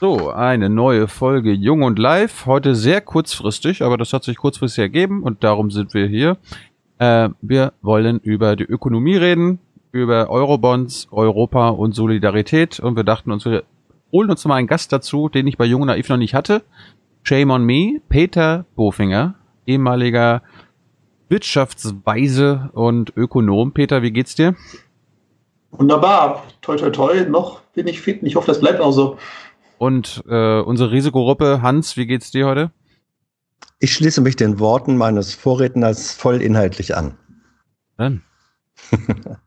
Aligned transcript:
So, 0.00 0.30
eine 0.30 0.70
neue 0.70 1.08
Folge 1.08 1.50
Jung 1.50 1.82
und 1.82 1.98
Live. 1.98 2.46
Heute 2.46 2.76
sehr 2.76 3.00
kurzfristig, 3.00 3.82
aber 3.82 3.96
das 3.96 4.12
hat 4.12 4.22
sich 4.22 4.36
kurzfristig 4.36 4.82
ergeben 4.82 5.24
und 5.24 5.42
darum 5.42 5.72
sind 5.72 5.92
wir 5.92 6.06
hier. 6.06 6.36
Äh, 6.98 7.30
wir 7.40 7.72
wollen 7.82 8.20
über 8.20 8.54
die 8.54 8.62
Ökonomie 8.62 9.16
reden, 9.16 9.58
über 9.90 10.30
Eurobonds, 10.30 11.08
Europa 11.10 11.70
und 11.70 11.96
Solidarität 11.96 12.78
und 12.78 12.94
wir 12.94 13.02
dachten 13.02 13.32
uns, 13.32 13.44
wir 13.44 13.64
holen 14.12 14.30
uns 14.30 14.44
mal 14.44 14.54
einen 14.54 14.68
Gast 14.68 14.92
dazu, 14.92 15.28
den 15.28 15.48
ich 15.48 15.58
bei 15.58 15.64
Jung 15.64 15.82
und 15.82 15.88
Naiv 15.88 16.08
noch 16.08 16.16
nicht 16.16 16.34
hatte. 16.34 16.62
Shame 17.24 17.50
on 17.50 17.64
me, 17.64 18.00
Peter 18.08 18.66
Bofinger, 18.76 19.34
ehemaliger 19.66 20.42
Wirtschaftsweise 21.28 22.70
und 22.72 23.16
Ökonom. 23.16 23.72
Peter, 23.72 24.00
wie 24.02 24.12
geht's 24.12 24.36
dir? 24.36 24.54
Wunderbar, 25.72 26.44
toi 26.62 26.76
toi 26.76 26.90
toi, 26.90 27.26
noch 27.28 27.62
bin 27.74 27.88
ich 27.88 28.00
fit. 28.00 28.22
Ich 28.22 28.36
hoffe, 28.36 28.46
das 28.46 28.60
bleibt 28.60 28.80
auch 28.80 28.92
so. 28.92 29.18
Und 29.78 30.24
äh, 30.28 30.60
unsere 30.60 30.90
Risikogruppe, 30.90 31.62
Hans, 31.62 31.96
wie 31.96 32.06
geht's 32.06 32.30
dir 32.30 32.46
heute? 32.46 32.72
Ich 33.78 33.94
schließe 33.94 34.20
mich 34.20 34.36
den 34.36 34.58
Worten 34.58 34.96
meines 34.96 35.34
Vorredners 35.34 36.12
voll 36.12 36.42
inhaltlich 36.42 36.96
an. 36.96 37.16
Dann. 37.96 38.22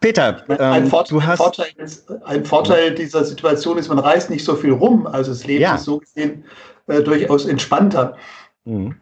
Peter, 0.00 0.44
ähm, 0.48 0.60
ein, 0.60 0.86
Vorteil, 0.86 1.18
du 1.18 1.24
hast 1.24 1.38
Vorteil 1.38 1.72
ist, 1.76 2.10
ein 2.24 2.44
Vorteil 2.44 2.94
dieser 2.94 3.24
Situation 3.24 3.78
ist, 3.78 3.88
man 3.88 3.98
reist 3.98 4.30
nicht 4.30 4.44
so 4.44 4.54
viel 4.54 4.72
rum. 4.72 5.06
Also 5.06 5.32
das 5.32 5.44
Leben 5.44 5.62
ja. 5.62 5.74
ist 5.74 5.84
so 5.84 5.98
gesehen 5.98 6.44
äh, 6.86 7.02
durchaus 7.02 7.46
entspannter. 7.46 8.16
Mhm. 8.64 8.96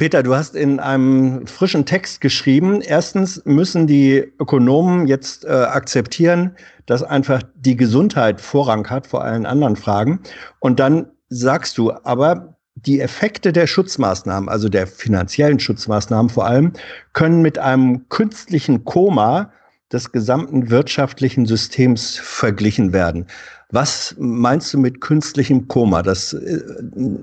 Peter, 0.00 0.22
du 0.22 0.34
hast 0.34 0.56
in 0.56 0.80
einem 0.80 1.46
frischen 1.46 1.84
Text 1.84 2.22
geschrieben, 2.22 2.80
erstens 2.80 3.42
müssen 3.44 3.86
die 3.86 4.32
Ökonomen 4.40 5.06
jetzt 5.06 5.44
äh, 5.44 5.50
akzeptieren, 5.50 6.56
dass 6.86 7.02
einfach 7.02 7.42
die 7.54 7.76
Gesundheit 7.76 8.40
Vorrang 8.40 8.88
hat 8.88 9.06
vor 9.06 9.22
allen 9.22 9.44
anderen 9.44 9.76
Fragen. 9.76 10.20
Und 10.58 10.80
dann 10.80 11.10
sagst 11.28 11.76
du 11.76 11.92
aber, 12.04 12.56
die 12.76 12.98
Effekte 13.02 13.52
der 13.52 13.66
Schutzmaßnahmen, 13.66 14.48
also 14.48 14.70
der 14.70 14.86
finanziellen 14.86 15.60
Schutzmaßnahmen 15.60 16.30
vor 16.30 16.46
allem, 16.46 16.72
können 17.12 17.42
mit 17.42 17.58
einem 17.58 18.08
künstlichen 18.08 18.86
Koma 18.86 19.52
des 19.92 20.12
gesamten 20.12 20.70
wirtschaftlichen 20.70 21.44
Systems 21.44 22.16
verglichen 22.16 22.94
werden. 22.94 23.26
Was 23.72 24.16
meinst 24.18 24.74
du 24.74 24.78
mit 24.78 25.00
künstlichem 25.00 25.68
Koma? 25.68 26.02
Das 26.02 26.32
äh, 26.32 26.60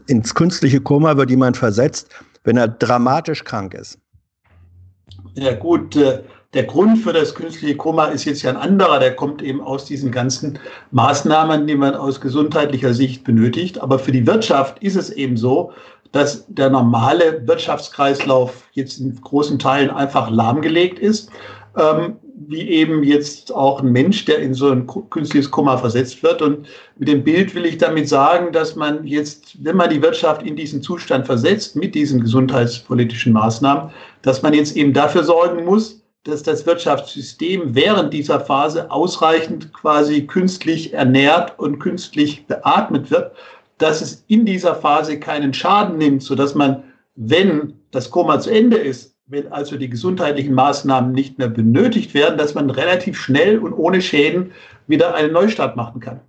ins 0.08 0.34
künstliche 0.34 0.80
Koma 0.80 1.18
wird 1.18 1.30
jemand 1.30 1.58
versetzt, 1.58 2.10
wenn 2.48 2.56
er 2.56 2.70
dramatisch 2.70 3.44
krank 3.44 3.74
ist. 3.74 4.00
Ja 5.34 5.54
gut, 5.54 5.98
äh, 5.98 6.24
der 6.54 6.64
Grund 6.64 6.98
für 7.00 7.12
das 7.12 7.36
künstliche 7.36 7.76
Koma 7.76 8.06
ist 8.06 8.24
jetzt 8.24 8.42
ja 8.42 8.52
ein 8.52 8.56
anderer. 8.56 9.00
Der 9.00 9.16
kommt 9.18 9.42
eben 9.42 9.60
aus 9.60 9.84
diesen 9.84 10.12
ganzen 10.12 10.58
Maßnahmen, 10.92 11.68
die 11.68 11.76
man 11.76 11.94
aus 11.94 12.22
gesundheitlicher 12.22 12.94
Sicht 12.94 13.26
benötigt. 13.26 13.82
Aber 13.82 14.00
für 14.00 14.14
die 14.14 14.26
Wirtschaft 14.26 14.82
ist 14.82 14.96
es 14.96 15.10
eben 15.10 15.36
so, 15.36 15.74
dass 16.14 16.46
der 16.48 16.70
normale 16.70 17.46
Wirtschaftskreislauf 17.46 18.64
jetzt 18.72 18.98
in 19.00 19.20
großen 19.20 19.60
Teilen 19.60 19.90
einfach 19.90 20.32
lahmgelegt 20.32 21.00
ist. 21.00 21.30
Ähm, 21.78 22.16
wie 22.40 22.70
eben 22.70 23.04
jetzt 23.04 23.54
auch 23.54 23.82
ein 23.82 23.92
Mensch, 23.92 24.26
der 24.26 24.40
in 24.40 24.54
so 24.54 24.70
ein 24.70 24.86
künstliches 25.10 25.50
Koma 25.50 25.78
versetzt 25.78 26.22
wird. 26.22 26.42
Und 26.42 26.68
mit 26.98 27.08
dem 27.08 27.24
Bild 27.24 27.56
will 27.56 27.66
ich 27.66 27.80
damit 27.80 28.08
sagen, 28.08 28.52
dass 28.52 28.76
man 28.76 29.06
jetzt, 29.08 29.64
wenn 29.64 29.76
man 29.76 29.90
die 29.90 30.02
Wirtschaft 30.02 30.44
in 30.44 30.56
diesen 30.56 30.82
Zustand 30.84 31.26
versetzt, 31.26 31.76
mit 31.76 31.96
diesen 31.96 32.22
gesundheitspolitischen 32.22 33.34
Maßnahmen, 33.34 33.90
dass 34.22 34.44
man 34.44 34.54
jetzt 34.54 34.78
eben 34.78 34.94
dafür 34.94 35.24
sorgen 35.24 35.66
muss, 35.66 36.02
dass 36.26 36.44
das 36.44 36.66
Wirtschaftssystem 36.66 37.74
während 37.74 38.14
dieser 38.14 38.40
Phase 38.40 38.92
ausreichend 38.92 39.74
quasi 39.74 40.28
künstlich 40.28 40.94
ernährt 40.94 41.58
und 41.58 41.80
künstlich 41.80 42.46
beatmet 42.46 43.10
wird, 43.10 43.32
dass 43.80 44.02
es 44.02 44.24
in 44.28 44.46
dieser 44.46 44.76
Phase 44.76 45.20
keinen 45.20 45.54
Schaden 45.54 45.98
nimmt, 45.98 46.22
sodass 46.22 46.54
man, 46.54 46.84
wenn 47.16 47.74
das 47.92 48.12
Koma 48.12 48.40
zu 48.40 48.52
Ende 48.52 48.78
ist, 48.78 49.17
wenn 49.30 49.52
also 49.52 49.78
die 49.78 49.90
gesundheitlichen 49.90 50.54
Maßnahmen 50.54 51.12
nicht 51.12 51.38
mehr 51.38 51.50
benötigt 51.50 52.14
werden, 52.14 52.38
dass 52.38 52.54
man 52.54 52.70
relativ 52.70 53.20
schnell 53.20 53.60
und 53.60 53.74
ohne 53.74 54.02
Schäden 54.02 54.52
wieder 54.88 55.16
einen 55.16 55.34
Neustart 55.34 55.76
machen 55.76 56.00
kann. 56.00 56.22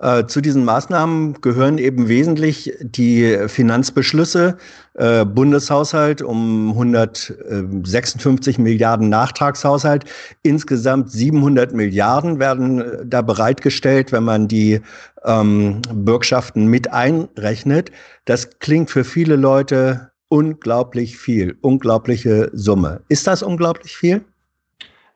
Äh, 0.00 0.26
zu 0.26 0.40
diesen 0.40 0.64
Maßnahmen 0.64 1.40
gehören 1.40 1.76
eben 1.78 2.06
wesentlich 2.06 2.72
die 2.80 3.36
Finanzbeschlüsse, 3.48 4.56
äh, 4.94 5.24
Bundeshaushalt 5.24 6.22
um 6.22 6.70
156 6.70 8.58
Milliarden 8.58 9.08
Nachtragshaushalt. 9.08 10.04
Insgesamt 10.44 11.10
700 11.10 11.74
Milliarden 11.74 12.38
werden 12.38 12.80
äh, 12.80 13.06
da 13.06 13.22
bereitgestellt, 13.22 14.12
wenn 14.12 14.22
man 14.22 14.46
die 14.46 14.80
ähm, 15.24 15.82
Bürgschaften 15.92 16.68
mit 16.68 16.92
einrechnet. 16.92 17.90
Das 18.24 18.60
klingt 18.60 18.90
für 18.90 19.02
viele 19.02 19.34
Leute 19.34 20.12
unglaublich 20.28 21.18
viel, 21.18 21.56
unglaubliche 21.60 22.50
Summe. 22.52 23.00
Ist 23.08 23.26
das 23.26 23.42
unglaublich 23.42 23.96
viel? 23.96 24.24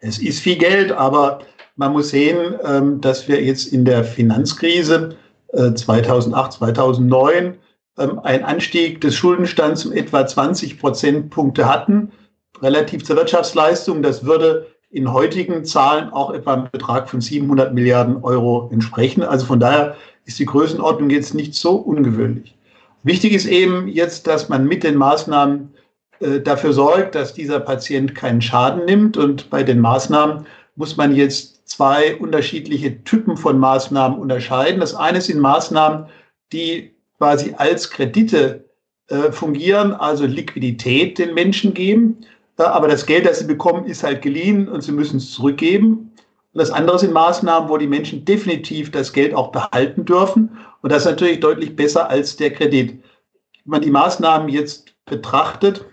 Es 0.00 0.18
ist 0.18 0.40
viel 0.40 0.56
Geld, 0.56 0.92
aber 0.92 1.40
man 1.76 1.92
muss 1.92 2.10
sehen, 2.10 2.54
ähm, 2.64 3.00
dass 3.00 3.28
wir 3.28 3.42
jetzt 3.42 3.66
in 3.66 3.84
der 3.84 4.04
Finanzkrise 4.04 5.16
2008, 5.52 6.54
äh, 6.54 6.58
2009 6.58 7.54
ähm, 7.98 8.18
einen 8.20 8.44
Anstieg 8.44 9.00
des 9.00 9.14
Schuldenstands 9.14 9.84
um 9.86 9.92
etwa 9.92 10.26
20 10.26 10.78
Prozentpunkte 10.78 11.68
hatten, 11.68 12.12
relativ 12.60 13.04
zur 13.04 13.16
Wirtschaftsleistung. 13.16 14.02
Das 14.02 14.24
würde 14.24 14.66
in 14.90 15.12
heutigen 15.12 15.64
Zahlen 15.64 16.10
auch 16.10 16.32
etwa 16.32 16.54
einem 16.54 16.68
Betrag 16.70 17.08
von 17.08 17.20
700 17.20 17.72
Milliarden 17.74 18.22
Euro 18.22 18.68
entsprechen. 18.72 19.22
Also 19.22 19.46
von 19.46 19.60
daher 19.60 19.96
ist 20.24 20.38
die 20.38 20.46
Größenordnung 20.46 21.10
jetzt 21.10 21.34
nicht 21.34 21.54
so 21.54 21.76
ungewöhnlich. 21.76 22.54
Wichtig 23.02 23.32
ist 23.32 23.46
eben 23.46 23.88
jetzt, 23.88 24.26
dass 24.26 24.48
man 24.48 24.66
mit 24.66 24.84
den 24.84 24.96
Maßnahmen 24.96 25.74
äh, 26.20 26.40
dafür 26.40 26.72
sorgt, 26.72 27.14
dass 27.14 27.34
dieser 27.34 27.60
Patient 27.60 28.14
keinen 28.14 28.40
Schaden 28.40 28.84
nimmt. 28.84 29.16
Und 29.16 29.50
bei 29.50 29.62
den 29.62 29.80
Maßnahmen 29.80 30.46
muss 30.76 30.96
man 30.96 31.14
jetzt 31.14 31.68
zwei 31.68 32.16
unterschiedliche 32.16 33.02
Typen 33.04 33.36
von 33.36 33.58
Maßnahmen 33.58 34.18
unterscheiden. 34.18 34.80
Das 34.80 34.94
eine 34.94 35.20
sind 35.20 35.41
Maßnahmen, 35.41 36.06
die 36.52 36.92
quasi 37.18 37.54
als 37.56 37.91
Kredite 37.91 38.64
äh, 39.08 39.32
fungieren, 39.32 39.92
also 39.92 40.26
Liquidität 40.26 41.18
den 41.18 41.34
Menschen 41.34 41.74
geben. 41.74 42.18
Äh, 42.58 42.62
aber 42.64 42.88
das 42.88 43.06
Geld, 43.06 43.26
das 43.26 43.41
sie 43.41 43.46
bekommen, 43.46 43.86
ist 43.86 44.04
halt 44.04 44.22
geliehen 44.22 44.68
und 44.68 44.82
sie 44.82 44.92
müssen 44.92 45.16
es 45.16 45.32
zurückgeben. 45.32 46.11
Und 46.52 46.58
das 46.60 46.70
andere 46.70 46.98
sind 46.98 47.12
Maßnahmen, 47.12 47.68
wo 47.68 47.78
die 47.78 47.86
Menschen 47.86 48.24
definitiv 48.24 48.90
das 48.90 49.12
Geld 49.12 49.34
auch 49.34 49.52
behalten 49.52 50.04
dürfen. 50.04 50.58
Und 50.82 50.92
das 50.92 51.04
ist 51.04 51.10
natürlich 51.10 51.40
deutlich 51.40 51.74
besser 51.74 52.10
als 52.10 52.36
der 52.36 52.52
Kredit. 52.52 52.90
Wenn 52.90 53.70
man 53.70 53.80
die 53.80 53.90
Maßnahmen 53.90 54.48
jetzt 54.48 54.94
betrachtet, 55.06 55.84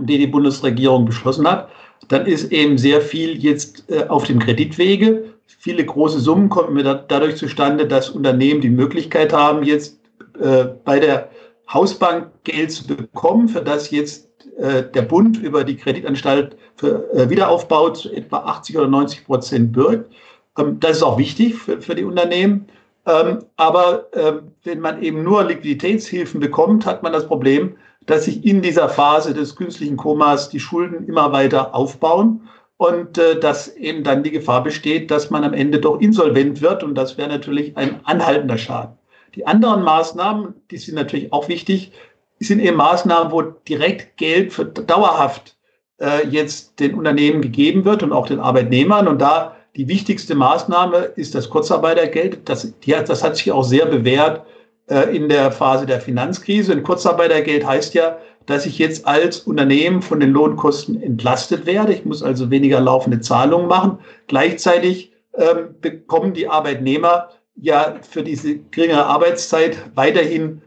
die 0.00 0.18
die 0.18 0.26
Bundesregierung 0.26 1.06
beschlossen 1.06 1.48
hat, 1.48 1.70
dann 2.08 2.26
ist 2.26 2.52
eben 2.52 2.76
sehr 2.76 3.00
viel 3.00 3.38
jetzt 3.42 3.90
äh, 3.90 4.06
auf 4.08 4.24
dem 4.24 4.38
Kreditwege. 4.38 5.34
Viele 5.46 5.84
große 5.84 6.20
Summen 6.20 6.48
kommen 6.50 6.84
da, 6.84 6.94
dadurch 6.94 7.36
zustande, 7.36 7.86
dass 7.86 8.10
Unternehmen 8.10 8.60
die 8.60 8.70
Möglichkeit 8.70 9.32
haben, 9.32 9.62
jetzt 9.62 10.00
äh, 10.38 10.66
bei 10.84 11.00
der 11.00 11.30
Hausbank 11.72 12.30
Geld 12.44 12.72
zu 12.72 12.86
bekommen, 12.86 13.48
für 13.48 13.62
das 13.62 13.90
jetzt 13.90 14.27
der 14.58 15.02
Bund 15.02 15.38
über 15.38 15.64
die 15.64 15.76
Kreditanstalt 15.76 16.56
für 16.76 17.12
äh, 17.14 17.30
Wiederaufbau 17.30 17.90
zu 17.90 18.12
etwa 18.12 18.38
80 18.38 18.76
oder 18.76 18.88
90 18.88 19.24
Prozent 19.24 19.72
birgt. 19.72 20.10
Ähm, 20.58 20.80
das 20.80 20.98
ist 20.98 21.02
auch 21.02 21.18
wichtig 21.18 21.54
für, 21.54 21.80
für 21.80 21.94
die 21.94 22.04
Unternehmen. 22.04 22.66
Ähm, 23.06 23.38
aber 23.56 24.06
ähm, 24.12 24.52
wenn 24.64 24.80
man 24.80 25.02
eben 25.02 25.22
nur 25.22 25.44
Liquiditätshilfen 25.44 26.40
bekommt, 26.40 26.86
hat 26.86 27.02
man 27.02 27.12
das 27.12 27.26
Problem, 27.26 27.76
dass 28.06 28.24
sich 28.24 28.44
in 28.44 28.62
dieser 28.62 28.88
Phase 28.88 29.34
des 29.34 29.56
künstlichen 29.56 29.96
Komas 29.96 30.48
die 30.48 30.60
Schulden 30.60 31.06
immer 31.06 31.32
weiter 31.32 31.74
aufbauen 31.74 32.48
und 32.76 33.18
äh, 33.18 33.38
dass 33.38 33.76
eben 33.76 34.04
dann 34.04 34.22
die 34.22 34.30
Gefahr 34.30 34.62
besteht, 34.62 35.10
dass 35.10 35.30
man 35.30 35.44
am 35.44 35.54
Ende 35.54 35.80
doch 35.80 36.00
insolvent 36.00 36.60
wird 36.60 36.82
und 36.82 36.94
das 36.94 37.16
wäre 37.16 37.28
natürlich 37.28 37.76
ein 37.76 38.00
anhaltender 38.04 38.58
Schaden. 38.58 38.98
Die 39.34 39.46
anderen 39.46 39.82
Maßnahmen, 39.82 40.54
die 40.70 40.78
sind 40.78 40.94
natürlich 40.94 41.32
auch 41.32 41.48
wichtig, 41.48 41.92
sind 42.46 42.60
eben 42.60 42.76
Maßnahmen, 42.76 43.32
wo 43.32 43.42
direkt 43.42 44.16
Geld 44.16 44.52
für 44.52 44.64
dauerhaft 44.64 45.56
äh, 46.00 46.26
jetzt 46.28 46.78
den 46.80 46.94
Unternehmen 46.94 47.42
gegeben 47.42 47.84
wird 47.84 48.02
und 48.02 48.12
auch 48.12 48.26
den 48.26 48.40
Arbeitnehmern. 48.40 49.08
Und 49.08 49.20
da 49.20 49.56
die 49.76 49.88
wichtigste 49.88 50.34
Maßnahme 50.34 50.98
ist 51.16 51.34
das 51.34 51.50
Kurzarbeitergeld. 51.50 52.48
Das, 52.48 52.72
die, 52.80 52.90
das 52.90 53.22
hat 53.22 53.36
sich 53.36 53.52
auch 53.52 53.64
sehr 53.64 53.86
bewährt 53.86 54.44
äh, 54.88 55.14
in 55.16 55.28
der 55.28 55.52
Phase 55.52 55.86
der 55.86 56.00
Finanzkrise. 56.00 56.72
Und 56.72 56.82
Kurzarbeitergeld 56.82 57.66
heißt 57.66 57.94
ja, 57.94 58.18
dass 58.46 58.64
ich 58.64 58.78
jetzt 58.78 59.06
als 59.06 59.40
Unternehmen 59.40 60.00
von 60.00 60.20
den 60.20 60.30
Lohnkosten 60.30 61.02
entlastet 61.02 61.66
werde. 61.66 61.92
Ich 61.92 62.04
muss 62.04 62.22
also 62.22 62.50
weniger 62.50 62.80
laufende 62.80 63.20
Zahlungen 63.20 63.68
machen. 63.68 63.98
Gleichzeitig 64.26 65.12
ähm, 65.34 65.74
bekommen 65.80 66.32
die 66.32 66.48
Arbeitnehmer 66.48 67.28
ja 67.54 67.96
für 68.08 68.22
diese 68.22 68.58
geringere 68.58 69.04
Arbeitszeit 69.04 69.76
weiterhin 69.94 70.62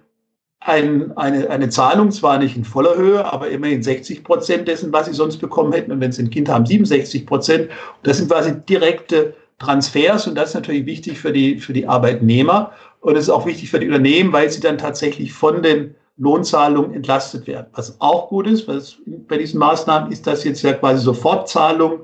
ein, 0.62 1.16
eine, 1.18 1.50
eine 1.50 1.70
Zahlung, 1.70 2.12
zwar 2.12 2.38
nicht 2.38 2.56
in 2.56 2.64
voller 2.64 2.96
Höhe, 2.96 3.26
aber 3.26 3.50
immerhin 3.50 3.82
60 3.82 4.24
Prozent 4.24 4.68
dessen, 4.68 4.94
was 4.94 5.08
sie 5.08 5.14
sonst 5.14 5.38
bekommen 5.38 5.74
hätten. 5.74 5.92
Und 5.92 6.00
wenn 6.00 6.12
sie 6.12 6.24
ein 6.24 6.30
Kind 6.30 6.50
haben, 6.50 6.66
67 6.66 7.26
Prozent. 7.26 7.70
Das 8.04 8.18
sind 8.18 8.30
quasi 8.30 8.54
direkte 8.70 9.34
Transfers 9.58 10.28
und 10.28 10.36
das 10.36 10.50
ist 10.50 10.56
natürlich 10.56 10.86
wichtig 10.86 11.20
für 11.20 11.32
die, 11.32 11.60
für 11.60 11.74
die 11.74 11.88
Arbeitnehmer 11.88 12.72
und 13.00 13.16
es 13.16 13.24
ist 13.24 13.30
auch 13.30 13.46
wichtig 13.46 13.70
für 13.70 13.80
die 13.80 13.88
Unternehmen, 13.88 14.34
weil 14.34 14.50
sie 14.50 14.60
dann 14.60 14.78
tatsächlich 14.78 15.34
von 15.34 15.62
den 15.62 15.96
Lohnzahlungen 16.18 16.94
entlastet 16.94 17.48
werden. 17.48 17.68
Was 17.74 18.00
auch 18.00 18.30
gut 18.30 18.48
ist, 18.48 18.68
was 18.68 18.98
bei 19.06 19.38
diesen 19.38 19.60
Maßnahmen 19.60 20.12
ist, 20.12 20.28
dass 20.28 20.44
jetzt 20.44 20.62
ja 20.62 20.74
quasi 20.74 21.04
Sofortzahlungen 21.04 22.02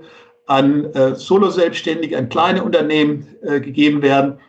an 0.47 0.85
äh, 0.93 1.13
Solo-Selbstständige, 1.15 2.17
an 2.17 2.29
kleine 2.29 2.63
Unternehmen 2.63 3.27
äh, 3.43 3.59
gegeben 3.59 4.01
werden. 4.01 4.39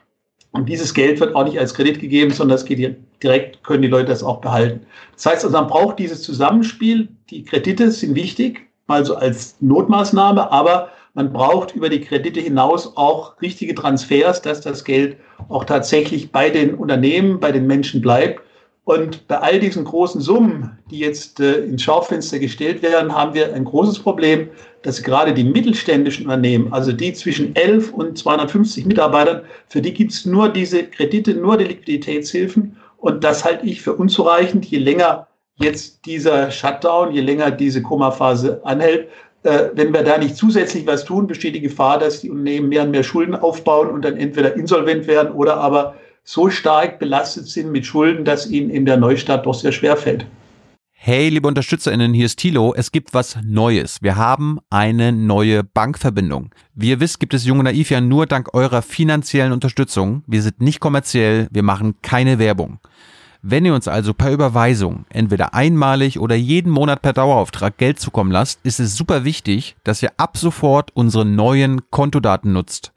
Und 0.53 0.69
dieses 0.69 0.95
Geld 0.95 1.21
wird 1.21 1.35
auch 1.35 1.45
nicht 1.45 1.59
als 1.59 1.75
Kredit 1.75 2.01
gegeben, 2.01 2.31
sondern 2.31 2.57
das 2.57 2.65
geht 2.65 2.97
direkt, 3.23 3.63
können 3.65 3.83
die 3.83 3.89
Leute 3.89 4.07
das 4.07 4.23
auch 4.23 4.41
behalten. 4.41 4.87
Das 5.15 5.27
heißt 5.27 5.45
also, 5.45 5.57
man 5.57 5.69
braucht 5.69 5.99
dieses 5.99 6.23
Zusammenspiel. 6.23 7.09
Die 7.31 7.45
Kredite 7.45 7.91
sind 7.91 8.15
wichtig, 8.15 8.67
mal 8.87 9.05
so 9.05 9.15
als 9.17 9.57
Notmaßnahme, 9.61 10.51
aber 10.51 10.91
man 11.15 11.33
braucht 11.33 11.75
über 11.75 11.89
die 11.89 12.01
Kredite 12.01 12.41
hinaus 12.41 12.97
auch 12.97 13.41
richtige 13.43 13.75
Transfers, 13.75 14.41
dass 14.41 14.61
das 14.61 14.85
Geld 14.85 15.17
auch 15.49 15.65
tatsächlich 15.65 16.33
bei 16.33 16.49
den 16.49 16.75
Unternehmen, 16.75 17.41
bei 17.41 17.53
den 17.53 17.67
Menschen 17.67 18.01
bleibt. 18.01 18.41
Und 18.89 19.29
bei 19.29 19.37
all 19.37 19.61
diesen 19.61 19.85
großen 19.85 20.23
Summen, 20.23 20.79
die 20.91 21.01
jetzt 21.01 21.41
äh, 21.41 21.59
ins 21.59 21.83
Schaufenster 21.83 22.39
gestellt 22.39 22.81
werden, 22.81 23.15
haben 23.15 23.35
wir 23.35 23.53
ein 23.53 23.67
großes 23.67 23.99
Problem, 23.99 24.49
dass 24.81 25.03
gerade 25.03 25.35
die 25.35 25.45
mittelständischen 25.45 26.25
Unternehmen, 26.25 26.73
also 26.73 26.93
die 26.93 27.13
zwischen 27.13 27.55
11 27.55 27.93
und 27.93 28.17
250 28.17 28.87
Mitarbeitern, 28.87 29.43
für 29.69 29.83
die 29.83 29.93
gibt 29.93 30.13
es 30.13 30.25
nur 30.25 30.49
diese 30.49 30.85
Kredite, 30.85 31.35
nur 31.35 31.59
die 31.59 31.65
Liquiditätshilfen. 31.65 32.79
Und 32.97 33.23
das 33.25 33.45
halte 33.45 33.67
ich 33.67 33.83
für 33.83 33.93
unzureichend. 33.93 34.65
Je 34.65 34.79
länger 34.79 35.27
jetzt 35.57 36.07
dieser 36.07 36.51
Shutdown, 36.51 37.13
je 37.13 37.21
länger 37.21 37.51
diese 37.51 37.83
Koma-Phase 37.83 38.63
anhält, 38.65 39.09
äh, 39.43 39.65
wenn 39.75 39.93
wir 39.93 40.03
da 40.03 40.17
nicht 40.17 40.35
zusätzlich 40.35 40.87
was 40.87 41.05
tun, 41.05 41.27
besteht 41.27 41.55
die 41.55 41.61
Gefahr, 41.61 41.99
dass 41.99 42.23
die 42.23 42.31
Unternehmen 42.31 42.71
mehr 42.71 42.85
und 42.85 42.93
mehr 42.93 43.05
Schulden 43.05 43.35
aufbauen 43.35 43.91
und 43.91 44.03
dann 44.03 44.17
entweder 44.17 44.55
insolvent 44.55 45.07
werden 45.07 45.35
oder 45.35 45.59
aber 45.59 45.95
so 46.31 46.51
stark 46.51 46.99
belastet 46.99 47.49
sind 47.49 47.73
mit 47.73 47.87
Schulden, 47.87 48.27
dass 48.27 48.51
ihnen 48.51 48.69
in 48.69 48.85
der 48.85 48.99
Neustadt 48.99 49.47
doch 49.47 49.55
sehr 49.55 49.73
schwer 49.73 49.97
fällt. 49.97 50.27
Hey, 50.93 51.31
liebe 51.31 51.49
UnterstützerInnen, 51.49 52.13
hier 52.13 52.27
ist 52.27 52.39
Thilo. 52.39 52.75
Es 52.75 52.93
gibt 52.93 53.15
was 53.15 53.39
Neues. 53.43 54.03
Wir 54.03 54.17
haben 54.17 54.59
eine 54.69 55.11
neue 55.11 55.65
Bankverbindung. 55.65 56.51
Wie 56.75 56.91
ihr 56.91 57.01
wisst, 57.01 57.19
gibt 57.19 57.33
es 57.33 57.47
Junge 57.47 57.65
Naiv 57.65 57.89
ja 57.91 58.03
nur 58.03 58.27
dank 58.27 58.53
eurer 58.53 58.83
finanziellen 58.83 59.53
Unterstützung. 59.53 60.23
Wir 60.27 60.43
sind 60.43 60.61
nicht 60.61 60.81
kommerziell, 60.81 61.49
wir 61.51 61.63
machen 61.63 61.95
keine 62.03 62.39
Werbung. 62.39 62.79
Wenn 63.41 63.65
ihr 63.65 63.73
uns 63.73 63.89
also 63.89 64.13
per 64.13 64.31
Überweisung, 64.31 65.07
entweder 65.09 65.55
einmalig 65.55 66.19
oder 66.19 66.35
jeden 66.35 66.71
Monat 66.71 67.01
per 67.01 67.15
Dauerauftrag 67.15 67.79
Geld 67.79 68.01
zukommen 68.01 68.33
lasst, 68.33 68.61
ist 68.65 68.81
es 68.81 68.97
super 68.97 69.25
wichtig, 69.25 69.77
dass 69.83 70.03
ihr 70.03 70.13
ab 70.19 70.37
sofort 70.37 70.91
unsere 70.93 71.25
neuen 71.25 71.91
Kontodaten 71.91 72.53
nutzt. 72.53 72.93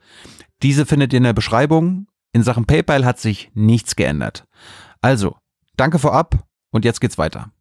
Diese 0.64 0.86
findet 0.86 1.14
ihr 1.14 1.18
in 1.18 1.24
der 1.24 1.34
Beschreibung 1.34 2.08
in 2.34 2.44
Sachen 2.44 2.66
PayPal 2.66 3.06
hat 3.06 3.20
sich 3.20 3.52
nichts 3.54 3.96
geändert. 3.96 4.46
Also, 5.02 5.36
danke 5.78 6.00
vorab 6.00 6.36
und 6.72 6.86
jetzt 6.86 7.02
geht's 7.02 7.18
weiter. 7.18 7.52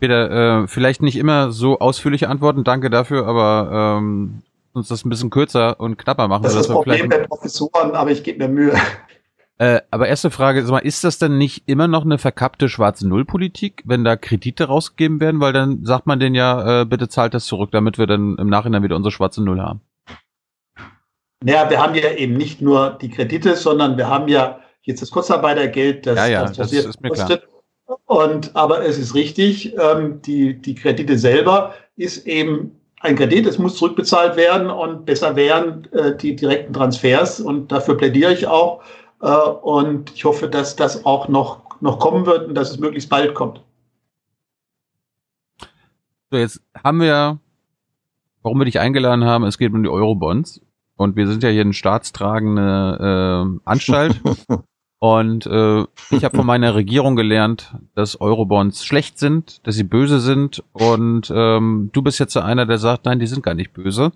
Peter, 0.00 0.62
äh, 0.62 0.68
vielleicht 0.68 1.02
nicht 1.02 1.16
immer 1.16 1.52
so 1.52 1.78
ausführliche 1.78 2.28
Antworten, 2.28 2.64
danke 2.64 2.88
dafür, 2.88 3.26
aber 3.26 3.98
ähm, 3.98 4.42
uns 4.72 4.88
das 4.88 5.04
ein 5.04 5.10
bisschen 5.10 5.30
kürzer 5.30 5.78
und 5.78 5.98
knapper 5.98 6.28
machen. 6.28 6.42
Das 6.42 6.54
ist 6.54 6.66
das 6.66 6.68
Problem 6.68 7.10
der 7.10 7.26
Professoren, 7.26 7.92
aber 7.92 8.10
ich 8.10 8.24
gebe 8.24 8.38
mir 8.38 8.52
Mühe. 8.52 8.72
Äh, 9.58 9.82
aber 9.90 10.08
erste 10.08 10.30
Frage, 10.30 10.62
sag 10.62 10.70
mal, 10.70 10.78
ist 10.78 11.04
das 11.04 11.18
denn 11.18 11.36
nicht 11.36 11.64
immer 11.68 11.86
noch 11.86 12.06
eine 12.06 12.16
verkappte 12.16 12.70
schwarze 12.70 13.06
Null-Politik, 13.06 13.82
wenn 13.84 14.04
da 14.04 14.16
Kredite 14.16 14.64
rausgegeben 14.64 15.20
werden? 15.20 15.38
Weil 15.38 15.52
dann 15.52 15.84
sagt 15.84 16.06
man 16.06 16.18
denen 16.18 16.34
ja, 16.34 16.80
äh, 16.80 16.84
bitte 16.86 17.10
zahlt 17.10 17.34
das 17.34 17.44
zurück, 17.44 17.70
damit 17.70 17.98
wir 17.98 18.06
dann 18.06 18.36
im 18.38 18.48
Nachhinein 18.48 18.82
wieder 18.82 18.96
unsere 18.96 19.12
schwarze 19.12 19.44
Null 19.44 19.60
haben. 19.60 19.82
Naja, 21.42 21.70
wir 21.70 21.82
haben 21.82 21.94
ja 21.94 22.12
eben 22.12 22.34
nicht 22.34 22.60
nur 22.60 22.98
die 23.00 23.08
Kredite, 23.08 23.56
sondern 23.56 23.96
wir 23.96 24.08
haben 24.08 24.28
ja 24.28 24.60
jetzt 24.82 25.00
das 25.00 25.10
Kurzarbeitergeld, 25.10 26.06
das, 26.06 26.16
ja, 26.16 26.26
ja, 26.26 26.44
das, 26.44 26.56
das 26.56 26.72
ist 26.72 27.00
mir 27.00 27.08
kostet. 27.08 27.42
Klar. 27.42 27.98
Und 28.06 28.54
aber 28.54 28.84
es 28.84 28.98
ist 28.98 29.14
richtig, 29.14 29.76
ähm, 29.78 30.20
die, 30.22 30.54
die 30.60 30.74
Kredite 30.74 31.18
selber 31.18 31.74
ist 31.96 32.26
eben 32.26 32.76
ein 33.00 33.16
Kredit, 33.16 33.46
es 33.46 33.58
muss 33.58 33.76
zurückbezahlt 33.76 34.36
werden 34.36 34.70
und 34.70 35.06
besser 35.06 35.34
wären 35.34 35.90
äh, 35.92 36.16
die 36.16 36.36
direkten 36.36 36.72
Transfers 36.72 37.40
und 37.40 37.72
dafür 37.72 37.96
plädiere 37.96 38.32
ich 38.32 38.46
auch. 38.46 38.82
Äh, 39.22 39.26
und 39.26 40.12
ich 40.14 40.24
hoffe, 40.24 40.48
dass 40.48 40.76
das 40.76 41.04
auch 41.04 41.28
noch, 41.28 41.62
noch 41.80 41.98
kommen 41.98 42.26
wird 42.26 42.48
und 42.48 42.54
dass 42.54 42.70
es 42.70 42.78
möglichst 42.78 43.08
bald 43.08 43.34
kommt. 43.34 43.62
So, 46.30 46.36
jetzt 46.36 46.60
haben 46.84 47.00
wir, 47.00 47.38
warum 48.42 48.58
wir 48.58 48.66
dich 48.66 48.78
eingeladen 48.78 49.24
haben, 49.24 49.44
es 49.44 49.58
geht 49.58 49.72
um 49.72 49.82
die 49.82 49.88
Eurobonds. 49.88 50.60
Und 51.00 51.16
wir 51.16 51.26
sind 51.28 51.42
ja 51.42 51.48
hier 51.48 51.62
eine 51.62 51.72
staatstragende 51.72 53.56
äh, 53.56 53.60
Anstalt. 53.64 54.20
und 54.98 55.46
äh, 55.46 55.84
ich 56.10 56.24
habe 56.24 56.36
von 56.36 56.44
meiner 56.44 56.74
Regierung 56.74 57.16
gelernt, 57.16 57.74
dass 57.94 58.20
Eurobonds 58.20 58.84
schlecht 58.84 59.18
sind, 59.18 59.66
dass 59.66 59.76
sie 59.76 59.84
böse 59.84 60.20
sind. 60.20 60.62
Und 60.74 61.32
ähm, 61.34 61.88
du 61.94 62.02
bist 62.02 62.18
jetzt 62.18 62.34
so 62.34 62.40
einer, 62.40 62.66
der 62.66 62.76
sagt, 62.76 63.06
nein, 63.06 63.18
die 63.18 63.26
sind 63.26 63.42
gar 63.42 63.54
nicht 63.54 63.72
böse. 63.72 64.12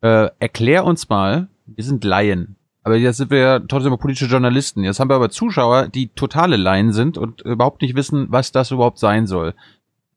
Äh, 0.00 0.30
erklär 0.38 0.86
uns 0.86 1.10
mal, 1.10 1.48
wir 1.66 1.84
sind 1.84 2.02
Laien. 2.02 2.56
Aber 2.82 2.96
jetzt 2.96 3.18
sind 3.18 3.30
wir 3.30 3.38
ja 3.38 3.58
trotzdem 3.58 3.94
politische 3.98 4.30
Journalisten. 4.30 4.84
Jetzt 4.84 5.00
haben 5.00 5.10
wir 5.10 5.16
aber 5.16 5.28
Zuschauer, 5.28 5.88
die 5.88 6.08
totale 6.08 6.56
Laien 6.56 6.94
sind 6.94 7.18
und 7.18 7.42
überhaupt 7.42 7.82
nicht 7.82 7.94
wissen, 7.94 8.28
was 8.30 8.52
das 8.52 8.70
überhaupt 8.70 8.98
sein 8.98 9.26
soll. 9.26 9.52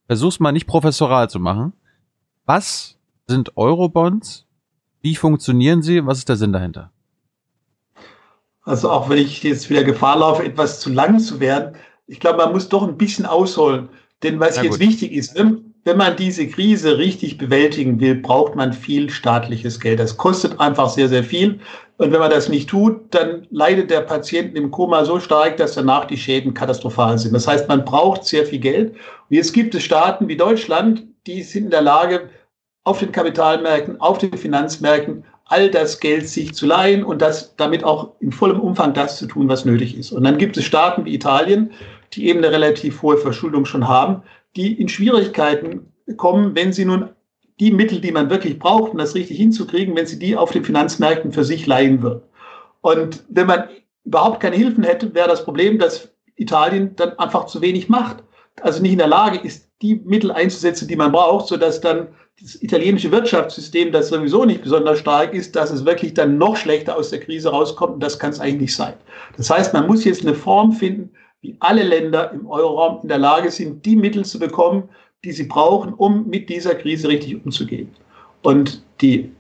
Versuch's 0.08 0.40
mal 0.40 0.54
nicht 0.54 0.66
professoral 0.66 1.30
zu 1.30 1.42
machen. 1.42 1.74
Was 2.46 2.98
sind 3.28 3.58
Eurobonds? 3.58 4.46
Wie 5.02 5.16
funktionieren 5.16 5.82
sie? 5.82 6.06
Was 6.06 6.20
ist 6.20 6.30
der 6.30 6.36
Sinn 6.36 6.54
dahinter? 6.54 6.92
Also 8.64 8.90
auch 8.90 9.10
wenn 9.10 9.18
ich 9.18 9.42
jetzt 9.44 9.70
wieder 9.70 9.84
Gefahr 9.84 10.20
laufe, 10.20 10.44
etwas 10.44 10.80
zu 10.80 10.90
lang 10.90 11.20
zu 11.20 11.40
werden, 11.40 11.76
ich 12.06 12.20
glaube, 12.20 12.38
man 12.38 12.52
muss 12.52 12.70
doch 12.70 12.88
ein 12.88 12.98
bisschen 12.98 13.26
ausholen. 13.26 13.90
Denn 14.24 14.40
was 14.40 14.62
jetzt 14.62 14.80
wichtig 14.80 15.14
ist, 15.14 15.36
wenn, 15.36 15.98
man 15.98 16.18
diese 16.18 16.48
Krise 16.48 16.98
richtig 16.98 17.38
bewältigen 17.38 18.00
will, 18.00 18.16
braucht 18.16 18.56
man 18.56 18.74
viel 18.74 19.10
staatliches 19.10 19.80
Geld. 19.80 20.00
Das 20.00 20.18
kostet 20.18 20.60
einfach 20.60 20.90
sehr, 20.90 21.08
sehr 21.08 21.24
viel. 21.24 21.60
Und 21.98 22.12
wenn 22.12 22.20
man 22.20 22.30
das 22.30 22.50
nicht 22.50 22.70
tut, 22.70 23.14
dann 23.14 23.48
leidet 23.50 23.90
der 23.90 24.02
Patient 24.02 24.56
im 24.56 24.72
Koma 24.72 25.06
so 25.06 25.20
stark, 25.20 25.58
dass 25.58 25.76
danach 25.76 26.06
die 26.06 26.18
Schäden 26.18 26.54
katastrophal 26.54 27.18
sind. 27.18 27.34
Das 27.34 27.48
heißt, 27.48 27.68
man 27.68 27.86
braucht 27.86 28.26
sehr 28.26 28.46
viel 28.46 28.60
Geld. 28.60 28.92
Und 28.92 29.36
jetzt 29.36 29.54
gibt 29.54 29.74
es 29.74 29.84
Staaten 29.84 30.28
wie 30.28 30.38
Deutschland, 30.38 31.04
die 31.26 31.42
sind 31.44 31.66
in 31.66 31.72
der 31.72 31.82
Lage, 31.82 32.30
auf 32.90 32.98
den 32.98 33.12
Kapitalmärkten, 33.12 34.02
auf 34.02 34.18
den 34.18 34.36
Finanzmärkten 34.36 35.24
all 35.46 35.70
das 35.70 36.00
Geld 36.00 36.28
sich 36.28 36.56
zu 36.56 36.66
leihen 36.66 37.04
und 37.04 37.22
das 37.22 37.56
damit 37.56 37.84
auch 37.84 38.14
in 38.20 38.32
vollem 38.32 38.60
Umfang 38.60 38.96
das 38.96 39.18
zu 39.18 39.28
tun, 39.28 39.48
was 39.48 39.64
nötig 39.64 39.96
ist. 39.96 40.12
Und 40.12 40.24
dann 40.24 40.40
gibt 40.40 40.58
es 40.58 40.64
Staaten 40.64 41.06
wie 41.06 41.14
Italien, 41.14 41.72
die 42.14 42.28
eben 42.28 42.40
eine 42.40 42.52
relativ 42.52 43.04
hohe 43.04 43.18
Verschuldung 43.18 43.66
schon 43.66 43.88
haben, 43.88 44.24
die 44.56 44.74
in 44.74 44.90
Schwierigkeiten 44.90 45.94
kommen, 46.18 46.56
wenn 46.56 46.74
sie 46.74 46.84
nun 46.84 47.10
die 47.60 47.72
Mittel, 47.72 48.02
die 48.02 48.12
man 48.12 48.32
wirklich 48.32 48.58
braucht, 48.58 48.94
um 48.94 48.98
das 48.98 49.14
richtig 49.14 49.38
hinzukriegen, 49.38 49.96
wenn 49.96 50.08
sie 50.08 50.18
die 50.18 50.36
auf 50.36 50.52
den 50.52 50.64
Finanzmärkten 50.64 51.32
für 51.32 51.44
sich 51.44 51.68
leihen 51.68 52.02
würden. 52.02 52.24
Und 52.82 53.24
wenn 53.30 53.46
man 53.46 53.66
überhaupt 54.04 54.40
keine 54.40 54.56
Hilfen 54.56 54.84
hätte, 54.84 55.14
wäre 55.14 55.30
das 55.30 55.46
Problem, 55.46 55.78
dass 55.78 56.10
Italien 56.38 56.96
dann 56.96 57.20
einfach 57.20 57.46
zu 57.46 57.62
wenig 57.62 57.88
macht. 57.88 58.24
Also 58.62 58.82
nicht 58.82 58.94
in 58.94 58.98
der 58.98 59.08
Lage 59.08 59.38
ist, 59.38 59.69
die 59.82 59.96
Mittel 59.96 60.32
einzusetzen, 60.32 60.88
die 60.88 60.96
man 60.96 61.12
braucht, 61.12 61.48
sodass 61.48 61.82
dann 61.82 62.08
das 62.42 62.62
italienische 62.62 63.12
Wirtschaftssystem, 63.12 63.92
das 63.92 64.10
sowieso 64.10 64.46
nicht 64.46 64.64
besonders 64.64 65.00
stark 65.00 65.34
ist, 65.34 65.56
dass 65.56 65.72
es 65.72 65.86
wirklich 65.86 66.14
dann 66.14 66.38
noch 66.38 66.56
schlechter 66.56 66.96
aus 66.96 67.10
der 67.10 67.20
Krise 67.20 67.50
rauskommt. 67.50 67.96
Und 67.96 68.04
das 68.04 68.18
kann 68.18 68.32
es 68.32 68.40
eigentlich 68.40 68.62
nicht 68.62 68.76
sein. 68.76 68.94
Das 69.36 69.50
heißt, 69.50 69.74
man 69.74 69.88
muss 69.88 70.06
jetzt 70.06 70.22
eine 70.22 70.36
Form 70.36 70.72
finden, 70.72 71.12
wie 71.42 71.56
alle 71.60 71.84
Länder 71.84 72.32
im 72.32 72.48
Euroraum 72.48 73.00
in 73.04 73.10
der 73.10 73.18
Lage 73.18 73.52
sind, 73.52 73.86
die 73.86 73.96
Mittel 73.96 74.26
zu 74.26 74.40
bekommen, 74.40 74.90
die 75.24 75.32
sie 75.32 75.44
brauchen, 75.44 75.94
um 75.94 76.28
mit 76.30 76.50
dieser 76.50 76.76
Krise 76.76 77.10
richtig 77.10 77.44
umzugehen. 77.44 77.90
Und 78.42 78.84
die 79.02 79.32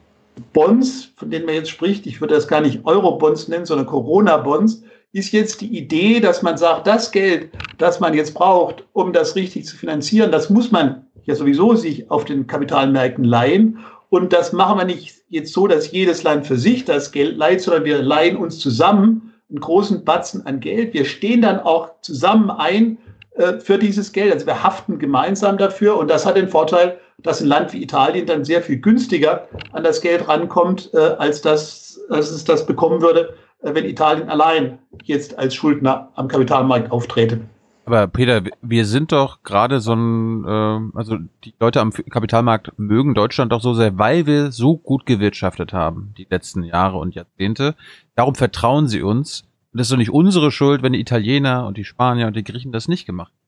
Bonds, 0.53 1.12
von 1.15 1.29
denen 1.29 1.46
man 1.46 1.55
jetzt 1.55 1.69
spricht, 1.69 2.05
ich 2.05 2.22
würde 2.22 2.36
das 2.36 2.48
gar 2.48 2.62
nicht 2.62 2.86
Euro-Bonds 2.86 3.48
nennen, 3.48 3.65
sondern 3.65 3.88
Corona-Bonds, 3.88 4.84
ist 5.12 5.32
jetzt 5.32 5.62
die 5.62 5.78
Idee, 5.78 6.20
dass 6.20 6.42
man 6.42 6.58
sagt, 6.58 6.88
das 6.88 7.12
Geld, 7.12 7.50
das 7.78 8.00
man 8.00 8.13
jetzt 8.13 8.34
braucht, 8.34 8.86
um 8.94 9.13
das 9.13 9.36
richtig 9.36 9.66
zu 9.66 9.75
finanzieren, 9.75 10.32
das 10.32 10.50
muss 10.50 10.72
man 10.72 11.08
ja 11.25 11.36
sowieso 11.36 11.75
sich 11.75 12.10
auf 12.12 12.25
den 12.25 12.48
Kapitalmärkten 12.48 13.24
leihen. 13.24 13.80
Und 14.10 14.34
das 14.34 14.54
machen 14.54 14.80
wir 14.80 14.86
nicht 14.86 15.16
jetzt 15.30 15.54
so, 15.54 15.68
dass 15.68 15.92
jedes 15.92 16.24
Land 16.24 16.48
für 16.48 16.58
sich 16.58 16.86
das 16.86 17.12
Geld 17.12 17.38
leiht, 17.38 17.62
sondern 17.62 17.86
wir 17.86 18.01
leihen 18.01 18.38
uns 18.38 18.60
zusammen 18.60 19.34
einen 19.50 19.60
großen 19.60 20.04
Batzen 20.04 20.46
an 20.46 20.60
Geld. 20.60 20.94
Wir 20.94 21.06
stehen 21.06 21.42
dann 21.42 21.60
auch 21.60 21.89
zusammen 22.01 22.50
ein 22.51 22.98
äh, 23.34 23.60
für 23.60 23.78
dieses 23.78 24.12
Geld. 24.12 24.34
Also 24.34 24.46
wir 24.46 24.63
haften 24.63 25.00
gemeinsam 25.00 25.58
dafür. 25.58 25.98
Und 25.98 26.10
das 26.10 26.25
hat 26.25 26.38
den 26.38 26.50
Vorteil, 26.50 27.00
dass 27.20 27.42
ein 27.42 27.48
Land 27.48 27.74
wie 27.74 27.82
Italien 27.82 28.25
dann 28.25 28.46
sehr 28.46 28.62
viel 28.62 28.78
günstiger 28.78 29.48
an 29.72 29.84
das 29.84 30.01
Geld 30.01 30.28
rankommt, 30.28 30.92
äh, 30.94 30.98
als, 30.98 31.42
das, 31.42 32.00
als 32.10 32.30
es 32.32 32.44
das 32.44 32.66
bekommen 32.66 33.01
würde, 33.01 33.34
wenn 33.62 33.86
Italien 33.86 34.30
allein 34.30 34.80
jetzt 35.04 35.38
als 35.38 35.56
Schuldner 35.56 36.12
am 36.16 36.28
Kapitalmarkt 36.28 36.92
auftrete. 36.92 37.42
Aber 37.86 38.06
Peter, 38.08 38.44
wir 38.62 38.86
sind 38.86 39.12
doch 39.12 39.42
gerade 39.42 39.80
so 39.80 39.94
ein, 39.94 40.46
äh, 40.46 40.98
also 40.98 41.18
die 41.44 41.56
Leute 41.60 41.82
am 41.82 41.92
Kapitalmarkt 41.92 42.78
mögen 42.78 43.16
Deutschland 43.16 43.51
doch 43.51 43.62
so 43.62 43.74
sehr, 43.74 43.98
weil 43.98 44.28
wir 44.28 44.51
so 44.51 44.78
gut 44.78 45.08
gewirtschaftet 45.08 45.74
haben 45.74 46.13
die 46.16 46.28
letzten 46.30 46.63
Jahre 46.63 46.98
und 46.98 47.16
Jahrzehnte. 47.16 47.75
Darum 48.16 48.36
vertrauen 48.36 48.88
sie 48.88 49.01
uns. 49.01 49.42
Und 49.72 49.80
das 49.80 49.88
ist 49.88 49.92
doch 49.92 49.98
nicht 49.98 50.12
unsere 50.12 50.51
Schuld, 50.51 50.84
wenn 50.84 50.94
die 50.94 51.00
Italiener 51.00 51.66
und 51.66 51.78
die 51.78 51.84
Spanier 51.84 52.28
und 52.28 52.36
die 52.36 52.44
Griechen 52.44 52.72
das 52.72 52.88
nicht 52.88 53.08
gemacht 53.08 53.32
haben. 53.32 53.39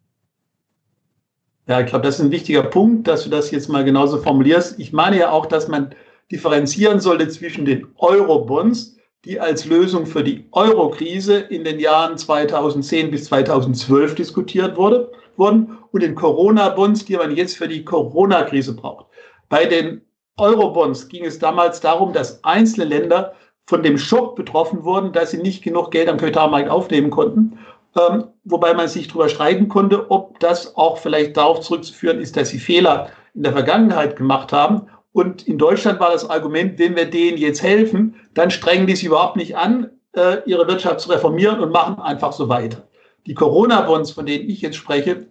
Ja, 1.68 1.80
ich 1.80 1.86
glaube, 1.86 2.04
das 2.04 2.16
ist 2.18 2.26
ein 2.26 2.32
wichtiger 2.32 2.64
Punkt, 2.64 3.08
dass 3.08 3.24
du 3.24 3.30
das 3.30 3.52
jetzt 3.52 3.70
mal 3.70 3.84
genauso 3.84 4.18
formulierst. 4.18 4.80
Ich 4.80 4.92
meine 4.92 5.20
ja 5.20 5.30
auch, 5.32 5.46
dass 5.46 5.68
man 5.68 5.94
differenzieren 6.32 7.00
sollte 7.00 7.28
zwischen 7.30 7.66
den 7.66 7.88
Euro-Bonds, 7.98 8.98
die 9.26 9.40
als 9.40 9.66
Lösung 9.66 10.06
für 10.06 10.24
die 10.24 10.48
Euro-Krise 10.52 11.38
in 11.38 11.64
den 11.64 11.80
Jahren 11.80 12.18
2010 12.18 13.12
bis 13.12 13.26
2012 13.26 14.16
diskutiert 14.16 14.78
wurde, 14.78 15.12
wurden 15.38 15.78
und 15.92 16.02
den 16.02 16.16
Corona-Bonds, 16.16 17.06
die 17.06 17.18
man 17.18 17.36
jetzt 17.36 17.58
für 17.58 17.68
die 17.68 17.86
Corona-Krise 17.86 18.76
braucht. 18.76 19.06
Bei 19.50 19.66
den 19.66 20.02
Euro-Bonds 20.38 21.08
ging 21.08 21.26
es 21.26 21.38
damals 21.38 21.82
darum, 21.82 22.14
dass 22.14 22.44
einzelne 22.44 22.86
Länder 22.86 23.34
von 23.68 23.84
dem 23.84 23.98
Schock 23.98 24.36
betroffen 24.36 24.84
wurden, 24.84 25.14
dass 25.14 25.32
sie 25.32 25.38
nicht 25.38 25.64
genug 25.64 25.92
Geld 25.92 26.10
am 26.10 26.18
Kapitalmarkt 26.18 26.70
aufnehmen 26.70 27.12
konnten. 27.12 27.60
Ähm, 27.98 28.24
wobei 28.46 28.74
man 28.74 28.88
sich 28.88 29.08
darüber 29.08 29.30
streiten 29.30 29.68
konnte, 29.68 30.10
ob 30.10 30.40
das 30.40 30.76
auch 30.76 30.98
vielleicht 30.98 31.38
darauf 31.38 31.60
zurückzuführen 31.60 32.20
ist, 32.20 32.38
dass 32.38 32.50
sie 32.50 32.60
Fehler 32.60 33.10
in 33.36 33.44
der 33.44 33.52
Vergangenheit 33.52 34.16
gemacht 34.16 34.52
haben 34.52 34.88
und 35.14 35.48
in 35.48 35.58
Deutschland 35.58 36.00
war 36.00 36.12
das 36.12 36.30
Argument, 36.30 36.80
wenn 36.80 36.96
wir 36.96 37.06
denen 37.06 37.38
jetzt 37.38 37.62
helfen, 37.62 38.16
dann 38.34 38.50
strengen 38.50 38.88
die 38.88 38.96
sich 38.96 39.06
überhaupt 39.06 39.36
nicht 39.36 39.58
an, 39.58 39.90
äh, 40.16 40.38
ihre 40.46 40.68
Wirtschaft 40.68 41.02
zu 41.02 41.10
reformieren 41.10 41.60
und 41.60 41.72
machen 41.72 42.00
einfach 42.02 42.32
so 42.32 42.48
weiter. 42.48 42.88
Die 43.26 43.34
Corona-Bonds, 43.34 44.12
von 44.12 44.26
denen 44.26 44.50
ich 44.50 44.62
jetzt 44.62 44.78
spreche, 44.78 45.28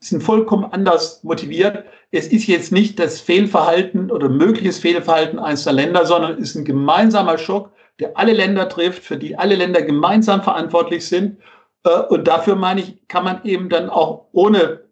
sind 0.00 0.22
vollkommen 0.22 0.64
anders 0.64 1.22
motiviert. 1.24 1.84
Es 2.10 2.28
ist 2.28 2.46
jetzt 2.46 2.72
nicht 2.72 2.98
das 2.98 3.20
Fehlverhalten 3.20 4.10
oder 4.10 4.28
mögliches 4.28 4.78
Fehlverhalten 4.78 5.38
einzelner 5.38 5.82
Länder, 5.82 6.06
sondern 6.06 6.34
es 6.34 6.50
ist 6.50 6.56
ein 6.56 6.64
gemeinsamer 6.64 7.36
Schock, 7.36 7.72
der 7.98 8.16
alle 8.16 8.32
Länder 8.32 8.68
trifft, 8.68 9.02
für 9.02 9.16
die 9.16 9.36
alle 9.36 9.56
Länder 9.56 9.82
gemeinsam 9.82 10.42
verantwortlich 10.42 11.06
sind. 11.06 11.38
Äh, 11.84 12.00
und 12.08 12.28
dafür 12.28 12.54
meine 12.54 12.80
ich, 12.80 13.08
kann 13.08 13.24
man 13.24 13.44
eben 13.44 13.68
dann 13.68 13.90
auch 13.90 14.26
ohne 14.32 14.84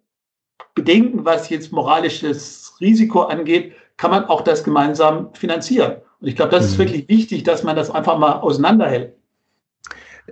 Bedenken, 0.74 1.24
was 1.24 1.48
jetzt 1.48 1.72
moralisches 1.72 2.74
Risiko 2.80 3.22
angeht, 3.22 3.72
kann 3.96 4.10
man 4.10 4.24
auch 4.26 4.42
das 4.42 4.64
gemeinsam 4.64 5.30
finanzieren. 5.34 5.96
Und 6.20 6.28
ich 6.28 6.36
glaube, 6.36 6.50
das 6.50 6.62
mhm. 6.62 6.68
ist 6.68 6.78
wirklich 6.78 7.08
wichtig, 7.08 7.42
dass 7.44 7.62
man 7.62 7.76
das 7.76 7.90
einfach 7.90 8.18
mal 8.18 8.40
auseinanderhält. 8.40 9.14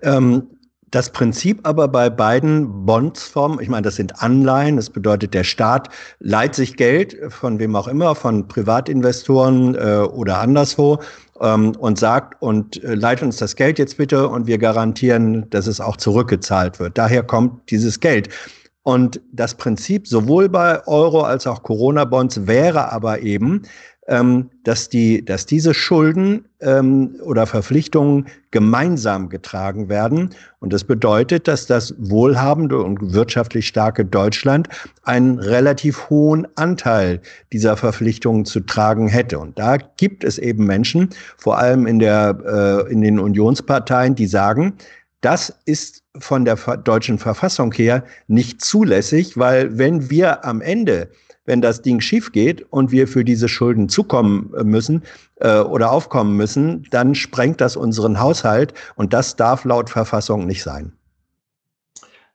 Ähm, 0.03 0.49
das 0.95 1.11
Prinzip 1.11 1.59
aber 1.65 1.89
bei 1.89 2.09
beiden 2.09 2.87
Bondsformen, 2.87 3.61
ich 3.61 3.69
meine, 3.69 3.83
das 3.83 3.97
sind 3.97 4.23
Anleihen, 4.23 4.77
das 4.77 4.91
bedeutet, 4.91 5.35
der 5.35 5.43
Staat 5.43 5.89
leiht 6.21 6.55
sich 6.55 6.77
Geld 6.77 7.17
von 7.31 7.59
wem 7.59 7.75
auch 7.75 7.89
immer, 7.89 8.15
von 8.15 8.47
Privatinvestoren 8.47 9.75
äh, 9.75 10.07
oder 10.09 10.39
anderswo 10.39 11.01
ähm, 11.41 11.75
und 11.81 11.99
sagt, 11.99 12.41
und 12.41 12.83
äh, 12.85 12.95
leiht 12.95 13.23
uns 13.23 13.39
das 13.39 13.57
Geld 13.57 13.81
jetzt 13.81 13.97
bitte 13.97 14.29
und 14.29 14.47
wir 14.47 14.59
garantieren, 14.59 15.51
dass 15.51 15.67
es 15.67 15.81
auch 15.81 15.97
zurückgezahlt 15.97 16.79
wird. 16.79 16.97
Daher 16.97 17.25
kommt 17.25 17.71
dieses 17.73 17.99
Geld. 17.99 18.29
Und 18.85 19.21
das 19.33 19.55
Prinzip 19.55 20.07
sowohl 20.07 20.49
bei 20.49 20.87
Euro 20.87 21.23
als 21.23 21.47
auch 21.47 21.63
Corona-Bonds 21.63 22.47
wäre 22.47 22.93
aber 22.93 23.21
eben, 23.21 23.63
ähm, 24.09 24.51
dass, 24.65 24.91
die, 24.91 25.25
dass 25.25 25.47
diese 25.47 25.73
Schulden 25.73 26.45
ähm, 26.61 27.17
oder 27.23 27.47
Verpflichtungen 27.47 28.27
gemeinsam 28.51 29.31
getragen 29.31 29.89
werden. 29.89 30.35
Und 30.61 30.75
das 30.75 30.85
bedeutet, 30.85 31.49
dass 31.49 31.67
das 31.67 31.95
wohlhabende 31.97 32.83
und 32.83 33.15
wirtschaftlich 33.15 33.67
starke 33.67 34.05
Deutschland 34.05 34.69
einen 35.05 35.39
relativ 35.39 36.11
hohen 36.11 36.47
Anteil 36.57 37.23
dieser 37.55 37.79
Verpflichtungen 37.79 38.45
zu 38.45 38.61
tragen 38.61 39.09
hätte. 39.09 39.39
Und 39.39 39.59
da 39.59 39.79
gibt 39.79 40.25
es 40.25 40.37
eben 40.37 40.67
Menschen, 40.67 41.09
vor 41.39 41.57
allem 41.57 41.87
in, 41.87 41.99
der, 41.99 42.85
äh, 42.87 42.93
in 42.93 43.01
den 43.01 43.19
Unionsparteien, 43.19 44.15
die 44.15 44.27
sagen, 44.27 44.75
das 45.25 45.59
ist 45.65 46.03
von 46.19 46.45
der 46.45 46.57
deutschen 46.57 47.19
Verfassung 47.19 47.73
her 47.73 48.05
nicht 48.29 48.63
zulässig, 48.63 49.39
weil 49.39 49.79
wenn 49.79 50.11
wir 50.11 50.45
am 50.45 50.61
Ende, 50.61 51.11
wenn 51.47 51.61
das 51.61 51.83
Ding 51.83 52.01
schief 52.01 52.33
geht 52.33 52.65
und 52.71 52.93
wir 52.93 53.09
für 53.09 53.25
diese 53.25 53.49
Schulden 53.49 53.89
zukommen 53.89 54.53
äh, 54.57 54.65
müssen 54.65 55.03
äh, 55.37 55.61
oder 55.61 55.93
aufkommen 55.93 56.37
müssen, 56.37 56.87
dann 56.91 57.15
sprengt 57.15 57.61
das 57.61 57.77
unseren 57.77 58.21
Haushalt 58.21 58.75
und 58.97 59.13
das 59.13 59.37
darf 59.37 59.65
laut 59.65 59.91
Verfassung 59.91 60.47
nicht 60.47 60.63
sein. 60.63 60.93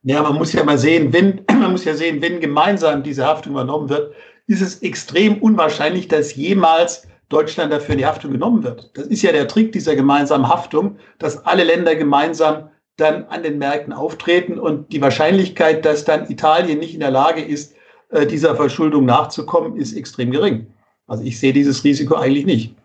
Ja, 0.03 0.23
man 0.23 0.35
muss 0.35 0.53
ja 0.53 0.63
mal 0.63 0.77
sehen, 0.77 1.13
wenn, 1.13 1.41
man 1.49 1.71
muss 1.71 1.85
ja 1.85 1.93
sehen, 1.93 2.21
wenn 2.21 2.39
gemeinsam 2.39 3.03
diese 3.03 3.25
Haftung 3.25 3.53
übernommen 3.53 3.89
wird, 3.89 4.13
ist 4.47 4.61
es 4.61 4.81
extrem 4.81 5.37
unwahrscheinlich, 5.37 6.07
dass 6.07 6.35
jemals 6.35 7.07
Deutschland 7.29 7.71
dafür 7.71 7.93
in 7.93 7.99
die 7.99 8.05
Haftung 8.05 8.31
genommen 8.31 8.63
wird. 8.63 8.89
Das 8.95 9.05
ist 9.05 9.21
ja 9.21 9.31
der 9.31 9.47
Trick 9.47 9.71
dieser 9.71 9.95
gemeinsamen 9.95 10.47
Haftung, 10.47 10.97
dass 11.19 11.45
alle 11.45 11.63
Länder 11.63 11.95
gemeinsam 11.95 12.69
dann 12.99 13.25
an 13.25 13.43
den 13.43 13.57
Märkten 13.57 13.93
auftreten 13.93 14.59
und 14.59 14.91
die 14.91 15.01
Wahrscheinlichkeit, 15.01 15.85
dass 15.85 16.05
dann 16.05 16.29
Italien 16.29 16.79
nicht 16.79 16.93
in 16.93 16.99
der 16.99 17.11
Lage 17.11 17.41
ist, 17.41 17.75
äh, 18.09 18.25
dieser 18.25 18.55
Verschuldung 18.55 19.05
nachzukommen, 19.05 19.75
ist 19.75 19.93
extrem 19.93 20.31
gering. 20.31 20.67
Also 21.07 21.23
ich 21.23 21.39
sehe 21.39 21.53
dieses 21.53 21.83
Risiko 21.83 22.15
eigentlich 22.15 22.45
nicht. 22.45 22.75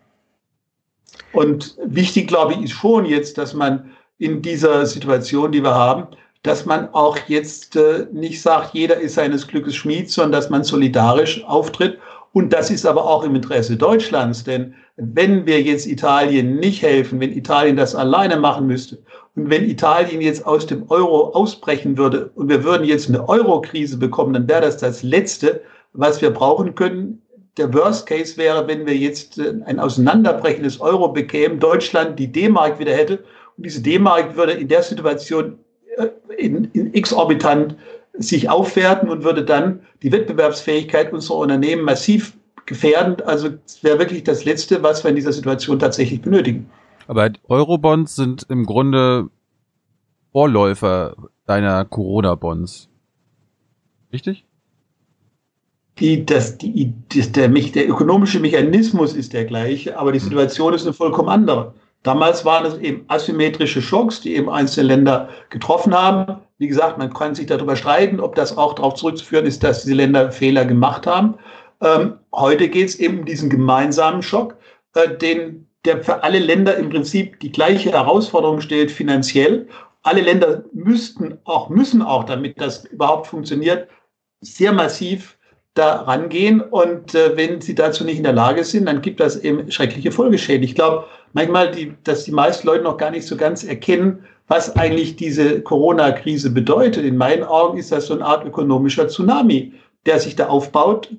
Und 1.31 1.75
wichtig, 1.83 2.27
glaube 2.27 2.53
ich, 2.53 2.63
ist 2.63 2.71
schon 2.71 3.05
jetzt, 3.05 3.37
dass 3.37 3.53
man 3.53 3.91
in 4.17 4.41
dieser 4.41 4.85
Situation, 4.85 5.51
die 5.51 5.61
wir 5.61 5.75
haben, 5.75 6.07
dass 6.43 6.65
man 6.65 6.93
auch 6.93 7.17
jetzt 7.27 7.75
äh, 7.75 8.07
nicht 8.11 8.41
sagt, 8.41 8.73
jeder 8.73 8.97
ist 8.97 9.15
seines 9.15 9.47
Glückes 9.47 9.75
Schmied, 9.75 10.09
sondern 10.09 10.33
dass 10.33 10.49
man 10.49 10.63
solidarisch 10.63 11.43
auftritt. 11.45 11.97
Und 12.33 12.53
das 12.53 12.69
ist 12.69 12.85
aber 12.85 13.03
auch 13.05 13.23
im 13.23 13.35
Interesse 13.35 13.75
Deutschlands, 13.77 14.43
denn 14.43 14.75
wenn 14.97 15.45
wir 15.45 15.61
jetzt 15.61 15.87
Italien 15.87 16.57
nicht 16.57 16.81
helfen, 16.81 17.19
wenn 17.19 17.35
Italien 17.35 17.75
das 17.75 17.95
alleine 17.95 18.37
machen 18.37 18.67
müsste 18.67 18.97
und 19.35 19.49
wenn 19.49 19.69
Italien 19.69 20.21
jetzt 20.21 20.45
aus 20.45 20.65
dem 20.65 20.89
Euro 20.89 21.31
ausbrechen 21.33 21.97
würde 21.97 22.31
und 22.35 22.47
wir 22.47 22.63
würden 22.63 22.85
jetzt 22.85 23.09
eine 23.09 23.27
Euro-Krise 23.27 23.97
bekommen, 23.97 24.33
dann 24.33 24.47
wäre 24.47 24.61
das 24.61 24.77
das 24.77 25.03
Letzte, 25.03 25.61
was 25.93 26.21
wir 26.21 26.29
brauchen 26.29 26.75
können. 26.75 27.21
Der 27.57 27.73
Worst 27.73 28.07
Case 28.07 28.37
wäre, 28.37 28.67
wenn 28.67 28.85
wir 28.85 28.95
jetzt 28.95 29.37
äh, 29.37 29.53
ein 29.65 29.79
Auseinanderbrechen 29.79 30.63
des 30.63 30.79
Euro 30.79 31.09
bekämen, 31.09 31.59
Deutschland 31.59 32.17
die 32.17 32.31
D-Mark 32.31 32.79
wieder 32.79 32.93
hätte 32.93 33.23
und 33.57 33.65
diese 33.65 33.81
D-Mark 33.81 34.35
würde 34.35 34.53
in 34.53 34.67
der 34.67 34.83
Situation 34.83 35.57
äh, 35.97 36.07
in, 36.37 36.65
in 36.73 36.93
exorbitant 36.93 37.75
sich 38.17 38.49
aufwerten 38.49 39.09
und 39.09 39.23
würde 39.25 39.43
dann 39.43 39.81
die 40.01 40.11
Wettbewerbsfähigkeit 40.11 41.11
unserer 41.11 41.39
Unternehmen 41.39 41.83
massiv 41.83 42.33
gefährden. 42.65 43.17
Also 43.25 43.49
es 43.65 43.83
wäre 43.83 43.99
wirklich 43.99 44.23
das 44.23 44.45
Letzte, 44.45 44.83
was 44.83 45.03
wir 45.03 45.09
in 45.09 45.15
dieser 45.15 45.33
Situation 45.33 45.79
tatsächlich 45.79 46.21
benötigen. 46.21 46.69
Aber 47.07 47.29
Eurobonds 47.47 48.15
sind 48.15 48.45
im 48.49 48.65
Grunde 48.65 49.29
Vorläufer 50.31 51.15
deiner 51.45 51.85
Corona-Bonds. 51.85 52.89
Richtig? 54.11 54.45
Die, 55.99 56.25
das, 56.25 56.57
die, 56.57 56.93
das, 57.15 57.31
der, 57.31 57.47
der 57.47 57.89
ökonomische 57.89 58.39
Mechanismus 58.39 59.13
ist 59.13 59.31
der 59.33 59.45
gleiche, 59.45 59.97
aber 59.97 60.11
die 60.11 60.19
hm. 60.19 60.25
Situation 60.25 60.73
ist 60.73 60.83
eine 60.83 60.93
vollkommen 60.93 61.29
andere. 61.29 61.73
Damals 62.03 62.45
waren 62.45 62.65
es 62.65 62.77
eben 62.77 63.03
asymmetrische 63.07 63.81
Schocks, 63.81 64.21
die 64.21 64.35
eben 64.35 64.49
einzelne 64.49 64.89
Länder 64.89 65.29
getroffen 65.49 65.95
haben. 65.95 66.37
Wie 66.59 66.67
gesagt, 66.67 66.97
man 66.97 67.11
kann 67.11 67.33
sich 67.33 67.47
darüber 67.47 67.75
streiten, 67.75 68.19
ob 68.19 68.35
das 68.35 68.57
auch 68.57 68.73
darauf 68.73 68.93
zurückzuführen 68.93 69.45
ist, 69.45 69.63
dass 69.63 69.83
diese 69.83 69.95
Länder 69.95 70.31
Fehler 70.31 70.65
gemacht 70.65 71.07
haben. 71.07 71.35
Ähm, 71.81 72.19
heute 72.33 72.69
geht 72.69 72.89
es 72.89 72.99
eben 72.99 73.19
um 73.19 73.25
diesen 73.25 73.49
gemeinsamen 73.49 74.21
Schock, 74.21 74.55
äh, 74.95 75.17
den, 75.17 75.67
der 75.85 76.03
für 76.03 76.23
alle 76.23 76.39
Länder 76.39 76.77
im 76.77 76.89
Prinzip 76.89 77.39
die 77.39 77.51
gleiche 77.51 77.91
Herausforderung 77.91 78.61
stellt 78.61 78.91
finanziell. 78.91 79.67
Alle 80.03 80.21
Länder 80.21 80.63
müssten 80.73 81.37
auch, 81.45 81.69
müssen 81.69 82.01
auch, 82.01 82.23
damit 82.23 82.59
das 82.59 82.85
überhaupt 82.85 83.27
funktioniert, 83.27 83.87
sehr 84.41 84.71
massiv 84.71 85.37
da 85.73 86.01
rangehen. 86.03 86.61
Und 86.61 87.13
äh, 87.15 87.35
wenn 87.35 87.61
sie 87.61 87.75
dazu 87.75 88.03
nicht 88.03 88.17
in 88.17 88.23
der 88.23 88.33
Lage 88.33 88.63
sind, 88.63 88.85
dann 88.85 89.01
gibt 89.01 89.19
das 89.19 89.37
eben 89.37 89.69
schreckliche 89.71 90.11
Folgeschäden. 90.11 90.63
Ich 90.63 90.75
glaube 90.75 91.05
manchmal, 91.33 91.71
die, 91.71 91.93
dass 92.03 92.23
die 92.23 92.31
meisten 92.31 92.67
Leute 92.67 92.83
noch 92.83 92.97
gar 92.97 93.11
nicht 93.11 93.27
so 93.27 93.35
ganz 93.35 93.63
erkennen, 93.63 94.23
was 94.47 94.75
eigentlich 94.75 95.15
diese 95.15 95.61
Corona-Krise 95.61 96.51
bedeutet. 96.51 97.03
In 97.03 97.17
meinen 97.17 97.43
Augen 97.43 97.77
ist 97.77 97.91
das 97.91 98.07
so 98.07 98.13
eine 98.13 98.25
Art 98.25 98.45
ökonomischer 98.45 99.07
Tsunami 99.07 99.73
der 100.05 100.19
sich 100.19 100.35
da 100.35 100.47
aufbaut. 100.47 101.09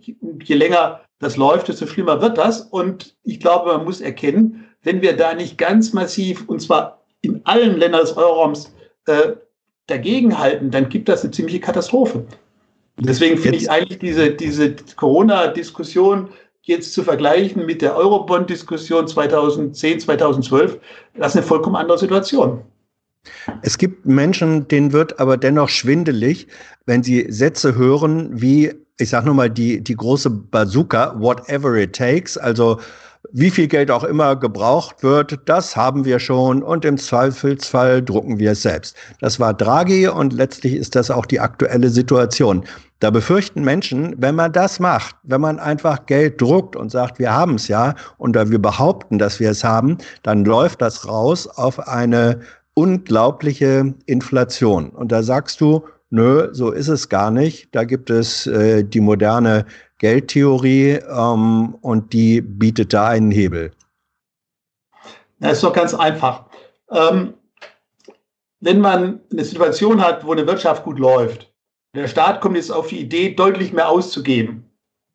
Je 0.45 0.55
länger 0.55 1.01
das 1.19 1.37
läuft, 1.37 1.69
desto 1.69 1.87
schlimmer 1.87 2.21
wird 2.21 2.39
das. 2.39 2.61
Und 2.61 3.17
ich 3.23 3.41
glaube, 3.41 3.73
man 3.73 3.85
muss 3.85 4.01
erkennen, 4.01 4.67
wenn 4.83 5.03
wir 5.03 5.17
da 5.17 5.35
nicht 5.35 5.59
ganz 5.59 5.93
massiv, 5.93 6.49
und 6.49 6.61
zwar 6.61 7.03
in 7.23 7.41
allen 7.45 7.77
Ländern 7.79 8.03
des 8.03 8.17
Euroraums, 8.17 8.73
äh, 9.07 9.33
dagegenhalten, 9.87 10.71
dann 10.71 10.89
gibt 10.89 11.09
das 11.09 11.23
eine 11.23 11.31
ziemliche 11.31 11.61
Katastrophe. 11.61 12.27
Und 12.99 13.09
deswegen 13.09 13.39
finde 13.39 13.59
ich 13.59 13.71
eigentlich 13.71 13.99
diese, 13.99 14.31
diese 14.31 14.75
Corona-Diskussion 14.97 16.31
jetzt 16.63 16.93
zu 16.93 17.05
vergleichen 17.05 17.65
mit 17.65 17.83
der 17.83 17.97
Eurobond-Diskussion 17.97 19.07
2010, 19.07 20.01
2012, 20.01 20.81
das 21.15 21.29
ist 21.29 21.37
eine 21.37 21.47
vollkommen 21.47 21.77
andere 21.77 21.99
Situation. 21.99 22.63
Es 23.63 23.79
gibt 23.79 24.07
Menschen, 24.07 24.69
denen 24.69 24.93
wird 24.93 25.19
aber 25.21 25.37
dennoch 25.37 25.69
schwindelig, 25.69 26.47
wenn 26.87 27.03
sie 27.03 27.27
Sätze 27.31 27.75
hören 27.75 28.31
wie, 28.33 28.73
ich 28.99 29.11
sage 29.11 29.27
nur 29.27 29.35
mal, 29.35 29.51
die, 29.51 29.83
die 29.83 29.97
große 29.97 30.31
Bazooka, 30.31 31.15
whatever 31.19 31.75
it 31.77 31.95
takes, 31.95 32.39
also 32.39 32.79
wie 33.33 33.51
viel 33.51 33.67
Geld 33.67 33.91
auch 33.91 34.05
immer 34.05 34.37
gebraucht 34.37 35.03
wird, 35.03 35.39
das 35.47 35.77
haben 35.77 36.05
wir 36.05 36.19
schon 36.19 36.63
und 36.63 36.85
im 36.85 36.97
Zweifelsfall 36.97 38.03
drucken 38.03 38.39
wir 38.39 38.53
es 38.53 38.63
selbst. 38.63 38.97
Das 39.21 39.41
war 39.41 39.55
Draghi 39.55 40.09
und 40.09 40.33
letztlich 40.33 40.75
ist 40.75 40.95
das 40.95 41.11
auch 41.11 41.27
die 41.27 41.41
aktuelle 41.41 41.89
Situation. 41.89 42.65
Da 43.01 43.11
befürchten 43.11 43.63
Menschen, 43.63 44.15
wenn 44.19 44.35
man 44.35 44.53
das 44.53 44.81
macht, 44.81 45.17
wenn 45.23 45.41
man 45.41 45.59
einfach 45.59 46.07
Geld 46.07 46.41
druckt 46.41 46.77
und 46.77 46.91
sagt, 46.91 47.19
wir 47.19 47.33
haben 47.33 47.57
es 47.57 47.69
ja 47.69 47.95
und 48.17 48.35
wir 48.35 48.59
behaupten, 48.59 49.19
dass 49.19 49.39
wir 49.41 49.51
es 49.51 49.65
haben, 49.65 49.99
dann 50.23 50.45
läuft 50.45 50.81
das 50.81 51.07
raus 51.07 51.47
auf 51.47 51.87
eine 51.89 52.41
unglaubliche 52.77 53.95
Inflation. 54.05 54.91
Und 54.91 55.11
da 55.11 55.23
sagst 55.23 55.61
du, 55.61 55.85
nö, 56.11 56.51
so 56.53 56.71
ist 56.71 56.89
es 56.89 57.09
gar 57.09 57.31
nicht. 57.31 57.75
Da 57.75 57.85
gibt 57.85 58.11
es 58.11 58.47
äh, 58.47 58.85
die 58.85 59.01
moderne 59.01 59.65
Geldtheorie 59.99 61.01
ähm, 61.09 61.75
und 61.81 62.13
die 62.13 62.43
bietet 62.43 62.93
da 62.93 63.09
einen 63.09 63.31
Hebel. 63.31 63.73
Das 65.41 65.55
ist 65.55 65.65
doch 65.65 65.73
ganz 65.73 65.95
einfach. 65.95 66.45
Ähm, 66.91 67.35
wenn 68.61 68.81
man 68.81 69.21
eine 69.33 69.45
Situation 69.45 70.03
hat, 70.03 70.27
wo 70.27 70.33
eine 70.33 70.47
Wirtschaft 70.47 70.85
gut 70.85 70.99
läuft, 70.99 71.53
der 71.95 72.09
Staat 72.09 72.43
kommt 72.43 72.57
jetzt 72.57 72.71
auf 72.71 72.89
die 72.89 73.01
Idee, 73.01 73.35
deutlich 73.35 73.73
mehr 73.73 73.89
auszugeben 73.89 74.71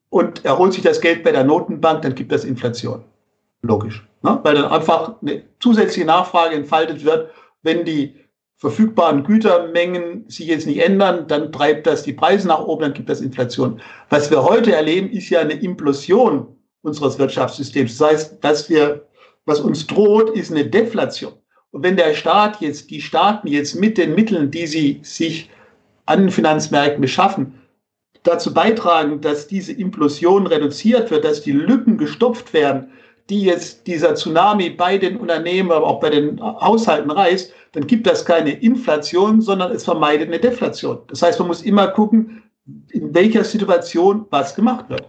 und 0.10 0.44
er 0.46 0.58
holt 0.58 0.74
sich 0.74 0.82
das 0.82 1.00
Geld 1.00 1.24
bei 1.24 1.32
der 1.32 1.44
Notenbank, 1.44 2.02
dann 2.02 2.16
gibt 2.16 2.32
das 2.32 2.44
Inflation. 2.44 3.04
Logisch. 3.62 4.04
Ne? 4.24 4.40
Weil 4.42 4.56
dann 4.56 4.66
einfach 4.66 5.22
eine 5.22 5.44
zusätzliche 5.60 6.08
Nachfrage 6.08 6.56
entfaltet 6.56 7.06
wird 7.06 7.30
wenn 7.64 7.86
die 7.86 8.16
verfügbaren 8.58 9.24
Gütermengen 9.24 10.30
sich 10.30 10.48
jetzt 10.48 10.68
nicht 10.68 10.84
ändern, 10.84 11.28
dann 11.28 11.52
treibt 11.52 11.88
das 11.88 12.04
die 12.04 12.14
Preise 12.14 12.48
nach 12.48 12.60
oben, 12.60 12.84
dann 12.84 12.94
gibt 12.94 13.10
das 13.10 13.22
Inflation. 13.22 13.82
Was 14.10 14.30
wir 14.30 14.44
heute 14.44 14.72
erleben, 14.74 15.10
ist 15.10 15.30
ja 15.30 15.40
eine 15.40 15.54
Implosion 15.54 16.48
unseres 16.84 17.18
Wirtschaftssystems. 17.18 17.98
Das 17.98 18.12
heißt, 18.12 18.38
dass 18.42 18.70
wir, 18.70 19.08
was 19.46 19.60
uns 19.60 19.88
droht, 19.88 20.30
ist 20.32 20.52
eine 20.52 20.66
Deflation. 20.66 21.34
Und 21.72 21.84
wenn 21.84 21.96
der 21.96 22.14
Staat 22.14 22.62
jetzt, 22.62 22.92
die 22.92 23.02
Staaten 23.02 23.48
jetzt 23.48 23.76
mit 23.76 23.98
den 23.98 24.14
Mitteln, 24.14 24.52
die 24.52 24.68
sie 24.68 25.00
sich 25.04 25.50
an 26.06 26.22
den 26.22 26.32
Finanzmärkten 26.32 27.02
beschaffen, 27.02 27.62
dazu 28.24 28.54
beitragen, 28.54 29.22
dass 29.22 29.48
diese 29.48 29.74
Implosion 29.74 30.46
reduziert 30.46 31.10
wird, 31.10 31.26
dass 31.26 31.42
die 31.42 31.52
Lücken 31.52 31.98
gestopft 31.98 32.54
werden, 32.54 32.92
die 33.30 33.44
jetzt 33.44 33.88
dieser 33.88 34.16
Tsunami 34.16 34.72
bei 34.72 34.98
den 34.98 35.18
Unternehmen, 35.18 35.72
aber 35.72 35.88
auch 35.88 36.00
bei 36.00 36.10
den 36.10 36.42
Haushalten 36.42 37.12
reißt, 37.12 37.54
dann 37.74 37.88
gibt 37.88 38.08
das 38.08 38.26
keine 38.26 38.52
Inflation, 38.52 39.42
sondern 39.42 39.72
es 39.72 39.86
vermeidet 39.86 40.28
eine 40.28 40.40
Deflation. 40.40 41.00
Das 41.08 41.22
heißt, 41.22 41.40
man 41.40 41.48
muss 41.48 41.62
immer 41.62 41.88
gucken, 41.88 42.44
in 42.90 43.14
welcher 43.14 43.44
Situation 43.44 44.26
was 44.30 44.56
gemacht 44.56 44.90
wird. 44.90 45.08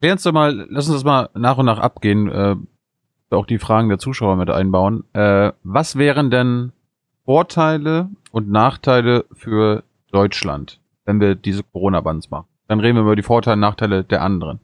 Während 0.00 0.24
du 0.24 0.32
mal, 0.32 0.66
lass 0.68 0.88
uns 0.88 0.96
das 0.96 1.04
mal 1.04 1.30
nach 1.34 1.58
und 1.58 1.66
nach 1.66 1.78
abgehen, 1.78 2.28
äh, 2.30 2.56
auch 3.30 3.46
die 3.46 3.58
Fragen 3.58 3.88
der 3.88 3.98
Zuschauer 3.98 4.36
mit 4.36 4.50
einbauen. 4.50 5.04
Äh, 5.12 5.52
was 5.62 5.96
wären 5.96 6.30
denn 6.30 6.72
Vorteile 7.24 8.10
und 8.30 8.50
Nachteile 8.50 9.24
für 9.32 9.84
Deutschland, 10.12 10.80
wenn 11.04 11.20
wir 11.20 11.34
diese 11.34 11.62
Corona-Bands 11.62 12.30
machen? 12.30 12.46
Dann 12.68 12.80
reden 12.80 12.96
wir 12.96 13.02
über 13.02 13.16
die 13.16 13.22
Vorteile 13.22 13.54
und 13.54 13.60
Nachteile 13.60 14.04
der 14.04 14.22
anderen. 14.22 14.60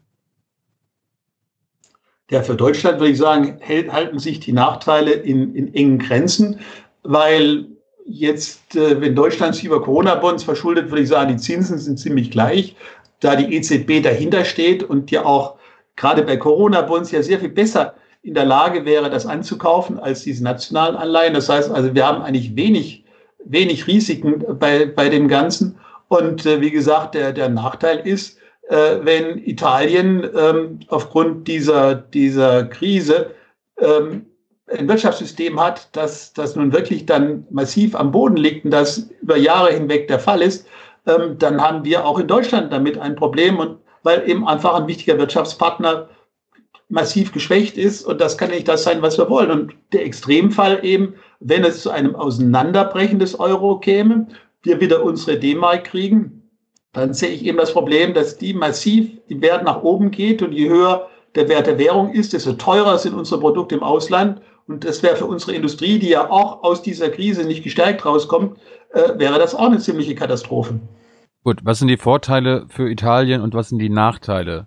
Ja, 2.31 2.43
für 2.43 2.55
Deutschland 2.55 2.99
würde 2.99 3.13
ich 3.13 3.19
sagen, 3.19 3.61
halten 3.69 4.19
sich 4.19 4.41
die 4.41 4.53
Nachteile 4.53 5.13
in, 5.13 5.55
in 5.55 5.75
engen 5.75 5.99
Grenzen, 5.99 6.61
weil 7.03 7.67
jetzt, 8.07 8.75
äh, 8.77 9.01
wenn 9.01 9.15
Deutschland 9.15 9.55
sich 9.55 9.65
über 9.65 9.83
Corona-Bonds 9.83 10.45
verschuldet, 10.45 10.91
würde 10.91 11.03
ich 11.03 11.09
sagen, 11.09 11.33
die 11.33 11.43
Zinsen 11.43 11.79
sind 11.79 11.99
ziemlich 11.99 12.31
gleich, 12.31 12.77
da 13.21 13.37
die 13.37 13.55
EZB 13.55 14.03
dahinter 14.03 14.45
steht 14.45 14.83
und 14.83 15.11
ja 15.11 15.25
auch 15.25 15.57
gerade 15.97 16.23
bei 16.23 16.37
Corona-Bonds 16.37 17.11
ja 17.11 17.23
sehr 17.23 17.39
viel 17.39 17.51
besser 17.51 17.95
in 18.23 18.35
der 18.35 18.45
Lage 18.45 18.85
wäre, 18.85 19.11
das 19.11 19.27
anzukaufen 19.27 19.99
als 19.99 20.23
diese 20.23 20.45
nationalen 20.45 20.97
Anleihen. 20.97 21.35
Das 21.35 21.49
heißt 21.49 21.71
also, 21.71 21.95
wir 21.95 22.07
haben 22.07 22.23
eigentlich 22.23 22.57
wenig, 22.57 23.05
wenig 23.45 23.87
Risiken 23.87 24.45
bei, 24.59 24.87
bei 24.87 25.09
dem 25.09 25.29
Ganzen. 25.29 25.79
Und 26.09 26.47
äh, 26.47 26.61
wie 26.61 26.71
gesagt, 26.71 27.15
der, 27.15 27.33
der 27.33 27.49
Nachteil 27.49 27.99
ist, 28.07 28.39
äh, 28.69 28.97
wenn 29.03 29.39
Italien 29.39 30.29
ähm, 30.37 30.81
aufgrund 30.89 31.49
dieser, 31.49 31.95
dieser 31.95 32.65
Krise 32.65 33.31
ähm, 33.79 34.27
ein 34.71 34.89
Wirtschaftssystem 34.89 35.61
hat, 35.61 35.89
das, 35.93 36.33
das 36.33 36.57
nun 36.57 36.73
wirklich 36.73 37.07
dann 37.07 37.47
massiv 37.51 37.95
am 37.95 38.13
Boden 38.13 38.37
liegt 38.37 38.65
und 38.65 38.71
das 38.71 39.11
über 39.21 39.37
Jahre 39.37 39.73
hinweg 39.73 40.09
der 40.09 40.19
Fall 40.19 40.43
ist, 40.43 40.67
ähm, 41.07 41.37
dann 41.39 41.61
haben 41.61 41.85
wir 41.85 42.07
auch 42.07 42.19
in 42.19 42.29
Deutschland 42.29 42.73
damit 42.73 42.99
ein 42.99 43.17
Problem 43.17 43.59
und 43.59 43.79
weil 44.03 44.29
eben 44.29 44.47
einfach 44.47 44.75
ein 44.75 44.87
wichtiger 44.87 45.19
Wirtschaftspartner 45.19 46.09
massiv 46.89 47.33
geschwächt 47.33 47.77
ist 47.79 48.05
und 48.05 48.21
das 48.21 48.37
kann 48.37 48.51
nicht 48.51 48.69
das 48.69 48.85
sein, 48.85 49.03
was 49.03 49.17
wir 49.17 49.31
wollen. 49.31 49.51
Und 49.51 49.75
der 49.93 50.05
Extremfall 50.05 50.85
eben, 50.85 51.15
wenn 51.41 51.65
es 51.65 51.83
zu 51.83 51.91
einem 51.91 52.15
Auseinanderbrechen 52.15 53.19
des 53.19 53.39
Euro 53.39 53.79
käme, 53.79 54.27
wir 54.63 54.81
wieder 54.81 55.03
unsere 55.03 55.39
D-Mark 55.39 55.85
kriegen, 55.85 56.42
dann 56.93 57.15
sehe 57.15 57.31
ich 57.31 57.45
eben 57.45 57.59
das 57.59 57.73
Problem, 57.73 58.13
dass 58.13 58.37
die 58.37 58.53
massiv 58.53 59.11
im 59.29 59.41
Wert 59.41 59.65
nach 59.65 59.83
oben 59.83 60.11
geht 60.11 60.43
und 60.43 60.53
je 60.53 60.69
höher 60.69 61.09
der 61.35 61.49
Wert 61.49 61.67
der 61.67 61.79
Währung 61.79 62.13
ist, 62.13 62.35
desto 62.35 62.53
teurer 62.53 62.99
sind 62.99 63.15
unsere 63.15 63.41
Produkte 63.41 63.75
im 63.75 63.83
Ausland. 63.83 64.43
Und 64.69 64.85
das 64.85 65.03
wäre 65.03 65.17
für 65.17 65.25
unsere 65.25 65.55
Industrie, 65.55 65.99
die 65.99 66.11
ja 66.11 66.31
auch 66.31 66.63
aus 66.63 66.83
dieser 66.83 67.09
Krise 67.09 67.45
nicht 67.45 67.65
gestärkt 67.65 68.05
rauskommt, 68.05 68.59
äh, 68.93 69.19
wäre 69.19 69.39
das 69.39 69.55
auch 69.55 69.67
eine 69.67 69.79
ziemliche 69.79 70.15
Katastrophe. 70.15 70.81
Gut, 71.45 71.61
was 71.65 71.79
sind 71.79 71.89
die 71.89 71.97
Vorteile 71.97 72.67
für 72.69 72.89
Italien 72.89 73.41
und 73.41 73.55
was 73.55 73.71
sind 73.71 73.79
die 73.79 73.89
Nachteile? 73.89 74.67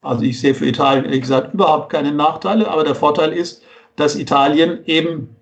Also 0.00 0.24
ich 0.24 0.40
sehe 0.40 0.54
für 0.54 0.66
Italien 0.66 1.04
ehrlich 1.04 1.20
gesagt 1.20 1.54
überhaupt 1.54 1.90
keine 1.90 2.10
Nachteile, 2.12 2.68
aber 2.68 2.82
der 2.82 2.96
Vorteil 2.96 3.32
ist, 3.32 3.62
dass 3.94 4.16
Italien 4.16 4.80
eben 4.86 5.36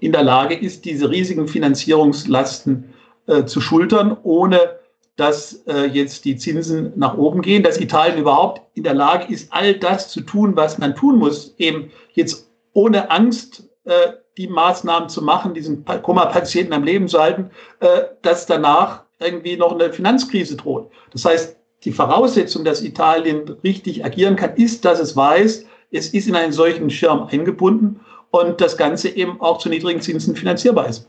in 0.00 0.12
der 0.12 0.22
Lage 0.22 0.54
ist, 0.54 0.84
diese 0.84 1.10
riesigen 1.10 1.48
Finanzierungslasten 1.48 2.92
äh, 3.26 3.44
zu 3.44 3.60
schultern, 3.60 4.16
ohne 4.22 4.76
dass 5.16 5.62
äh, 5.66 5.86
jetzt 5.86 6.24
die 6.24 6.36
Zinsen 6.36 6.92
nach 6.96 7.16
oben 7.16 7.40
gehen, 7.40 7.62
dass 7.62 7.80
Italien 7.80 8.18
überhaupt 8.18 8.60
in 8.74 8.84
der 8.84 8.94
Lage 8.94 9.32
ist, 9.32 9.52
all 9.52 9.74
das 9.74 10.10
zu 10.10 10.20
tun, 10.20 10.56
was 10.56 10.78
man 10.78 10.94
tun 10.94 11.18
muss, 11.18 11.54
eben 11.56 11.90
jetzt 12.12 12.50
ohne 12.74 13.10
Angst 13.10 13.64
äh, 13.84 14.12
die 14.36 14.48
Maßnahmen 14.48 15.08
zu 15.08 15.22
machen, 15.22 15.54
diesen 15.54 15.84
Koma-Patienten 15.84 16.74
am 16.74 16.84
Leben 16.84 17.08
zu 17.08 17.18
halten, 17.18 17.50
äh, 17.80 18.02
dass 18.20 18.44
danach 18.44 19.04
irgendwie 19.18 19.56
noch 19.56 19.72
eine 19.72 19.90
Finanzkrise 19.90 20.56
droht. 20.56 20.90
Das 21.12 21.24
heißt, 21.24 21.56
die 21.84 21.92
Voraussetzung, 21.92 22.64
dass 22.64 22.82
Italien 22.82 23.48
richtig 23.64 24.04
agieren 24.04 24.36
kann, 24.36 24.54
ist, 24.56 24.84
dass 24.84 25.00
es 25.00 25.16
weiß, 25.16 25.64
es 25.92 26.08
ist 26.10 26.28
in 26.28 26.36
einen 26.36 26.52
solchen 26.52 26.90
Schirm 26.90 27.28
eingebunden 27.30 28.00
und 28.30 28.60
das 28.60 28.76
Ganze 28.76 29.08
eben 29.08 29.40
auch 29.40 29.58
zu 29.58 29.70
niedrigen 29.70 30.00
Zinsen 30.00 30.36
finanzierbar 30.36 30.88
ist. 30.88 31.08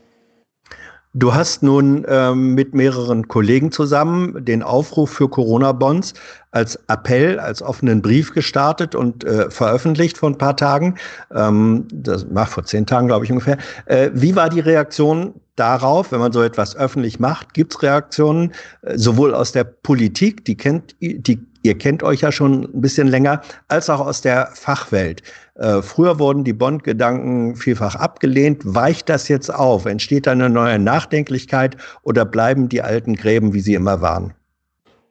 Du 1.14 1.34
hast 1.34 1.62
nun 1.62 2.04
ähm, 2.06 2.54
mit 2.54 2.74
mehreren 2.74 3.28
Kollegen 3.28 3.72
zusammen 3.72 4.44
den 4.44 4.62
Aufruf 4.62 5.10
für 5.10 5.28
Corona-Bonds 5.28 6.12
als 6.50 6.76
Appell, 6.88 7.40
als 7.40 7.62
offenen 7.62 8.02
Brief 8.02 8.34
gestartet 8.34 8.94
und 8.94 9.24
äh, 9.24 9.50
veröffentlicht 9.50 10.18
vor 10.18 10.28
ein 10.28 10.38
paar 10.38 10.56
Tagen. 10.56 10.96
Ähm, 11.34 11.88
das 11.92 12.26
war 12.34 12.46
vor 12.46 12.64
zehn 12.64 12.84
Tagen, 12.84 13.06
glaube 13.06 13.24
ich 13.24 13.32
ungefähr. 13.32 13.56
Äh, 13.86 14.10
wie 14.12 14.36
war 14.36 14.50
die 14.50 14.60
Reaktion 14.60 15.34
darauf, 15.56 16.12
wenn 16.12 16.20
man 16.20 16.32
so 16.32 16.42
etwas 16.42 16.76
öffentlich 16.76 17.18
macht? 17.18 17.54
Gibt 17.54 17.74
es 17.74 17.82
Reaktionen 17.82 18.52
äh, 18.82 18.98
sowohl 18.98 19.34
aus 19.34 19.52
der 19.52 19.64
Politik, 19.64 20.44
die 20.44 20.56
kennt, 20.56 20.94
die 21.00 21.40
ihr 21.62 21.76
kennt 21.76 22.02
euch 22.02 22.20
ja 22.20 22.32
schon 22.32 22.64
ein 22.64 22.80
bisschen 22.80 23.08
länger, 23.08 23.42
als 23.68 23.90
auch 23.90 24.00
aus 24.00 24.20
der 24.20 24.50
Fachwelt. 24.54 25.22
Äh, 25.58 25.82
früher 25.82 26.20
wurden 26.20 26.44
die 26.44 26.52
Bond-Gedanken 26.52 27.56
vielfach 27.56 27.96
abgelehnt. 27.96 28.62
Weicht 28.64 29.08
das 29.08 29.26
jetzt 29.28 29.52
auf? 29.52 29.86
Entsteht 29.86 30.26
da 30.26 30.32
eine 30.32 30.48
neue 30.48 30.78
Nachdenklichkeit 30.78 31.76
oder 32.02 32.24
bleiben 32.24 32.68
die 32.68 32.80
alten 32.80 33.16
Gräben, 33.16 33.52
wie 33.52 33.60
sie 33.60 33.74
immer 33.74 34.00
waren? 34.00 34.34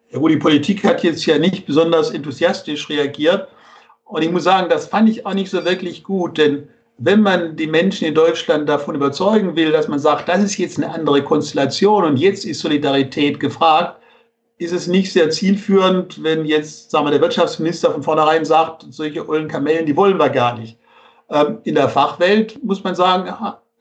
Ja 0.10 0.19
gut, 0.19 0.31
die 0.31 0.38
Politik 0.38 0.86
hat 0.86 1.03
jetzt 1.03 1.25
ja 1.25 1.38
nicht 1.38 1.65
besonders 1.65 2.12
enthusiastisch 2.12 2.89
reagiert. 2.89 3.49
Und 4.05 4.23
ich 4.23 4.31
muss 4.31 4.45
sagen, 4.45 4.69
das 4.69 4.88
fand 4.88 5.10
ich 5.10 5.25
auch 5.25 5.33
nicht 5.33 5.49
so 5.49 5.65
wirklich 5.65 6.05
gut, 6.05 6.38
denn 6.38 6.69
wenn 6.97 7.21
man 7.21 7.57
die 7.57 7.67
Menschen 7.67 8.07
in 8.07 8.15
Deutschland 8.15 8.67
davon 8.69 8.95
überzeugen 8.95 9.55
will, 9.55 9.71
dass 9.71 9.88
man 9.88 9.99
sagt, 9.99 10.29
das 10.29 10.41
ist 10.41 10.57
jetzt 10.57 10.77
eine 10.77 10.91
andere 10.91 11.21
Konstellation 11.21 12.05
und 12.05 12.17
jetzt 12.17 12.45
ist 12.45 12.62
Solidarität 12.62 13.39
gefragt, 13.39 14.01
ist 14.58 14.74
es 14.74 14.88
nicht 14.88 15.12
sehr 15.13 15.30
zielführend, 15.30 16.24
wenn 16.24 16.46
jetzt, 16.46 16.89
sagen 16.89 17.06
wir, 17.06 17.12
der 17.12 17.22
Wirtschaftsminister 17.22 17.91
von 17.91 18.04
vornherein 18.04 18.43
sagt, 18.43 18.86
solche 18.89 19.28
ollen 19.30 19.48
Kamellen, 19.48 19.86
die 19.86 19.96
wollen 19.96 20.17
wir 20.17 20.30
gar 20.30 20.58
nicht. 20.58 20.78
Ähm, 21.30 21.60
in 21.63 21.76
der 21.76 21.89
Fachwelt 21.89 22.63
muss 22.63 22.84
man 22.84 22.96
sagen, 22.96 23.32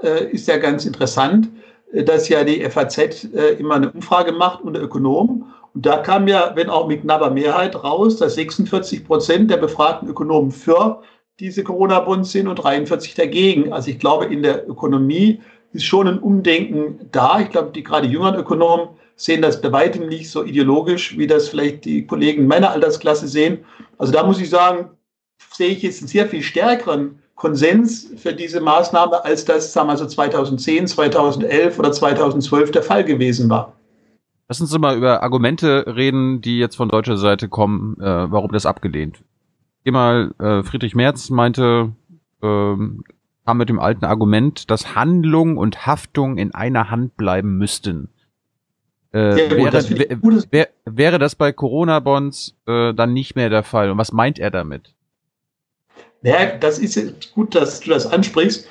äh, 0.02 0.30
ist 0.30 0.48
ja 0.48 0.58
ganz 0.58 0.84
interessant, 0.84 1.48
äh, 1.92 2.04
dass 2.04 2.28
ja 2.28 2.44
die 2.44 2.62
FAZ 2.68 2.98
äh, 2.98 3.54
immer 3.58 3.76
eine 3.76 3.90
Umfrage 3.90 4.32
macht 4.32 4.62
unter 4.62 4.80
Ökonomen. 4.82 5.46
Und 5.74 5.86
da 5.86 5.98
kam 5.98 6.28
ja, 6.28 6.52
wenn 6.54 6.68
auch 6.68 6.88
mit 6.88 7.02
knapper 7.02 7.30
Mehrheit 7.30 7.82
raus, 7.82 8.16
dass 8.16 8.34
46 8.34 9.04
Prozent 9.04 9.50
der 9.50 9.58
befragten 9.58 10.08
Ökonomen 10.08 10.50
für 10.50 11.02
diese 11.38 11.64
Corona-Bonds 11.64 12.32
sind 12.32 12.48
und 12.48 12.56
43 12.56 13.14
dagegen. 13.14 13.72
Also 13.72 13.90
ich 13.90 13.98
glaube, 13.98 14.26
in 14.26 14.42
der 14.42 14.68
Ökonomie 14.68 15.40
ist 15.72 15.84
schon 15.84 16.08
ein 16.08 16.18
Umdenken 16.18 17.08
da. 17.12 17.40
Ich 17.40 17.50
glaube, 17.50 17.72
die 17.72 17.82
gerade 17.82 18.06
jüngeren 18.06 18.36
Ökonomen 18.36 18.88
sehen 19.16 19.42
das 19.42 19.60
bei 19.60 19.72
weitem 19.72 20.08
nicht 20.08 20.30
so 20.30 20.44
ideologisch, 20.44 21.18
wie 21.18 21.26
das 21.26 21.48
vielleicht 21.48 21.84
die 21.86 22.06
Kollegen 22.06 22.46
meiner 22.46 22.70
Altersklasse 22.70 23.26
sehen. 23.26 23.64
Also 23.98 24.12
da 24.12 24.24
muss 24.24 24.40
ich 24.40 24.50
sagen, 24.50 24.90
sehe 25.52 25.70
ich 25.70 25.82
jetzt 25.82 26.02
einen 26.02 26.08
sehr 26.08 26.26
viel 26.26 26.42
stärkeren 26.42 27.18
Konsens 27.34 28.12
für 28.16 28.32
diese 28.32 28.60
Maßnahme, 28.60 29.24
als 29.24 29.44
das, 29.44 29.72
sagen 29.72 29.88
wir 29.88 29.96
so 29.96 30.06
2010, 30.06 30.86
2011 30.86 31.78
oder 31.78 31.92
2012 31.92 32.70
der 32.70 32.82
Fall 32.82 33.04
gewesen 33.04 33.50
war. 33.50 33.72
Lass 34.48 34.60
uns 34.60 34.76
mal 34.78 34.96
über 34.96 35.22
Argumente 35.22 35.84
reden, 35.86 36.40
die 36.40 36.58
jetzt 36.58 36.76
von 36.76 36.88
deutscher 36.88 37.16
Seite 37.16 37.48
kommen, 37.48 37.96
äh, 38.00 38.30
warum 38.30 38.52
das 38.52 38.64
abgelehnt. 38.64 39.24
Geh 39.84 39.90
mal, 39.90 40.34
äh, 40.38 40.62
Friedrich 40.62 40.94
Merz 40.94 41.30
meinte, 41.30 41.92
ähm, 42.42 43.04
kam 43.44 43.58
mit 43.58 43.68
dem 43.68 43.80
alten 43.80 44.04
Argument, 44.04 44.70
dass 44.70 44.94
Handlung 44.94 45.56
und 45.56 45.86
Haftung 45.86 46.38
in 46.38 46.54
einer 46.54 46.90
Hand 46.90 47.16
bleiben 47.16 47.56
müssten. 47.58 48.08
Äh, 49.16 49.48
gut, 49.48 49.56
wäre, 49.56 49.70
das 49.70 49.90
wär, 50.52 50.68
wäre 50.84 51.18
das 51.18 51.34
bei 51.36 51.50
Corona-Bonds 51.50 52.54
äh, 52.66 52.92
dann 52.92 53.14
nicht 53.14 53.34
mehr 53.34 53.48
der 53.48 53.62
Fall? 53.62 53.90
Und 53.90 53.96
was 53.96 54.12
meint 54.12 54.38
er 54.38 54.50
damit? 54.50 54.94
Ja, 56.20 56.54
das 56.56 56.78
ist 56.78 57.32
gut, 57.32 57.54
dass 57.54 57.80
du 57.80 57.90
das 57.90 58.06
ansprichst. 58.06 58.68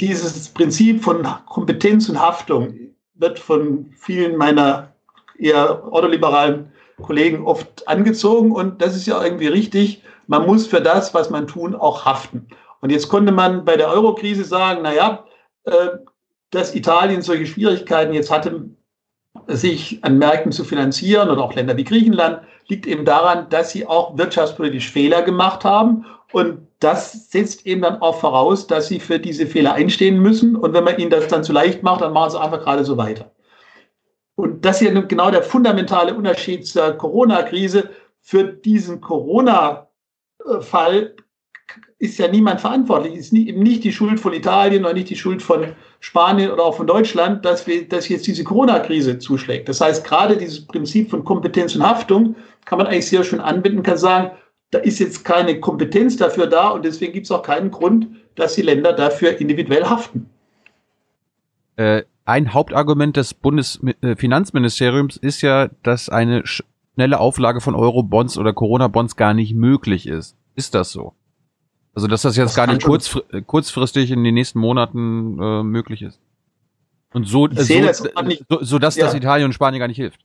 Dieses 0.00 0.48
Prinzip 0.48 1.04
von 1.04 1.26
Kompetenz 1.44 2.08
und 2.08 2.18
Haftung 2.18 2.74
wird 3.14 3.38
von 3.38 3.92
vielen 3.98 4.36
meiner 4.36 4.94
eher 5.38 5.84
ordoliberalen 5.92 6.72
Kollegen 7.02 7.44
oft 7.44 7.86
angezogen 7.86 8.52
und 8.52 8.80
das 8.80 8.96
ist 8.96 9.06
ja 9.06 9.22
irgendwie 9.22 9.48
richtig. 9.48 10.02
Man 10.28 10.46
muss 10.46 10.66
für 10.66 10.80
das, 10.80 11.12
was 11.12 11.28
man 11.28 11.46
tun, 11.46 11.74
auch 11.74 12.06
haften. 12.06 12.46
Und 12.80 12.90
jetzt 12.90 13.10
konnte 13.10 13.32
man 13.32 13.66
bei 13.66 13.76
der 13.76 13.90
Eurokrise 13.90 14.44
sagen, 14.44 14.82
naja, 14.82 15.26
äh, 15.64 15.88
dass 16.52 16.76
Italien 16.76 17.22
solche 17.22 17.46
Schwierigkeiten 17.46 18.12
jetzt 18.12 18.30
hatte, 18.30 18.66
sich 19.48 20.04
an 20.04 20.18
Märkten 20.18 20.52
zu 20.52 20.62
finanzieren 20.62 21.30
oder 21.30 21.42
auch 21.42 21.54
Länder 21.54 21.76
wie 21.76 21.84
Griechenland, 21.84 22.42
liegt 22.68 22.86
eben 22.86 23.04
daran, 23.04 23.48
dass 23.50 23.70
sie 23.70 23.86
auch 23.86 24.16
wirtschaftspolitisch 24.16 24.90
Fehler 24.90 25.22
gemacht 25.22 25.64
haben. 25.64 26.04
Und 26.32 26.68
das 26.78 27.30
setzt 27.30 27.66
eben 27.66 27.82
dann 27.82 28.00
auch 28.00 28.20
voraus, 28.20 28.66
dass 28.66 28.88
sie 28.88 29.00
für 29.00 29.18
diese 29.18 29.46
Fehler 29.46 29.74
einstehen 29.74 30.20
müssen. 30.20 30.54
Und 30.54 30.74
wenn 30.74 30.84
man 30.84 30.98
ihnen 30.98 31.10
das 31.10 31.28
dann 31.28 31.42
zu 31.42 31.52
leicht 31.52 31.82
macht, 31.82 32.02
dann 32.02 32.12
machen 32.12 32.30
sie 32.30 32.40
einfach 32.40 32.60
gerade 32.60 32.84
so 32.84 32.96
weiter. 32.96 33.32
Und 34.34 34.64
das 34.64 34.78
hier 34.78 34.92
genau 34.92 35.30
der 35.30 35.42
fundamentale 35.42 36.14
Unterschied 36.14 36.66
zur 36.66 36.92
Corona-Krise. 36.92 37.90
Für 38.20 38.44
diesen 38.44 39.00
Corona-Fall 39.00 41.16
ist 42.02 42.18
ja 42.18 42.26
niemand 42.26 42.60
verantwortlich. 42.60 43.14
Ist 43.14 43.32
eben 43.32 43.62
nicht 43.62 43.84
die 43.84 43.92
Schuld 43.92 44.18
von 44.18 44.32
Italien 44.32 44.84
oder 44.84 44.92
nicht 44.92 45.08
die 45.08 45.16
Schuld 45.16 45.40
von 45.40 45.68
Spanien 46.00 46.50
oder 46.50 46.64
auch 46.64 46.76
von 46.76 46.88
Deutschland, 46.88 47.44
dass, 47.44 47.68
wir, 47.68 47.88
dass 47.88 48.08
jetzt 48.08 48.26
diese 48.26 48.42
Corona-Krise 48.42 49.20
zuschlägt. 49.20 49.68
Das 49.68 49.80
heißt, 49.80 50.04
gerade 50.04 50.36
dieses 50.36 50.66
Prinzip 50.66 51.10
von 51.10 51.22
Kompetenz 51.22 51.76
und 51.76 51.86
Haftung 51.86 52.34
kann 52.64 52.78
man 52.78 52.88
eigentlich 52.88 53.06
sehr 53.06 53.22
schön 53.22 53.38
anbinden, 53.38 53.84
kann 53.84 53.98
sagen, 53.98 54.32
da 54.72 54.80
ist 54.80 54.98
jetzt 54.98 55.24
keine 55.24 55.60
Kompetenz 55.60 56.16
dafür 56.16 56.48
da 56.48 56.70
und 56.70 56.84
deswegen 56.84 57.12
gibt 57.12 57.26
es 57.26 57.30
auch 57.30 57.44
keinen 57.44 57.70
Grund, 57.70 58.08
dass 58.34 58.56
die 58.56 58.62
Länder 58.62 58.92
dafür 58.94 59.38
individuell 59.38 59.84
haften. 59.84 60.28
Äh, 61.76 62.02
ein 62.24 62.52
Hauptargument 62.52 63.16
des 63.16 63.32
Bundesfinanzministeriums 63.32 65.18
ist 65.18 65.40
ja, 65.40 65.68
dass 65.84 66.08
eine 66.08 66.42
schnelle 66.46 67.20
Auflage 67.20 67.60
von 67.60 67.76
Euro-Bonds 67.76 68.38
oder 68.38 68.52
Corona-Bonds 68.52 69.14
gar 69.14 69.34
nicht 69.34 69.54
möglich 69.54 70.08
ist. 70.08 70.36
Ist 70.56 70.74
das 70.74 70.90
so? 70.90 71.14
Also 71.94 72.06
dass 72.06 72.22
das 72.22 72.36
jetzt 72.36 72.50
das 72.50 72.54
gar 72.54 72.66
nicht 72.66 72.82
kurzfr 72.82 73.20
kurzfristig 73.46 74.10
in 74.10 74.24
den 74.24 74.34
nächsten 74.34 74.58
Monaten 74.58 75.38
äh, 75.38 75.62
möglich 75.62 76.02
ist. 76.02 76.18
Und 77.12 77.28
so, 77.28 77.46
äh, 77.48 77.62
so, 77.62 77.80
das 77.80 77.98
so, 77.98 78.58
so 78.62 78.78
dass 78.78 78.96
ja. 78.96 79.04
das 79.04 79.14
Italien 79.14 79.46
und 79.46 79.52
Spanien 79.52 79.80
gar 79.80 79.88
nicht 79.88 79.98
hilft. 79.98 80.20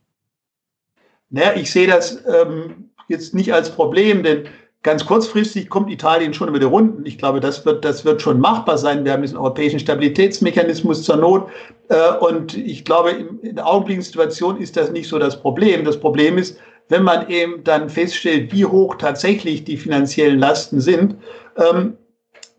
Naja, 1.30 1.52
ich 1.56 1.70
sehe 1.70 1.86
das 1.86 2.24
ähm, 2.26 2.90
jetzt 3.08 3.34
nicht 3.34 3.52
als 3.52 3.70
Problem, 3.70 4.22
denn 4.22 4.44
ganz 4.82 5.04
kurzfristig 5.04 5.68
kommt 5.68 5.90
Italien 5.90 6.32
schon 6.32 6.48
über 6.48 6.58
die 6.58 6.64
Runden. 6.64 7.04
Ich 7.04 7.18
glaube, 7.18 7.40
das 7.40 7.66
wird, 7.66 7.84
das 7.84 8.06
wird 8.06 8.22
schon 8.22 8.40
machbar 8.40 8.78
sein. 8.78 9.04
Wir 9.04 9.12
haben 9.12 9.22
diesen 9.22 9.36
europäischen 9.36 9.78
Stabilitätsmechanismus 9.78 11.02
zur 11.02 11.16
Not. 11.16 11.48
Äh, 11.88 12.12
und 12.20 12.56
ich 12.56 12.86
glaube, 12.86 13.10
in 13.42 13.56
der 13.56 13.66
augenblicklichen 13.66 14.02
Situation 14.02 14.58
ist 14.58 14.76
das 14.78 14.90
nicht 14.90 15.08
so 15.08 15.18
das 15.18 15.38
Problem. 15.40 15.84
Das 15.84 16.00
Problem 16.00 16.38
ist, 16.38 16.58
wenn 16.88 17.02
man 17.02 17.28
eben 17.28 17.62
dann 17.64 17.90
feststellt, 17.90 18.50
wie 18.52 18.64
hoch 18.64 18.94
tatsächlich 18.94 19.64
die 19.64 19.76
finanziellen 19.76 20.38
Lasten 20.38 20.80
sind 20.80 21.16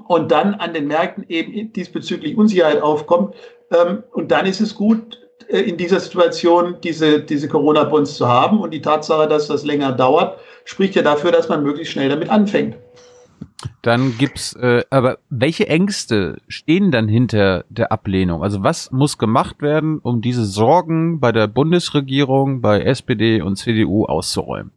und 0.08 0.32
dann 0.32 0.56
an 0.56 0.74
den 0.74 0.88
Märkten 0.88 1.26
eben 1.28 1.74
diesbezüglich 1.74 2.38
Unsicherheit 2.38 2.82
aufkommt. 2.82 3.36
Ähm, 3.72 4.04
und 4.12 4.32
dann 4.32 4.46
ist 4.46 4.62
es 4.62 4.76
gut, 4.76 5.20
äh, 5.50 5.60
in 5.62 5.78
dieser 5.78 6.00
Situation 6.00 6.78
diese, 6.84 7.22
diese 7.22 7.48
Corona-Bonds 7.48 8.16
zu 8.16 8.28
haben. 8.28 8.60
Und 8.60 8.72
die 8.72 8.82
Tatsache, 8.82 9.28
dass 9.28 9.48
das 9.48 9.66
länger 9.66 9.92
dauert, 9.92 10.40
spricht 10.66 10.96
ja 10.96 11.02
dafür, 11.02 11.32
dass 11.32 11.50
man 11.50 11.64
möglichst 11.64 11.94
schnell 11.94 12.10
damit 12.10 12.30
anfängt. 12.30 12.78
Dann 13.82 14.18
gibt's, 14.18 14.54
äh, 14.54 14.84
aber 14.90 15.20
welche 15.30 15.68
Ängste 15.68 16.42
stehen 16.48 16.92
dann 16.92 17.08
hinter 17.08 17.66
der 17.70 17.92
Ablehnung? 17.92 18.44
Also 18.44 18.64
was 18.64 18.92
muss 18.92 19.18
gemacht 19.18 19.62
werden, 19.62 20.00
um 20.00 20.22
diese 20.22 20.46
Sorgen 20.46 21.20
bei 21.20 21.32
der 21.32 21.48
Bundesregierung, 21.48 22.62
bei 22.62 22.82
SPD 22.82 23.42
und 23.42 23.56
CDU 23.56 24.06
auszuräumen? 24.06 24.72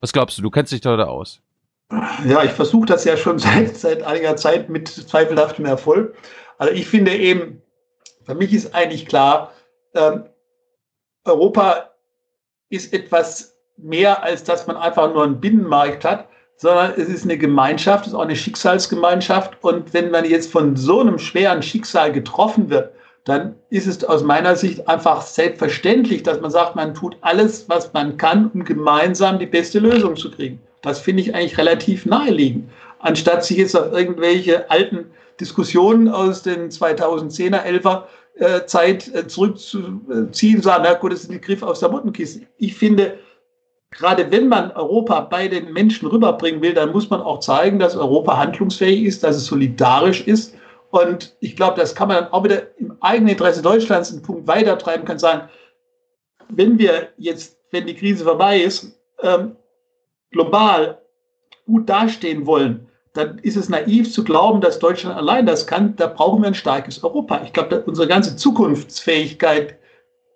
Was 0.00 0.12
glaubst 0.12 0.38
du? 0.38 0.42
Du 0.42 0.50
kennst 0.50 0.72
dich 0.72 0.80
da 0.80 0.96
aus. 1.04 1.40
Ja, 1.90 2.42
ich 2.42 2.50
versuche 2.50 2.86
das 2.86 3.04
ja 3.04 3.16
schon 3.16 3.38
seit, 3.40 3.76
seit 3.76 4.02
einiger 4.02 4.36
Zeit 4.36 4.68
mit 4.68 4.88
zweifelhaftem 4.88 5.66
Erfolg. 5.66 6.14
Also 6.58 6.72
ich 6.72 6.88
finde 6.88 7.14
eben, 7.14 7.62
für 8.24 8.34
mich 8.34 8.52
ist 8.52 8.74
eigentlich 8.74 9.06
klar, 9.06 9.52
ähm, 9.94 10.24
Europa 11.24 11.90
ist 12.68 12.92
etwas 12.92 13.56
mehr, 13.76 14.22
als 14.22 14.44
dass 14.44 14.66
man 14.66 14.76
einfach 14.76 15.12
nur 15.12 15.24
einen 15.24 15.40
Binnenmarkt 15.40 16.04
hat, 16.04 16.28
sondern 16.56 16.92
es 16.96 17.08
ist 17.08 17.24
eine 17.24 17.36
Gemeinschaft, 17.36 18.06
es 18.06 18.12
ist 18.12 18.14
auch 18.14 18.22
eine 18.22 18.36
Schicksalsgemeinschaft. 18.36 19.62
Und 19.62 19.92
wenn 19.92 20.10
man 20.10 20.24
jetzt 20.24 20.50
von 20.50 20.76
so 20.76 21.00
einem 21.00 21.18
schweren 21.18 21.62
Schicksal 21.62 22.12
getroffen 22.12 22.70
wird, 22.70 22.92
dann 23.24 23.56
ist 23.70 23.86
es 23.86 24.04
aus 24.04 24.22
meiner 24.22 24.56
Sicht 24.56 24.88
einfach 24.88 25.20
selbstverständlich, 25.20 26.22
dass 26.22 26.40
man 26.40 26.50
sagt, 26.50 26.76
man 26.76 26.94
tut 26.94 27.16
alles, 27.20 27.68
was 27.68 27.92
man 27.92 28.16
kann, 28.16 28.50
um 28.54 28.64
gemeinsam 28.64 29.38
die 29.38 29.46
beste 29.46 29.80
Lösung 29.80 30.16
zu 30.16 30.30
kriegen. 30.30 30.60
Das 30.86 31.00
finde 31.00 31.20
ich 31.20 31.34
eigentlich 31.34 31.58
relativ 31.58 32.06
naheliegend. 32.06 32.70
Anstatt 33.00 33.44
sich 33.44 33.56
jetzt 33.56 33.76
auf 33.76 33.92
irgendwelche 33.92 34.70
alten 34.70 35.06
Diskussionen 35.40 36.08
aus 36.08 36.42
den 36.42 36.70
2010er, 36.70 37.64
11er 37.64 38.04
äh, 38.36 38.66
Zeit 38.66 39.12
äh, 39.12 39.26
zurückzuziehen, 39.26 40.62
sagen, 40.62 40.84
na 40.86 40.94
gut, 40.94 41.12
das 41.12 41.24
ist 41.24 41.30
ein 41.32 41.40
Griff 41.40 41.64
aus 41.64 41.80
der 41.80 41.88
Mottenkiste. 41.88 42.46
Ich 42.58 42.76
finde, 42.76 43.18
gerade 43.90 44.30
wenn 44.30 44.46
man 44.46 44.70
Europa 44.70 45.22
bei 45.22 45.48
den 45.48 45.72
Menschen 45.72 46.06
rüberbringen 46.06 46.62
will, 46.62 46.72
dann 46.72 46.92
muss 46.92 47.10
man 47.10 47.20
auch 47.20 47.40
zeigen, 47.40 47.80
dass 47.80 47.96
Europa 47.96 48.36
handlungsfähig 48.36 49.06
ist, 49.06 49.24
dass 49.24 49.34
es 49.34 49.46
solidarisch 49.46 50.20
ist. 50.20 50.54
Und 50.90 51.36
ich 51.40 51.56
glaube, 51.56 51.80
das 51.80 51.96
kann 51.96 52.06
man 52.06 52.18
dann 52.18 52.32
auch 52.32 52.44
wieder 52.44 52.62
im 52.78 52.96
eigenen 53.00 53.32
Interesse 53.32 53.60
Deutschlands 53.60 54.12
einen 54.12 54.22
Punkt 54.22 54.46
weitertreiben, 54.46 55.04
kann 55.04 55.18
sagen, 55.18 55.48
wenn 56.48 56.78
wir 56.78 57.08
jetzt, 57.16 57.58
wenn 57.72 57.88
die 57.88 57.96
Krise 57.96 58.22
vorbei 58.22 58.60
ist, 58.60 58.96
ähm, 59.20 59.56
global 60.30 61.02
gut 61.66 61.88
dastehen 61.88 62.46
wollen, 62.46 62.88
dann 63.12 63.38
ist 63.38 63.56
es 63.56 63.68
naiv 63.68 64.12
zu 64.12 64.24
glauben, 64.24 64.60
dass 64.60 64.78
Deutschland 64.78 65.16
allein 65.16 65.46
das 65.46 65.66
kann. 65.66 65.96
Da 65.96 66.06
brauchen 66.06 66.42
wir 66.42 66.48
ein 66.48 66.54
starkes 66.54 67.02
Europa. 67.02 67.40
Ich 67.44 67.52
glaube, 67.52 67.82
unsere 67.86 68.06
ganze 68.06 68.36
Zukunftsfähigkeit 68.36 69.78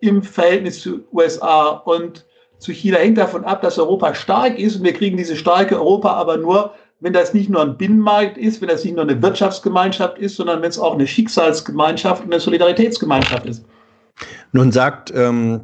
im 0.00 0.22
Verhältnis 0.22 0.80
zu 0.80 1.00
USA 1.12 1.68
und 1.68 2.24
zu 2.58 2.72
China 2.72 2.98
hängt 2.98 3.18
davon 3.18 3.44
ab, 3.44 3.62
dass 3.62 3.78
Europa 3.78 4.14
stark 4.14 4.58
ist. 4.58 4.76
Und 4.76 4.84
wir 4.84 4.92
kriegen 4.92 5.16
diese 5.16 5.36
starke 5.36 5.76
Europa 5.76 6.12
aber 6.12 6.36
nur, 6.36 6.74
wenn 7.00 7.12
das 7.12 7.34
nicht 7.34 7.48
nur 7.48 7.62
ein 7.62 7.76
Binnenmarkt 7.76 8.36
ist, 8.38 8.60
wenn 8.60 8.68
das 8.68 8.84
nicht 8.84 8.94
nur 8.94 9.04
eine 9.04 9.22
Wirtschaftsgemeinschaft 9.22 10.18
ist, 10.18 10.36
sondern 10.36 10.62
wenn 10.62 10.68
es 10.68 10.78
auch 10.78 10.94
eine 10.94 11.06
Schicksalsgemeinschaft 11.06 12.24
und 12.24 12.32
eine 12.32 12.40
Solidaritätsgemeinschaft 12.40 13.46
ist. 13.46 13.64
Nun 14.52 14.72
sagt 14.72 15.12
ähm, 15.14 15.60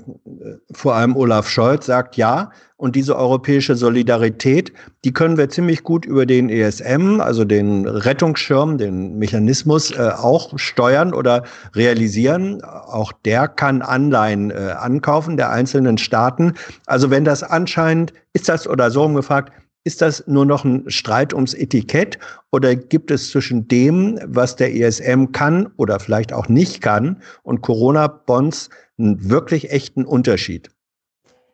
vor 0.72 0.94
allem 0.94 1.16
Olaf 1.16 1.48
Scholz, 1.48 1.86
sagt 1.86 2.16
ja, 2.16 2.50
und 2.78 2.94
diese 2.94 3.16
europäische 3.16 3.74
Solidarität, 3.74 4.72
die 5.04 5.12
können 5.12 5.38
wir 5.38 5.48
ziemlich 5.48 5.82
gut 5.82 6.04
über 6.04 6.26
den 6.26 6.50
ESM, 6.50 7.20
also 7.20 7.44
den 7.44 7.86
Rettungsschirm, 7.86 8.76
den 8.76 9.18
Mechanismus 9.18 9.92
äh, 9.92 10.10
auch 10.16 10.58
steuern 10.58 11.14
oder 11.14 11.44
realisieren. 11.74 12.62
Auch 12.62 13.12
der 13.12 13.48
kann 13.48 13.80
Anleihen 13.80 14.50
äh, 14.50 14.74
ankaufen 14.78 15.36
der 15.36 15.50
einzelnen 15.50 15.96
Staaten. 15.96 16.54
Also 16.86 17.10
wenn 17.10 17.24
das 17.24 17.42
anscheinend, 17.42 18.12
ist 18.34 18.48
das 18.48 18.68
oder 18.68 18.90
so 18.90 19.04
umgefragt, 19.04 19.52
ist 19.86 20.02
das 20.02 20.26
nur 20.26 20.44
noch 20.44 20.64
ein 20.64 20.90
Streit 20.90 21.32
ums 21.32 21.54
Etikett 21.54 22.18
oder 22.50 22.74
gibt 22.74 23.12
es 23.12 23.30
zwischen 23.30 23.68
dem, 23.68 24.18
was 24.24 24.56
der 24.56 24.74
ESM 24.74 25.26
kann 25.30 25.72
oder 25.76 26.00
vielleicht 26.00 26.32
auch 26.32 26.48
nicht 26.48 26.82
kann 26.82 27.22
und 27.44 27.62
Corona-Bonds 27.62 28.68
einen 28.98 29.30
wirklich 29.30 29.70
echten 29.70 30.04
Unterschied? 30.04 30.70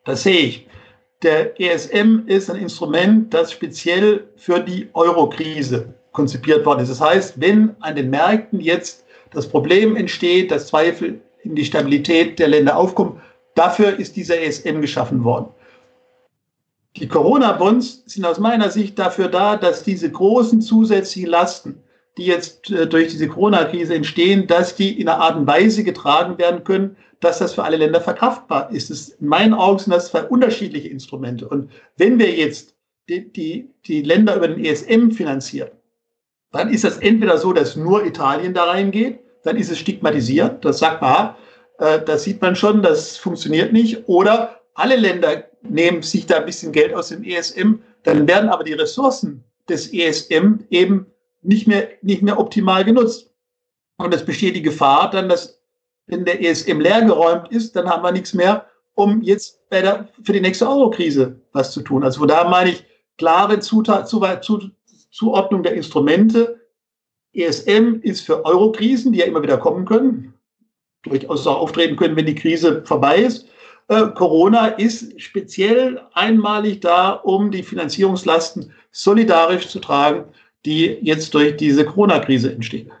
Das 0.03 0.23
sehe 0.23 0.39
ich. 0.39 0.67
der 1.21 1.59
ESM 1.59 2.23
ist 2.25 2.49
ein 2.49 2.57
Instrument, 2.57 3.33
das 3.33 3.51
speziell 3.51 4.27
für 4.35 4.59
die 4.59 4.89
Euro-Krise 4.93 5.93
konzipiert 6.11 6.65
worden 6.65 6.81
ist. 6.81 6.89
Das 6.89 6.99
heißt, 6.99 7.39
wenn 7.39 7.75
an 7.79 7.95
den 7.95 8.09
Märkten 8.09 8.59
jetzt 8.59 9.05
das 9.31 9.47
Problem 9.47 9.95
entsteht, 9.95 10.51
dass 10.51 10.67
Zweifel 10.67 11.21
in 11.43 11.55
die 11.55 11.65
Stabilität 11.65 12.39
der 12.39 12.49
Länder 12.49 12.77
aufkommen, 12.77 13.21
dafür 13.55 13.97
ist 13.97 14.15
dieser 14.15 14.41
ESM 14.41 14.81
geschaffen 14.81 15.23
worden. 15.23 15.47
Die 16.97 17.07
Corona-Bonds 17.07 18.03
sind 18.05 18.25
aus 18.25 18.39
meiner 18.39 18.69
Sicht 18.69 18.99
dafür 18.99 19.27
da, 19.27 19.55
dass 19.55 19.83
diese 19.83 20.11
großen 20.11 20.61
zusätzlichen 20.61 21.29
Lasten, 21.29 21.83
die 22.17 22.25
jetzt 22.25 22.69
äh, 22.69 22.87
durch 22.87 23.07
diese 23.07 23.27
Corona-Krise 23.27 23.95
entstehen, 23.95 24.45
dass 24.45 24.75
die 24.75 24.99
in 24.99 25.09
einer 25.09 25.19
Art 25.19 25.35
und 25.35 25.47
Weise 25.47 25.83
getragen 25.83 26.37
werden 26.37 26.63
können, 26.63 26.95
dass 27.19 27.39
das 27.39 27.53
für 27.53 27.63
alle 27.63 27.77
Länder 27.77 28.01
verkraftbar 28.01 28.71
ist. 28.71 28.89
Das, 28.89 29.09
in 29.09 29.27
meinen 29.27 29.53
Augen 29.53 29.79
sind 29.79 29.91
das 29.91 30.09
zwei 30.09 30.23
unterschiedliche 30.23 30.89
Instrumente. 30.89 31.47
Und 31.47 31.71
wenn 31.97 32.19
wir 32.19 32.31
jetzt 32.31 32.75
die, 33.09 33.31
die, 33.31 33.69
die 33.85 34.01
Länder 34.01 34.35
über 34.35 34.47
den 34.47 34.63
ESM 34.63 35.11
finanzieren, 35.11 35.71
dann 36.51 36.69
ist 36.69 36.83
das 36.83 36.97
entweder 36.99 37.37
so, 37.39 37.53
dass 37.53 37.75
nur 37.75 38.05
Italien 38.05 38.53
da 38.53 38.65
reingeht, 38.65 39.19
dann 39.43 39.57
ist 39.57 39.71
es 39.71 39.79
stigmatisiert, 39.79 40.63
das 40.63 40.79
sagt 40.79 41.01
man, 41.01 41.35
äh, 41.79 41.99
das 42.05 42.23
sieht 42.23 42.41
man 42.41 42.55
schon, 42.55 42.83
das 42.83 43.17
funktioniert 43.17 43.73
nicht. 43.73 44.07
Oder 44.07 44.61
alle 44.75 44.95
Länder 44.95 45.45
nehmen 45.63 46.01
sich 46.01 46.25
da 46.25 46.37
ein 46.37 46.45
bisschen 46.45 46.71
Geld 46.71 46.93
aus 46.93 47.09
dem 47.09 47.23
ESM, 47.23 47.75
dann 48.03 48.27
werden 48.27 48.49
aber 48.49 48.63
die 48.63 48.73
Ressourcen 48.73 49.43
des 49.69 49.93
ESM 49.93 50.65
eben 50.69 51.07
nicht 51.41 51.67
mehr, 51.67 51.89
nicht 52.01 52.21
mehr 52.21 52.39
optimal 52.39 52.83
genutzt. 52.83 53.31
Und 53.97 54.13
es 54.13 54.25
besteht 54.25 54.55
die 54.55 54.61
Gefahr 54.61 55.09
dann, 55.09 55.29
dass 55.29 55.61
wenn 56.07 56.25
der 56.25 56.43
ESM 56.43 56.79
leergeräumt 56.79 57.51
ist, 57.51 57.75
dann 57.75 57.89
haben 57.89 58.03
wir 58.03 58.11
nichts 58.11 58.33
mehr, 58.33 58.65
um 58.95 59.21
jetzt 59.21 59.61
der, 59.71 60.09
für 60.23 60.33
die 60.33 60.41
nächste 60.41 60.67
Euro-Krise 60.67 61.39
was 61.53 61.71
zu 61.71 61.81
tun. 61.81 62.03
Also 62.03 62.25
da 62.25 62.47
meine 62.49 62.71
ich 62.71 62.85
klare 63.17 63.59
Zutat, 63.59 64.07
zu, 64.07 64.19
zu, 64.41 64.69
Zuordnung 65.11 65.63
der 65.63 65.73
Instrumente. 65.73 66.59
ESM 67.33 67.99
ist 68.01 68.21
für 68.21 68.45
Euro-Krisen, 68.45 69.11
die 69.11 69.19
ja 69.19 69.25
immer 69.25 69.41
wieder 69.41 69.57
kommen 69.57 69.85
können, 69.85 70.33
durchaus 71.03 71.47
auch 71.47 71.59
auftreten 71.59 71.95
können, 71.95 72.15
wenn 72.15 72.25
die 72.25 72.35
Krise 72.35 72.83
vorbei 72.85 73.17
ist. 73.17 73.47
Äh, 73.87 74.07
Corona 74.15 74.67
ist 74.67 75.19
speziell 75.21 76.01
einmalig 76.13 76.81
da, 76.81 77.11
um 77.11 77.51
die 77.51 77.63
Finanzierungslasten 77.63 78.71
solidarisch 78.91 79.67
zu 79.67 79.79
tragen, 79.79 80.25
die 80.65 80.97
jetzt 81.01 81.33
durch 81.33 81.57
diese 81.57 81.85
Corona-Krise 81.85 82.53
entstehen. 82.53 82.91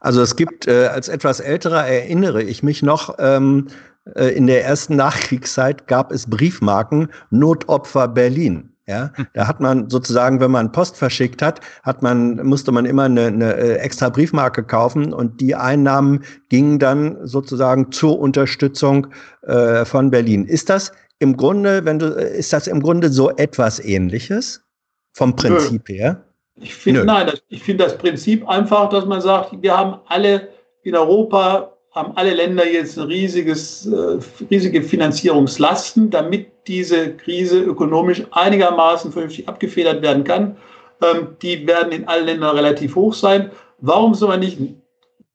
Also 0.00 0.20
es 0.22 0.36
gibt, 0.36 0.66
äh, 0.66 0.86
als 0.86 1.08
etwas 1.08 1.40
älterer 1.40 1.86
erinnere 1.86 2.42
ich 2.42 2.62
mich 2.62 2.82
noch, 2.82 3.14
ähm, 3.18 3.68
äh, 4.14 4.34
in 4.34 4.46
der 4.46 4.64
ersten 4.64 4.96
Nachkriegszeit 4.96 5.86
gab 5.86 6.12
es 6.12 6.28
Briefmarken 6.28 7.08
Notopfer 7.30 8.08
Berlin. 8.08 8.71
Ja, 8.88 9.12
da 9.32 9.46
hat 9.46 9.60
man 9.60 9.88
sozusagen, 9.90 10.40
wenn 10.40 10.50
man 10.50 10.72
Post 10.72 10.96
verschickt 10.96 11.40
hat, 11.40 11.60
hat 11.84 12.02
man, 12.02 12.44
musste 12.44 12.72
man 12.72 12.84
immer 12.84 13.04
eine, 13.04 13.26
eine 13.26 13.54
äh, 13.54 13.74
extra 13.76 14.08
Briefmarke 14.08 14.64
kaufen 14.64 15.12
und 15.12 15.40
die 15.40 15.54
Einnahmen 15.54 16.24
gingen 16.48 16.80
dann 16.80 17.24
sozusagen 17.24 17.92
zur 17.92 18.18
Unterstützung 18.18 19.06
äh, 19.42 19.84
von 19.84 20.10
Berlin. 20.10 20.46
Ist 20.46 20.68
das 20.68 20.90
im 21.20 21.36
Grunde, 21.36 21.84
wenn 21.84 22.00
du, 22.00 22.06
ist 22.06 22.52
das 22.52 22.66
im 22.66 22.82
Grunde 22.82 23.10
so 23.10 23.30
etwas 23.30 23.78
ähnliches 23.78 24.64
vom 25.12 25.36
Prinzip 25.36 25.88
Nö. 25.88 25.94
her? 25.94 26.24
Ich 26.56 26.74
finde, 26.74 27.04
nein, 27.04 27.28
das, 27.28 27.42
ich 27.48 27.62
finde 27.62 27.84
das 27.84 27.96
Prinzip 27.96 28.48
einfach, 28.48 28.88
dass 28.88 29.06
man 29.06 29.20
sagt, 29.20 29.62
wir 29.62 29.76
haben 29.76 30.00
alle 30.06 30.48
in 30.82 30.96
Europa 30.96 31.71
haben 31.92 32.16
alle 32.16 32.34
Länder 32.34 32.66
jetzt 32.66 32.98
riesiges, 32.98 33.86
äh, 33.86 34.18
riesige 34.50 34.82
Finanzierungslasten, 34.82 36.10
damit 36.10 36.50
diese 36.66 37.14
Krise 37.16 37.60
ökonomisch 37.60 38.22
einigermaßen 38.30 39.12
vernünftig 39.12 39.48
abgefedert 39.48 40.02
werden 40.02 40.24
kann. 40.24 40.56
Ähm, 41.02 41.28
die 41.42 41.66
werden 41.66 41.92
in 41.92 42.08
allen 42.08 42.26
Ländern 42.26 42.56
relativ 42.56 42.96
hoch 42.96 43.12
sein. 43.12 43.50
Warum 43.80 44.14
soll 44.14 44.28
man 44.28 44.40
nicht 44.40 44.58
einen 44.58 44.80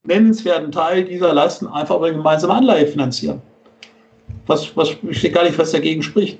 nennenswerten 0.04 0.72
Teil 0.72 1.04
dieser 1.04 1.32
Lasten 1.32 1.66
einfach 1.66 1.96
über 1.96 2.06
eine 2.06 2.16
gemeinsame 2.16 2.54
Anleihe 2.54 2.86
finanzieren? 2.86 3.40
Was, 4.46 4.76
was, 4.76 4.96
ich 5.02 5.20
sehe 5.20 5.30
gar 5.30 5.44
nicht, 5.44 5.58
was 5.58 5.72
dagegen 5.72 6.02
spricht. 6.02 6.38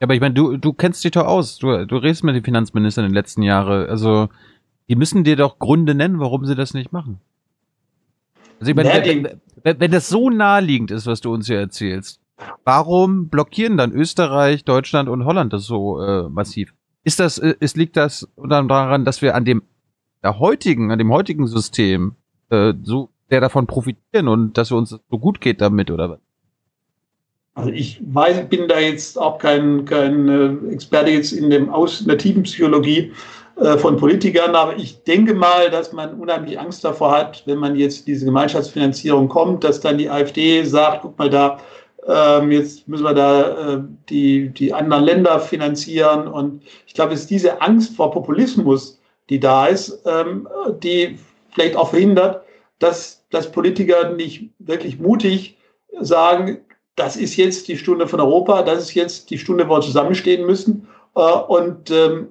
Ja, 0.00 0.04
aber 0.04 0.14
ich 0.14 0.20
meine, 0.20 0.34
du, 0.34 0.56
du 0.56 0.72
kennst 0.72 1.04
dich 1.04 1.10
doch 1.10 1.26
aus. 1.26 1.58
Du, 1.58 1.86
du 1.86 1.96
redest 1.96 2.24
mit 2.24 2.36
den 2.36 2.44
Finanzministern 2.44 3.04
in 3.04 3.10
den 3.10 3.16
letzten 3.16 3.42
Jahren. 3.42 3.88
Also, 3.88 4.28
die 4.88 4.96
müssen 4.96 5.24
dir 5.24 5.36
doch 5.36 5.58
Gründe 5.58 5.94
nennen, 5.94 6.20
warum 6.20 6.46
sie 6.46 6.54
das 6.54 6.74
nicht 6.74 6.92
machen. 6.92 7.20
Also 8.58 8.70
ich 8.70 8.76
meine, 8.76 8.90
wenn, 8.90 9.40
wenn, 9.62 9.80
wenn 9.80 9.90
das 9.90 10.08
so 10.08 10.30
naheliegend 10.30 10.90
ist, 10.90 11.06
was 11.06 11.20
du 11.20 11.32
uns 11.32 11.46
hier 11.46 11.58
erzählst, 11.58 12.20
warum 12.64 13.28
blockieren 13.28 13.76
dann 13.76 13.92
Österreich, 13.92 14.64
Deutschland 14.64 15.08
und 15.08 15.24
Holland 15.24 15.52
das 15.52 15.64
so 15.64 16.00
äh, 16.02 16.28
massiv? 16.28 16.72
Ist 17.04 17.20
das, 17.20 17.38
äh, 17.38 17.54
ist, 17.60 17.76
liegt 17.76 17.96
das 17.96 18.28
daran, 18.36 19.04
dass 19.04 19.22
wir 19.22 19.34
an 19.34 19.44
dem 19.44 19.62
der 20.22 20.38
heutigen, 20.40 20.90
an 20.90 20.98
dem 20.98 21.12
heutigen 21.12 21.46
System 21.46 22.16
äh, 22.50 22.72
so 22.82 23.10
der 23.30 23.40
davon 23.40 23.66
profitieren 23.66 24.28
und 24.28 24.58
dass 24.58 24.70
wir 24.70 24.76
uns 24.76 24.90
so 24.90 25.18
gut 25.18 25.40
geht 25.40 25.60
damit 25.60 25.90
oder 25.90 26.10
was? 26.10 26.18
Also 27.54 27.70
ich 27.70 28.00
weiß, 28.04 28.48
bin 28.48 28.68
da 28.68 28.78
jetzt 28.78 29.18
auch 29.18 29.38
kein, 29.38 29.84
kein 29.84 30.28
äh, 30.28 30.72
Experte 30.72 31.10
jetzt 31.10 31.32
in 31.32 31.48
dem 31.48 31.70
Aus 31.70 32.00
in 32.00 32.08
der 32.08 32.18
tiefen 32.18 32.42
Psychologie. 32.42 33.12
Äh, 33.58 33.78
von 33.78 33.96
Politikern. 33.96 34.54
Aber 34.54 34.76
ich 34.76 35.02
denke 35.04 35.32
mal, 35.32 35.70
dass 35.70 35.90
man 35.94 36.20
unheimlich 36.20 36.60
Angst 36.60 36.84
davor 36.84 37.12
hat, 37.12 37.42
wenn 37.46 37.56
man 37.56 37.74
jetzt 37.74 38.06
diese 38.06 38.26
Gemeinschaftsfinanzierung 38.26 39.28
kommt, 39.28 39.64
dass 39.64 39.80
dann 39.80 39.96
die 39.96 40.10
AfD 40.10 40.62
sagt, 40.64 41.00
guck 41.00 41.18
mal 41.18 41.30
da, 41.30 41.58
ähm, 42.06 42.52
jetzt 42.52 42.86
müssen 42.86 43.04
wir 43.04 43.14
da 43.14 43.76
äh, 43.76 43.80
die, 44.10 44.50
die 44.50 44.74
anderen 44.74 45.04
Länder 45.04 45.40
finanzieren. 45.40 46.28
Und 46.28 46.64
ich 46.86 46.92
glaube, 46.92 47.14
es 47.14 47.20
ist 47.20 47.30
diese 47.30 47.62
Angst 47.62 47.96
vor 47.96 48.10
Populismus, 48.10 49.00
die 49.30 49.40
da 49.40 49.68
ist, 49.68 50.02
ähm, 50.04 50.46
die 50.82 51.18
vielleicht 51.48 51.76
auch 51.76 51.88
verhindert, 51.88 52.42
dass, 52.78 53.24
dass 53.30 53.50
Politiker 53.50 54.10
nicht 54.10 54.50
wirklich 54.58 54.98
mutig 54.98 55.56
sagen, 55.98 56.58
das 56.94 57.16
ist 57.16 57.36
jetzt 57.36 57.68
die 57.68 57.78
Stunde 57.78 58.06
von 58.06 58.20
Europa, 58.20 58.62
das 58.62 58.82
ist 58.82 58.94
jetzt 58.94 59.30
die 59.30 59.38
Stunde, 59.38 59.66
wo 59.66 59.76
wir 59.76 59.80
zusammenstehen 59.80 60.44
müssen. 60.44 60.86
Äh, 61.14 61.20
und 61.20 61.90
ähm, 61.90 62.28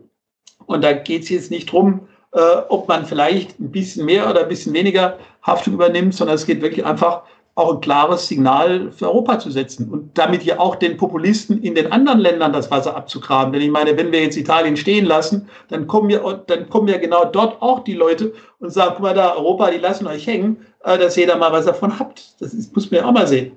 und 0.66 0.84
da 0.84 0.94
geht 0.94 1.24
es 1.24 1.30
jetzt 1.30 1.52
nicht 1.52 1.72
drum, 1.72 2.08
äh, 2.34 2.40
ob 2.70 2.88
man 2.88 3.06
vielleicht 3.06 3.60
ein 3.60 3.72
bisschen 3.72 4.06
mehr 4.06 4.30
oder 4.30 4.42
ein 4.42 4.50
bisschen 4.50 4.74
weniger 4.74 5.18
Haftung 5.42 5.74
übernimmt, 5.74 6.14
sondern 6.14 6.36
es 6.36 6.46
geht 6.46 6.62
wirklich 6.62 6.86
einfach 6.86 7.24
auch 7.56 7.74
ein 7.74 7.80
klares 7.80 8.28
Signal 8.28 8.92
für 8.92 9.08
Europa 9.08 9.40
zu 9.40 9.50
setzen 9.50 9.90
und 9.90 10.18
damit 10.18 10.44
ja 10.44 10.60
auch 10.60 10.76
den 10.76 10.98
Populisten 10.98 11.62
in 11.64 11.74
den 11.74 11.90
anderen 11.90 12.20
Ländern 12.20 12.52
das 12.52 12.70
Wasser 12.70 12.98
abzugraben. 12.98 13.54
Denn 13.54 13.62
ich 13.62 13.72
meine, 13.72 13.98
wenn 13.98 14.12
wir 14.12 14.22
jetzt 14.22 14.36
Italien 14.36 14.76
stehen 14.76 15.06
lassen, 15.06 15.48
dann 15.70 15.88
kommen 15.88 16.10
ja, 16.10 16.20
dann 16.48 16.70
kommen 16.70 16.90
ja 16.90 16.98
genau 16.98 17.24
dort 17.24 17.62
auch 17.62 17.86
die 17.86 17.94
Leute 17.94 18.34
und 18.60 18.72
sagen, 18.72 18.92
guck 18.96 19.04
mal 19.04 19.14
da, 19.14 19.36
Europa, 19.36 19.72
die 19.72 19.78
lassen 19.78 20.06
euch 20.06 20.28
hängen, 20.28 20.66
äh, 20.84 20.98
dass 20.98 21.16
jeder 21.16 21.38
mal 21.38 21.54
was 21.54 21.66
davon 21.66 21.98
habt. 21.98 22.42
Das 22.42 22.54
ist, 22.54 22.76
muss 22.76 22.92
man 22.92 23.00
ja 23.00 23.08
auch 23.08 23.14
mal 23.14 23.28
sehen. 23.28 23.54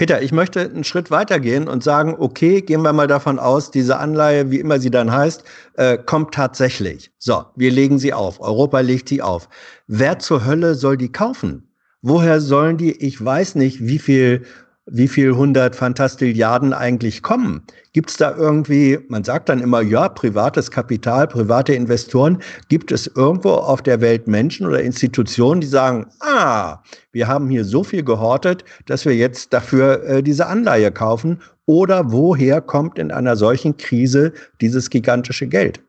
Peter, 0.00 0.22
ich 0.22 0.32
möchte 0.32 0.62
einen 0.62 0.82
Schritt 0.82 1.10
weitergehen 1.10 1.68
und 1.68 1.84
sagen, 1.84 2.16
okay, 2.18 2.62
gehen 2.62 2.80
wir 2.80 2.94
mal 2.94 3.06
davon 3.06 3.38
aus, 3.38 3.70
diese 3.70 3.98
Anleihe, 3.98 4.50
wie 4.50 4.58
immer 4.58 4.80
sie 4.80 4.90
dann 4.90 5.12
heißt, 5.12 5.44
äh, 5.74 5.98
kommt 5.98 6.32
tatsächlich. 6.32 7.12
So, 7.18 7.44
wir 7.54 7.70
legen 7.70 7.98
sie 7.98 8.14
auf. 8.14 8.40
Europa 8.40 8.80
legt 8.80 9.10
sie 9.10 9.20
auf. 9.20 9.50
Wer 9.88 10.18
zur 10.18 10.46
Hölle 10.46 10.74
soll 10.74 10.96
die 10.96 11.12
kaufen? 11.12 11.68
Woher 12.00 12.40
sollen 12.40 12.78
die, 12.78 12.92
ich 12.92 13.22
weiß 13.22 13.56
nicht, 13.56 13.86
wie 13.86 13.98
viel 13.98 14.46
wie 14.92 15.08
viel 15.08 15.32
hundert 15.32 15.76
Fantastilliarden 15.76 16.72
eigentlich 16.72 17.22
kommen. 17.22 17.62
Gibt 17.92 18.10
es 18.10 18.16
da 18.16 18.36
irgendwie, 18.36 18.98
man 19.08 19.24
sagt 19.24 19.48
dann 19.48 19.60
immer, 19.60 19.80
ja, 19.80 20.08
privates 20.08 20.70
Kapital, 20.70 21.26
private 21.28 21.74
Investoren, 21.74 22.38
gibt 22.68 22.92
es 22.92 23.06
irgendwo 23.06 23.50
auf 23.50 23.82
der 23.82 24.00
Welt 24.00 24.26
Menschen 24.26 24.66
oder 24.66 24.82
Institutionen, 24.82 25.60
die 25.60 25.66
sagen, 25.66 26.06
ah, 26.20 26.78
wir 27.12 27.28
haben 27.28 27.48
hier 27.48 27.64
so 27.64 27.82
viel 27.84 28.02
gehortet, 28.02 28.64
dass 28.86 29.04
wir 29.04 29.14
jetzt 29.14 29.52
dafür 29.52 30.02
äh, 30.04 30.22
diese 30.22 30.46
Anleihe 30.46 30.90
kaufen? 30.92 31.40
Oder 31.66 32.10
woher 32.10 32.60
kommt 32.60 32.98
in 32.98 33.12
einer 33.12 33.36
solchen 33.36 33.76
Krise 33.76 34.32
dieses 34.60 34.90
gigantische 34.90 35.46
Geld? 35.46 35.80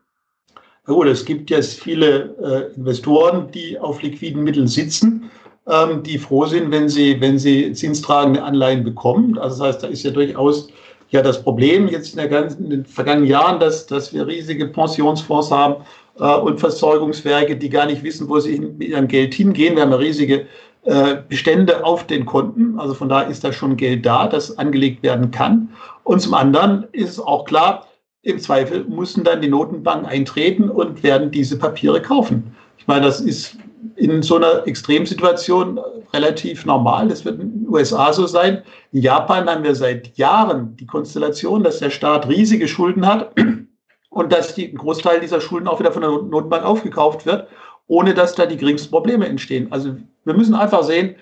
Gut, 0.84 1.06
es 1.06 1.24
gibt 1.24 1.50
jetzt 1.50 1.80
viele 1.80 2.34
äh, 2.42 2.76
Investoren, 2.76 3.50
die 3.52 3.78
auf 3.78 4.02
liquiden 4.02 4.42
Mitteln 4.42 4.66
sitzen 4.66 5.30
ähm, 5.68 6.02
die 6.02 6.18
froh 6.18 6.46
sind, 6.46 6.70
wenn 6.70 6.88
sie, 6.88 7.20
wenn 7.20 7.38
sie 7.38 7.72
zinstragende 7.72 8.42
Anleihen 8.42 8.84
bekommen. 8.84 9.38
Also 9.38 9.58
das 9.58 9.74
heißt, 9.74 9.82
da 9.84 9.86
ist 9.88 10.02
ja 10.02 10.10
durchaus 10.10 10.68
ja 11.10 11.22
das 11.22 11.42
Problem 11.42 11.88
jetzt 11.88 12.12
in, 12.12 12.16
der 12.16 12.28
ganzen, 12.28 12.64
in 12.64 12.70
den 12.70 12.84
vergangenen 12.84 13.28
Jahren, 13.28 13.60
dass, 13.60 13.86
dass 13.86 14.12
wir 14.12 14.26
riesige 14.26 14.66
Pensionsfonds 14.66 15.50
haben 15.50 15.84
äh, 16.18 16.24
und 16.24 16.58
Versorgungswerke, 16.58 17.56
die 17.56 17.68
gar 17.68 17.86
nicht 17.86 18.02
wissen, 18.02 18.28
wo 18.28 18.40
sie 18.40 18.58
mit 18.58 18.88
ihrem 18.88 19.08
Geld 19.08 19.34
hingehen. 19.34 19.76
Wir 19.76 19.82
haben 19.82 19.90
ja 19.90 19.98
riesige 19.98 20.46
äh, 20.84 21.16
Bestände 21.28 21.84
auf 21.84 22.06
den 22.06 22.24
Konten. 22.24 22.78
Also 22.78 22.94
von 22.94 23.08
daher 23.08 23.28
ist 23.28 23.44
da 23.44 23.52
schon 23.52 23.76
Geld 23.76 24.04
da, 24.04 24.26
das 24.26 24.58
angelegt 24.58 25.02
werden 25.02 25.30
kann. 25.30 25.68
Und 26.02 26.20
zum 26.20 26.34
anderen 26.34 26.86
ist 26.92 27.10
es 27.10 27.20
auch 27.20 27.44
klar, 27.44 27.86
im 28.22 28.38
Zweifel 28.38 28.84
müssen 28.84 29.24
dann 29.24 29.40
die 29.42 29.48
Notenbanken 29.48 30.06
eintreten 30.06 30.70
und 30.70 31.02
werden 31.02 31.30
diese 31.30 31.58
Papiere 31.58 32.00
kaufen. 32.00 32.54
Ich 32.78 32.86
meine, 32.86 33.04
das 33.04 33.20
ist 33.20 33.56
in 33.96 34.22
so 34.22 34.36
einer 34.36 34.66
Extremsituation 34.66 35.78
relativ 36.12 36.64
normal. 36.64 37.08
Das 37.08 37.24
wird 37.24 37.40
in 37.40 37.64
den 37.64 37.68
USA 37.68 38.12
so 38.12 38.26
sein. 38.26 38.62
In 38.92 39.02
Japan 39.02 39.48
haben 39.48 39.64
wir 39.64 39.74
seit 39.74 40.16
Jahren 40.16 40.76
die 40.76 40.86
Konstellation, 40.86 41.64
dass 41.64 41.78
der 41.78 41.90
Staat 41.90 42.28
riesige 42.28 42.68
Schulden 42.68 43.06
hat 43.06 43.34
und 44.10 44.32
dass 44.32 44.54
die, 44.54 44.68
ein 44.68 44.76
Großteil 44.76 45.20
dieser 45.20 45.40
Schulden 45.40 45.68
auch 45.68 45.80
wieder 45.80 45.92
von 45.92 46.02
der 46.02 46.10
Notenbank 46.10 46.64
aufgekauft 46.64 47.26
wird, 47.26 47.48
ohne 47.86 48.14
dass 48.14 48.34
da 48.34 48.46
die 48.46 48.56
geringsten 48.56 48.90
Probleme 48.90 49.26
entstehen. 49.26 49.68
Also 49.70 49.96
wir 50.24 50.34
müssen 50.34 50.54
einfach 50.54 50.84
sehen, 50.84 51.16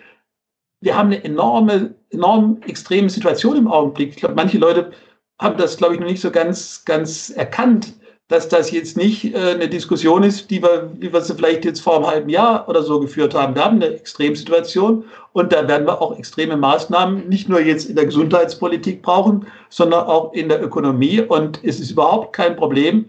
wir 0.80 0.96
haben 0.96 1.08
eine 1.08 1.22
enorme, 1.24 1.94
enorm 2.10 2.58
extreme 2.66 3.10
Situation 3.10 3.56
im 3.56 3.68
Augenblick. 3.68 4.10
Ich 4.10 4.16
glaube, 4.16 4.34
manche 4.34 4.58
Leute 4.58 4.92
haben 5.38 5.56
das, 5.56 5.76
glaube 5.76 5.94
ich, 5.94 6.00
noch 6.00 6.06
nicht 6.06 6.20
so 6.20 6.30
ganz, 6.30 6.84
ganz 6.84 7.30
erkannt, 7.30 7.94
dass 8.30 8.48
das 8.48 8.70
jetzt 8.70 8.96
nicht 8.96 9.34
äh, 9.34 9.54
eine 9.54 9.68
Diskussion 9.68 10.22
ist, 10.22 10.50
die 10.50 10.62
wir, 10.62 10.90
wie 10.98 11.12
wir 11.12 11.20
sie 11.20 11.34
vielleicht 11.34 11.64
jetzt 11.64 11.80
vor 11.80 11.96
einem 11.96 12.06
halben 12.06 12.28
Jahr 12.30 12.66
oder 12.68 12.82
so 12.82 13.00
geführt 13.00 13.34
haben. 13.34 13.56
Wir 13.56 13.64
haben 13.64 13.82
eine 13.82 13.92
Extremsituation 13.92 15.04
und 15.32 15.52
da 15.52 15.66
werden 15.66 15.86
wir 15.86 16.00
auch 16.00 16.16
extreme 16.16 16.56
Maßnahmen 16.56 17.28
nicht 17.28 17.48
nur 17.48 17.60
jetzt 17.60 17.90
in 17.90 17.96
der 17.96 18.06
Gesundheitspolitik 18.06 19.02
brauchen, 19.02 19.46
sondern 19.68 20.06
auch 20.06 20.32
in 20.32 20.48
der 20.48 20.62
Ökonomie. 20.62 21.20
Und 21.20 21.60
es 21.64 21.80
ist 21.80 21.90
überhaupt 21.90 22.32
kein 22.32 22.54
Problem, 22.54 23.08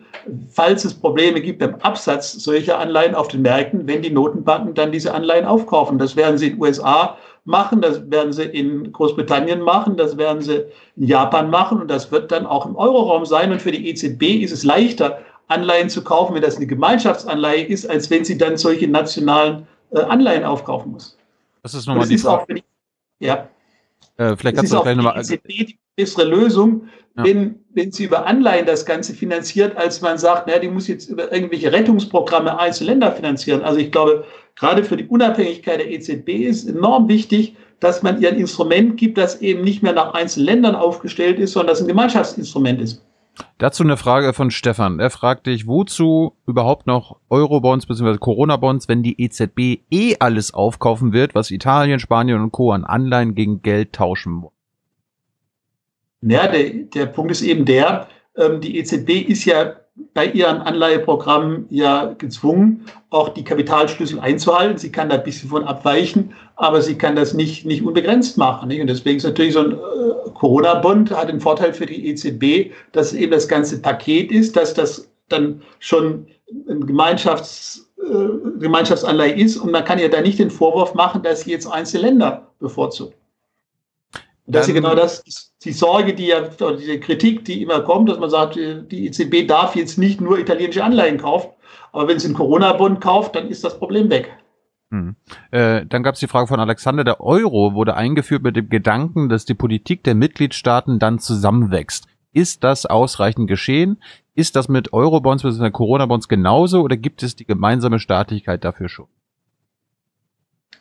falls 0.50 0.86
es 0.86 0.96
Probleme 0.96 1.40
gibt 1.40 1.60
beim 1.60 1.76
Absatz 1.76 2.34
solcher 2.34 2.80
Anleihen 2.80 3.14
auf 3.14 3.28
den 3.28 3.44
Märkten, 3.44 3.88
wenn 3.88 4.02
die 4.02 4.12
Notenbanken 4.12 4.74
dann 4.74 4.92
diese 4.92 5.14
Anleihen 5.14 5.46
aufkaufen. 5.46 6.00
Das 6.00 6.16
werden 6.16 6.40
sie 6.40 6.48
in 6.48 6.54
den 6.54 6.62
USA 6.62 7.16
machen, 7.44 7.82
das 7.82 8.10
werden 8.10 8.34
sie 8.34 8.44
in 8.44 8.92
Großbritannien 8.92 9.62
machen, 9.62 9.98
das 9.98 10.18
werden 10.18 10.42
sie 10.42 10.66
in 10.96 11.08
Japan 11.08 11.50
machen 11.50 11.82
und 11.82 11.90
das 11.90 12.12
wird 12.12 12.32
dann 12.32 12.46
auch 12.46 12.66
im 12.66 12.76
Euroraum 12.76 13.26
sein. 13.26 13.52
Und 13.52 13.62
für 13.62 13.72
die 13.72 13.90
EZB 13.90 14.44
ist 14.44 14.52
es 14.52 14.64
leichter, 14.64 15.20
Anleihen 15.48 15.90
zu 15.90 16.04
kaufen, 16.04 16.36
wenn 16.36 16.42
das 16.42 16.58
eine 16.58 16.68
Gemeinschaftsanleihe 16.68 17.66
ist, 17.66 17.90
als 17.90 18.10
wenn 18.10 18.24
sie 18.24 18.38
dann 18.38 18.58
solche 18.58 18.88
nationalen 18.88 19.68
äh, 19.92 20.00
Anleihen 20.00 20.44
aufkaufen 20.44 20.94
muss. 20.94 21.18
Das 21.64 21.74
ist 21.74 21.88
nochmal 21.88 22.08
die 22.08 22.18
Frage. 22.18 22.56
Die, 22.56 22.64
ja. 23.20 23.48
Äh, 24.18 24.36
vielleicht 24.38 24.58
kannst 24.58 24.74
du 24.74 24.82
gleich 24.82 24.96
nochmal. 24.96 25.22
Die 25.22 25.34
EZB 25.34 25.48
die 25.48 25.80
bessere 25.96 26.26
Lösung, 26.26 26.88
ja. 27.18 27.26
wenn, 27.26 27.60
wenn 27.74 27.92
sie 27.92 28.06
über 28.06 28.26
Anleihen 28.26 28.66
das 28.66 28.86
Ganze 28.86 29.14
finanziert, 29.14 29.76
als 29.78 30.02
man 30.02 30.18
sagt, 30.18 30.48
naja, 30.48 30.60
die 30.60 30.70
muss 30.70 30.88
jetzt 30.88 31.10
über 31.10 31.32
irgendwelche 31.32 31.72
Rettungsprogramme 31.72 32.58
einzelne 32.58 32.92
Länder 32.92 33.12
finanzieren. 33.12 33.62
Also 33.62 33.80
ich 33.80 33.92
glaube, 33.92 34.24
gerade 34.62 34.84
für 34.84 34.96
die 34.96 35.08
Unabhängigkeit 35.08 35.80
der 35.80 35.92
EZB 35.92 36.30
ist 36.30 36.70
enorm 36.70 37.10
wichtig, 37.10 37.58
dass 37.80 38.04
man 38.04 38.22
ihr 38.22 38.30
ein 38.30 38.38
Instrument 38.38 38.96
gibt, 38.96 39.18
das 39.18 39.42
eben 39.42 39.64
nicht 39.64 39.82
mehr 39.82 39.92
nach 39.92 40.14
einzelnen 40.14 40.46
Ländern 40.46 40.76
aufgestellt 40.76 41.40
ist, 41.40 41.54
sondern 41.54 41.70
das 41.70 41.82
ein 41.82 41.88
Gemeinschaftsinstrument 41.88 42.80
ist. 42.80 43.04
Dazu 43.58 43.82
eine 43.82 43.98
Frage 43.98 44.34
von 44.34 44.52
Stefan. 44.52 45.00
Er 45.00 45.10
fragt 45.10 45.48
dich, 45.48 45.66
wozu 45.66 46.34
überhaupt 46.46 46.86
noch 46.86 47.18
Eurobonds 47.30 47.88
bzw. 47.88 48.18
Corona-Bonds, 48.18 48.88
wenn 48.88 49.02
die 49.02 49.20
EZB 49.20 49.82
eh 49.90 50.16
alles 50.20 50.54
aufkaufen 50.54 51.12
wird, 51.12 51.34
was 51.34 51.50
Italien, 51.50 52.00
Spanien 52.00 52.40
und 52.40 52.52
Co. 52.52 52.72
an 52.72 52.84
Anleihen 52.84 53.34
gegen 53.34 53.64
Geld 53.64 53.94
tauschen 53.94 54.44
wollen? 54.44 54.54
Ja, 56.22 56.48
der, 56.48 56.70
der 56.70 57.08
Punkt 57.08 57.32
ist 57.32 57.42
eben 57.42 57.66
der, 57.66 58.08
ähm, 58.36 58.62
die 58.62 58.78
EZB 58.78 59.28
ist 59.28 59.46
ja 59.46 59.81
bei 60.14 60.26
ihren 60.26 60.58
Anleiheprogrammen 60.62 61.66
ja 61.70 62.14
gezwungen, 62.18 62.86
auch 63.10 63.30
die 63.30 63.44
Kapitalschlüssel 63.44 64.20
einzuhalten. 64.20 64.78
Sie 64.78 64.92
kann 64.92 65.10
da 65.10 65.16
ein 65.16 65.24
bisschen 65.24 65.50
von 65.50 65.66
abweichen, 65.66 66.34
aber 66.56 66.82
sie 66.82 66.98
kann 66.98 67.16
das 67.16 67.34
nicht, 67.34 67.66
nicht 67.66 67.84
unbegrenzt 67.84 68.38
machen. 68.38 68.70
Nicht? 68.70 68.82
Und 68.82 68.88
deswegen 68.88 69.18
ist 69.18 69.24
natürlich 69.24 69.54
so 69.54 69.62
ein 69.62 69.72
äh, 69.74 70.30
Corona-Bond 70.34 71.12
hat 71.12 71.30
den 71.30 71.40
Vorteil 71.40 71.74
für 71.74 71.86
die 71.86 72.08
EZB, 72.08 72.72
dass 72.94 73.14
eben 73.14 73.32
das 73.32 73.48
ganze 73.48 73.82
Paket 73.82 74.32
ist, 74.32 74.56
dass 74.56 74.74
das 74.74 75.10
dann 75.28 75.62
schon 75.80 76.28
ein 76.70 76.86
Gemeinschafts, 76.86 77.92
äh, 78.00 78.60
Gemeinschaftsanleihe 78.60 79.34
ist 79.34 79.58
und 79.58 79.72
man 79.72 79.84
kann 79.84 80.00
ja 80.00 80.08
da 80.08 80.22
nicht 80.22 80.40
den 80.40 80.52
Vorwurf 80.52 80.94
machen, 80.94 81.22
dass 81.22 81.42
sie 81.42 81.52
jetzt 81.52 81.68
einzelne 81.68 82.08
Länder 82.08 82.48
bevorzugt. 82.60 83.16
Und 84.46 84.56
das 84.56 84.68
ist 84.68 84.74
genau 84.74 84.96
das, 84.96 85.24
die 85.64 85.72
Sorge, 85.72 86.14
die 86.14 86.28
ja, 86.28 86.44
oder 86.60 86.76
diese 86.76 87.00
Kritik, 87.00 87.46
die 87.46 87.62
immer 87.62 87.82
kommt, 87.82 88.10
dass 88.10 88.20
man 88.20 88.30
sagt, 88.30 88.56
die 88.56 89.06
EZB 89.06 89.48
darf 89.48 89.76
jetzt 89.76 89.98
nicht 89.98 90.20
nur 90.20 90.40
italienische 90.40 90.84
Anleihen 90.84 91.18
kaufen, 91.18 91.52
aber 91.92 92.08
wenn 92.08 92.20
sie 92.20 92.28
einen 92.28 92.36
Corona-Bond 92.36 93.02
kauft, 93.02 93.36
dann 93.36 93.48
ist 93.48 93.64
das 93.64 93.78
Problem 93.78 94.10
weg. 94.10 94.32
Hm. 94.92 95.16
Äh, 95.52 95.86
dann 95.86 96.04
gab 96.04 96.16
es 96.16 96.20
die 96.20 96.28
Frage 96.28 96.48
von 96.48 96.60
Alexander, 96.60 97.04
der 97.04 97.22
Euro 97.22 97.74
wurde 97.74 97.96
eingeführt 97.96 98.44
mit 98.44 98.56
dem 98.56 98.70
Gedanken, 98.70 99.30
dass 99.30 99.46
die 99.46 99.54
Politik 99.54 100.04
der 100.04 100.16
Mitgliedstaaten 100.16 101.00
dann 101.00 101.20
zusammenwächst. 101.20 102.08
Ist 102.34 102.64
das 102.64 102.86
ausreichend 102.86 103.48
geschehen? 103.48 104.02
Ist 104.36 104.56
das 104.56 104.70
mit 104.70 104.94
Eurobonds 104.94 105.44
bzw. 105.44 105.72
Corona-Bonds 105.72 106.28
genauso 106.28 106.82
oder 106.82 106.98
gibt 106.98 107.24
es 107.24 107.36
die 107.36 107.46
gemeinsame 107.46 108.00
Staatlichkeit 108.00 108.64
dafür 108.64 108.90
schon? 108.90 109.08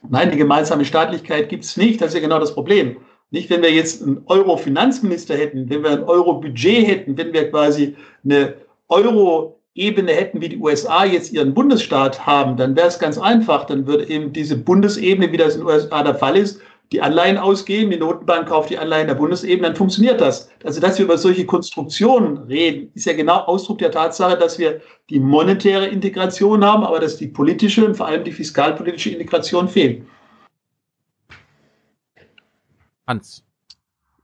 Nein, 0.08 0.30
die 0.30 0.38
gemeinsame 0.38 0.84
Staatlichkeit 0.84 1.48
gibt 1.48 1.64
es 1.64 1.76
nicht. 1.76 2.00
Das 2.00 2.08
ist 2.08 2.14
ja 2.14 2.20
genau 2.20 2.38
das 2.38 2.54
Problem. 2.54 2.96
Nicht, 3.30 3.48
wenn 3.48 3.62
wir 3.62 3.72
jetzt 3.72 4.02
einen 4.02 4.22
Euro-Finanzminister 4.26 5.36
hätten, 5.36 5.70
wenn 5.70 5.84
wir 5.84 5.90
ein 5.90 6.02
Euro-Budget 6.02 6.86
hätten, 6.86 7.16
wenn 7.16 7.32
wir 7.32 7.48
quasi 7.50 7.94
eine 8.24 8.54
Euro-Ebene 8.88 10.12
hätten, 10.12 10.40
wie 10.40 10.48
die 10.48 10.58
USA 10.58 11.04
jetzt 11.04 11.32
ihren 11.32 11.54
Bundesstaat 11.54 12.26
haben, 12.26 12.56
dann 12.56 12.74
wäre 12.74 12.88
es 12.88 12.98
ganz 12.98 13.18
einfach. 13.18 13.66
Dann 13.66 13.86
würde 13.86 14.08
eben 14.08 14.32
diese 14.32 14.56
Bundesebene, 14.56 15.30
wie 15.30 15.36
das 15.36 15.54
in 15.54 15.60
den 15.60 15.68
USA 15.68 16.02
der 16.02 16.16
Fall 16.16 16.36
ist, 16.36 16.60
die 16.92 17.00
Anleihen 17.00 17.38
ausgeben, 17.38 17.92
die 17.92 17.98
Notenbank 17.98 18.48
kauft 18.48 18.70
die 18.70 18.78
Anleihen 18.78 19.06
der 19.06 19.14
Bundesebene, 19.14 19.68
dann 19.68 19.76
funktioniert 19.76 20.20
das. 20.20 20.50
Also, 20.64 20.80
dass 20.80 20.98
wir 20.98 21.04
über 21.04 21.18
solche 21.18 21.46
Konstruktionen 21.46 22.38
reden, 22.48 22.90
ist 22.94 23.06
ja 23.06 23.12
genau 23.12 23.44
Ausdruck 23.44 23.78
der 23.78 23.92
Tatsache, 23.92 24.36
dass 24.36 24.58
wir 24.58 24.80
die 25.08 25.20
monetäre 25.20 25.86
Integration 25.86 26.64
haben, 26.64 26.82
aber 26.82 26.98
dass 26.98 27.16
die 27.16 27.28
politische 27.28 27.86
und 27.86 27.96
vor 27.96 28.06
allem 28.06 28.24
die 28.24 28.32
fiskalpolitische 28.32 29.10
Integration 29.10 29.68
fehlt. 29.68 30.02
Hans. 33.10 33.42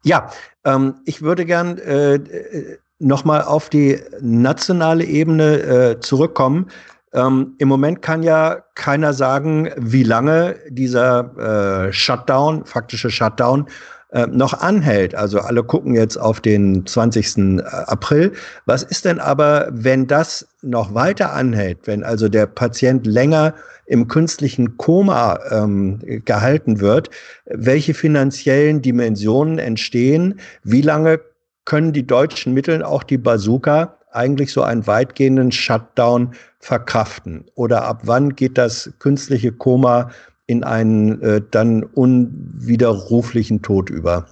Ja, 0.05 0.31
ähm, 0.65 0.95
ich 1.05 1.21
würde 1.21 1.45
gern 1.45 1.79
äh, 1.79 2.15
äh 2.15 2.79
nochmal 2.99 3.43
auf 3.43 3.69
die 3.69 4.01
nationale 4.23 5.05
Ebene 5.05 5.59
äh, 5.61 6.01
zurückkommen. 6.01 6.71
Ähm, 7.13 7.55
Im 7.59 7.69
Moment 7.69 8.01
kann 8.01 8.23
ja 8.23 8.63
keiner 8.75 9.13
sagen, 9.13 9.71
wie 9.77 10.03
lange 10.03 10.57
dieser 10.71 11.89
äh, 11.89 11.93
Shutdown, 11.93 12.65
faktische 12.65 13.11
Shutdown, 13.11 13.67
äh, 14.13 14.29
noch 14.29 14.55
anhält. 14.61 15.17
Also 15.17 15.41
alle 15.41 15.65
gucken 15.65 15.95
jetzt 15.95 16.17
auf 16.17 16.41
den 16.41 16.87
20. 16.87 17.39
Äh, 17.39 17.63
April. 17.65 18.33
Was 18.65 18.85
ist 18.85 19.05
denn 19.05 19.19
aber, 19.19 19.69
wenn 19.73 20.07
das 20.07 20.47
noch 20.63 20.95
weiter 20.95 21.33
anhält, 21.33 21.79
wenn 21.87 22.05
also 22.05 22.29
der 22.29 22.47
Patient 22.47 23.05
länger 23.05 23.55
im 23.87 24.07
künstlichen 24.07 24.77
Koma 24.77 25.41
ähm, 25.51 25.99
gehalten 26.25 26.79
wird? 26.79 27.11
Welche 27.47 27.95
finanziellen 27.95 28.81
Dimensionen 28.81 29.59
entstehen? 29.59 30.39
Wie 30.63 30.83
lange 30.83 31.21
können 31.65 31.93
die 31.93 32.07
deutschen 32.07 32.55
Mittel, 32.55 32.85
auch 32.85 33.03
die 33.03 33.19
Bazooka, 33.19 33.99
eigentlich 34.13 34.53
so 34.53 34.63
einen 34.63 34.87
weitgehenden 34.87 35.51
Shutdown 35.51 36.33
verkraften? 36.61 37.45
Oder 37.57 37.83
ab 37.85 38.03
wann 38.05 38.37
geht 38.37 38.57
das 38.57 38.93
künstliche 39.01 39.51
Koma 39.51 40.11
in 40.47 40.65
einen 40.65 41.21
äh, 41.23 41.43
dann 41.51 41.83
unwiderruflichen 41.83 43.63
Tod 43.63 43.91
über? 43.91 44.27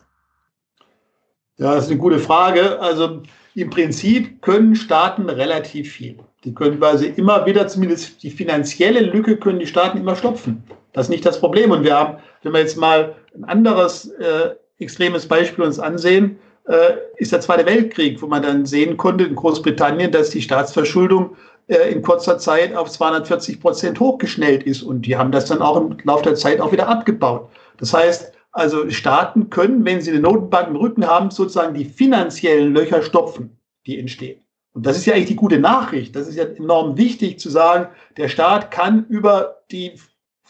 Ja, 1.56 1.74
das 1.74 1.84
ist 1.84 1.90
eine 1.90 2.00
gute 2.00 2.18
Frage. 2.18 2.80
Also 2.80 3.22
im 3.54 3.70
Prinzip 3.70 4.42
können 4.42 4.74
Staaten 4.74 5.28
relativ 5.28 5.92
viel. 5.92 6.18
Die 6.44 6.54
können 6.54 6.78
quasi 6.78 7.06
immer 7.06 7.46
wieder, 7.46 7.66
zumindest 7.68 8.22
die 8.22 8.30
finanzielle 8.30 9.00
Lücke 9.00 9.36
können 9.36 9.60
die 9.60 9.66
Staaten 9.66 9.98
immer 9.98 10.16
stopfen. 10.16 10.64
Das 10.92 11.06
ist 11.06 11.10
nicht 11.10 11.24
das 11.24 11.40
Problem. 11.40 11.70
Und 11.70 11.84
wir 11.84 11.94
haben, 11.94 12.18
wenn 12.42 12.52
wir 12.52 12.60
jetzt 12.60 12.76
mal 12.76 13.14
ein 13.34 13.44
anderes 13.44 14.08
äh, 14.12 14.50
extremes 14.78 15.26
Beispiel 15.26 15.64
uns 15.64 15.78
ansehen, 15.78 16.38
äh, 16.66 16.94
ist 17.16 17.32
der 17.32 17.40
Zweite 17.40 17.66
Weltkrieg, 17.66 18.20
wo 18.20 18.26
man 18.26 18.42
dann 18.42 18.66
sehen 18.66 18.96
konnte 18.96 19.24
in 19.24 19.34
Großbritannien, 19.34 20.10
dass 20.10 20.30
die 20.30 20.42
Staatsverschuldung 20.42 21.36
äh, 21.66 21.92
in 21.92 22.02
kurzer 22.02 22.38
Zeit 22.38 22.74
auf 22.74 22.90
240 22.90 23.60
Prozent 23.60 24.00
hochgeschnellt 24.00 24.62
ist. 24.64 24.82
Und 24.82 25.02
die 25.02 25.16
haben 25.16 25.32
das 25.32 25.46
dann 25.46 25.62
auch 25.62 25.76
im 25.76 25.96
Laufe 26.04 26.24
der 26.24 26.34
Zeit 26.34 26.60
auch 26.60 26.72
wieder 26.72 26.88
abgebaut. 26.88 27.48
Das 27.78 27.92
heißt, 27.92 28.32
also 28.52 28.88
Staaten 28.90 29.50
können, 29.50 29.84
wenn 29.84 30.00
sie 30.00 30.12
eine 30.12 30.20
Notenbank 30.20 30.68
im 30.68 30.76
Rücken 30.76 31.06
haben, 31.06 31.30
sozusagen 31.30 31.74
die 31.74 31.84
finanziellen 31.84 32.72
Löcher 32.72 33.02
stopfen, 33.02 33.58
die 33.86 33.98
entstehen. 33.98 34.40
Und 34.74 34.86
das 34.86 34.96
ist 34.96 35.06
ja 35.06 35.14
eigentlich 35.14 35.28
die 35.28 35.36
gute 35.36 35.58
Nachricht. 35.58 36.14
Das 36.14 36.28
ist 36.28 36.36
ja 36.36 36.44
enorm 36.44 36.96
wichtig 36.96 37.38
zu 37.38 37.48
sagen, 37.48 37.88
der 38.16 38.28
Staat 38.28 38.70
kann 38.70 39.06
über 39.08 39.62
die, 39.70 39.92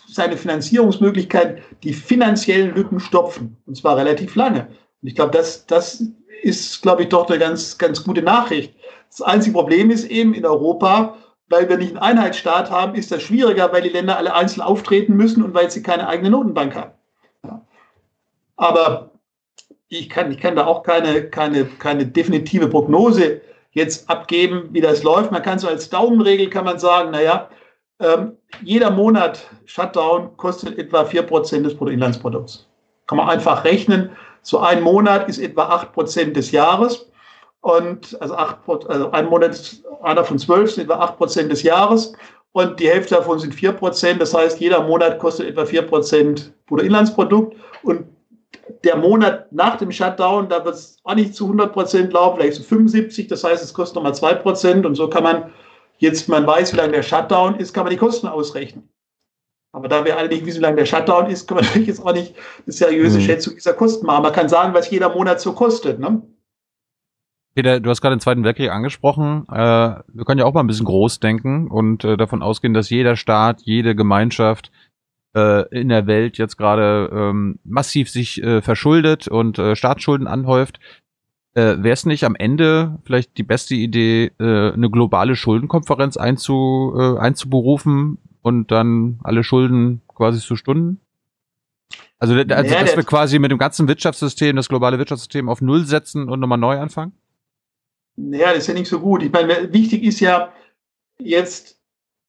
seine 0.08 0.36
Finanzierungsmöglichkeiten 0.36 1.62
die 1.82 1.92
finanziellen 1.92 2.74
Lücken 2.74 3.00
stopfen. 3.00 3.56
Und 3.66 3.76
zwar 3.76 3.96
relativ 3.96 4.34
lange. 4.34 4.68
Und 5.02 5.08
ich 5.08 5.14
glaube, 5.14 5.32
das, 5.32 5.66
das 5.66 6.04
ist, 6.42 6.82
glaube 6.82 7.02
ich, 7.02 7.08
doch 7.08 7.28
eine 7.28 7.38
ganz, 7.38 7.78
ganz 7.78 8.02
gute 8.02 8.22
Nachricht. 8.22 8.74
Das 9.16 9.22
einzige 9.22 9.54
Problem 9.54 9.90
ist 9.90 10.06
eben 10.06 10.34
in 10.34 10.44
Europa, 10.44 11.16
weil 11.48 11.68
wir 11.68 11.76
nicht 11.76 11.90
einen 11.90 12.18
Einheitsstaat 12.18 12.70
haben, 12.70 12.96
ist 12.96 13.12
das 13.12 13.22
schwieriger, 13.22 13.72
weil 13.72 13.82
die 13.82 13.88
Länder 13.88 14.18
alle 14.18 14.34
einzeln 14.34 14.62
auftreten 14.62 15.14
müssen 15.16 15.44
und 15.44 15.54
weil 15.54 15.70
sie 15.70 15.82
keine 15.82 16.08
eigene 16.08 16.30
Notenbank 16.30 16.74
haben. 16.74 16.90
Aber 18.56 19.10
ich 19.88 20.08
kann, 20.08 20.32
ich 20.32 20.38
kann 20.38 20.56
da 20.56 20.66
auch 20.66 20.82
keine, 20.82 21.28
keine, 21.30 21.64
keine 21.64 22.06
definitive 22.06 22.68
Prognose 22.68 23.40
jetzt 23.70 24.10
abgeben, 24.10 24.68
wie 24.72 24.80
das 24.80 25.04
läuft. 25.04 25.30
Man 25.30 25.42
kann 25.42 25.60
so 25.60 25.68
als 25.68 25.90
Daumenregel 25.90 26.50
kann 26.50 26.64
man 26.64 26.78
sagen, 26.78 27.10
naja, 27.10 27.48
ähm, 28.00 28.36
jeder 28.62 28.90
Monat 28.90 29.48
Shutdown 29.64 30.36
kostet 30.36 30.76
etwa 30.78 31.02
4% 31.02 31.62
des 31.62 31.76
Bruttoinlandsprodukts. 31.76 32.68
Kann 33.06 33.18
man 33.18 33.28
einfach 33.28 33.64
rechnen. 33.64 34.10
So 34.42 34.58
ein 34.58 34.82
Monat 34.82 35.28
ist 35.28 35.38
etwa 35.38 35.68
8% 35.72 36.32
des 36.32 36.50
Jahres. 36.50 37.10
Und 37.64 38.20
also, 38.20 38.34
8, 38.34 38.90
also 38.90 39.10
ein 39.12 39.24
Monat, 39.24 39.76
einer 40.02 40.22
von 40.22 40.38
zwölf 40.38 40.70
sind 40.70 40.84
etwa 40.84 41.02
8% 41.02 41.48
des 41.48 41.62
Jahres. 41.62 42.12
Und 42.52 42.78
die 42.78 42.90
Hälfte 42.90 43.14
davon 43.14 43.38
sind 43.38 43.54
4%. 43.54 44.18
Das 44.18 44.34
heißt, 44.34 44.60
jeder 44.60 44.82
Monat 44.82 45.18
kostet 45.18 45.48
etwa 45.48 45.62
4% 45.62 46.50
Bruttoinlandsprodukt. 46.66 47.56
Und 47.82 48.04
der 48.84 48.96
Monat 48.96 49.50
nach 49.50 49.78
dem 49.78 49.90
Shutdown, 49.90 50.50
da 50.50 50.62
wird 50.62 50.74
es 50.74 50.98
auch 51.04 51.14
nicht 51.14 51.34
zu 51.34 51.50
100% 51.50 52.10
laufen, 52.10 52.36
vielleicht 52.36 52.56
zu 52.56 52.62
so 52.62 52.68
75. 52.68 53.28
Das 53.28 53.42
heißt, 53.42 53.64
es 53.64 53.72
kostet 53.72 53.96
nochmal 53.96 54.12
2% 54.12 54.84
Und 54.84 54.94
so 54.96 55.08
kann 55.08 55.22
man 55.22 55.50
jetzt, 55.96 56.28
man 56.28 56.46
weiß, 56.46 56.74
wie 56.74 56.76
lange 56.76 56.92
der 56.92 57.02
Shutdown 57.02 57.54
ist, 57.54 57.72
kann 57.72 57.84
man 57.84 57.92
die 57.92 57.96
Kosten 57.96 58.26
ausrechnen. 58.26 58.90
Aber 59.72 59.88
da 59.88 60.04
wir 60.04 60.18
alle 60.18 60.28
nicht 60.28 60.44
wissen, 60.44 60.58
wie 60.58 60.64
lange 60.64 60.76
der 60.76 60.84
Shutdown 60.84 61.30
ist, 61.30 61.48
kann 61.48 61.56
man 61.56 61.64
natürlich 61.64 61.88
jetzt 61.88 62.04
auch 62.04 62.12
nicht 62.12 62.34
eine 62.66 62.72
seriöse 62.74 63.20
mhm. 63.20 63.22
Schätzung 63.22 63.54
dieser 63.54 63.72
Kosten 63.72 64.04
machen. 64.04 64.22
Man 64.22 64.34
kann 64.34 64.50
sagen, 64.50 64.74
was 64.74 64.90
jeder 64.90 65.08
Monat 65.08 65.40
so 65.40 65.54
kostet. 65.54 65.98
Ne? 65.98 66.20
Peter, 67.54 67.78
du 67.78 67.88
hast 67.88 68.00
gerade 68.00 68.16
den 68.16 68.20
Zweiten 68.20 68.42
Weltkrieg 68.42 68.70
angesprochen. 68.70 69.46
Äh, 69.48 69.54
wir 69.54 70.24
können 70.26 70.40
ja 70.40 70.44
auch 70.44 70.54
mal 70.54 70.60
ein 70.60 70.66
bisschen 70.66 70.86
groß 70.86 71.20
denken 71.20 71.68
und 71.68 72.04
äh, 72.04 72.16
davon 72.16 72.42
ausgehen, 72.42 72.74
dass 72.74 72.90
jeder 72.90 73.16
Staat, 73.16 73.62
jede 73.62 73.94
Gemeinschaft 73.94 74.72
äh, 75.36 75.68
in 75.68 75.88
der 75.88 76.08
Welt 76.08 76.36
jetzt 76.36 76.56
gerade 76.56 77.10
ähm, 77.12 77.60
massiv 77.64 78.10
sich 78.10 78.42
äh, 78.42 78.60
verschuldet 78.60 79.28
und 79.28 79.58
äh, 79.58 79.76
Staatsschulden 79.76 80.26
anhäuft. 80.26 80.80
Äh, 81.54 81.76
Wäre 81.78 81.92
es 81.92 82.06
nicht 82.06 82.24
am 82.24 82.34
Ende 82.34 82.98
vielleicht 83.04 83.38
die 83.38 83.44
beste 83.44 83.76
Idee, 83.76 84.32
äh, 84.40 84.72
eine 84.72 84.90
globale 84.90 85.36
Schuldenkonferenz 85.36 86.16
einzu, 86.16 86.92
äh, 86.98 87.18
einzuberufen 87.18 88.18
und 88.42 88.72
dann 88.72 89.20
alle 89.22 89.44
Schulden 89.44 90.02
quasi 90.08 90.40
zu 90.40 90.56
stunden? 90.56 91.00
Also, 92.18 92.34
also 92.34 92.52
ja, 92.74 92.80
dass 92.80 92.96
wir 92.96 93.04
quasi 93.04 93.38
mit 93.38 93.52
dem 93.52 93.58
ganzen 93.58 93.86
Wirtschaftssystem, 93.86 94.56
das 94.56 94.68
globale 94.68 94.98
Wirtschaftssystem 94.98 95.48
auf 95.48 95.60
Null 95.60 95.84
setzen 95.84 96.28
und 96.28 96.40
nochmal 96.40 96.58
neu 96.58 96.80
anfangen? 96.80 97.12
Ja, 98.16 98.50
das 98.50 98.58
ist 98.58 98.66
ja 98.68 98.74
nicht 98.74 98.88
so 98.88 99.00
gut. 99.00 99.22
Ich 99.22 99.32
meine, 99.32 99.72
wichtig 99.72 100.04
ist 100.04 100.20
ja 100.20 100.52
jetzt 101.18 101.80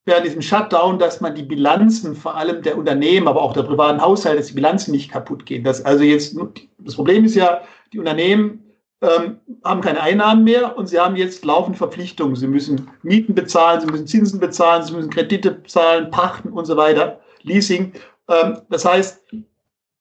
während 0.06 0.26
diesem 0.26 0.42
Shutdown, 0.42 1.00
dass 1.00 1.22
man 1.22 1.36
die 1.36 1.44
Bilanzen 1.44 2.16
vor 2.16 2.36
allem 2.36 2.62
der 2.62 2.78
Unternehmen, 2.78 3.28
aber 3.28 3.42
auch 3.42 3.54
der 3.54 3.64
privaten 3.64 4.02
Haushalte, 4.02 4.38
dass 4.38 4.48
die 4.48 4.54
Bilanzen 4.54 4.92
nicht 4.92 5.12
kaputt 5.12 5.46
gehen. 5.46 5.64
Das, 5.64 5.84
also 5.84 6.04
jetzt, 6.04 6.38
das 6.78 6.96
Problem 6.96 7.26
ist 7.26 7.36
ja, 7.36 7.62
die 7.92 8.00
Unternehmen 8.00 8.66
ähm, 9.02 9.40
haben 9.64 9.82
keine 9.82 10.02
Einnahmen 10.02 10.44
mehr 10.44 10.78
und 10.78 10.88
sie 10.88 11.00
haben 11.00 11.16
jetzt 11.16 11.44
laufende 11.44 11.78
Verpflichtungen. 11.78 12.36
Sie 12.36 12.48
müssen 12.48 12.90
Mieten 13.04 13.36
bezahlen, 13.36 13.82
sie 13.82 13.88
müssen 13.88 14.08
Zinsen 14.08 14.40
bezahlen, 14.40 14.84
sie 14.84 14.94
müssen 14.94 15.10
Kredite 15.10 15.52
bezahlen, 15.52 16.12
Pachten 16.12 16.50
und 16.50 16.66
so 16.66 16.78
weiter, 16.78 17.20
Leasing. 17.42 17.94
Ähm, 18.30 18.60
das 18.70 18.86
heißt, 18.86 19.24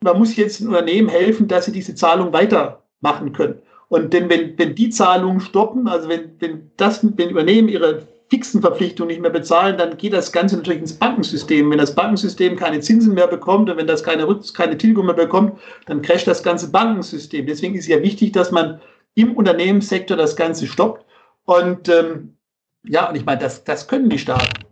man 0.03 0.19
muss 0.19 0.37
jetzt 0.37 0.61
den 0.61 0.69
Unternehmen 0.69 1.09
helfen, 1.09 1.49
dass 1.49 1.65
sie 1.65 1.73
diese 1.73 1.95
Zahlung 1.95 2.33
weitermachen 2.33 3.33
können. 3.33 3.61
Und 3.95 4.13
denn 4.13 4.29
wenn, 4.29 4.59
wenn 4.59 4.75
die 4.75 4.91
Zahlungen 4.91 5.39
stoppen, 5.39 5.87
also 5.87 6.09
wenn, 6.09 6.33
wenn 6.41 6.73
das, 6.77 7.05
wenn 7.17 7.29
Unternehmen 7.29 7.69
ihre 7.69 8.09
fixen 8.29 8.61
Verpflichtungen 8.61 9.07
nicht 9.07 9.21
mehr 9.21 9.31
bezahlen, 9.31 9.79
dann 9.79 9.97
geht 9.97 10.13
das 10.13 10.33
Ganze 10.33 10.57
natürlich 10.57 10.81
ins 10.81 10.95
Bankensystem. 10.95 11.71
Wenn 11.71 11.79
das 11.79 11.95
Bankensystem 11.95 12.57
keine 12.57 12.81
Zinsen 12.81 13.15
mehr 13.15 13.29
bekommt 13.29 13.71
und 13.71 13.77
wenn 13.77 13.87
das 13.87 14.03
keine, 14.03 14.27
keine 14.53 14.77
Tilgung 14.79 15.07
mehr 15.07 15.15
bekommt, 15.15 15.61
dann 15.87 16.03
crasht 16.03 16.27
das 16.27 16.43
ganze 16.43 16.73
Bankensystem. 16.73 17.47
Deswegen 17.47 17.77
ist 17.77 17.87
ja 17.87 18.03
wichtig, 18.03 18.33
dass 18.33 18.51
man 18.51 18.81
im 19.15 19.37
Unternehmenssektor 19.37 20.17
das 20.17 20.35
Ganze 20.35 20.67
stoppt. 20.67 21.07
Und 21.45 21.89
ähm, 21.89 22.35
ja, 22.83 23.09
und 23.09 23.15
ich 23.15 23.25
meine, 23.25 23.39
das, 23.39 23.63
das 23.63 23.87
können 23.87 24.11
die 24.11 24.19
Staaten. 24.19 24.65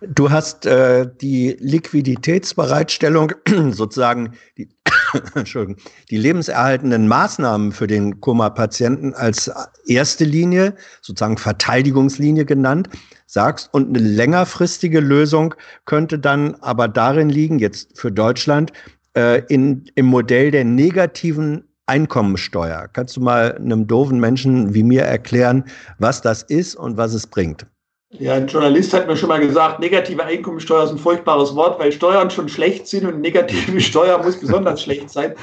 Du 0.00 0.32
hast 0.32 0.66
äh, 0.66 1.08
die 1.20 1.56
Liquiditätsbereitstellung, 1.60 3.34
sozusagen 3.70 4.34
die, 4.56 4.68
Entschuldigung, 5.34 5.82
die 6.10 6.18
lebenserhaltenden 6.18 7.08
Maßnahmen 7.08 7.72
für 7.72 7.86
den 7.86 8.20
Koma-Patienten 8.20 9.14
als 9.14 9.50
erste 9.86 10.24
Linie, 10.24 10.74
sozusagen 11.00 11.38
Verteidigungslinie 11.38 12.44
genannt, 12.44 12.88
sagst. 13.26 13.72
Und 13.72 13.88
eine 13.88 14.06
längerfristige 14.06 15.00
Lösung 15.00 15.54
könnte 15.84 16.18
dann 16.18 16.54
aber 16.56 16.88
darin 16.88 17.28
liegen, 17.28 17.58
jetzt 17.58 17.98
für 17.98 18.10
Deutschland, 18.10 18.72
äh, 19.14 19.42
in, 19.48 19.84
im 19.94 20.06
Modell 20.06 20.50
der 20.50 20.64
negativen 20.64 21.64
Einkommensteuer. 21.86 22.88
Kannst 22.92 23.16
du 23.16 23.20
mal 23.20 23.56
einem 23.56 23.86
doofen 23.86 24.20
Menschen 24.20 24.74
wie 24.74 24.82
mir 24.82 25.02
erklären, 25.02 25.64
was 25.98 26.20
das 26.20 26.42
ist 26.42 26.76
und 26.76 26.96
was 26.96 27.14
es 27.14 27.26
bringt? 27.26 27.66
Ja, 28.10 28.34
ein 28.34 28.46
Journalist 28.46 28.94
hat 28.94 29.06
mir 29.06 29.16
schon 29.16 29.28
mal 29.28 29.38
gesagt, 29.38 29.80
negative 29.80 30.24
Einkommensteuer 30.24 30.84
ist 30.84 30.92
ein 30.92 30.98
furchtbares 30.98 31.54
Wort, 31.54 31.78
weil 31.78 31.92
Steuern 31.92 32.30
schon 32.30 32.48
schlecht 32.48 32.86
sind 32.86 33.06
und 33.06 33.20
negative 33.20 33.80
Steuer 33.82 34.22
muss 34.22 34.40
besonders 34.40 34.82
schlecht 34.82 35.10
sein. 35.10 35.34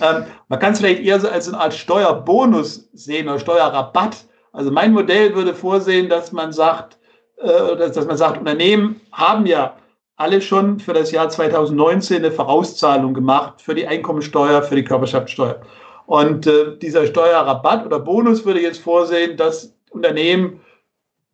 Ähm, 0.00 0.24
man 0.48 0.58
kann 0.58 0.72
es 0.72 0.80
vielleicht 0.80 1.02
eher 1.02 1.20
so 1.20 1.28
als 1.28 1.48
eine 1.48 1.60
Art 1.60 1.74
Steuerbonus 1.74 2.88
sehen 2.92 3.28
oder 3.28 3.38
Steuerrabatt. 3.38 4.24
Also 4.52 4.72
mein 4.72 4.92
Modell 4.92 5.34
würde 5.36 5.54
vorsehen, 5.54 6.08
dass 6.08 6.32
man 6.32 6.52
sagt, 6.52 6.98
äh, 7.36 7.76
dass, 7.76 7.92
dass 7.92 8.06
man 8.06 8.16
sagt, 8.16 8.38
Unternehmen 8.38 9.00
haben 9.12 9.46
ja 9.46 9.76
alle 10.16 10.42
schon 10.42 10.80
für 10.80 10.94
das 10.94 11.12
Jahr 11.12 11.28
2019 11.28 12.16
eine 12.16 12.32
Vorauszahlung 12.32 13.14
gemacht 13.14 13.62
für 13.62 13.76
die 13.76 13.86
Einkommensteuer, 13.86 14.62
für 14.62 14.74
die 14.74 14.84
Körperschaftssteuer. 14.84 15.60
Und 16.06 16.48
äh, 16.48 16.76
dieser 16.78 17.06
Steuerrabatt 17.06 17.86
oder 17.86 18.00
Bonus 18.00 18.44
würde 18.44 18.60
jetzt 18.60 18.80
vorsehen, 18.80 19.36
dass 19.36 19.72
Unternehmen 19.90 20.60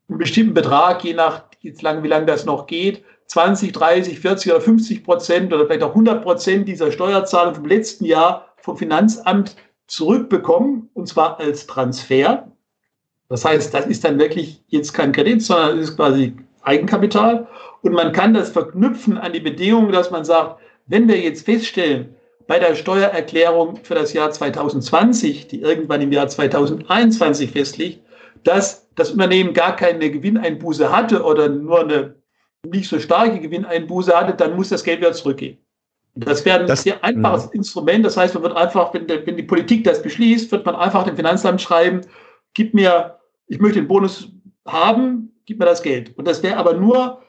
einen 0.09 0.19
bestimmten 0.19 0.55
Betrag, 0.55 1.05
je 1.05 1.15
nach 1.15 1.45
wie 1.63 2.09
lange 2.09 2.27
das 2.27 2.45
noch 2.45 2.67
geht, 2.67 3.05
20, 3.27 3.73
30, 3.73 4.21
40 4.21 4.53
oder 4.53 4.61
50 4.61 5.05
Prozent 5.05 5.53
oder 5.53 5.67
vielleicht 5.67 5.83
auch 5.83 5.91
100 5.91 6.23
Prozent 6.23 6.69
dieser 6.69 6.93
Steuerzahlung 6.93 7.55
vom 7.55 7.65
letzten 7.65 8.05
Jahr 8.05 8.55
vom 8.59 8.77
Finanzamt 8.77 9.57
zurückbekommen, 9.87 10.91
und 10.95 11.09
zwar 11.09 11.41
als 11.41 11.67
Transfer. 11.67 12.51
Das 13.29 13.45
heißt, 13.45 13.73
das 13.73 13.87
ist 13.87 14.05
dann 14.05 14.19
wirklich 14.19 14.63
jetzt 14.69 14.93
kein 14.93 15.13
Kredit, 15.13 15.43
sondern 15.43 15.79
es 15.79 15.91
ist 15.91 15.97
quasi 15.97 16.35
Eigenkapital. 16.63 17.47
Und 17.83 17.93
man 17.93 18.13
kann 18.13 18.35
das 18.35 18.51
verknüpfen 18.51 19.19
an 19.19 19.33
die 19.33 19.41
Bedingungen, 19.41 19.93
dass 19.93 20.11
man 20.11 20.25
sagt, 20.25 20.61
wenn 20.87 21.09
wir 21.09 21.19
jetzt 21.19 21.45
feststellen, 21.45 22.15
bei 22.47 22.59
der 22.59 22.75
Steuererklärung 22.75 23.81
für 23.83 23.95
das 23.95 24.13
Jahr 24.13 24.31
2020, 24.31 25.49
die 25.49 25.63
irgendwann 25.63 26.03
im 26.03 26.13
Jahr 26.13 26.29
2021 26.29 27.51
festliegt, 27.51 28.04
dass 28.45 28.89
das 28.95 29.11
Unternehmen 29.11 29.53
gar 29.53 29.75
keine 29.75 30.11
Gewinneinbuße 30.11 30.95
hatte 30.95 31.23
oder 31.25 31.49
nur 31.49 31.81
eine 31.81 32.15
nicht 32.67 32.89
so 32.89 32.99
starke 32.99 33.41
Gewinneinbuße 33.41 34.15
hatte, 34.17 34.35
dann 34.35 34.57
muss 34.57 34.69
das 34.71 34.85
Geld 34.85 35.01
wieder 35.01 35.13
zurückgehen. 35.13 35.59
Das 36.15 36.45
wäre 36.45 36.61
ein 36.61 36.67
das, 36.67 36.83
sehr 36.83 37.03
einfaches 37.03 37.47
mh. 37.47 37.53
Instrument. 37.55 38.05
Das 38.05 38.17
heißt, 38.17 38.35
man 38.35 38.45
wird 38.45 38.57
einfach, 38.57 38.95
wenn, 38.95 39.09
wenn 39.09 39.37
die 39.37 39.43
Politik 39.43 39.85
das 39.85 40.01
beschließt, 40.01 40.53
wird 40.53 40.65
man 40.65 40.77
einfach 40.77 41.05
dem 41.05 41.17
Finanzamt 41.17 41.61
schreiben, 41.61 42.03
gib 42.55 42.73
mir, 42.73 43.19
ich 43.49 43.59
möchte 43.59 43.81
den 43.81 43.89
Bonus 43.89 44.29
haben, 44.67 45.33
gib 45.45 45.59
mir 45.59 45.67
das 45.67 45.83
Geld. 45.83 46.17
Und 46.17 46.29
das 46.29 46.43
wäre 46.43 46.57
aber 46.57 46.75
nur, 46.75 47.21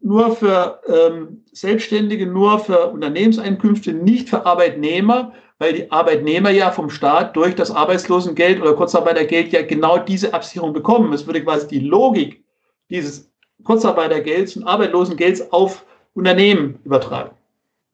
nur 0.00 0.34
für 0.34 0.80
ähm, 0.88 1.44
Selbstständige, 1.52 2.26
nur 2.26 2.58
für 2.58 2.88
Unternehmenseinkünfte, 2.88 3.92
nicht 3.92 4.30
für 4.30 4.46
Arbeitnehmer, 4.46 5.34
weil 5.58 5.72
die 5.72 5.90
Arbeitnehmer 5.90 6.50
ja 6.50 6.70
vom 6.70 6.90
Staat 6.90 7.36
durch 7.36 7.54
das 7.54 7.70
Arbeitslosengeld 7.70 8.60
oder 8.60 8.74
Kurzarbeitergeld 8.74 9.52
ja 9.52 9.62
genau 9.62 9.98
diese 9.98 10.34
Absicherung 10.34 10.72
bekommen. 10.72 11.12
Es 11.12 11.26
würde 11.26 11.42
quasi 11.42 11.66
die 11.68 11.80
Logik 11.80 12.44
dieses 12.90 13.30
Kurzarbeitergelds 13.64 14.56
und 14.56 14.64
Arbeitslosengelds 14.64 15.52
auf 15.52 15.84
Unternehmen 16.14 16.78
übertragen. 16.84 17.30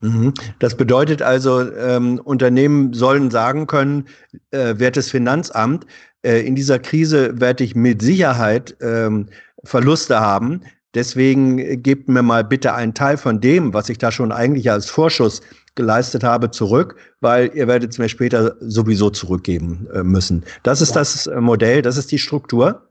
Mhm. 0.00 0.34
Das 0.58 0.76
bedeutet 0.76 1.22
also, 1.22 1.60
ähm, 1.72 2.20
Unternehmen 2.24 2.92
sollen 2.92 3.30
sagen 3.30 3.66
können, 3.68 4.06
äh, 4.50 4.74
wertes 4.78 5.10
Finanzamt, 5.10 5.86
äh, 6.22 6.44
in 6.46 6.56
dieser 6.56 6.78
Krise 6.78 7.40
werde 7.40 7.64
ich 7.64 7.74
mit 7.74 8.02
Sicherheit 8.02 8.76
ähm, 8.80 9.28
Verluste 9.64 10.20
haben. 10.20 10.62
Deswegen 10.94 11.82
gebt 11.82 12.08
mir 12.08 12.22
mal 12.22 12.44
bitte 12.44 12.74
einen 12.74 12.94
Teil 12.94 13.16
von 13.16 13.40
dem, 13.40 13.72
was 13.72 13.88
ich 13.88 13.96
da 13.96 14.12
schon 14.12 14.30
eigentlich 14.30 14.70
als 14.70 14.90
Vorschuss 14.90 15.40
geleistet 15.74 16.24
habe, 16.24 16.50
zurück, 16.50 16.96
weil 17.20 17.50
ihr 17.54 17.66
werdet 17.66 17.92
es 17.92 17.98
mir 17.98 18.08
später 18.08 18.56
sowieso 18.60 19.10
zurückgeben 19.10 19.88
äh, 19.92 20.02
müssen. 20.02 20.44
Das 20.62 20.80
ist 20.80 20.90
ja. 20.90 21.00
das 21.00 21.26
äh, 21.26 21.40
Modell, 21.40 21.82
das 21.82 21.96
ist 21.96 22.12
die 22.12 22.18
Struktur. 22.18 22.88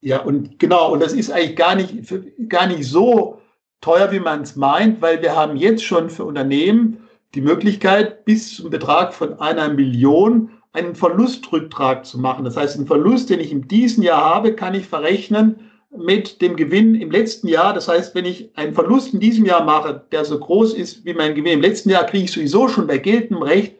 Ja, 0.00 0.20
und 0.22 0.58
genau, 0.58 0.92
und 0.92 1.00
das 1.00 1.12
ist 1.12 1.30
eigentlich 1.30 1.56
gar 1.56 1.74
nicht, 1.74 2.12
gar 2.48 2.66
nicht 2.66 2.84
so 2.88 3.40
teuer, 3.80 4.10
wie 4.10 4.20
man 4.20 4.42
es 4.42 4.56
meint, 4.56 5.00
weil 5.00 5.22
wir 5.22 5.36
haben 5.36 5.56
jetzt 5.56 5.84
schon 5.84 6.10
für 6.10 6.24
Unternehmen 6.24 6.98
die 7.34 7.40
Möglichkeit, 7.40 8.24
bis 8.24 8.56
zum 8.56 8.70
Betrag 8.70 9.14
von 9.14 9.38
einer 9.38 9.68
Million 9.68 10.50
einen 10.72 10.94
Verlustrücktrag 10.94 12.04
zu 12.04 12.18
machen. 12.18 12.44
Das 12.44 12.56
heißt, 12.56 12.76
einen 12.76 12.86
Verlust, 12.86 13.30
den 13.30 13.40
ich 13.40 13.52
in 13.52 13.68
diesem 13.68 14.02
Jahr 14.02 14.22
habe, 14.22 14.54
kann 14.54 14.74
ich 14.74 14.86
verrechnen 14.86 15.70
mit 15.96 16.40
dem 16.40 16.56
Gewinn 16.56 16.94
im 16.94 17.10
letzten 17.10 17.48
Jahr. 17.48 17.74
Das 17.74 17.88
heißt, 17.88 18.14
wenn 18.14 18.24
ich 18.24 18.50
einen 18.56 18.74
Verlust 18.74 19.12
in 19.12 19.20
diesem 19.20 19.44
Jahr 19.44 19.64
mache, 19.64 20.04
der 20.10 20.24
so 20.24 20.38
groß 20.38 20.74
ist 20.74 21.04
wie 21.04 21.14
mein 21.14 21.34
Gewinn 21.34 21.54
im 21.54 21.60
letzten 21.62 21.90
Jahr, 21.90 22.04
kriege 22.04 22.24
ich 22.24 22.32
sowieso 22.32 22.68
schon 22.68 22.86
bei 22.86 22.98
geltendem 22.98 23.42
Recht 23.42 23.76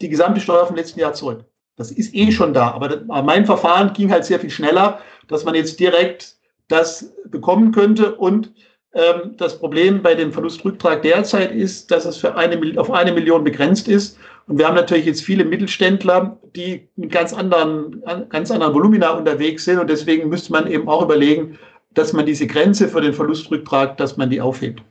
die 0.00 0.08
gesamte 0.08 0.40
Steuer 0.40 0.66
vom 0.66 0.76
letzten 0.76 1.00
Jahr 1.00 1.12
zurück. 1.12 1.44
Das 1.76 1.90
ist 1.90 2.14
eh 2.14 2.30
schon 2.30 2.54
da. 2.54 2.70
Aber, 2.70 3.00
mein 3.22 3.46
Verfahren 3.46 3.92
ging 3.92 4.10
halt 4.10 4.24
sehr 4.24 4.40
viel 4.40 4.50
schneller, 4.50 5.00
dass 5.28 5.44
man 5.44 5.54
jetzt 5.54 5.80
direkt 5.80 6.36
das 6.68 7.12
bekommen 7.30 7.72
könnte. 7.72 8.14
Und 8.14 8.52
Ähm, 8.92 9.36
das 9.36 9.56
Problem 9.56 10.02
bei 10.02 10.16
dem 10.16 10.32
Verlustrücktrag 10.32 11.02
derzeit 11.02 11.52
ist, 11.52 11.92
dass 11.92 12.06
es 12.06 12.16
für 12.16 12.34
eine, 12.34 12.58
auf 12.76 12.90
eine 12.90 13.12
Million 13.12 13.44
begrenzt 13.44 13.86
ist. 13.86 14.18
Und 14.50 14.58
wir 14.58 14.66
haben 14.66 14.74
natürlich 14.74 15.06
jetzt 15.06 15.22
viele 15.22 15.44
Mittelständler, 15.44 16.36
die 16.56 16.88
mit 16.96 17.12
ganz 17.12 17.32
anderen, 17.32 18.02
ganz 18.30 18.50
anderen 18.50 18.74
Volumina 18.74 19.10
unterwegs 19.10 19.64
sind. 19.64 19.78
Und 19.78 19.88
deswegen 19.88 20.28
müsste 20.28 20.50
man 20.50 20.66
eben 20.66 20.88
auch 20.88 21.02
überlegen, 21.02 21.56
dass 21.94 22.12
man 22.12 22.26
diese 22.26 22.48
Grenze 22.48 22.88
für 22.88 23.00
den 23.00 23.12
Verlustrücktrag, 23.12 23.96
dass 23.96 24.16
man 24.16 24.28
die 24.28 24.40
aufhebt. 24.40 24.82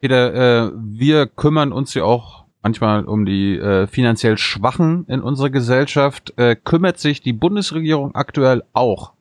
Peter, 0.00 0.32
äh, 0.68 0.72
wir 0.74 1.26
kümmern 1.26 1.72
uns 1.72 1.92
ja 1.92 2.04
auch 2.04 2.46
manchmal 2.62 3.04
um 3.04 3.26
die 3.26 3.58
äh, 3.58 3.86
finanziell 3.86 4.38
Schwachen 4.38 5.04
in 5.08 5.20
unserer 5.20 5.50
Gesellschaft. 5.50 6.32
Äh, 6.38 6.56
kümmert 6.56 6.98
sich 6.98 7.20
die 7.20 7.34
Bundesregierung 7.34 8.14
aktuell 8.14 8.62
auch 8.72 9.12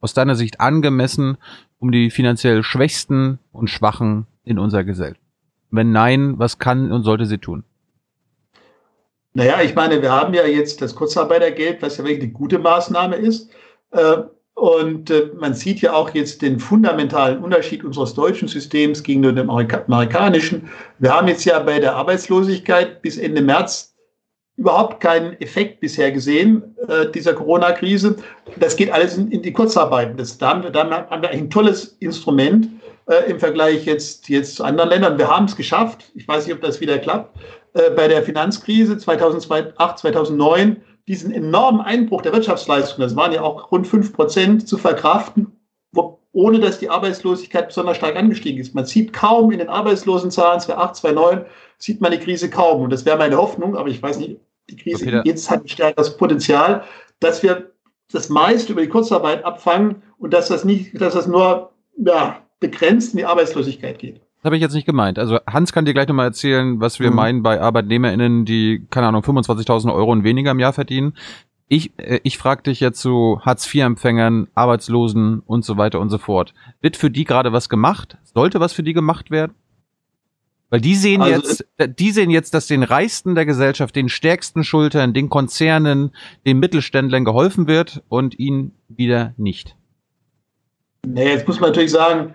aus 0.00 0.14
deiner 0.14 0.36
Sicht 0.36 0.58
angemessen 0.58 1.36
um 1.80 1.92
die 1.92 2.08
finanziell 2.08 2.62
Schwächsten 2.62 3.40
und 3.52 3.68
Schwachen 3.68 4.26
in 4.42 4.58
unserer 4.58 4.84
Gesellschaft? 4.84 5.20
Wenn 5.70 5.92
nein, 5.92 6.38
was 6.38 6.58
kann 6.58 6.90
und 6.90 7.02
sollte 7.02 7.26
sie 7.26 7.36
tun? 7.36 7.64
Naja, 9.32 9.60
ich 9.62 9.74
meine, 9.74 10.02
wir 10.02 10.10
haben 10.10 10.34
ja 10.34 10.44
jetzt 10.44 10.82
das 10.82 10.94
Kurzarbeitergeld, 10.94 11.82
was 11.82 11.98
ja 11.98 12.04
wirklich 12.04 12.24
eine 12.24 12.32
gute 12.32 12.58
Maßnahme 12.58 13.16
ist. 13.16 13.50
Äh, 13.92 14.16
und 14.54 15.10
äh, 15.10 15.30
man 15.38 15.54
sieht 15.54 15.80
ja 15.80 15.92
auch 15.94 16.10
jetzt 16.10 16.42
den 16.42 16.58
fundamentalen 16.58 17.42
Unterschied 17.42 17.84
unseres 17.84 18.14
deutschen 18.14 18.48
Systems 18.48 19.02
gegenüber 19.02 19.32
dem 19.32 19.48
amerikanischen. 19.48 20.68
Wir 20.98 21.14
haben 21.14 21.28
jetzt 21.28 21.44
ja 21.44 21.58
bei 21.60 21.78
der 21.78 21.94
Arbeitslosigkeit 21.94 23.02
bis 23.02 23.16
Ende 23.16 23.40
März 23.40 23.94
überhaupt 24.56 25.00
keinen 25.00 25.40
Effekt 25.40 25.80
bisher 25.80 26.10
gesehen, 26.10 26.76
äh, 26.88 27.06
dieser 27.10 27.32
Corona-Krise. 27.32 28.16
Das 28.58 28.76
geht 28.76 28.90
alles 28.90 29.16
in, 29.16 29.30
die 29.42 29.52
Kurzarbeit. 29.52 30.18
Das, 30.18 30.36
da, 30.36 30.50
haben 30.50 30.64
wir, 30.64 30.70
da 30.70 31.08
haben 31.08 31.22
wir 31.22 31.30
ein 31.30 31.48
tolles 31.48 31.96
Instrument 32.00 32.68
im 33.26 33.40
Vergleich 33.40 33.86
jetzt, 33.86 34.28
jetzt 34.28 34.54
zu 34.54 34.62
anderen 34.62 34.88
Ländern. 34.88 35.18
Wir 35.18 35.26
haben 35.26 35.46
es 35.46 35.56
geschafft. 35.56 36.12
Ich 36.14 36.28
weiß 36.28 36.46
nicht, 36.46 36.54
ob 36.54 36.60
das 36.60 36.80
wieder 36.80 36.96
klappt. 36.96 37.36
Äh, 37.72 37.90
bei 37.90 38.08
der 38.08 38.22
Finanzkrise 38.22 38.98
2008, 38.98 39.98
2009 39.98 40.82
diesen 41.06 41.32
enormen 41.32 41.80
Einbruch 41.80 42.22
der 42.22 42.32
Wirtschaftsleistung, 42.32 43.00
das 43.00 43.16
waren 43.16 43.32
ja 43.32 43.42
auch 43.42 43.70
rund 43.70 43.86
fünf 43.86 44.12
Prozent, 44.12 44.68
zu 44.68 44.76
verkraften, 44.76 45.58
wo, 45.92 46.20
ohne 46.32 46.60
dass 46.60 46.78
die 46.78 46.90
Arbeitslosigkeit 46.90 47.68
besonders 47.68 47.96
stark 47.96 48.16
angestiegen 48.16 48.60
ist. 48.60 48.74
Man 48.74 48.86
sieht 48.86 49.12
kaum 49.12 49.50
in 49.50 49.58
den 49.58 49.68
Arbeitslosenzahlen 49.68 50.60
2008, 50.60 50.96
2009, 50.96 51.46
sieht 51.78 52.00
man 52.00 52.12
die 52.12 52.18
Krise 52.18 52.50
kaum. 52.50 52.82
Und 52.82 52.90
das 52.90 53.04
wäre 53.04 53.18
meine 53.18 53.36
Hoffnung, 53.36 53.76
aber 53.76 53.88
ich 53.88 54.02
weiß 54.02 54.18
nicht, 54.18 54.40
die 54.68 54.76
Krise 54.76 55.04
Peter. 55.04 55.22
jetzt 55.24 55.50
hat 55.50 55.68
stärker 55.68 55.96
das 55.96 56.16
Potenzial, 56.16 56.84
dass 57.18 57.42
wir 57.42 57.72
das 58.12 58.28
meiste 58.28 58.72
über 58.72 58.82
die 58.82 58.88
Kurzarbeit 58.88 59.44
abfangen 59.44 60.02
und 60.18 60.32
dass 60.32 60.48
das 60.48 60.64
nicht, 60.64 61.00
dass 61.00 61.14
das 61.14 61.26
nur 61.26 61.72
ja, 61.96 62.44
begrenzt 62.60 63.14
in 63.14 63.18
die 63.18 63.24
Arbeitslosigkeit 63.24 63.98
geht. 63.98 64.20
Das 64.40 64.46
habe 64.46 64.56
ich 64.56 64.62
jetzt 64.62 64.72
nicht 64.72 64.86
gemeint. 64.86 65.18
Also 65.18 65.38
Hans 65.46 65.70
kann 65.70 65.84
dir 65.84 65.92
gleich 65.92 66.08
nochmal 66.08 66.26
erzählen, 66.26 66.80
was 66.80 66.98
wir 66.98 67.10
mhm. 67.10 67.16
meinen 67.16 67.42
bei 67.42 67.60
ArbeitnehmerInnen, 67.60 68.46
die, 68.46 68.86
keine 68.88 69.08
Ahnung, 69.08 69.22
25.000 69.22 69.92
Euro 69.92 70.10
und 70.10 70.24
weniger 70.24 70.52
im 70.52 70.60
Jahr 70.60 70.72
verdienen. 70.72 71.14
Ich, 71.68 71.92
äh, 71.98 72.20
ich 72.22 72.38
frage 72.38 72.62
dich 72.62 72.80
jetzt 72.80 73.00
zu 73.00 73.40
Hartz-IV-Empfängern, 73.42 74.48
Arbeitslosen 74.54 75.40
und 75.40 75.64
so 75.64 75.76
weiter 75.76 76.00
und 76.00 76.08
so 76.08 76.16
fort. 76.16 76.54
Wird 76.80 76.96
für 76.96 77.10
die 77.10 77.24
gerade 77.24 77.52
was 77.52 77.68
gemacht? 77.68 78.16
Sollte 78.22 78.60
was 78.60 78.72
für 78.72 78.82
die 78.82 78.94
gemacht 78.94 79.30
werden? 79.30 79.52
Weil 80.70 80.80
die 80.80 80.94
sehen 80.94 81.20
also 81.20 81.34
jetzt, 81.36 81.66
die 81.98 82.10
sehen 82.10 82.30
jetzt, 82.30 82.54
dass 82.54 82.66
den 82.66 82.82
Reichsten 82.82 83.34
der 83.34 83.44
Gesellschaft, 83.44 83.94
den 83.94 84.08
stärksten 84.08 84.64
Schultern, 84.64 85.12
den 85.12 85.28
Konzernen, 85.28 86.12
den 86.46 86.60
Mittelständlern 86.60 87.24
geholfen 87.24 87.66
wird 87.66 88.02
und 88.08 88.38
ihnen 88.38 88.72
wieder 88.88 89.34
nicht. 89.36 89.76
Nee, 91.06 91.28
jetzt 91.28 91.46
muss 91.46 91.60
man 91.60 91.70
natürlich 91.70 91.90
sagen, 91.90 92.30
äh, 92.30 92.32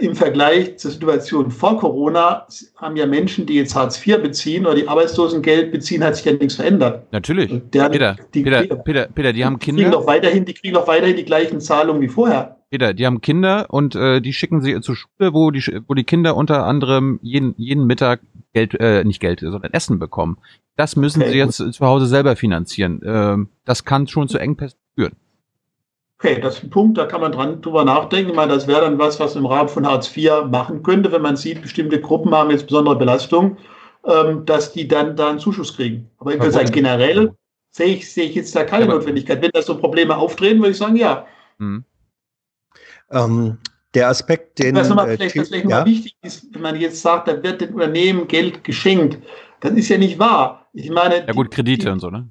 im 0.00 0.14
Vergleich 0.14 0.78
zur 0.78 0.90
Situation 0.90 1.50
vor 1.50 1.78
Corona 1.78 2.46
haben 2.76 2.96
ja 2.96 3.06
Menschen, 3.06 3.46
die 3.46 3.54
jetzt 3.54 3.74
Hartz 3.74 4.04
IV 4.04 4.22
beziehen 4.22 4.66
oder 4.66 4.74
die 4.74 4.88
Arbeitslosengeld 4.88 5.70
beziehen, 5.70 6.02
hat 6.02 6.16
sich 6.16 6.24
ja 6.24 6.32
nichts 6.32 6.54
verändert. 6.54 7.12
Natürlich. 7.12 7.48
Peter, 7.70 8.16
die, 8.34 8.42
Peter, 8.42 8.76
Peter, 8.76 9.08
Peter, 9.08 9.32
die 9.32 9.44
haben 9.44 9.58
Kinder. 9.58 9.82
Kriegen 9.82 9.92
doch 9.92 10.06
weiterhin, 10.06 10.44
die 10.44 10.54
kriegen 10.54 10.74
doch 10.74 10.86
weiterhin 10.86 11.16
die 11.16 11.24
gleichen 11.24 11.60
Zahlungen 11.60 12.00
wie 12.00 12.08
vorher. 12.08 12.56
Peter, 12.70 12.92
die 12.92 13.06
haben 13.06 13.20
Kinder 13.20 13.66
und 13.70 13.94
äh, 13.94 14.20
die 14.20 14.32
schicken 14.32 14.60
sie 14.60 14.78
zur 14.80 14.96
Schule, 14.96 15.32
wo 15.32 15.50
die, 15.50 15.62
wo 15.86 15.94
die 15.94 16.04
Kinder 16.04 16.36
unter 16.36 16.64
anderem 16.64 17.18
jeden, 17.22 17.54
jeden 17.56 17.86
Mittag 17.86 18.20
Geld, 18.52 18.74
äh, 18.80 19.04
nicht 19.04 19.20
Geld, 19.20 19.40
sondern 19.40 19.72
Essen 19.72 19.98
bekommen. 19.98 20.38
Das 20.76 20.96
müssen 20.96 21.22
okay, 21.22 21.32
sie 21.32 21.38
jetzt 21.38 21.56
zu 21.56 21.86
Hause 21.86 22.06
selber 22.06 22.36
finanzieren. 22.36 23.00
Ähm, 23.04 23.48
das 23.64 23.84
kann 23.84 24.06
schon 24.06 24.28
zu 24.28 24.38
Engpässen 24.38 24.78
führen. 24.94 25.16
Okay, 26.20 26.40
das 26.40 26.56
ist 26.56 26.64
ein 26.64 26.70
Punkt, 26.70 26.98
da 26.98 27.06
kann 27.06 27.20
man 27.20 27.30
dran 27.30 27.62
drüber 27.62 27.84
nachdenken. 27.84 28.30
Ich 28.30 28.36
meine, 28.36 28.52
das 28.52 28.66
wäre 28.66 28.80
dann 28.80 28.98
was, 28.98 29.20
was 29.20 29.36
im 29.36 29.46
Rahmen 29.46 29.68
von 29.68 29.86
Hartz 29.86 30.16
IV 30.16 30.46
machen 30.50 30.82
könnte, 30.82 31.12
wenn 31.12 31.22
man 31.22 31.36
sieht, 31.36 31.62
bestimmte 31.62 32.00
Gruppen 32.00 32.34
haben 32.34 32.50
jetzt 32.50 32.66
besondere 32.66 32.96
Belastung, 32.96 33.56
ähm, 34.04 34.44
dass 34.44 34.72
die 34.72 34.88
dann 34.88 35.14
da 35.14 35.30
einen 35.30 35.38
Zuschuss 35.38 35.76
kriegen. 35.76 36.10
Aber 36.18 36.34
ich 36.34 36.40
würde 36.40 36.50
sagen, 36.50 36.72
generell 36.72 37.34
sehe 37.70 37.94
ich, 37.94 38.12
sehe 38.12 38.24
ich 38.24 38.34
jetzt 38.34 38.54
da 38.56 38.64
keine 38.64 38.86
Notwendigkeit. 38.86 39.40
Wenn 39.40 39.52
da 39.52 39.62
so 39.62 39.78
Probleme 39.78 40.16
auftreten, 40.16 40.58
würde 40.58 40.72
ich 40.72 40.78
sagen, 40.78 40.96
ja. 40.96 41.24
Mhm. 41.58 41.84
Ähm, 43.12 43.58
der 43.94 44.08
Aspekt, 44.08 44.58
den. 44.58 44.74
Was 44.74 44.88
nochmal 44.88 45.10
äh, 45.10 45.16
vielleicht, 45.16 45.36
was 45.38 45.48
vielleicht 45.48 45.70
ja? 45.70 45.86
wichtig 45.86 46.16
ist, 46.22 46.52
wenn 46.52 46.62
man 46.62 46.80
jetzt 46.80 47.00
sagt, 47.00 47.28
da 47.28 47.40
wird 47.42 47.60
den 47.60 47.74
Unternehmen 47.74 48.26
Geld 48.26 48.64
geschenkt. 48.64 49.18
Das 49.60 49.72
ist 49.72 49.88
ja 49.88 49.98
nicht 49.98 50.18
wahr. 50.18 50.66
Ich 50.72 50.90
meine. 50.90 51.26
Ja, 51.26 51.32
gut, 51.32 51.52
Kredite 51.52 51.86
die, 51.86 51.92
und 51.92 52.00
so, 52.00 52.10
ne? 52.10 52.28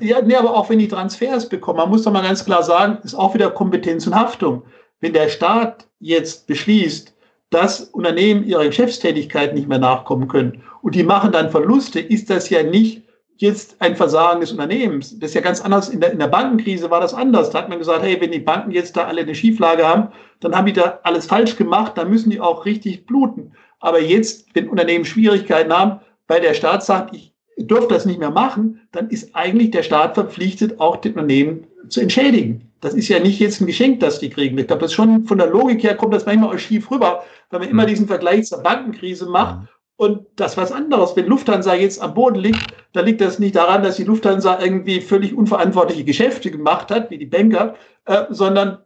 Ja, 0.00 0.20
nee, 0.22 0.34
aber 0.34 0.54
auch 0.54 0.68
wenn 0.70 0.78
die 0.78 0.88
Transfers 0.88 1.48
bekommen, 1.48 1.78
man 1.78 1.88
muss 1.88 2.02
doch 2.02 2.12
mal 2.12 2.22
ganz 2.22 2.44
klar 2.44 2.62
sagen, 2.62 2.98
ist 3.02 3.14
auch 3.14 3.34
wieder 3.34 3.50
Kompetenz 3.50 4.06
und 4.06 4.14
Haftung. 4.14 4.62
Wenn 5.00 5.12
der 5.12 5.28
Staat 5.28 5.86
jetzt 6.00 6.46
beschließt, 6.46 7.14
dass 7.50 7.82
Unternehmen 7.82 8.44
ihrer 8.44 8.66
Geschäftstätigkeit 8.66 9.54
nicht 9.54 9.68
mehr 9.68 9.78
nachkommen 9.78 10.28
können 10.28 10.62
und 10.82 10.94
die 10.94 11.02
machen 11.02 11.32
dann 11.32 11.50
Verluste, 11.50 12.00
ist 12.00 12.28
das 12.30 12.50
ja 12.50 12.62
nicht 12.62 13.02
jetzt 13.36 13.80
ein 13.80 13.96
Versagen 13.96 14.40
des 14.40 14.52
Unternehmens. 14.52 15.18
Das 15.18 15.30
ist 15.30 15.34
ja 15.34 15.40
ganz 15.40 15.60
anders. 15.60 15.88
In 15.88 16.00
der, 16.00 16.12
in 16.12 16.18
der 16.18 16.26
Bankenkrise 16.26 16.90
war 16.90 17.00
das 17.00 17.14
anders. 17.14 17.50
Da 17.50 17.58
hat 17.58 17.68
man 17.68 17.78
gesagt, 17.78 18.02
hey, 18.02 18.20
wenn 18.20 18.32
die 18.32 18.40
Banken 18.40 18.72
jetzt 18.72 18.96
da 18.96 19.04
alle 19.04 19.22
eine 19.22 19.34
Schieflage 19.34 19.86
haben, 19.86 20.08
dann 20.40 20.56
haben 20.56 20.66
die 20.66 20.72
da 20.72 20.98
alles 21.04 21.26
falsch 21.26 21.56
gemacht, 21.56 21.96
dann 21.96 22.10
müssen 22.10 22.30
die 22.30 22.40
auch 22.40 22.64
richtig 22.64 23.06
bluten. 23.06 23.52
Aber 23.80 24.00
jetzt, 24.00 24.46
wenn 24.54 24.68
Unternehmen 24.68 25.04
Schwierigkeiten 25.04 25.72
haben, 25.72 26.00
weil 26.26 26.40
der 26.40 26.54
Staat 26.54 26.84
sagt, 26.84 27.14
ich 27.14 27.32
dürft 27.66 27.90
das 27.90 28.06
nicht 28.06 28.20
mehr 28.20 28.30
machen, 28.30 28.80
dann 28.92 29.10
ist 29.10 29.34
eigentlich 29.34 29.70
der 29.70 29.82
Staat 29.82 30.14
verpflichtet, 30.14 30.80
auch 30.80 30.96
den 30.96 31.12
Unternehmen 31.12 31.66
zu 31.88 32.00
entschädigen. 32.00 32.70
Das 32.80 32.94
ist 32.94 33.08
ja 33.08 33.18
nicht 33.18 33.40
jetzt 33.40 33.60
ein 33.60 33.66
Geschenk, 33.66 34.00
das 34.00 34.20
die 34.20 34.30
kriegen. 34.30 34.56
Ich 34.56 34.68
glaube, 34.68 34.82
das 34.82 34.92
schon 34.92 35.24
von 35.24 35.38
der 35.38 35.48
Logik 35.48 35.82
her 35.82 35.96
kommt 35.96 36.14
das 36.14 36.26
manchmal 36.26 36.54
auch 36.54 36.58
schief 36.58 36.90
rüber, 36.90 37.24
weil 37.50 37.60
man 37.60 37.68
immer 37.68 37.82
mhm. 37.82 37.88
diesen 37.88 38.06
Vergleich 38.06 38.44
zur 38.46 38.62
Bankenkrise 38.62 39.26
macht. 39.26 39.68
Und 39.96 40.26
das 40.36 40.56
was 40.56 40.70
anderes. 40.70 41.16
Wenn 41.16 41.26
Lufthansa 41.26 41.74
jetzt 41.74 42.00
am 42.00 42.14
Boden 42.14 42.36
liegt, 42.36 42.72
dann 42.92 43.04
liegt 43.04 43.20
das 43.20 43.40
nicht 43.40 43.56
daran, 43.56 43.82
dass 43.82 43.96
die 43.96 44.04
Lufthansa 44.04 44.60
irgendwie 44.62 45.00
völlig 45.00 45.34
unverantwortliche 45.34 46.04
Geschäfte 46.04 46.52
gemacht 46.52 46.92
hat, 46.92 47.10
wie 47.10 47.18
die 47.18 47.26
Banker, 47.26 47.74
äh, 48.04 48.26
sondern 48.30 48.78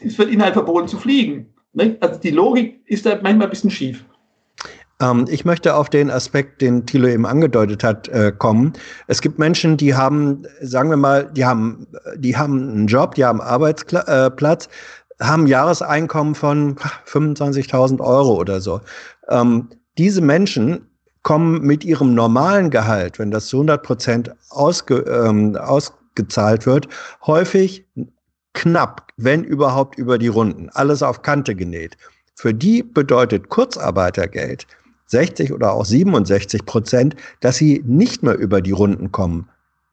es 0.00 0.18
wird 0.18 0.32
ihnen 0.32 0.42
halt 0.42 0.54
verboten 0.54 0.88
zu 0.88 0.98
fliegen. 0.98 1.54
Ne? 1.74 1.96
Also 2.00 2.18
die 2.18 2.30
Logik 2.30 2.80
ist 2.86 3.06
da 3.06 3.20
manchmal 3.22 3.46
ein 3.46 3.50
bisschen 3.50 3.70
schief. 3.70 4.04
Ähm, 5.00 5.26
ich 5.28 5.44
möchte 5.44 5.74
auf 5.74 5.88
den 5.90 6.10
Aspekt, 6.10 6.60
den 6.60 6.86
Thilo 6.86 7.08
eben 7.08 7.26
angedeutet 7.26 7.84
hat, 7.84 8.08
äh, 8.08 8.32
kommen. 8.36 8.72
Es 9.06 9.20
gibt 9.20 9.38
Menschen, 9.38 9.76
die 9.76 9.94
haben, 9.94 10.42
sagen 10.60 10.90
wir 10.90 10.96
mal, 10.96 11.30
die 11.32 11.44
haben, 11.44 11.86
die 12.16 12.36
haben 12.36 12.70
einen 12.70 12.86
Job, 12.86 13.14
die 13.14 13.24
haben 13.24 13.40
Arbeitsplatz, 13.40 14.66
äh, 14.66 15.24
haben 15.24 15.46
Jahreseinkommen 15.46 16.34
von 16.34 16.76
25.000 17.06 18.00
Euro 18.00 18.36
oder 18.36 18.60
so. 18.60 18.80
Ähm, 19.28 19.68
diese 19.98 20.20
Menschen 20.20 20.86
kommen 21.22 21.60
mit 21.62 21.84
ihrem 21.84 22.14
normalen 22.14 22.70
Gehalt, 22.70 23.18
wenn 23.18 23.30
das 23.30 23.48
zu 23.48 23.58
100 23.58 23.82
Prozent 23.82 24.30
ausge, 24.50 24.98
ähm, 25.00 25.56
ausgezahlt 25.56 26.66
wird, 26.66 26.88
häufig 27.26 27.84
knapp, 28.54 29.08
wenn 29.16 29.44
überhaupt 29.44 29.98
über 29.98 30.18
die 30.18 30.28
Runden. 30.28 30.70
Alles 30.70 31.02
auf 31.02 31.22
Kante 31.22 31.54
genäht. 31.54 31.96
Für 32.34 32.54
die 32.54 32.84
bedeutet 32.84 33.48
Kurzarbeitergeld 33.48 34.66
60 35.08 35.52
oder 35.52 35.72
auch 35.72 35.84
67 35.84 36.64
Prozent, 36.64 37.16
dass 37.40 37.56
sie 37.56 37.82
nicht 37.86 38.22
mehr 38.22 38.36
über 38.36 38.62
die 38.62 38.72
Runden 38.72 39.10
kommen. 39.10 39.48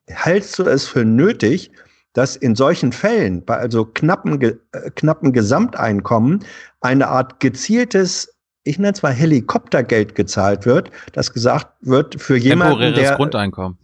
Hältst 0.08 0.60
du 0.60 0.64
es 0.64 0.88
für 0.88 1.04
nötig, 1.04 1.72
dass 2.14 2.36
in 2.36 2.56
solchen 2.56 2.92
Fällen, 2.92 3.44
bei 3.44 3.58
also 3.58 3.86
knappen, 3.86 4.42
äh, 4.42 4.56
knappen 4.96 5.34
Gesamteinkommen, 5.34 6.46
eine 6.82 7.08
Art 7.08 7.40
gezieltes, 7.40 8.34
ich 8.64 8.78
nenne 8.78 8.94
es 8.94 9.04
mal 9.04 9.12
Helikoptergeld 9.12 10.16
gezahlt 10.16 10.66
wird, 10.66 10.92
das 11.14 11.34
gesagt 11.34 11.68
wird 11.82 12.22
für 12.22 12.38
jemanden, 12.38 12.80
temporäres 12.80 13.08
der 13.08 13.16
Grundeinkommen. 13.18 13.78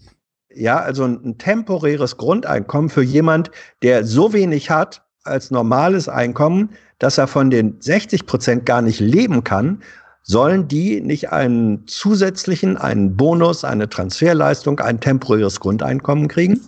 Ja, 0.53 0.77
also 0.77 1.05
ein 1.05 1.37
temporäres 1.37 2.17
Grundeinkommen 2.17 2.89
für 2.89 3.03
jemand, 3.03 3.51
der 3.83 4.05
so 4.05 4.33
wenig 4.33 4.69
hat 4.69 5.01
als 5.23 5.51
normales 5.51 6.09
Einkommen, 6.09 6.69
dass 6.99 7.17
er 7.17 7.27
von 7.27 7.49
den 7.49 7.77
60 7.79 8.25
Prozent 8.25 8.65
gar 8.65 8.81
nicht 8.81 8.99
leben 8.99 9.43
kann 9.43 9.81
sollen 10.23 10.67
die 10.67 11.01
nicht 11.01 11.31
einen 11.31 11.87
zusätzlichen, 11.87 12.77
einen 12.77 13.17
Bonus, 13.17 13.63
eine 13.63 13.89
Transferleistung, 13.89 14.79
ein 14.79 14.99
temporäres 14.99 15.59
Grundeinkommen 15.59 16.27
kriegen? 16.27 16.61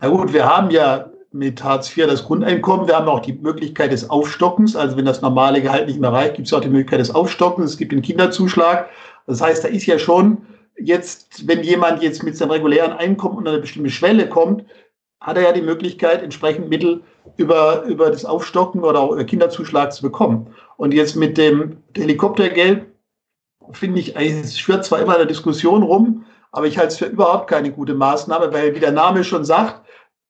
Na 0.00 0.08
gut, 0.08 0.32
wir 0.32 0.44
haben 0.44 0.70
ja 0.70 1.10
mit 1.34 1.62
Hartz 1.64 1.94
IV 1.96 2.06
das 2.06 2.24
Grundeinkommen. 2.24 2.86
Wir 2.86 2.96
haben 2.96 3.08
auch 3.08 3.20
die 3.20 3.32
Möglichkeit 3.32 3.92
des 3.92 4.08
Aufstockens. 4.08 4.76
Also 4.76 4.96
wenn 4.96 5.04
das 5.04 5.20
normale 5.20 5.60
Gehalt 5.60 5.88
nicht 5.88 6.00
mehr 6.00 6.12
reicht, 6.12 6.36
gibt 6.36 6.46
es 6.46 6.54
auch 6.54 6.60
die 6.60 6.68
Möglichkeit 6.68 7.00
des 7.00 7.14
Aufstockens. 7.14 7.72
Es 7.72 7.76
gibt 7.76 7.92
den 7.92 8.02
Kinderzuschlag. 8.02 8.88
Das 9.26 9.40
heißt, 9.40 9.64
da 9.64 9.68
ist 9.68 9.86
ja 9.86 9.98
schon 9.98 10.38
jetzt, 10.78 11.46
wenn 11.48 11.62
jemand 11.62 12.02
jetzt 12.02 12.22
mit 12.22 12.36
seinem 12.36 12.52
regulären 12.52 12.92
Einkommen 12.92 13.36
unter 13.38 13.50
eine 13.50 13.60
bestimmte 13.60 13.90
Schwelle 13.90 14.28
kommt, 14.28 14.64
hat 15.20 15.36
er 15.36 15.42
ja 15.42 15.52
die 15.52 15.62
Möglichkeit, 15.62 16.22
entsprechend 16.22 16.68
Mittel 16.68 17.02
über, 17.36 17.82
über 17.84 18.10
das 18.10 18.24
Aufstocken 18.24 18.84
oder 18.84 19.00
auch 19.00 19.16
Kinderzuschlag 19.26 19.92
zu 19.92 20.02
bekommen. 20.02 20.48
Und 20.76 20.94
jetzt 20.94 21.16
mit 21.16 21.38
dem 21.38 21.78
Helikoptergeld 21.96 22.86
finde 23.72 24.00
ich, 24.00 24.16
es 24.16 24.58
schwirrt 24.58 24.84
zwar 24.84 25.00
immer 25.00 25.16
eine 25.16 25.26
Diskussion 25.26 25.82
rum, 25.82 26.24
aber 26.52 26.66
ich 26.66 26.78
halte 26.78 26.92
es 26.92 26.98
für 26.98 27.06
überhaupt 27.06 27.48
keine 27.48 27.72
gute 27.72 27.94
Maßnahme, 27.94 28.52
weil 28.52 28.74
wie 28.74 28.80
der 28.80 28.92
Name 28.92 29.24
schon 29.24 29.44
sagt, 29.44 29.82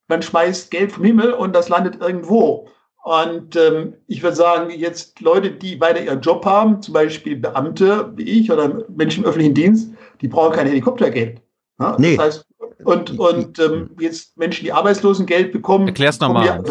man 0.09 0.23
schmeißt 0.23 0.71
Geld 0.71 0.93
vom 0.93 1.05
Himmel 1.05 1.33
und 1.33 1.55
das 1.55 1.69
landet 1.69 2.01
irgendwo. 2.01 2.69
Und 3.05 3.57
ähm, 3.57 3.95
ich 4.07 4.23
würde 4.23 4.37
sagen, 4.37 4.71
jetzt 4.71 5.21
Leute, 5.21 5.51
die 5.51 5.79
weiter 5.81 6.01
ihren 6.01 6.23
Job 6.23 6.45
haben, 6.47 6.81
zum 6.81 6.95
Beispiel 6.95 7.37
Beamte 7.37 8.13
wie 8.17 8.23
ich 8.23 8.51
oder 8.51 8.83
Menschen 8.89 9.23
im 9.23 9.29
öffentlichen 9.29 9.55
Dienst, 9.55 9.93
die 10.23 10.29
brauchen 10.29 10.55
kein 10.55 10.67
Helikoptergeld. 10.67 11.43
Ja? 11.79 11.97
Nee. 11.99 12.17
Das 12.17 12.27
heißt, 12.27 12.47
und, 12.85 13.19
und 13.19 13.59
ähm, 13.59 13.91
jetzt 14.01 14.37
Menschen, 14.39 14.65
die 14.65 14.73
Arbeitslosengeld 14.73 15.53
bekommen. 15.53 15.89
Erklär's 15.89 16.19
nochmal. 16.21 16.65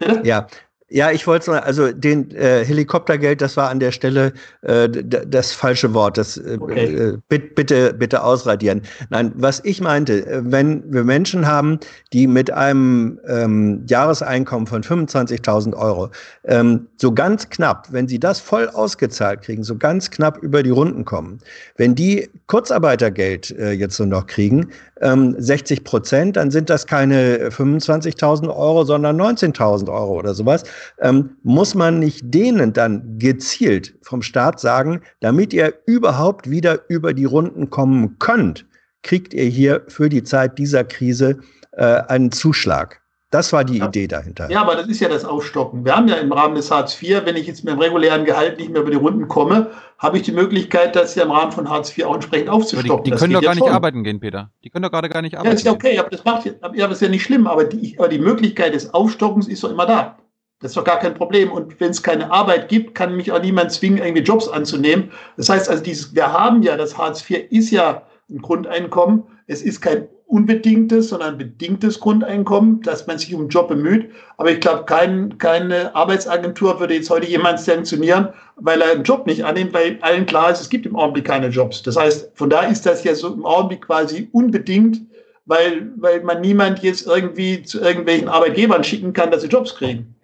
Ja, 0.00 0.22
ja, 0.22 0.46
ja, 0.92 1.10
ich 1.10 1.26
wollte 1.26 1.62
also 1.62 1.90
den 1.90 2.30
äh, 2.32 2.64
Helikoptergeld, 2.64 3.40
das 3.40 3.56
war 3.56 3.70
an 3.70 3.80
der 3.80 3.92
Stelle 3.92 4.34
äh, 4.60 4.88
das 4.90 5.52
falsche 5.52 5.94
Wort. 5.94 6.18
Das 6.18 6.36
äh, 6.36 6.58
okay. 6.60 6.94
äh, 6.94 7.18
bitte 7.28 7.94
bitte 7.94 8.22
ausradieren. 8.22 8.82
Nein, 9.08 9.32
was 9.34 9.60
ich 9.64 9.80
meinte, 9.80 10.26
äh, 10.26 10.42
wenn 10.44 10.82
wir 10.92 11.04
Menschen 11.04 11.46
haben, 11.46 11.78
die 12.12 12.26
mit 12.26 12.50
einem 12.50 13.18
ähm, 13.26 13.84
Jahreseinkommen 13.88 14.66
von 14.66 14.82
25.000 14.82 15.74
Euro 15.74 16.10
ähm, 16.44 16.88
so 16.98 17.12
ganz 17.12 17.48
knapp, 17.48 17.88
wenn 17.90 18.06
sie 18.06 18.20
das 18.20 18.40
voll 18.40 18.68
ausgezahlt 18.68 19.40
kriegen, 19.40 19.64
so 19.64 19.76
ganz 19.76 20.10
knapp 20.10 20.38
über 20.42 20.62
die 20.62 20.70
Runden 20.70 21.06
kommen, 21.06 21.38
wenn 21.76 21.94
die 21.94 22.28
Kurzarbeitergeld 22.48 23.50
äh, 23.52 23.72
jetzt 23.72 23.96
so 23.96 24.04
noch 24.04 24.26
kriegen, 24.26 24.68
ähm, 25.00 25.34
60 25.38 25.84
Prozent, 25.84 26.36
dann 26.36 26.50
sind 26.50 26.70
das 26.70 26.86
keine 26.86 27.48
25.000 27.48 28.54
Euro, 28.54 28.84
sondern 28.84 29.20
19.000 29.20 29.90
Euro 29.90 30.18
oder 30.18 30.34
sowas 30.34 30.64
ähm, 31.00 31.36
muss 31.42 31.74
man 31.74 31.98
nicht 31.98 32.22
denen 32.22 32.72
dann 32.72 33.18
gezielt 33.18 33.94
vom 34.02 34.22
Staat 34.22 34.60
sagen, 34.60 35.00
damit 35.20 35.52
ihr 35.52 35.74
überhaupt 35.86 36.50
wieder 36.50 36.80
über 36.88 37.14
die 37.14 37.24
Runden 37.24 37.70
kommen 37.70 38.18
könnt, 38.18 38.66
kriegt 39.02 39.34
ihr 39.34 39.44
hier 39.44 39.82
für 39.88 40.08
die 40.08 40.22
Zeit 40.22 40.58
dieser 40.58 40.84
Krise 40.84 41.38
äh, 41.72 41.84
einen 41.84 42.32
Zuschlag. 42.32 43.02
Das 43.32 43.50
war 43.50 43.64
die 43.64 43.78
ja. 43.78 43.86
Idee 43.86 44.06
dahinter. 44.06 44.50
Ja, 44.50 44.60
aber 44.60 44.76
das 44.76 44.88
ist 44.88 45.00
ja 45.00 45.08
das 45.08 45.24
Aufstocken. 45.24 45.86
Wir 45.86 45.96
haben 45.96 46.06
ja 46.06 46.16
im 46.16 46.30
Rahmen 46.30 46.54
des 46.54 46.70
Hartz 46.70 47.02
IV, 47.02 47.22
wenn 47.24 47.34
ich 47.34 47.46
jetzt 47.46 47.64
mit 47.64 47.72
dem 47.72 47.80
regulären 47.80 48.26
Gehalt 48.26 48.58
nicht 48.58 48.70
mehr 48.70 48.82
über 48.82 48.90
die 48.90 48.98
Runden 48.98 49.26
komme, 49.26 49.70
habe 49.96 50.18
ich 50.18 50.24
die 50.24 50.32
Möglichkeit, 50.32 50.94
das 50.94 51.14
ja 51.14 51.24
im 51.24 51.30
Rahmen 51.30 51.50
von 51.50 51.70
Hartz 51.70 51.96
IV 51.96 52.04
auch 52.04 52.14
entsprechend 52.14 52.50
aufzustocken. 52.50 52.90
Aber 52.90 53.02
die, 53.02 53.10
die 53.10 53.16
können 53.16 53.32
doch 53.32 53.40
gar 53.40 53.54
nicht 53.54 53.64
schon. 53.64 53.72
arbeiten 53.72 54.04
gehen, 54.04 54.20
Peter. 54.20 54.50
Die 54.62 54.68
können 54.68 54.82
doch 54.82 54.90
gerade 54.90 55.08
gar 55.08 55.22
nicht 55.22 55.34
arbeiten. 55.34 55.48
Ja, 55.48 55.54
ist 55.54 55.64
ja 55.64 55.72
okay, 55.72 55.98
aber 55.98 56.10
das 56.10 56.22
macht 56.26 56.44
ja, 56.44 56.52
aber 56.60 56.76
das 56.76 56.92
ist 56.92 57.00
ja 57.00 57.08
nicht 57.08 57.22
schlimm, 57.22 57.46
aber 57.46 57.64
die, 57.64 57.98
aber 57.98 58.08
die 58.08 58.18
Möglichkeit 58.18 58.74
des 58.74 58.92
Aufstockens 58.92 59.48
ist 59.48 59.64
doch 59.64 59.70
immer 59.70 59.86
da. 59.86 60.18
Das 60.62 60.70
ist 60.70 60.76
doch 60.76 60.84
gar 60.84 61.00
kein 61.00 61.14
Problem. 61.14 61.50
Und 61.50 61.78
wenn 61.80 61.90
es 61.90 62.02
keine 62.02 62.30
Arbeit 62.30 62.68
gibt, 62.68 62.94
kann 62.94 63.16
mich 63.16 63.32
auch 63.32 63.42
niemand 63.42 63.72
zwingen, 63.72 63.98
irgendwie 63.98 64.22
Jobs 64.22 64.48
anzunehmen. 64.48 65.10
Das 65.36 65.48
heißt 65.48 65.68
also, 65.68 65.82
dieses, 65.82 66.14
wir 66.14 66.32
haben 66.32 66.62
ja, 66.62 66.76
das 66.76 66.96
Hartz 66.96 67.28
IV 67.28 67.50
ist 67.50 67.70
ja 67.72 68.02
ein 68.30 68.40
Grundeinkommen. 68.40 69.24
Es 69.48 69.60
ist 69.60 69.80
kein 69.80 70.08
unbedingtes, 70.32 71.08
sondern 71.10 71.36
bedingtes 71.36 72.00
Grundeinkommen, 72.00 72.80
dass 72.82 73.06
man 73.06 73.18
sich 73.18 73.34
um 73.34 73.40
einen 73.40 73.48
Job 73.50 73.68
bemüht. 73.68 74.10
Aber 74.38 74.50
ich 74.52 74.60
glaube, 74.60 74.84
kein, 74.84 75.36
keine 75.36 75.94
Arbeitsagentur 75.96 76.78
würde 76.80 76.94
jetzt 76.94 77.10
heute 77.10 77.26
jemand 77.26 77.60
sanktionieren, 77.60 78.28
weil 78.56 78.80
er 78.80 78.92
einen 78.92 79.02
Job 79.02 79.26
nicht 79.26 79.44
annimmt, 79.44 79.74
weil 79.74 79.98
allen 80.00 80.24
klar 80.24 80.50
ist, 80.50 80.60
es 80.60 80.70
gibt 80.70 80.86
im 80.86 80.96
Augenblick 80.96 81.26
keine 81.26 81.48
Jobs. 81.48 81.82
Das 81.82 81.96
heißt, 81.96 82.30
von 82.34 82.48
da 82.48 82.62
ist 82.62 82.86
das 82.86 83.02
ja 83.04 83.14
so 83.14 83.34
im 83.34 83.44
Augenblick 83.44 83.82
quasi 83.82 84.28
unbedingt, 84.32 85.02
weil, 85.44 85.90
weil 85.96 86.22
man 86.22 86.40
niemand 86.40 86.78
jetzt 86.84 87.06
irgendwie 87.06 87.62
zu 87.62 87.80
irgendwelchen 87.80 88.28
Arbeitgebern 88.28 88.84
schicken 88.84 89.12
kann, 89.12 89.32
dass 89.32 89.42
sie 89.42 89.48
Jobs 89.48 89.74
kriegen. 89.74 90.14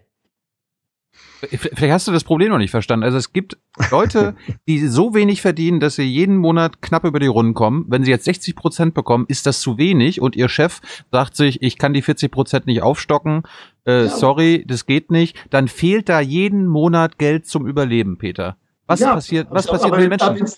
Vielleicht 1.41 1.93
hast 1.93 2.09
du 2.09 2.13
das 2.13 2.25
Problem 2.25 2.51
noch 2.51 2.59
nicht 2.59 2.71
verstanden. 2.71 3.05
Also 3.05 3.17
es 3.17 3.33
gibt 3.33 3.59
Leute, 3.91 4.35
die 4.69 4.87
so 4.87 5.15
wenig 5.15 5.41
verdienen, 5.41 5.79
dass 5.79 5.95
sie 5.95 6.03
jeden 6.03 6.37
Monat 6.37 6.83
knapp 6.83 7.05
über 7.05 7.21
die 7.21 7.27
Runden 7.27 7.55
kommen. 7.55 7.85
Wenn 7.89 8.05
sie 8.05 8.11
jetzt 8.11 8.25
60 8.25 8.57
Prozent 8.57 8.95
bekommen, 8.95 9.25
ist 9.29 9.47
das 9.47 9.61
zu 9.61 9.79
wenig 9.79 10.21
und 10.21 10.37
ihr 10.37 10.49
Chef 10.49 10.81
sagt 11.13 11.37
sich, 11.37 11.63
ich 11.63 11.79
kann 11.79 11.93
die 11.93 12.03
40 12.03 12.33
Prozent 12.33 12.67
nicht 12.67 12.83
aufstocken. 12.83 13.43
Äh, 13.87 14.05
ja. 14.05 14.09
Sorry, 14.09 14.65
das 14.67 14.87
geht 14.87 15.11
nicht. 15.11 15.37
Dann 15.51 15.69
fehlt 15.69 16.09
da 16.09 16.21
jeden 16.21 16.67
Monat 16.67 17.19
Geld 17.19 17.47
zum 17.47 17.67
Überleben, 17.67 18.19
Peter. 18.19 18.57
Was 18.87 19.01
ja, 19.01 19.15
passiert, 19.15 19.49
was 19.51 19.67
passiert 19.67 19.93
mit 19.93 20.01
den 20.01 20.09
Menschen? 20.09 20.49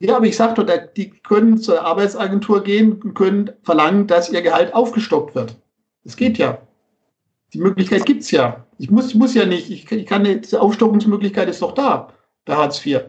Ja, 0.00 0.16
aber 0.16 0.26
ich 0.26 0.36
sagte, 0.36 0.90
die 0.96 1.10
können 1.10 1.58
zur 1.58 1.82
Arbeitsagentur 1.82 2.62
gehen 2.62 3.00
und 3.02 3.14
können 3.14 3.50
verlangen, 3.62 4.06
dass 4.06 4.30
ihr 4.30 4.42
Gehalt 4.42 4.74
aufgestockt 4.74 5.34
wird. 5.34 5.56
Das 6.04 6.16
geht 6.16 6.38
ja. 6.38 6.58
Die 7.52 7.58
Möglichkeit 7.58 8.04
gibt's 8.04 8.30
ja. 8.30 8.63
Ich 8.78 8.90
muss, 8.90 9.08
ich 9.08 9.14
muss 9.14 9.34
ja 9.34 9.46
nicht, 9.46 9.70
ich, 9.70 9.90
ich 9.90 10.06
kann, 10.06 10.24
diese 10.24 10.60
Aufstockungsmöglichkeit 10.60 11.48
ist 11.48 11.62
doch 11.62 11.72
da 11.72 12.12
bei 12.44 12.56
Hartz 12.56 12.84
IV. 12.84 13.02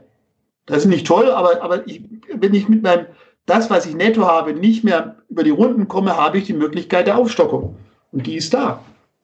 Das 0.65 0.79
ist 0.79 0.85
nicht 0.85 1.05
toll, 1.05 1.29
aber, 1.29 1.61
aber 1.61 1.87
ich, 1.87 2.03
wenn 2.33 2.53
ich 2.53 2.67
mit 2.67 2.83
meinem, 2.83 3.05
das, 3.45 3.69
was 3.69 3.85
ich 3.85 3.95
netto 3.95 4.25
habe, 4.25 4.53
nicht 4.53 4.83
mehr 4.83 5.17
über 5.29 5.43
die 5.43 5.51
Runden 5.51 5.87
komme, 5.87 6.17
habe 6.17 6.37
ich 6.39 6.45
die 6.45 6.53
Möglichkeit 6.53 7.07
der 7.07 7.17
Aufstockung. 7.17 7.77
Und 8.11 8.25
die 8.25 8.35
ist 8.35 8.53
da. 8.53 8.83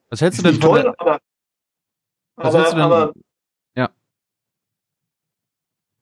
Was 0.09 0.21
hältst 0.21 0.39
du 0.39 0.43
denn 0.43 0.53
von 0.53 0.61
toll, 0.61 0.81
der, 0.83 0.95
aber, 0.99 1.19
was 2.35 2.55
aber, 2.55 2.63
du 2.63 2.69
denn, 2.69 2.79
aber, 2.81 3.13
ja. 3.75 3.89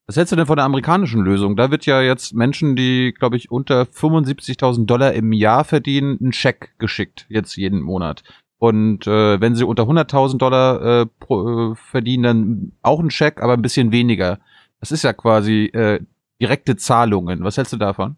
Was 0.06 0.16
hältst 0.16 0.32
du 0.32 0.36
denn 0.36 0.46
von 0.46 0.56
der 0.56 0.64
amerikanischen 0.64 1.22
Lösung? 1.22 1.56
Da 1.56 1.70
wird 1.70 1.86
ja 1.86 2.02
jetzt 2.02 2.34
Menschen, 2.34 2.76
die, 2.76 3.14
glaube 3.16 3.36
ich, 3.36 3.50
unter 3.50 3.82
75.000 3.82 4.84
Dollar 4.86 5.14
im 5.14 5.32
Jahr 5.32 5.64
verdienen, 5.64 6.18
einen 6.20 6.32
Scheck 6.32 6.74
geschickt, 6.78 7.26
jetzt 7.28 7.56
jeden 7.56 7.80
Monat. 7.80 8.22
Und 8.60 9.06
äh, 9.06 9.40
wenn 9.40 9.56
sie 9.56 9.64
unter 9.64 9.84
100.000 9.84 10.36
Dollar 10.36 10.82
äh, 11.00 11.06
pro, 11.18 11.72
äh, 11.72 11.74
verdienen, 11.76 12.22
dann 12.22 12.72
auch 12.82 13.00
ein 13.00 13.10
Scheck, 13.10 13.42
aber 13.42 13.54
ein 13.54 13.62
bisschen 13.62 13.90
weniger. 13.90 14.38
Das 14.80 14.92
ist 14.92 15.02
ja 15.02 15.14
quasi 15.14 15.70
äh, 15.72 16.00
direkte 16.42 16.76
Zahlungen. 16.76 17.42
Was 17.42 17.56
hältst 17.56 17.72
du 17.72 17.78
davon? 17.78 18.16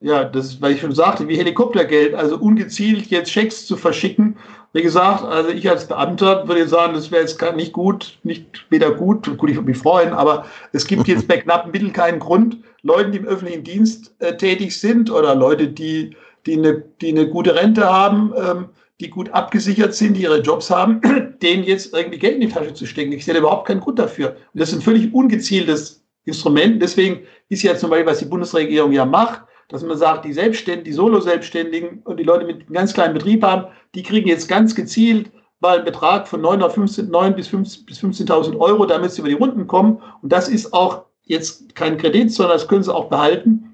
Ja, 0.00 0.24
das 0.24 0.46
ist, 0.46 0.62
weil 0.62 0.72
ich 0.72 0.80
schon 0.80 0.94
sagte, 0.94 1.28
wie 1.28 1.36
Helikoptergeld, 1.36 2.14
also 2.14 2.38
ungezielt 2.38 3.08
jetzt 3.08 3.30
Schecks 3.30 3.66
zu 3.66 3.76
verschicken. 3.76 4.38
Wie 4.72 4.80
gesagt, 4.80 5.22
also 5.22 5.50
ich 5.50 5.68
als 5.68 5.86
Beamter 5.86 6.48
würde 6.48 6.66
sagen, 6.66 6.94
das 6.94 7.10
wäre 7.10 7.20
jetzt 7.20 7.38
nicht 7.54 7.74
gut, 7.74 8.18
nicht 8.22 8.64
weder 8.70 8.92
gut, 8.92 9.36
gut, 9.36 9.50
ich 9.50 9.56
würde 9.56 9.68
mich 9.68 9.76
freuen, 9.76 10.14
aber 10.14 10.46
es 10.72 10.86
gibt 10.86 11.08
jetzt 11.08 11.28
bei 11.28 11.36
knappen 11.42 11.72
Mitteln 11.72 11.92
keinen 11.92 12.20
Grund, 12.20 12.56
Leuten, 12.80 13.12
die 13.12 13.18
im 13.18 13.26
öffentlichen 13.26 13.64
Dienst 13.64 14.14
äh, 14.18 14.34
tätig 14.34 14.80
sind 14.80 15.10
oder 15.10 15.34
Leute, 15.34 15.68
die, 15.68 16.16
die, 16.46 16.54
eine, 16.54 16.82
die 17.02 17.10
eine 17.10 17.28
gute 17.28 17.54
Rente 17.54 17.84
haben, 17.84 18.32
ähm, 18.34 18.64
die 19.02 19.10
gut 19.10 19.30
abgesichert 19.30 19.94
sind, 19.94 20.14
die 20.16 20.22
ihre 20.22 20.40
Jobs 20.40 20.70
haben, 20.70 21.00
denen 21.42 21.64
jetzt 21.64 21.92
irgendwie 21.92 22.18
Geld 22.18 22.36
in 22.36 22.42
die 22.42 22.48
Tasche 22.48 22.72
zu 22.72 22.86
stecken. 22.86 23.12
Ich 23.12 23.24
sehe 23.24 23.34
da 23.34 23.40
überhaupt 23.40 23.66
keinen 23.66 23.80
Grund 23.80 23.98
dafür. 23.98 24.36
Und 24.52 24.60
das 24.60 24.70
ist 24.70 24.76
ein 24.76 24.82
völlig 24.82 25.12
ungezieltes 25.12 26.04
Instrument. 26.24 26.80
Deswegen 26.80 27.20
ist 27.48 27.62
ja 27.62 27.76
zum 27.76 27.90
Beispiel, 27.90 28.06
was 28.06 28.20
die 28.20 28.26
Bundesregierung 28.26 28.92
ja 28.92 29.04
macht, 29.04 29.42
dass 29.68 29.82
man 29.82 29.98
sagt, 29.98 30.24
die 30.24 30.32
Selbstständigen, 30.32 30.84
die 30.84 30.92
Solo-Selbstständigen 30.92 32.02
und 32.04 32.18
die 32.18 32.24
Leute 32.24 32.46
mit 32.46 32.60
einem 32.60 32.72
ganz 32.72 32.94
kleinen 32.94 33.14
Betrieb 33.14 33.42
haben, 33.42 33.66
die 33.94 34.02
kriegen 34.02 34.28
jetzt 34.28 34.48
ganz 34.48 34.74
gezielt 34.74 35.30
mal 35.60 35.76
einen 35.76 35.84
Betrag 35.84 36.26
von 36.26 36.40
9, 36.40 36.70
15, 36.70 37.08
9 37.08 37.36
bis 37.36 37.48
15.000 37.48 38.58
Euro, 38.58 38.84
damit 38.84 39.12
sie 39.12 39.20
über 39.20 39.28
die 39.28 39.36
Runden 39.36 39.66
kommen. 39.66 40.02
Und 40.20 40.32
das 40.32 40.48
ist 40.48 40.72
auch 40.72 41.04
jetzt 41.24 41.74
kein 41.74 41.96
Kredit, 41.98 42.32
sondern 42.32 42.56
das 42.56 42.66
können 42.66 42.82
sie 42.82 42.92
auch 42.92 43.08
behalten 43.08 43.71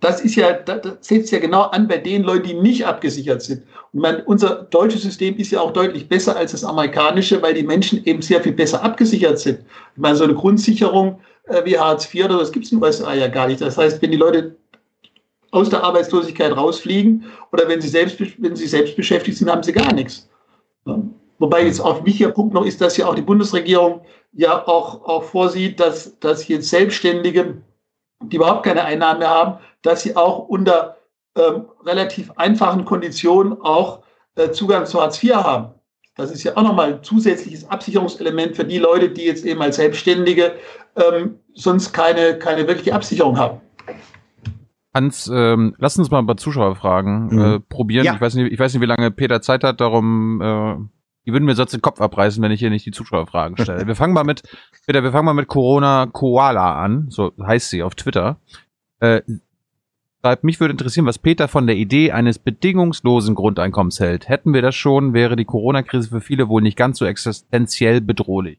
das 0.00 0.20
ist 0.20 0.36
ja, 0.36 0.52
das 0.52 0.96
setzt 1.00 1.32
ja 1.32 1.38
genau 1.38 1.62
an 1.62 1.88
bei 1.88 1.98
den 1.98 2.22
Leuten, 2.22 2.48
die 2.48 2.54
nicht 2.54 2.86
abgesichert 2.86 3.42
sind. 3.42 3.62
Und 3.92 4.00
man, 4.00 4.22
unser 4.22 4.66
deutsches 4.70 5.02
System 5.02 5.36
ist 5.36 5.50
ja 5.50 5.60
auch 5.60 5.72
deutlich 5.72 6.08
besser 6.08 6.36
als 6.36 6.52
das 6.52 6.64
amerikanische, 6.64 7.40
weil 7.42 7.54
die 7.54 7.62
Menschen 7.62 8.04
eben 8.04 8.22
sehr 8.22 8.42
viel 8.42 8.52
besser 8.52 8.82
abgesichert 8.82 9.38
sind. 9.38 9.60
Ich 9.60 10.00
meine, 10.00 10.16
so 10.16 10.24
eine 10.24 10.34
Grundsicherung 10.34 11.20
äh, 11.44 11.64
wie 11.64 11.78
Hartz 11.78 12.12
IV 12.12 12.26
oder 12.26 12.38
das 12.38 12.52
gibt 12.52 12.66
es 12.66 12.72
in 12.72 12.78
den 12.78 12.84
USA 12.84 13.14
ja 13.14 13.28
gar 13.28 13.46
nicht. 13.46 13.60
Das 13.60 13.78
heißt, 13.78 14.00
wenn 14.02 14.10
die 14.10 14.16
Leute 14.16 14.56
aus 15.50 15.70
der 15.70 15.84
Arbeitslosigkeit 15.84 16.56
rausfliegen 16.56 17.24
oder 17.52 17.68
wenn 17.68 17.80
sie 17.80 17.88
selbst, 17.88 18.18
wenn 18.38 18.56
sie 18.56 18.66
selbst 18.66 18.96
beschäftigt 18.96 19.38
sind, 19.38 19.50
haben 19.50 19.62
sie 19.62 19.72
gar 19.72 19.92
nichts. 19.92 20.28
Ja. 20.86 21.00
Wobei 21.38 21.64
jetzt 21.64 21.80
auch 21.80 22.00
ein 22.00 22.06
wichtiger 22.06 22.30
Punkt 22.30 22.54
noch 22.54 22.64
ist, 22.64 22.80
dass 22.80 22.96
ja 22.96 23.06
auch 23.06 23.14
die 23.14 23.22
Bundesregierung 23.22 24.00
ja 24.32 24.66
auch, 24.66 25.04
auch 25.04 25.22
vorsieht, 25.24 25.78
dass, 25.80 26.18
dass 26.18 26.48
jetzt 26.48 26.68
Selbstständige, 26.68 27.58
die 28.28 28.36
überhaupt 28.36 28.64
keine 28.64 28.84
Einnahmen 28.84 29.20
mehr 29.20 29.30
haben, 29.30 29.58
dass 29.82 30.02
sie 30.02 30.16
auch 30.16 30.48
unter 30.48 30.96
ähm, 31.36 31.66
relativ 31.84 32.30
einfachen 32.36 32.84
Konditionen 32.84 33.60
auch 33.60 34.02
äh, 34.36 34.50
Zugang 34.50 34.86
zu 34.86 35.00
Hartz 35.00 35.22
IV 35.22 35.34
haben. 35.34 35.74
Das 36.16 36.30
ist 36.30 36.44
ja 36.44 36.56
auch 36.56 36.62
nochmal 36.62 36.94
ein 36.94 37.02
zusätzliches 37.02 37.68
Absicherungselement 37.68 38.54
für 38.54 38.64
die 38.64 38.78
Leute, 38.78 39.10
die 39.10 39.24
jetzt 39.24 39.44
eben 39.44 39.60
als 39.60 39.76
Selbstständige 39.76 40.52
ähm, 40.96 41.40
sonst 41.54 41.92
keine, 41.92 42.38
keine 42.38 42.68
wirkliche 42.68 42.94
Absicherung 42.94 43.36
haben. 43.36 43.60
Hans, 44.94 45.28
ähm, 45.32 45.74
lass 45.78 45.98
uns 45.98 46.10
mal 46.12 46.20
ein 46.20 46.26
paar 46.26 46.36
Zuschauerfragen 46.36 47.26
mhm. 47.26 47.40
äh, 47.40 47.60
probieren. 47.60 48.04
Ja. 48.04 48.14
Ich 48.14 48.20
weiß 48.20 48.36
nicht, 48.36 48.52
ich 48.52 48.58
weiß 48.58 48.72
nicht, 48.72 48.80
wie 48.80 48.86
lange 48.86 49.10
Peter 49.10 49.42
Zeit 49.42 49.64
hat, 49.64 49.80
darum, 49.80 50.40
äh, 50.40 50.76
die 51.26 51.32
würden 51.32 51.44
mir 51.44 51.54
sonst 51.54 51.72
den 51.72 51.82
Kopf 51.82 52.00
abreißen, 52.00 52.42
wenn 52.42 52.52
ich 52.52 52.60
hier 52.60 52.70
nicht 52.70 52.86
die 52.86 52.90
Zuschauerfragen 52.90 53.56
stelle. 53.56 53.86
wir 53.86 53.96
fangen 53.96 54.12
mal 54.12 54.24
mit, 54.24 54.42
Peter, 54.86 55.02
wir 55.02 55.12
fangen 55.12 55.26
mal 55.26 55.34
mit 55.34 55.48
Corona 55.48 56.06
Koala 56.06 56.82
an, 56.82 57.06
so 57.10 57.32
heißt 57.42 57.70
sie 57.70 57.82
auf 57.82 57.94
Twitter. 57.94 58.38
Äh, 59.00 59.22
mich 60.40 60.58
würde 60.58 60.72
interessieren, 60.72 61.06
was 61.06 61.18
Peter 61.18 61.48
von 61.48 61.66
der 61.66 61.76
Idee 61.76 62.12
eines 62.12 62.38
bedingungslosen 62.38 63.34
Grundeinkommens 63.34 64.00
hält. 64.00 64.28
Hätten 64.28 64.54
wir 64.54 64.62
das 64.62 64.74
schon, 64.74 65.12
wäre 65.12 65.36
die 65.36 65.44
Corona-Krise 65.44 66.08
für 66.08 66.20
viele 66.20 66.48
wohl 66.48 66.62
nicht 66.62 66.78
ganz 66.78 66.98
so 66.98 67.04
existenziell 67.04 68.00
bedrohlich. 68.00 68.58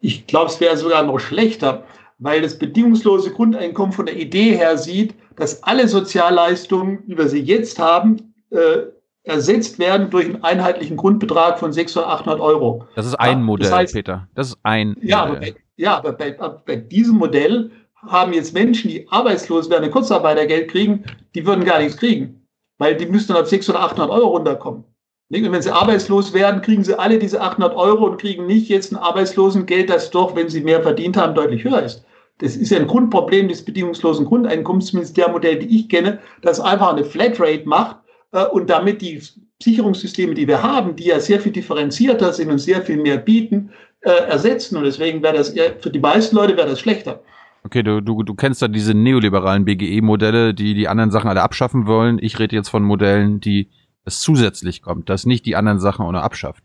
Ich 0.00 0.26
glaube, 0.26 0.50
es 0.50 0.60
wäre 0.60 0.76
sogar 0.76 1.02
noch 1.04 1.18
schlechter, 1.18 1.84
weil 2.18 2.42
das 2.42 2.58
bedingungslose 2.58 3.32
Grundeinkommen 3.32 3.92
von 3.92 4.06
der 4.06 4.16
Idee 4.16 4.56
her 4.56 4.76
sieht, 4.76 5.14
dass 5.36 5.62
alle 5.62 5.88
Sozialleistungen, 5.88 7.06
die 7.06 7.16
wir 7.16 7.28
sie 7.28 7.40
jetzt 7.40 7.78
haben, 7.78 8.34
äh, 8.50 8.82
ersetzt 9.24 9.78
werden 9.78 10.10
durch 10.10 10.26
einen 10.26 10.42
einheitlichen 10.42 10.96
Grundbetrag 10.96 11.58
von 11.58 11.72
600, 11.72 12.10
800 12.10 12.40
Euro. 12.40 12.86
Das 12.96 13.06
ist 13.06 13.14
ein 13.14 13.42
Modell, 13.42 13.68
das 13.68 13.78
heißt, 13.78 13.94
Peter. 13.94 14.28
Das 14.34 14.48
ist 14.48 14.58
ein 14.62 14.96
ja, 15.00 15.26
Modell. 15.26 15.36
Aber 15.36 15.52
bei, 15.52 15.56
ja, 15.76 15.96
aber 15.96 16.12
bei, 16.12 16.30
bei 16.30 16.76
diesem 16.76 17.16
Modell 17.16 17.70
haben 18.06 18.32
jetzt 18.32 18.52
Menschen, 18.52 18.90
die 18.90 19.06
arbeitslos 19.08 19.70
werden, 19.70 19.90
Kurzarbeitergeld 19.90 20.70
kriegen, 20.70 21.04
die 21.34 21.46
würden 21.46 21.64
gar 21.64 21.78
nichts 21.78 21.96
kriegen, 21.96 22.46
weil 22.78 22.96
die 22.96 23.06
müssten 23.06 23.34
auf 23.34 23.46
600, 23.46 23.82
800 23.82 24.10
Euro 24.10 24.28
runterkommen. 24.28 24.84
Und 25.30 25.52
wenn 25.52 25.62
sie 25.62 25.72
arbeitslos 25.72 26.34
werden, 26.34 26.60
kriegen 26.60 26.84
sie 26.84 26.98
alle 26.98 27.18
diese 27.18 27.40
800 27.40 27.74
Euro 27.74 28.06
und 28.06 28.20
kriegen 28.20 28.46
nicht 28.46 28.68
jetzt 28.68 28.92
ein 28.92 28.96
Arbeitslosengeld, 28.96 29.88
das 29.88 30.10
doch, 30.10 30.36
wenn 30.36 30.50
sie 30.50 30.60
mehr 30.60 30.82
verdient 30.82 31.16
haben, 31.16 31.34
deutlich 31.34 31.64
höher 31.64 31.82
ist. 31.82 32.04
Das 32.38 32.56
ist 32.56 32.70
ja 32.70 32.78
ein 32.78 32.86
Grundproblem 32.86 33.48
des 33.48 33.64
bedingungslosen 33.64 34.26
Grundeinkommens, 34.26 34.86
zumindest 34.86 35.16
der 35.16 35.30
Modell, 35.30 35.60
die 35.60 35.78
ich 35.78 35.88
kenne, 35.88 36.18
das 36.42 36.60
einfach 36.60 36.92
eine 36.92 37.04
Flatrate 37.04 37.66
macht 37.66 37.96
und 38.40 38.70
damit 38.70 39.02
die 39.02 39.20
Sicherungssysteme, 39.62 40.34
die 40.34 40.48
wir 40.48 40.62
haben, 40.62 40.96
die 40.96 41.04
ja 41.04 41.20
sehr 41.20 41.40
viel 41.40 41.52
differenzierter 41.52 42.32
sind 42.32 42.50
und 42.50 42.58
sehr 42.58 42.82
viel 42.82 42.96
mehr 42.96 43.18
bieten, 43.18 43.70
äh, 44.00 44.10
ersetzen. 44.10 44.76
Und 44.76 44.84
deswegen 44.84 45.22
wäre 45.22 45.36
das 45.36 45.54
für 45.80 45.90
die 45.90 46.00
meisten 46.00 46.36
Leute 46.36 46.56
wäre 46.56 46.68
das 46.68 46.80
schlechter. 46.80 47.22
Okay, 47.64 47.82
du, 47.82 48.00
du, 48.00 48.22
du 48.22 48.34
kennst 48.34 48.60
da 48.60 48.68
diese 48.68 48.94
neoliberalen 48.94 49.64
BGE-Modelle, 49.64 50.52
die 50.52 50.74
die 50.74 50.88
anderen 50.88 51.12
Sachen 51.12 51.30
alle 51.30 51.42
abschaffen 51.42 51.86
wollen. 51.86 52.18
Ich 52.20 52.38
rede 52.38 52.56
jetzt 52.56 52.70
von 52.70 52.82
Modellen, 52.82 53.40
die 53.40 53.70
es 54.04 54.20
zusätzlich 54.20 54.82
kommt, 54.82 55.08
dass 55.08 55.26
nicht 55.26 55.46
die 55.46 55.54
anderen 55.54 55.78
Sachen 55.78 56.04
ohne 56.04 56.22
abschafft. 56.22 56.64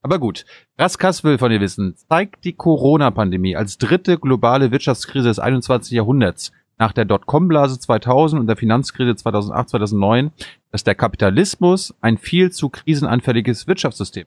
Aber 0.00 0.20
gut, 0.20 0.44
Raskas 0.78 1.24
will 1.24 1.38
von 1.38 1.50
dir 1.50 1.60
wissen, 1.60 1.96
zeigt 1.96 2.44
die 2.44 2.52
Corona-Pandemie 2.52 3.56
als 3.56 3.78
dritte 3.78 4.16
globale 4.16 4.70
Wirtschaftskrise 4.70 5.26
des 5.26 5.40
21. 5.40 5.92
Jahrhunderts 5.92 6.52
nach 6.78 6.92
der 6.92 7.04
Dotcom-Blase 7.04 7.78
2000 7.78 8.40
und 8.40 8.46
der 8.46 8.56
Finanzkrise 8.56 9.16
2008, 9.16 9.70
2009, 9.70 10.32
dass 10.70 10.84
der 10.84 10.94
Kapitalismus 10.94 11.94
ein 12.00 12.18
viel 12.18 12.50
zu 12.52 12.68
krisenanfälliges 12.68 13.66
Wirtschaftssystem 13.66 14.26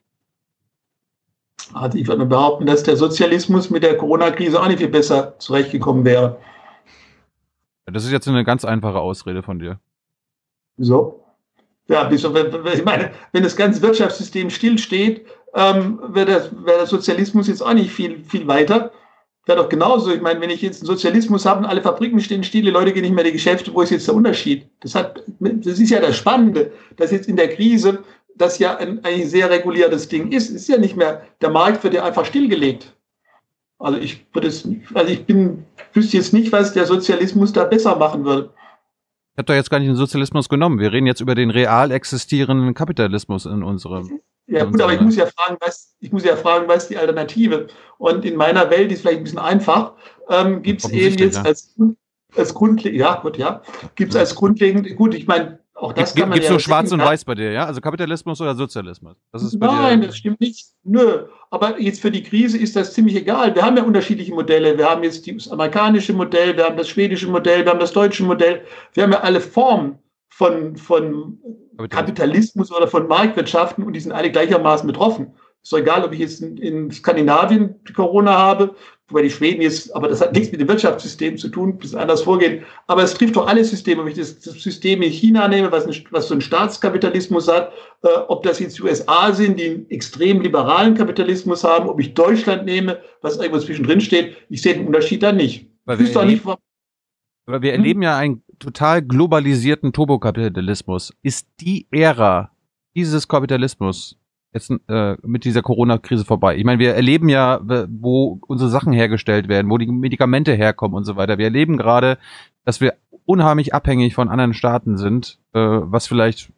also 1.72 1.98
ich 1.98 2.06
würde 2.06 2.26
behaupten, 2.26 2.66
dass 2.66 2.82
der 2.82 2.96
Sozialismus 2.96 3.70
mit 3.70 3.82
der 3.82 3.96
Corona-Krise 3.96 4.60
auch 4.60 4.68
nicht 4.68 4.78
viel 4.78 4.88
besser 4.88 5.38
zurechtgekommen 5.38 6.04
wäre. 6.04 6.38
Das 7.86 8.04
ist 8.04 8.12
jetzt 8.12 8.28
eine 8.28 8.44
ganz 8.44 8.64
einfache 8.64 9.00
Ausrede 9.00 9.42
von 9.42 9.58
dir. 9.58 9.78
Wieso? 10.76 11.24
Ja, 11.88 12.10
ich 12.10 12.84
meine, 12.84 13.10
wenn 13.32 13.42
das 13.42 13.56
ganze 13.56 13.82
Wirtschaftssystem 13.82 14.50
stillsteht, 14.50 15.26
ähm, 15.54 16.00
wäre 16.08 16.26
der, 16.26 16.64
wär 16.64 16.76
der 16.78 16.86
Sozialismus 16.86 17.48
jetzt 17.48 17.60
auch 17.60 17.74
nicht 17.74 17.90
viel, 17.90 18.24
viel 18.24 18.46
weiter. 18.46 18.92
Wäre 19.44 19.58
doch 19.58 19.68
genauso. 19.68 20.12
Ich 20.12 20.20
meine, 20.20 20.40
wenn 20.40 20.50
ich 20.50 20.62
jetzt 20.62 20.82
einen 20.82 20.86
Sozialismus 20.86 21.46
habe 21.46 21.60
und 21.60 21.66
alle 21.66 21.82
Fabriken 21.82 22.20
stehen 22.20 22.44
still, 22.44 22.62
die 22.62 22.70
Leute 22.70 22.92
gehen 22.92 23.02
nicht 23.02 23.14
mehr 23.14 23.24
in 23.24 23.30
die 23.30 23.36
Geschäfte, 23.38 23.74
wo 23.74 23.82
ist 23.82 23.90
jetzt 23.90 24.06
der 24.06 24.14
Unterschied? 24.14 24.68
Das, 24.80 24.94
hat, 24.94 25.22
das 25.40 25.78
ist 25.80 25.90
ja 25.90 26.00
das 26.00 26.16
Spannende, 26.16 26.72
dass 26.96 27.10
jetzt 27.10 27.28
in 27.28 27.36
der 27.36 27.48
Krise 27.48 28.04
das 28.36 28.58
ja 28.58 28.76
ein, 28.76 29.04
ein 29.04 29.26
sehr 29.26 29.50
reguliertes 29.50 30.08
Ding 30.08 30.30
ist, 30.32 30.50
ist 30.50 30.68
ja 30.68 30.78
nicht 30.78 30.96
mehr, 30.96 31.22
der 31.40 31.50
Markt 31.50 31.82
wird 31.84 31.94
ja 31.94 32.04
einfach 32.04 32.24
stillgelegt. 32.24 32.94
Also 33.78 33.98
ich 33.98 34.24
würde 34.32 34.46
es, 34.46 34.68
also 34.94 35.12
ich 35.12 35.26
bin, 35.26 35.64
wüsste 35.92 36.16
jetzt 36.16 36.32
nicht, 36.32 36.52
was 36.52 36.72
der 36.72 36.86
Sozialismus 36.86 37.52
da 37.52 37.64
besser 37.64 37.96
machen 37.96 38.24
würde. 38.24 38.50
Ich 39.32 39.38
habe 39.38 39.46
doch 39.46 39.54
jetzt 39.54 39.70
gar 39.70 39.80
nicht 39.80 39.88
den 39.88 39.96
Sozialismus 39.96 40.48
genommen. 40.48 40.78
Wir 40.78 40.92
reden 40.92 41.06
jetzt 41.06 41.20
über 41.20 41.34
den 41.34 41.50
real 41.50 41.90
existierenden 41.90 42.74
Kapitalismus 42.74 43.46
in 43.46 43.62
unserem. 43.62 44.20
Ja, 44.52 44.64
gut, 44.66 44.82
aber 44.82 44.92
ich 44.92 45.00
muss 45.00 45.16
ja 45.16 45.26
fragen, 45.26 45.56
was, 45.60 45.96
ich 46.00 46.12
muss 46.12 46.24
ja 46.24 46.36
fragen, 46.36 46.68
was 46.68 46.82
ist 46.84 46.90
die 46.90 46.98
Alternative? 46.98 47.68
Und 47.98 48.24
in 48.24 48.36
meiner 48.36 48.68
Welt, 48.68 48.90
die 48.90 48.94
ist 48.94 49.00
vielleicht 49.00 49.18
ein 49.18 49.24
bisschen 49.24 49.38
einfach, 49.38 49.94
ähm, 50.28 50.62
gibt 50.62 50.84
es 50.84 50.90
eben 50.90 51.16
jetzt 51.16 51.36
ja. 51.36 51.42
als, 51.42 51.74
als 52.36 52.52
grundlegend, 52.52 53.00
ja, 53.00 53.14
gut, 53.16 53.38
ja, 53.38 53.62
gibt 53.94 54.12
es 54.12 54.16
als 54.16 54.34
grundlegend, 54.34 54.94
gut, 54.96 55.14
ich 55.14 55.26
meine, 55.26 55.58
auch 55.74 55.92
das 55.94 56.14
Gibt, 56.14 56.20
kann 56.20 56.28
man 56.28 56.34
gibt's 56.36 56.48
ja 56.48 56.54
so 56.54 56.58
schwarz 56.60 56.92
und 56.92 57.00
weiß 57.00 57.24
bei 57.24 57.34
dir, 57.34 57.50
ja? 57.50 57.64
Also 57.64 57.80
Kapitalismus 57.80 58.40
oder 58.40 58.54
Sozialismus? 58.54 59.16
Das 59.32 59.52
Nein, 59.54 60.00
dir, 60.00 60.06
das 60.06 60.16
stimmt 60.16 60.40
nicht. 60.40 60.66
Nö. 60.84 61.24
Aber 61.50 61.80
jetzt 61.80 62.00
für 62.00 62.12
die 62.12 62.22
Krise 62.22 62.56
ist 62.56 62.76
das 62.76 62.92
ziemlich 62.92 63.16
egal. 63.16 63.52
Wir 63.54 63.62
haben 63.62 63.76
ja 63.76 63.82
unterschiedliche 63.82 64.32
Modelle. 64.32 64.78
Wir 64.78 64.88
haben 64.88 65.02
jetzt 65.02 65.26
das 65.26 65.50
amerikanische 65.50 66.12
Modell, 66.12 66.56
wir 66.56 66.66
haben 66.66 66.76
das 66.76 66.88
schwedische 66.88 67.28
Modell, 67.28 67.64
wir 67.64 67.72
haben 67.72 67.80
das 67.80 67.92
deutsche 67.92 68.22
Modell. 68.22 68.62
Wir 68.92 69.02
haben 69.02 69.12
ja 69.12 69.20
alle 69.22 69.40
Formen 69.40 69.98
von, 70.32 70.76
von 70.76 71.38
Kapitalismus 71.88 72.72
oder 72.72 72.88
von 72.88 73.06
Marktwirtschaften 73.06 73.84
und 73.84 73.92
die 73.92 74.00
sind 74.00 74.12
alle 74.12 74.30
gleichermaßen 74.30 74.86
betroffen. 74.86 75.34
Ist 75.62 75.72
doch 75.72 75.78
egal, 75.78 76.04
ob 76.04 76.12
ich 76.12 76.18
jetzt 76.18 76.42
in, 76.42 76.56
in 76.56 76.90
Skandinavien 76.90 77.76
Corona 77.94 78.36
habe 78.36 78.74
wobei 79.12 79.22
die 79.22 79.30
Schweden 79.30 79.62
jetzt, 79.62 79.94
aber 79.94 80.08
das 80.08 80.20
hat 80.20 80.32
nichts 80.32 80.50
mit 80.50 80.60
dem 80.60 80.68
Wirtschaftssystem 80.68 81.36
zu 81.36 81.48
tun, 81.48 81.70
ein 81.70 81.78
bisschen 81.78 81.98
anders 81.98 82.22
vorgehen. 82.22 82.64
Aber 82.86 83.02
es 83.02 83.14
trifft 83.14 83.36
doch 83.36 83.46
alle 83.46 83.64
Systeme. 83.64 84.02
Wenn 84.02 84.12
ich 84.12 84.18
das, 84.18 84.40
das 84.40 84.54
System 84.54 85.02
in 85.02 85.10
China 85.10 85.48
nehme, 85.48 85.70
was, 85.70 85.86
ein, 85.86 85.94
was 86.10 86.28
so 86.28 86.34
ein 86.34 86.40
Staatskapitalismus 86.40 87.48
hat, 87.48 87.72
äh, 88.02 88.08
ob 88.28 88.42
das 88.42 88.58
jetzt 88.58 88.78
die 88.78 88.82
USA 88.82 89.32
sind, 89.32 89.60
die 89.60 89.66
einen 89.66 89.90
extrem 89.90 90.40
liberalen 90.40 90.94
Kapitalismus 90.94 91.62
haben, 91.62 91.88
ob 91.88 92.00
ich 92.00 92.14
Deutschland 92.14 92.64
nehme, 92.64 93.00
was 93.20 93.36
irgendwo 93.36 93.60
zwischendrin 93.60 94.00
steht, 94.00 94.36
ich 94.48 94.62
sehe 94.62 94.74
den 94.74 94.86
Unterschied 94.86 95.22
da 95.22 95.32
nicht. 95.32 95.68
Weil 95.84 95.98
wir, 95.98 96.06
erleben, 96.06 96.30
nicht, 96.30 96.58
weil 97.46 97.62
wir 97.62 97.72
hm? 97.72 97.80
erleben 97.80 98.02
ja 98.02 98.16
einen 98.16 98.42
total 98.62 99.02
globalisierten 99.02 99.92
Turbokapitalismus. 99.92 101.12
Ist 101.22 101.48
die 101.60 101.86
Ära 101.90 102.50
dieses 102.94 103.28
Kapitalismus 103.28 104.18
jetzt 104.52 104.70
äh, 104.88 105.16
mit 105.22 105.44
dieser 105.44 105.62
Corona-Krise 105.62 106.24
vorbei. 106.24 106.56
Ich 106.56 106.64
meine, 106.64 106.78
wir 106.78 106.94
erleben 106.94 107.28
ja, 107.28 107.60
wo 107.88 108.38
unsere 108.46 108.70
Sachen 108.70 108.92
hergestellt 108.92 109.48
werden, 109.48 109.70
wo 109.70 109.78
die 109.78 109.86
Medikamente 109.86 110.52
herkommen 110.52 110.94
und 110.96 111.04
so 111.04 111.16
weiter. 111.16 111.38
Wir 111.38 111.46
erleben 111.46 111.78
gerade, 111.78 112.18
dass 112.64 112.80
wir 112.80 112.94
unheimlich 113.24 113.74
abhängig 113.74 114.14
von 114.14 114.28
anderen 114.28 114.54
Staaten 114.54 114.98
sind, 114.98 115.38
äh, 115.54 115.58
was 115.58 116.06
vielleicht 116.06 116.52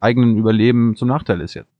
eigenen 0.00 0.38
Überleben 0.38 0.96
zum 0.96 1.08
Nachteil 1.08 1.40
ist 1.40 1.54
jetzt. 1.54 1.70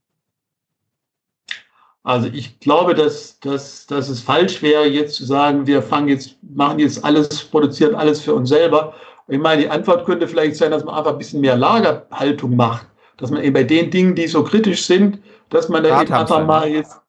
Also 2.03 2.27
ich 2.27 2.59
glaube, 2.59 2.93
dass, 2.93 3.39
dass, 3.39 3.87
dass 3.87 4.09
es 4.09 4.21
falsch 4.21 4.61
wäre, 4.61 4.87
jetzt 4.87 5.15
zu 5.15 5.25
sagen, 5.25 5.65
wir 5.65 5.81
fangen 5.81 6.07
jetzt, 6.07 6.37
machen 6.43 6.77
jetzt 6.77 7.03
alles, 7.03 7.45
produzieren 7.45 7.95
alles 7.95 8.21
für 8.21 8.35
uns 8.35 8.49
selber. 8.49 8.93
Ich 9.27 9.39
meine, 9.39 9.63
die 9.63 9.69
Antwort 9.69 10.05
könnte 10.05 10.27
vielleicht 10.27 10.55
sein, 10.55 10.71
dass 10.71 10.83
man 10.83 10.95
einfach 10.95 11.13
ein 11.13 11.17
bisschen 11.17 11.41
mehr 11.41 11.57
Lagerhaltung 11.57 12.55
macht. 12.55 12.87
Dass 13.17 13.31
man 13.31 13.43
eben 13.43 13.53
bei 13.53 13.63
den 13.63 13.89
Dingen, 13.89 14.13
die 14.13 14.27
so 14.27 14.43
kritisch 14.43 14.85
sind, 14.85 15.19
dass 15.49 15.69
man 15.69 15.83
da 15.83 16.01
eben 16.01 16.13
einfach 16.13 16.45
mal 16.45 16.67
jetzt. 16.69 17.01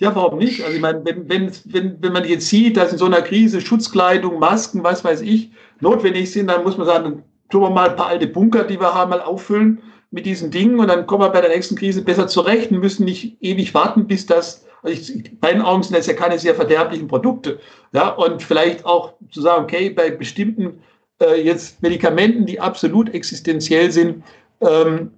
Ja, 0.00 0.14
warum 0.14 0.38
nicht? 0.38 0.62
Also 0.62 0.74
ich 0.74 0.82
meine, 0.82 1.04
wenn, 1.04 1.28
wenn, 1.28 1.52
wenn, 1.66 2.02
wenn 2.02 2.12
man 2.12 2.24
jetzt 2.24 2.48
sieht, 2.48 2.76
dass 2.76 2.92
in 2.92 2.98
so 2.98 3.04
einer 3.04 3.22
Krise 3.22 3.60
Schutzkleidung, 3.60 4.40
Masken, 4.40 4.82
was 4.82 5.04
weiß 5.04 5.20
ich, 5.20 5.52
notwendig 5.80 6.32
sind, 6.32 6.48
dann 6.48 6.64
muss 6.64 6.76
man 6.76 6.86
sagen, 6.86 7.04
dann 7.04 7.22
tun 7.48 7.62
wir 7.62 7.70
mal 7.70 7.90
ein 7.90 7.96
paar 7.96 8.08
alte 8.08 8.26
Bunker, 8.26 8.64
die 8.64 8.80
wir 8.80 8.92
haben, 8.92 9.10
mal 9.10 9.20
auffüllen 9.20 9.80
mit 10.10 10.26
diesen 10.26 10.50
Dingen 10.50 10.78
und 10.78 10.88
dann 10.88 11.06
kommen 11.06 11.22
wir 11.22 11.30
bei 11.30 11.40
der 11.40 11.50
nächsten 11.50 11.76
Krise 11.76 12.02
besser 12.02 12.26
zurecht 12.26 12.70
und 12.70 12.80
müssen 12.80 13.04
nicht 13.04 13.36
ewig 13.40 13.72
warten, 13.74 14.06
bis 14.06 14.26
das, 14.26 14.66
also 14.82 15.00
ich, 15.00 15.14
in 15.14 15.38
meinen 15.40 15.62
Augen 15.62 15.82
sind 15.82 15.96
das 15.96 16.06
ja 16.06 16.14
keine 16.14 16.38
sehr 16.38 16.54
verderblichen 16.54 17.08
Produkte. 17.08 17.60
Ja, 17.92 18.10
und 18.10 18.42
vielleicht 18.42 18.84
auch 18.84 19.14
zu 19.30 19.40
sagen, 19.40 19.64
okay, 19.64 19.90
bei 19.90 20.10
bestimmten 20.10 20.82
äh, 21.24 21.42
jetzt 21.42 21.82
Medikamenten, 21.82 22.46
die 22.46 22.60
absolut 22.60 23.12
existenziell 23.14 23.90
sind, 23.90 24.22
ähm, 24.60 25.10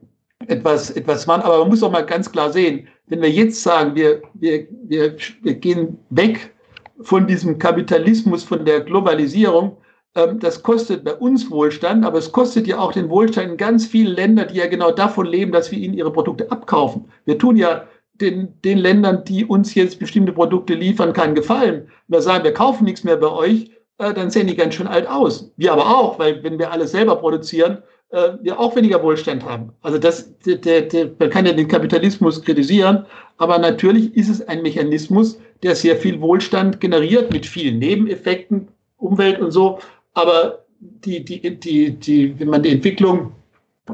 etwas, 0.46 0.90
etwas 0.90 1.26
machen. 1.26 1.42
Aber 1.42 1.60
man 1.60 1.68
muss 1.68 1.82
auch 1.82 1.90
mal 1.90 2.04
ganz 2.04 2.30
klar 2.30 2.52
sehen, 2.52 2.88
wenn 3.08 3.22
wir 3.22 3.30
jetzt 3.30 3.62
sagen, 3.62 3.94
wir, 3.94 4.22
wir, 4.34 4.66
wir, 4.88 5.16
wir 5.42 5.54
gehen 5.54 5.98
weg 6.10 6.52
von 7.00 7.26
diesem 7.26 7.58
Kapitalismus, 7.58 8.44
von 8.44 8.64
der 8.64 8.80
Globalisierung, 8.80 9.76
ähm, 10.14 10.40
das 10.40 10.62
kostet 10.62 11.04
bei 11.04 11.14
uns 11.14 11.50
Wohlstand, 11.50 12.04
aber 12.04 12.18
es 12.18 12.32
kostet 12.32 12.66
ja 12.66 12.78
auch 12.78 12.92
den 12.92 13.08
Wohlstand 13.08 13.52
in 13.52 13.56
ganz 13.56 13.86
vielen 13.86 14.14
Ländern, 14.14 14.48
die 14.48 14.56
ja 14.56 14.66
genau 14.66 14.90
davon 14.90 15.26
leben, 15.26 15.52
dass 15.52 15.70
wir 15.70 15.78
ihnen 15.78 15.94
ihre 15.94 16.12
Produkte 16.12 16.50
abkaufen. 16.50 17.04
Wir 17.24 17.38
tun 17.38 17.56
ja 17.56 17.86
den, 18.14 18.60
den 18.62 18.78
Ländern, 18.78 19.24
die 19.24 19.44
uns 19.44 19.74
jetzt 19.74 19.98
bestimmte 19.98 20.32
Produkte 20.32 20.74
liefern, 20.74 21.12
keinen 21.12 21.34
Gefallen. 21.34 21.88
Wir 22.08 22.22
sagen, 22.22 22.44
wir 22.44 22.54
kaufen 22.54 22.84
nichts 22.84 23.04
mehr 23.04 23.16
bei 23.16 23.28
euch, 23.28 23.70
äh, 23.98 24.12
dann 24.12 24.30
sehen 24.30 24.46
die 24.46 24.56
ganz 24.56 24.74
schön 24.74 24.86
alt 24.86 25.06
aus. 25.06 25.50
Wir 25.56 25.72
aber 25.72 25.86
auch, 25.86 26.18
weil 26.18 26.42
wenn 26.42 26.58
wir 26.58 26.70
alles 26.70 26.92
selber 26.92 27.16
produzieren, 27.16 27.82
äh, 28.10 28.32
wir 28.42 28.58
auch 28.58 28.76
weniger 28.76 29.02
Wohlstand 29.02 29.44
haben. 29.44 29.72
Also 29.82 29.98
das, 29.98 30.32
der, 30.44 30.82
der, 30.82 31.10
man 31.18 31.30
kann 31.30 31.46
ja 31.46 31.52
den 31.52 31.68
Kapitalismus 31.68 32.42
kritisieren, 32.42 33.06
aber 33.38 33.58
natürlich 33.58 34.14
ist 34.16 34.28
es 34.28 34.46
ein 34.46 34.62
Mechanismus, 34.62 35.38
der 35.62 35.74
sehr 35.74 35.96
viel 35.96 36.20
Wohlstand 36.20 36.80
generiert 36.80 37.32
mit 37.32 37.46
vielen 37.46 37.78
Nebeneffekten, 37.78 38.68
Umwelt 38.98 39.40
und 39.40 39.50
so. 39.50 39.78
Aber 40.14 40.64
die, 40.80 41.24
die, 41.24 41.58
die, 41.58 41.90
die, 41.90 42.38
wenn 42.38 42.48
man 42.48 42.62
die 42.62 42.70
Entwicklung 42.70 43.32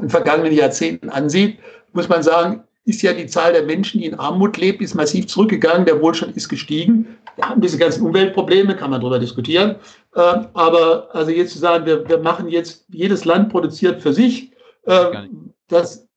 in 0.01 0.09
vergangenen 0.09 0.53
Jahrzehnten 0.53 1.09
ansieht, 1.09 1.57
muss 1.93 2.09
man 2.09 2.23
sagen, 2.23 2.63
ist 2.85 3.01
ja 3.01 3.13
die 3.13 3.27
Zahl 3.27 3.53
der 3.53 3.63
Menschen, 3.63 4.01
die 4.01 4.07
in 4.07 4.15
Armut 4.15 4.57
lebt, 4.57 4.81
ist 4.81 4.93
massiv 4.93 5.27
zurückgegangen, 5.27 5.85
der 5.85 6.01
Wohlstand 6.01 6.35
ist 6.35 6.49
gestiegen. 6.49 7.17
Wir 7.35 7.49
haben 7.49 7.61
diese 7.61 7.77
ganzen 7.77 8.05
Umweltprobleme, 8.05 8.75
kann 8.75 8.91
man 8.91 9.01
darüber 9.01 9.19
diskutieren. 9.19 9.77
Ähm, 10.15 10.47
aber 10.53 11.07
also 11.15 11.31
jetzt 11.31 11.53
zu 11.53 11.59
sagen, 11.59 11.85
wir, 11.85 12.07
wir 12.07 12.19
machen 12.19 12.49
jetzt, 12.49 12.85
jedes 12.89 13.25
Land 13.25 13.49
produziert 13.49 14.01
für 14.01 14.13
sich, 14.13 14.51
ähm, 14.85 15.53
das 15.67 16.07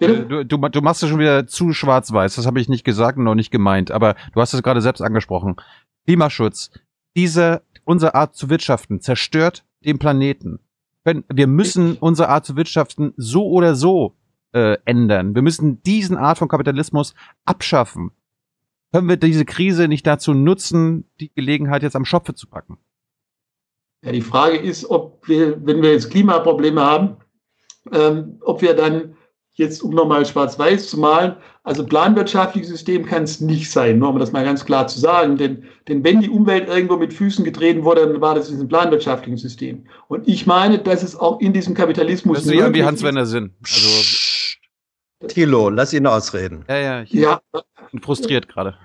Du, 0.00 0.44
du, 0.44 0.58
du 0.58 0.80
machst 0.80 1.02
es 1.02 1.08
schon 1.08 1.20
wieder 1.20 1.46
zu 1.46 1.72
schwarz-weiß. 1.72 2.34
Das 2.34 2.46
habe 2.46 2.60
ich 2.60 2.68
nicht 2.68 2.84
gesagt 2.84 3.16
und 3.16 3.24
noch 3.24 3.36
nicht 3.36 3.52
gemeint. 3.52 3.92
Aber 3.92 4.16
du 4.34 4.40
hast 4.40 4.52
es 4.52 4.62
gerade 4.62 4.80
selbst 4.80 5.00
angesprochen. 5.00 5.56
Klimaschutz. 6.04 6.70
Diese, 7.16 7.62
unsere 7.84 8.14
Art 8.14 8.34
zu 8.34 8.50
wirtschaften 8.50 9.00
zerstört 9.00 9.64
den 9.84 9.98
Planeten. 9.98 10.58
Wir 11.04 11.46
müssen 11.46 11.96
unsere 11.96 12.28
Art 12.28 12.44
zu 12.44 12.56
wirtschaften 12.56 13.14
so 13.16 13.46
oder 13.46 13.76
so 13.76 14.16
äh, 14.54 14.78
ändern. 14.84 15.34
Wir 15.34 15.42
müssen 15.42 15.82
diesen 15.82 16.16
Art 16.16 16.38
von 16.38 16.48
Kapitalismus 16.48 17.14
abschaffen. 17.44 18.12
Können 18.92 19.08
wir 19.08 19.16
diese 19.16 19.44
Krise 19.44 19.88
nicht 19.88 20.06
dazu 20.06 20.32
nutzen, 20.32 21.10
die 21.20 21.32
Gelegenheit 21.34 21.82
jetzt 21.82 21.96
am 21.96 22.04
Schopfe 22.04 22.34
zu 22.34 22.46
packen? 22.46 22.78
Ja, 24.04 24.12
die 24.12 24.20
Frage 24.20 24.56
ist, 24.56 24.88
ob 24.88 25.26
wir, 25.26 25.66
wenn 25.66 25.82
wir 25.82 25.90
jetzt 25.90 26.10
Klimaprobleme 26.10 26.80
haben, 26.80 27.16
ähm, 27.92 28.38
ob 28.42 28.62
wir 28.62 28.74
dann 28.74 29.16
jetzt, 29.54 29.82
um 29.82 29.94
nochmal 29.94 30.26
schwarz-weiß 30.26 30.90
zu 30.90 31.00
malen, 31.00 31.36
also 31.62 31.86
planwirtschaftliches 31.86 32.68
System 32.68 33.06
kann 33.06 33.22
es 33.22 33.40
nicht 33.40 33.70
sein, 33.70 33.98
nur 33.98 34.10
um 34.10 34.18
das 34.18 34.32
mal 34.32 34.44
ganz 34.44 34.64
klar 34.64 34.86
zu 34.86 35.00
sagen. 35.00 35.36
Denn, 35.38 35.64
denn 35.88 36.04
wenn 36.04 36.20
die 36.20 36.28
Umwelt 36.28 36.68
irgendwo 36.68 36.96
mit 36.96 37.12
Füßen 37.12 37.44
getreten 37.44 37.84
wurde, 37.84 38.06
dann 38.06 38.20
war 38.20 38.34
das 38.34 38.48
in 38.48 38.54
diesem 38.54 38.68
planwirtschaftlichen 38.68 39.38
System. 39.38 39.86
Und 40.08 40.28
ich 40.28 40.46
meine, 40.46 40.78
dass 40.78 41.02
es 41.02 41.16
auch 41.16 41.40
in 41.40 41.52
diesem 41.52 41.74
Kapitalismus. 41.74 42.38
Das 42.38 42.46
ist 42.46 42.52
ja 42.52 42.72
wie 42.72 42.84
Hans-Werner 42.84 43.26
Sinn. 43.26 43.54
Also 43.62 44.43
Thilo, 45.28 45.70
lass 45.70 45.92
ihn 45.92 46.06
ausreden. 46.06 46.64
Ja, 46.68 46.76
ja, 46.76 47.02
ich 47.02 47.12
ja. 47.12 47.40
bin 47.90 48.00
frustriert 48.00 48.48
gerade. 48.48 48.76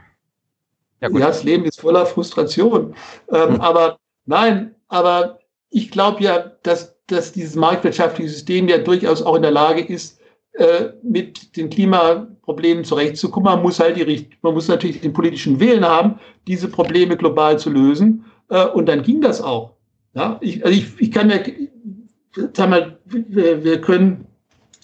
Ja, 1.02 1.10
ja, 1.10 1.28
das 1.28 1.44
Leben 1.44 1.66
ist 1.66 1.80
voller 1.80 2.06
Frustration. 2.06 2.94
Ähm, 3.32 3.54
hm. 3.54 3.62
Aber 3.62 4.00
nein, 4.26 4.76
aber 4.88 5.40
ich 5.70 5.92
glaube 5.92 6.24
ja, 6.24 6.40
dass, 6.64 6.96
dass 7.08 7.32
dieses 7.32 7.56
marktwirtschaftliche 7.56 8.30
System 8.30 8.68
ja 8.68 8.78
durchaus 8.78 9.22
auch 9.22 9.36
in 9.36 9.42
der 9.42 9.52
Lage 9.52 9.82
ist, 9.82 10.20
äh, 10.54 10.90
mit 11.04 11.56
den 11.56 11.70
Klimaproblemen 11.70 12.84
zurechtzukommen. 12.84 13.54
Man 13.54 13.62
muss 13.62 13.80
halt 13.80 13.96
die, 13.96 14.30
man 14.42 14.54
muss 14.54 14.68
natürlich 14.68 15.00
den 15.00 15.14
politischen 15.14 15.60
Willen 15.60 15.86
haben, 15.86 16.20
diese 16.48 16.68
Probleme 16.68 17.16
global 17.16 17.58
zu 17.58 17.70
lösen. 17.70 18.26
Äh, 18.50 18.66
und 18.66 18.88
dann 18.88 19.04
ging 19.04 19.22
das 19.22 19.42
auch. 19.42 19.76
Ja, 20.16 20.38
ich, 20.42 20.66
also 20.66 20.78
ich, 20.78 21.00
ich 21.00 21.12
kann 21.12 21.30
ja, 21.30 21.38
sag 22.54 22.70
mal, 22.70 23.00
wir, 23.06 23.64
wir 23.64 23.80
können 23.80 24.26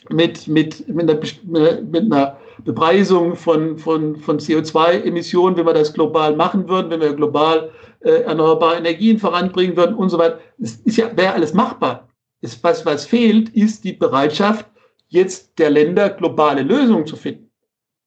mit, 0.09 0.47
mit, 0.47 0.87
mit, 0.87 1.09
einer, 1.09 1.81
mit 1.81 2.03
einer 2.03 2.37
Bepreisung 2.63 3.35
von, 3.35 3.77
von, 3.77 4.15
von 4.17 4.39
CO2-Emissionen, 4.39 5.57
wenn 5.57 5.65
wir 5.65 5.73
das 5.73 5.93
global 5.93 6.35
machen 6.35 6.67
würden, 6.67 6.89
wenn 6.89 7.01
wir 7.01 7.13
global 7.13 7.71
äh, 7.99 8.21
erneuerbare 8.21 8.77
Energien 8.77 9.19
voranbringen 9.19 9.75
würden 9.75 9.95
und 9.95 10.09
so 10.09 10.17
weiter. 10.17 10.39
Das 10.57 10.75
ist 10.75 10.97
ja, 10.97 11.15
wäre 11.15 11.33
alles 11.33 11.53
machbar. 11.53 12.07
Das, 12.41 12.63
was, 12.63 12.85
was 12.85 13.05
fehlt, 13.05 13.49
ist 13.49 13.83
die 13.83 13.93
Bereitschaft, 13.93 14.65
jetzt 15.07 15.57
der 15.57 15.69
Länder 15.69 16.09
globale 16.09 16.61
Lösungen 16.61 17.05
zu 17.05 17.15
finden. 17.15 17.49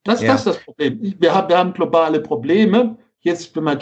Das, 0.04 0.22
ja. 0.22 0.28
das 0.28 0.40
ist 0.40 0.46
das 0.46 0.64
Problem. 0.64 1.14
Wir 1.18 1.34
haben, 1.34 1.48
wir 1.48 1.58
haben 1.58 1.72
globale 1.72 2.20
Probleme. 2.20 2.96
Jetzt, 3.20 3.54
wenn 3.56 3.64
man 3.64 3.78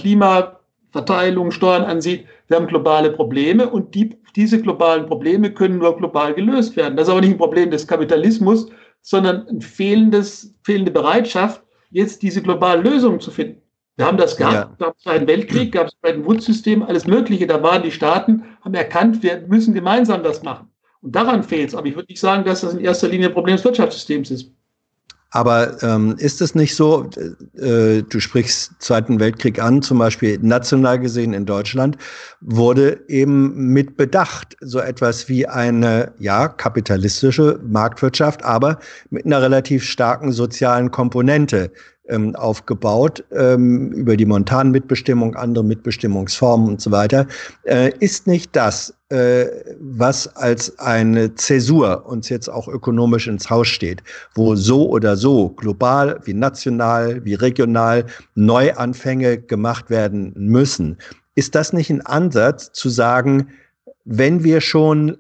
Klimaverteilung, 0.97 1.51
Steuern 1.51 1.85
ansieht, 1.85 2.27
wir 2.49 2.57
haben 2.57 2.67
globale 2.67 3.11
Probleme 3.11 3.69
und 3.69 3.95
die 3.95 4.17
diese 4.35 4.61
globalen 4.61 5.07
Probleme 5.07 5.51
können 5.51 5.79
nur 5.79 5.97
global 5.97 6.35
gelöst 6.35 6.77
werden. 6.77 6.97
Das 6.97 7.09
ist 7.09 7.13
aber 7.13 7.23
nicht 7.23 7.33
ein 7.33 7.39
Problem 7.39 7.71
des 7.71 7.87
Kapitalismus, 7.87 8.69
sondern 9.01 9.47
eine 9.49 9.61
fehlendes, 9.61 10.55
fehlende 10.63 10.91
Bereitschaft, 10.91 11.63
jetzt 11.91 12.23
diese 12.23 12.43
globalen 12.43 12.85
Lösungen 12.85 13.21
zu 13.21 13.31
finden. 13.31 13.63
Wir 13.97 14.05
haben 14.05 14.19
das 14.19 14.37
gehabt, 14.37 14.55
ja. 14.55 14.87
gab 14.87 14.97
es 14.97 15.03
Zweiten 15.05 15.27
Weltkrieg, 15.27 15.73
gab 15.73 15.87
es 15.87 15.97
ein 16.03 16.27
Wutz-System, 16.27 16.83
alles 16.83 17.07
Mögliche. 17.07 17.47
Da 17.47 17.63
waren 17.63 17.83
die 17.83 17.91
Staaten, 17.91 18.45
haben 18.61 18.75
erkannt, 18.75 19.23
wir 19.23 19.43
müssen 19.49 19.73
gemeinsam 19.73 20.23
das 20.23 20.43
machen. 20.43 20.69
Und 21.01 21.17
daran 21.17 21.43
fehlt 21.43 21.71
es. 21.71 21.75
Aber 21.75 21.87
ich 21.87 21.95
würde 21.95 22.11
nicht 22.11 22.21
sagen, 22.21 22.45
dass 22.45 22.61
das 22.61 22.75
in 22.75 22.81
erster 22.81 23.09
Linie 23.09 23.29
ein 23.29 23.33
Problem 23.33 23.57
des 23.57 23.65
Wirtschaftssystems 23.65 24.31
ist. 24.31 24.53
Aber 25.31 25.83
ähm, 25.83 26.15
ist 26.19 26.41
es 26.41 26.55
nicht 26.55 26.77
so, 26.77 27.11
äh, 27.59 28.03
du 28.03 28.21
sprichst 28.21 28.73
Zweiten 28.79 29.19
Weltkrieg 29.19 29.61
an, 29.61 29.83
zum 29.83 29.99
Beispiel 29.99 30.39
national 30.41 30.99
gesehen 31.01 31.33
in 31.35 31.45
Deutschland, 31.45 31.99
wurde 32.41 33.01
eben 33.09 33.73
mit 33.73 33.97
Bedacht 33.97 34.57
so 34.61 34.79
etwas 34.79 35.29
wie 35.29 35.47
eine, 35.47 36.13
ja, 36.19 36.49
kapitalistische 36.49 37.61
Marktwirtschaft, 37.69 38.45
aber 38.45 38.79
mit 39.11 39.27
einer 39.27 39.43
relativ 39.43 39.85
starken 39.85 40.33
sozialen 40.33 40.91
Komponente 40.91 41.71
ähm, 42.09 42.35
aufgebaut, 42.37 43.25
ähm, 43.33 43.93
über 43.93 44.17
die 44.17 44.27
Montanmitbestimmung, 44.27 45.35
andere 45.35 45.65
Mitbestimmungsformen 45.65 46.69
und 46.69 46.81
so 46.81 46.91
weiter. 46.91 47.27
Äh, 47.65 47.93
ist 47.99 48.27
nicht 48.27 48.55
das, 48.55 48.95
was 49.09 50.35
als 50.37 50.79
eine 50.81 51.35
Zäsur 51.37 52.07
uns 52.07 52.29
jetzt 52.29 52.49
auch 52.49 52.67
ökonomisch 52.67 53.29
ins 53.29 53.49
Haus 53.49 53.69
steht, 53.69 54.03
wo 54.35 54.57
so 54.57 54.89
oder 54.89 55.17
so 55.17 55.51
global 55.51 56.21
wie 56.25 56.35
national 56.35 57.25
wie 57.25 57.35
regional 57.35 58.07
Neuanfänge 58.35 59.39
gemacht 59.39 59.91
werden 59.91 60.33
müssen? 60.37 60.99
Ist 61.37 61.55
das 61.55 61.73
nicht 61.73 61.91
ein 61.91 62.05
Ansatz 62.05 62.73
zu 62.73 62.89
sagen, 62.89 63.49
wenn 64.05 64.43
wir 64.43 64.61
schon 64.61 65.19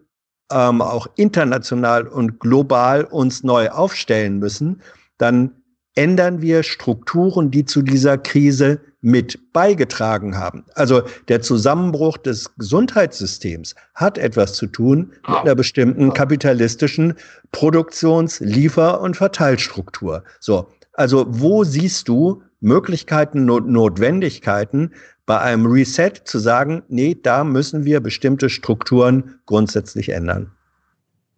ähm, 0.51 0.80
auch 0.80 1.07
international 1.16 2.07
und 2.07 2.41
global 2.41 3.05
uns 3.05 3.43
neu 3.43 3.68
aufstellen 3.68 4.39
müssen, 4.39 4.80
dann 5.18 5.51
ändern 5.95 6.43
wir 6.43 6.62
Strukturen, 6.62 7.51
die 7.51 7.64
zu 7.64 7.82
dieser 7.82 8.18
Krise 8.18 8.80
mit 9.07 9.53
beigetragen 9.53 10.37
haben. 10.37 10.65
Also 10.75 11.03
der 11.29 11.41
Zusammenbruch 11.41 12.17
des 12.17 12.53
Gesundheitssystems 12.57 13.77
hat 13.95 14.19
etwas 14.19 14.55
zu 14.55 14.67
tun 14.67 15.13
mit 15.29 15.37
einer 15.37 15.55
bestimmten 15.55 16.13
kapitalistischen 16.13 17.15
Produktions-, 17.53 18.41
Liefer- 18.41 19.01
und 19.01 19.17
Verteilstruktur. 19.17 20.25
So. 20.41 20.67
Also 20.93 21.25
wo 21.29 21.63
siehst 21.63 22.09
du 22.09 22.43
Möglichkeiten 22.59 23.49
und 23.49 23.69
Notwendigkeiten 23.69 24.91
bei 25.25 25.39
einem 25.39 25.67
Reset 25.67 26.11
zu 26.25 26.41
sagen, 26.41 26.83
nee, 26.89 27.17
da 27.23 27.45
müssen 27.45 27.85
wir 27.85 28.01
bestimmte 28.01 28.51
Strukturen 28.51 29.39
grundsätzlich 29.47 30.09
ändern? 30.09 30.51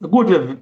Na 0.01 0.09
gut, 0.09 0.31
wir, 0.31 0.57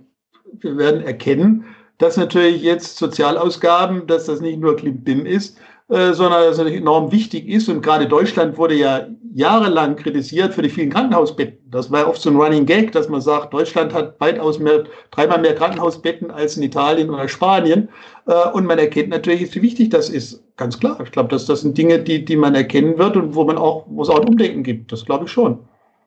wir 0.59 0.77
werden 0.77 1.03
erkennen, 1.03 1.67
dass 1.99 2.17
natürlich 2.17 2.63
jetzt 2.63 2.97
Sozialausgaben, 2.97 4.09
dass 4.09 4.27
das 4.27 4.41
nicht 4.41 4.59
nur 4.59 4.75
Klimbim 4.75 5.25
ist, 5.25 5.57
äh, 5.89 6.13
sondern 6.15 6.43
dass 6.43 6.59
es 6.59 6.73
enorm 6.73 7.13
wichtig 7.13 7.49
ist. 7.49 7.69
Und 7.69 7.81
gerade 7.81 8.07
Deutschland 8.09 8.59
wurde 8.59 8.75
ja 8.75 9.07
jahrelang 9.35 9.95
kritisiert 9.97 10.55
für 10.55 10.63
die 10.63 10.69
vielen 10.69 10.91
Krankenhausbetten. 10.91 11.71
Das 11.71 11.91
war 11.91 12.09
oft 12.09 12.21
so 12.21 12.31
ein 12.31 12.37
Running 12.37 12.67
Gag, 12.67 12.91
dass 12.93 13.09
man 13.09 13.21
sagt, 13.21 13.55
Deutschland 13.55 13.95
hat 13.95 14.19
weitaus 14.21 14.59
mehr, 14.59 14.85
dreimal 15.11 15.41
mehr 15.41 15.55
Krankenhausbetten 15.55 16.31
als 16.31 16.57
in 16.57 16.65
Italien 16.65 17.11
oder 17.11 17.29
Spanien. 17.29 17.89
Äh, 18.27 18.49
und 18.51 18.67
man 18.67 18.79
erkennt 18.79 19.11
natürlich, 19.11 19.55
wie 19.55 19.63
wichtig 19.63 19.91
das 19.91 20.09
ist. 20.09 20.43
Ganz 20.57 20.81
klar. 20.81 20.99
Ich 21.05 21.13
glaube, 21.13 21.29
dass 21.29 21.47
das 21.47 21.61
sind 21.61 21.79
Dinge, 21.79 22.01
die, 22.01 22.25
die 22.25 22.37
man 22.37 22.55
erkennen 22.55 22.99
wird 22.99 23.17
und 23.17 23.35
wo 23.35 23.45
man 23.45 23.59
auch, 23.59 23.87
wo 23.89 24.03
es 24.03 24.09
auch 24.09 24.21
ein 24.21 24.29
Umdenken 24.29 24.65
gibt. 24.65 24.91
Das 24.91 25.05
glaube 25.05 25.27
ich 25.27 25.31
schon. 25.31 25.61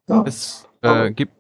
Ja. 0.10 0.24
Es 0.28 0.68
äh, 0.82 1.12
gibt 1.12 1.39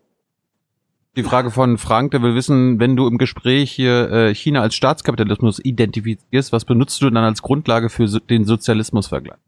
die 1.15 1.23
Frage 1.23 1.51
von 1.51 1.77
Frank, 1.77 2.11
der 2.11 2.21
will 2.21 2.35
wissen, 2.35 2.79
wenn 2.79 2.95
du 2.95 3.07
im 3.07 3.17
Gespräch 3.17 3.71
hier 3.71 4.11
äh, 4.11 4.35
China 4.35 4.61
als 4.61 4.75
Staatskapitalismus 4.75 5.59
identifizierst, 5.63 6.53
was 6.53 6.65
benutzt 6.65 7.01
du 7.01 7.09
dann 7.09 7.23
als 7.23 7.41
Grundlage 7.41 7.89
für 7.89 8.07
den 8.07 8.45
Sozialismusvergleich? 8.45 9.39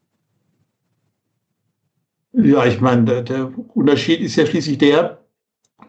Ja, 2.34 2.66
ich 2.66 2.82
meine, 2.82 3.04
der, 3.04 3.22
der, 3.24 3.52
Unterschied 3.74 4.22
ist 4.22 4.36
ja 4.38 4.46
schließlich 4.46 4.78
der, 4.78 5.20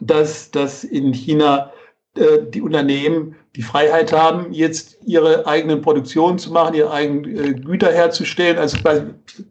dass, 0.00 0.50
dass 0.50 0.84
in 0.84 1.12
China 1.12 1.70
äh, 2.16 2.38
die 2.50 2.60
Unternehmen 2.60 3.36
die 3.54 3.62
Freiheit 3.62 4.12
haben, 4.12 4.52
jetzt 4.52 4.98
ihre 5.04 5.46
eigenen 5.46 5.82
Produktionen 5.82 6.38
zu 6.38 6.52
machen, 6.52 6.74
ihre 6.74 6.90
eigenen 6.90 7.36
äh, 7.36 7.52
Güter 7.54 7.92
herzustellen. 7.92 8.58
Also 8.58 8.78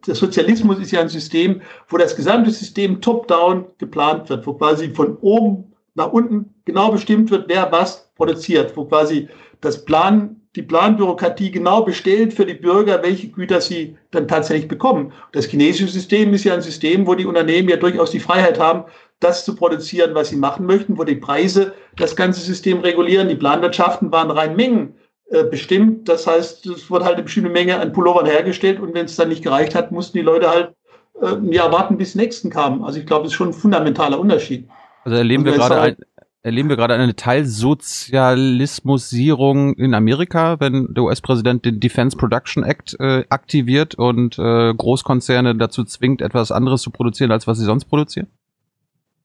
der 0.06 0.14
Sozialismus 0.14 0.78
ist 0.78 0.90
ja 0.90 1.00
ein 1.00 1.08
System, 1.08 1.62
wo 1.88 1.96
das 1.96 2.14
gesamte 2.14 2.50
System 2.50 3.00
top-down 3.00 3.66
geplant 3.78 4.28
wird, 4.28 4.46
wo 4.46 4.54
quasi 4.54 4.90
von 4.90 5.16
oben 5.20 5.71
nach 5.94 6.12
unten 6.12 6.54
genau 6.64 6.90
bestimmt 6.90 7.30
wird, 7.30 7.48
wer 7.48 7.70
was 7.70 8.10
produziert, 8.16 8.76
wo 8.76 8.84
quasi 8.84 9.28
das 9.60 9.84
Plan, 9.84 10.40
die 10.56 10.62
Planbürokratie 10.62 11.50
genau 11.50 11.82
bestellt 11.82 12.32
für 12.32 12.46
die 12.46 12.54
Bürger, 12.54 13.02
welche 13.02 13.28
Güter 13.28 13.60
sie 13.60 13.96
dann 14.10 14.28
tatsächlich 14.28 14.68
bekommen. 14.68 15.12
Das 15.32 15.46
chinesische 15.46 15.88
System 15.88 16.34
ist 16.34 16.44
ja 16.44 16.54
ein 16.54 16.62
System, 16.62 17.06
wo 17.06 17.14
die 17.14 17.26
Unternehmen 17.26 17.68
ja 17.68 17.76
durchaus 17.76 18.10
die 18.10 18.20
Freiheit 18.20 18.58
haben, 18.58 18.84
das 19.20 19.44
zu 19.44 19.54
produzieren, 19.54 20.14
was 20.14 20.28
sie 20.30 20.36
machen 20.36 20.66
möchten, 20.66 20.98
wo 20.98 21.04
die 21.04 21.16
Preise 21.16 21.74
das 21.96 22.16
ganze 22.16 22.40
System 22.40 22.80
regulieren. 22.80 23.28
Die 23.28 23.36
Planwirtschaften 23.36 24.10
waren 24.10 24.30
rein 24.30 24.56
Mengen 24.56 24.94
äh, 25.30 25.44
bestimmt. 25.44 26.08
Das 26.08 26.26
heißt, 26.26 26.66
es 26.66 26.90
wurde 26.90 27.04
halt 27.04 27.14
eine 27.14 27.24
bestimmte 27.24 27.50
Menge 27.50 27.78
an 27.78 27.92
Pullovern 27.92 28.26
hergestellt 28.26 28.80
und 28.80 28.94
wenn 28.94 29.06
es 29.06 29.16
dann 29.16 29.28
nicht 29.28 29.42
gereicht 29.42 29.74
hat, 29.74 29.92
mussten 29.92 30.18
die 30.18 30.24
Leute 30.24 30.50
halt 30.50 30.74
äh, 31.20 31.36
ja 31.50 31.70
warten, 31.70 31.96
bis 31.96 32.12
die 32.12 32.18
nächsten 32.18 32.50
kamen. 32.50 32.82
Also 32.82 32.98
ich 32.98 33.06
glaube, 33.06 33.24
das 33.24 33.32
ist 33.32 33.36
schon 33.36 33.48
ein 33.48 33.54
fundamentaler 33.54 34.18
Unterschied. 34.18 34.68
Also 35.04 35.16
erleben 35.16 35.44
wir 35.44 35.52
gerade 35.52 35.80
ein, 35.80 35.96
erleben 36.42 36.68
wir 36.68 36.76
gerade 36.76 36.94
eine 36.94 37.14
Teilsozialismusierung 37.14 39.74
in 39.74 39.94
Amerika, 39.94 40.58
wenn 40.60 40.92
der 40.94 41.04
US-Präsident 41.04 41.64
den 41.64 41.78
Defense 41.80 42.16
Production 42.16 42.64
Act 42.64 42.96
äh, 42.98 43.24
aktiviert 43.28 43.94
und 43.94 44.36
äh, 44.38 44.74
Großkonzerne 44.74 45.54
dazu 45.56 45.84
zwingt, 45.84 46.22
etwas 46.22 46.50
anderes 46.50 46.82
zu 46.82 46.90
produzieren, 46.90 47.30
als 47.30 47.46
was 47.46 47.58
sie 47.58 47.64
sonst 47.64 47.84
produzieren? 47.86 48.26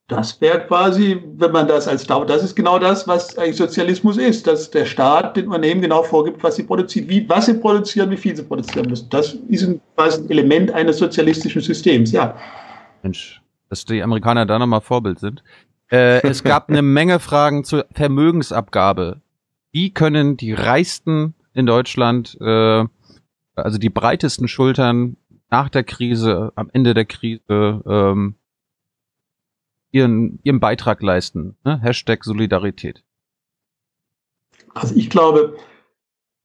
Das 0.09 0.39
wäre 0.39 0.65
quasi, 0.65 1.21
wenn 1.35 1.51
man 1.51 1.67
das 1.67 1.85
als 1.85 2.07
Dauer, 2.07 2.25
das 2.25 2.41
ist 2.41 2.55
genau 2.55 2.79
das, 2.79 3.09
was 3.09 3.37
eigentlich 3.37 3.57
Sozialismus 3.57 4.15
ist, 4.15 4.47
dass 4.47 4.71
der 4.71 4.85
Staat 4.85 5.35
den 5.35 5.47
Unternehmen 5.47 5.81
genau 5.81 6.01
vorgibt, 6.01 6.41
was 6.43 6.55
sie 6.55 6.63
produzieren, 6.63 7.09
wie, 7.09 7.27
was 7.27 7.47
sie 7.47 7.55
produzieren, 7.55 8.09
wie 8.09 8.15
viel 8.15 8.33
sie 8.33 8.43
produzieren 8.43 8.89
müssen. 8.89 9.09
Das 9.09 9.33
ist 9.33 9.63
ein, 9.63 9.81
quasi 9.95 10.21
ein 10.21 10.29
Element 10.29 10.71
eines 10.71 10.99
sozialistischen 10.99 11.61
Systems, 11.61 12.13
ja. 12.13 12.37
Mensch, 13.03 13.41
dass 13.69 13.83
die 13.83 14.01
Amerikaner 14.01 14.45
da 14.45 14.57
nochmal 14.57 14.79
Vorbild 14.79 15.19
sind. 15.19 15.43
Äh, 15.91 16.21
es 16.27 16.43
gab 16.43 16.69
eine 16.69 16.81
Menge 16.81 17.19
Fragen 17.19 17.63
zur 17.63 17.85
Vermögensabgabe. 17.91 19.21
Wie 19.71 19.93
können 19.93 20.37
die 20.37 20.53
Reichsten 20.53 21.33
in 21.53 21.65
Deutschland, 21.65 22.37
äh, 22.41 22.85
also 23.55 23.77
die 23.77 23.89
breitesten 23.89 24.47
Schultern 24.47 25.17
nach 25.49 25.69
der 25.69 25.83
Krise, 25.83 26.51
am 26.55 26.69
Ende 26.73 26.93
der 26.93 27.05
Krise, 27.05 27.81
ähm, 27.85 28.35
ihren, 29.91 30.39
ihren 30.43 30.59
Beitrag 30.59 31.01
leisten. 31.01 31.55
Ne? 31.63 31.79
Hashtag 31.81 32.23
Solidarität. 32.23 33.03
Also 34.73 34.95
ich 34.95 35.09
glaube, 35.09 35.57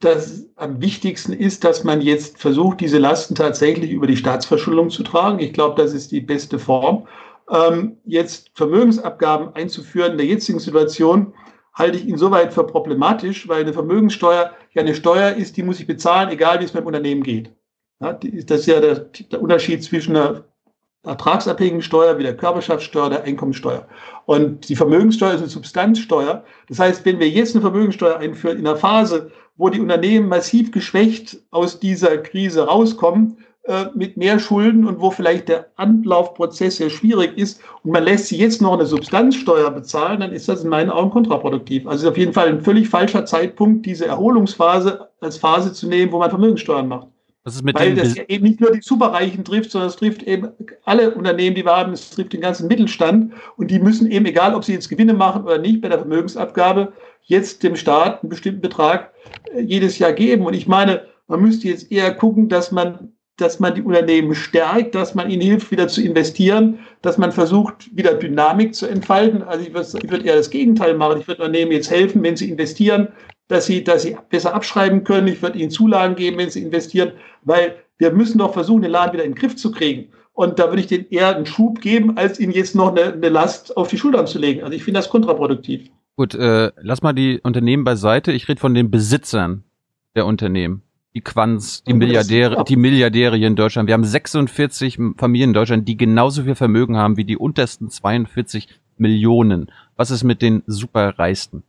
dass 0.01 0.49
am 0.57 0.81
wichtigsten 0.81 1.33
ist, 1.33 1.65
dass 1.65 1.85
man 1.85 2.01
jetzt 2.01 2.39
versucht, 2.39 2.81
diese 2.81 2.99
Lasten 2.99 3.35
tatsächlich 3.35 3.91
über 3.91 4.07
die 4.07 4.17
Staatsverschuldung 4.17 4.91
zu 4.91 5.03
tragen. 5.03 5.39
Ich 5.39 5.53
glaube, 5.53 5.81
das 5.81 5.93
ist 5.93 6.13
die 6.13 6.21
beste 6.21 6.59
Form. 6.59 7.07
Ähm, 7.51 7.99
jetzt 8.05 8.51
Vermögensabgaben 8.55 9.55
einzuführen 9.55 10.13
in 10.13 10.19
der 10.19 10.27
jetzigen 10.27 10.59
Situation, 10.59 11.35
halte 11.75 11.99
ich 11.99 12.09
insoweit 12.09 12.53
für 12.53 12.65
problematisch, 12.65 13.49
weil 13.49 13.63
eine 13.63 13.73
Vermögenssteuer 13.73 14.53
ja 14.73 14.83
eine 14.83 14.95
Steuer 14.95 15.33
ist, 15.33 15.57
die 15.57 15.63
muss 15.63 15.81
ich 15.81 15.87
bezahlen, 15.87 16.31
egal 16.31 16.61
wie 16.61 16.65
es 16.65 16.75
mit 16.75 16.83
dem 16.83 16.87
Unternehmen 16.87 17.23
geht. 17.23 17.53
Ja, 18.01 18.13
das 18.15 18.61
ist 18.61 18.67
ja 18.67 18.81
der, 18.81 19.11
der 19.31 19.41
Unterschied 19.41 19.83
zwischen 19.85 20.17
einer 20.17 20.45
ertragsabhängigen 21.05 21.83
Steuer 21.83 22.19
wie 22.19 22.23
der 22.23 22.37
Körperschaftssteuer, 22.37 23.11
der 23.11 23.25
Einkommensteuer. 23.25 23.89
Und 24.27 24.69
die 24.69 24.77
Vermögenssteuer 24.77 25.35
ist 25.35 25.41
eine 25.41 25.49
Substanzsteuer. 25.49 26.45
Das 26.69 26.79
heißt, 26.79 27.05
wenn 27.05 27.19
wir 27.19 27.29
jetzt 27.29 27.55
eine 27.55 27.63
Vermögenssteuer 27.63 28.19
einführen 28.19 28.59
in 28.59 28.67
einer 28.67 28.77
Phase, 28.77 29.31
wo 29.57 29.69
die 29.69 29.81
Unternehmen 29.81 30.29
massiv 30.29 30.71
geschwächt 30.71 31.39
aus 31.51 31.81
dieser 31.81 32.19
Krise 32.19 32.67
rauskommen, 32.67 33.39
äh, 33.65 33.87
mit 33.95 34.17
mehr 34.17 34.41
Schulden 34.41 34.87
und 34.87 35.01
wo 35.01 35.11
vielleicht 35.13 35.49
der 35.49 35.69
Anlaufprozess 35.77 36.79
sehr 36.79 36.91
schwierig 36.91 37.39
ist 37.39 37.61
und 37.85 37.93
man 37.93 38.03
lässt 38.03 38.27
sie 38.27 38.37
jetzt 38.37 38.61
noch 38.61 38.73
eine 38.73 38.87
Substanzsteuer 38.87 39.71
bezahlen, 39.71 40.21
dann 40.21 40.33
ist 40.33 40.49
das 40.49 40.65
in 40.65 40.71
meinen 40.71 40.91
Augen 40.91 41.11
kontraproduktiv. 41.11 41.87
Also 41.87 42.05
ist 42.05 42.11
auf 42.11 42.19
jeden 42.19 42.33
Fall 42.33 42.49
ein 42.49 42.61
völlig 42.61 42.89
falscher 42.89 43.25
Zeitpunkt, 43.25 43.87
diese 43.87 44.07
Erholungsphase 44.07 45.09
als 45.21 45.37
Phase 45.37 45.73
zu 45.73 45.87
nehmen, 45.87 46.11
wo 46.11 46.19
man 46.19 46.31
Vermögenssteuern 46.31 46.89
macht. 46.89 47.07
Weil 47.45 47.95
das 47.95 48.17
ja 48.17 48.25
eben 48.29 48.45
nicht 48.45 48.61
nur 48.61 48.73
die 48.73 48.83
Superreichen 48.83 49.45
trifft, 49.45 49.71
sondern 49.73 49.91
es 49.91 49.97
trifft 49.97 50.23
eben 50.25 50.49
alle 50.85 51.13
Unternehmen, 51.15 51.57
die 51.57 51.65
wir 51.65 51.77
haben, 51.77 51.93
es 51.93 52.11
trifft 52.11 52.33
den 52.33 52.41
ganzen 52.41 52.69
Mittelstand 52.69 53.33
und 53.57 53.71
die 53.71 53.81
müssen 53.81 54.11
eben, 54.11 54.27
egal 54.27 54.55
ob 54.55 54.65
sie 54.65 54.75
jetzt 54.75 54.89
Gewinne 54.89 55.15
machen 55.15 55.45
oder 55.45 55.59
nicht, 55.59 55.81
bei 55.81 55.89
der 55.89 55.99
Vermögensabgabe 55.99 56.93
jetzt 57.23 57.63
dem 57.63 57.77
Staat 57.77 58.23
einen 58.23 58.31
bestimmten 58.31 58.61
Betrag 58.61 59.13
äh, 59.55 59.61
jedes 59.61 59.99
Jahr 59.99 60.13
geben. 60.13 60.47
Und 60.47 60.55
ich 60.55 60.69
meine, 60.69 61.07
man 61.27 61.41
müsste 61.41 61.69
jetzt 61.69 61.91
eher 61.91 62.15
gucken, 62.15 62.49
dass 62.49 62.73
man 62.73 63.13
dass 63.37 63.61
man 63.61 63.75
die 63.75 63.83
Unternehmen 63.83 64.35
stärkt, 64.35 64.95
dass 64.95 65.15
man 65.15 65.31
ihnen 65.31 65.43
hilft, 65.43 65.71
wieder 65.71 65.89
zu 65.89 66.03
investieren, 66.03 66.79
dass 67.01 67.19
man 67.19 67.33
versucht, 67.33 67.95
wieder 67.97 68.15
Dynamik 68.15 68.75
zu 68.75 68.87
entfalten. 68.87 69.43
Also 69.43 69.65
ich 69.67 69.75
würde, 69.75 70.21
ich 70.21 70.27
eher 70.27 70.37
das 70.37 70.51
Gegenteil 70.51 70.95
machen. 70.95 71.21
Ich 71.21 71.29
würde 71.29 71.43
Unternehmen 71.43 71.73
jetzt 71.73 71.91
helfen, 71.91 72.23
wenn 72.23 72.37
sie 72.37 72.51
investieren, 72.51 73.09
dass 73.49 73.67
sie, 73.67 73.83
dass 73.85 74.03
sie 74.03 74.17
besser 74.31 74.55
abschreiben 74.55 75.05
können. 75.05 75.29
Ich 75.29 75.43
würde 75.43 75.59
ihnen 75.59 75.71
Zulagen 75.71 76.15
geben, 76.15 76.39
wenn 76.39 76.51
sie 76.51 76.63
investieren, 76.63 77.13
weil 77.43 77.77
wir 77.99 78.13
müssen 78.13 78.39
doch 78.39 78.53
versuchen, 78.53 78.83
den 78.83 78.91
Laden 78.91 79.15
wieder 79.15 79.25
in 79.25 79.33
den 79.33 79.39
Griff 79.39 79.57
zu 79.57 79.73
kriegen. 79.73 80.13
Und 80.35 80.59
da 80.59 80.69
würde 80.69 80.81
ich 80.81 80.87
denen 80.87 81.07
eher 81.11 81.37
einen 81.37 81.47
Schub 81.47 81.81
geben, 81.81 82.17
als 82.17 82.41
ihnen 82.41 82.53
jetzt 82.53 82.75
noch 82.75 82.91
eine, 82.91 83.13
eine 83.13 83.29
Last 83.29 83.77
auf 83.77 83.89
die 83.89 83.99
Schultern 83.99 84.27
zu 84.27 84.39
legen. 84.39 84.63
Also 84.63 84.75
ich 84.75 84.83
finde 84.83 84.99
das 84.99 85.11
kontraproduktiv. 85.11 85.91
Gut, 86.17 86.35
äh, 86.35 86.73
lass 86.81 87.03
mal 87.03 87.13
die 87.13 87.41
Unternehmen 87.43 87.85
beiseite. 87.85 88.33
Ich 88.33 88.49
rede 88.49 88.61
von 88.61 88.75
den 88.75 88.91
Besitzern 88.91 89.65
der 90.15 90.27
Unternehmen. 90.27 90.83
Die 91.15 91.21
Quanz, 91.21 91.83
die 91.85 91.93
Milliardäre, 91.93 92.65
die 92.65 92.77
Milliardäre 92.77 93.37
hier 93.37 93.47
in 93.47 93.57
Deutschland. 93.57 93.87
Wir 93.87 93.93
haben 93.93 94.05
46 94.05 94.99
Familien 95.19 95.51
in 95.51 95.55
Deutschland, 95.55 95.87
die 95.87 95.97
genauso 95.99 96.45
viel 96.45 96.55
Vermögen 96.55 96.97
haben 96.97 97.19
wie 97.19 97.25
die 97.25 97.37
untersten 97.37 97.91
42 97.91 98.69
Millionen. 98.97 99.71
Was 99.97 100.11
ist 100.11 100.25
mit 100.25 100.41
den 100.41 100.63
Superreichsten? 100.67 101.65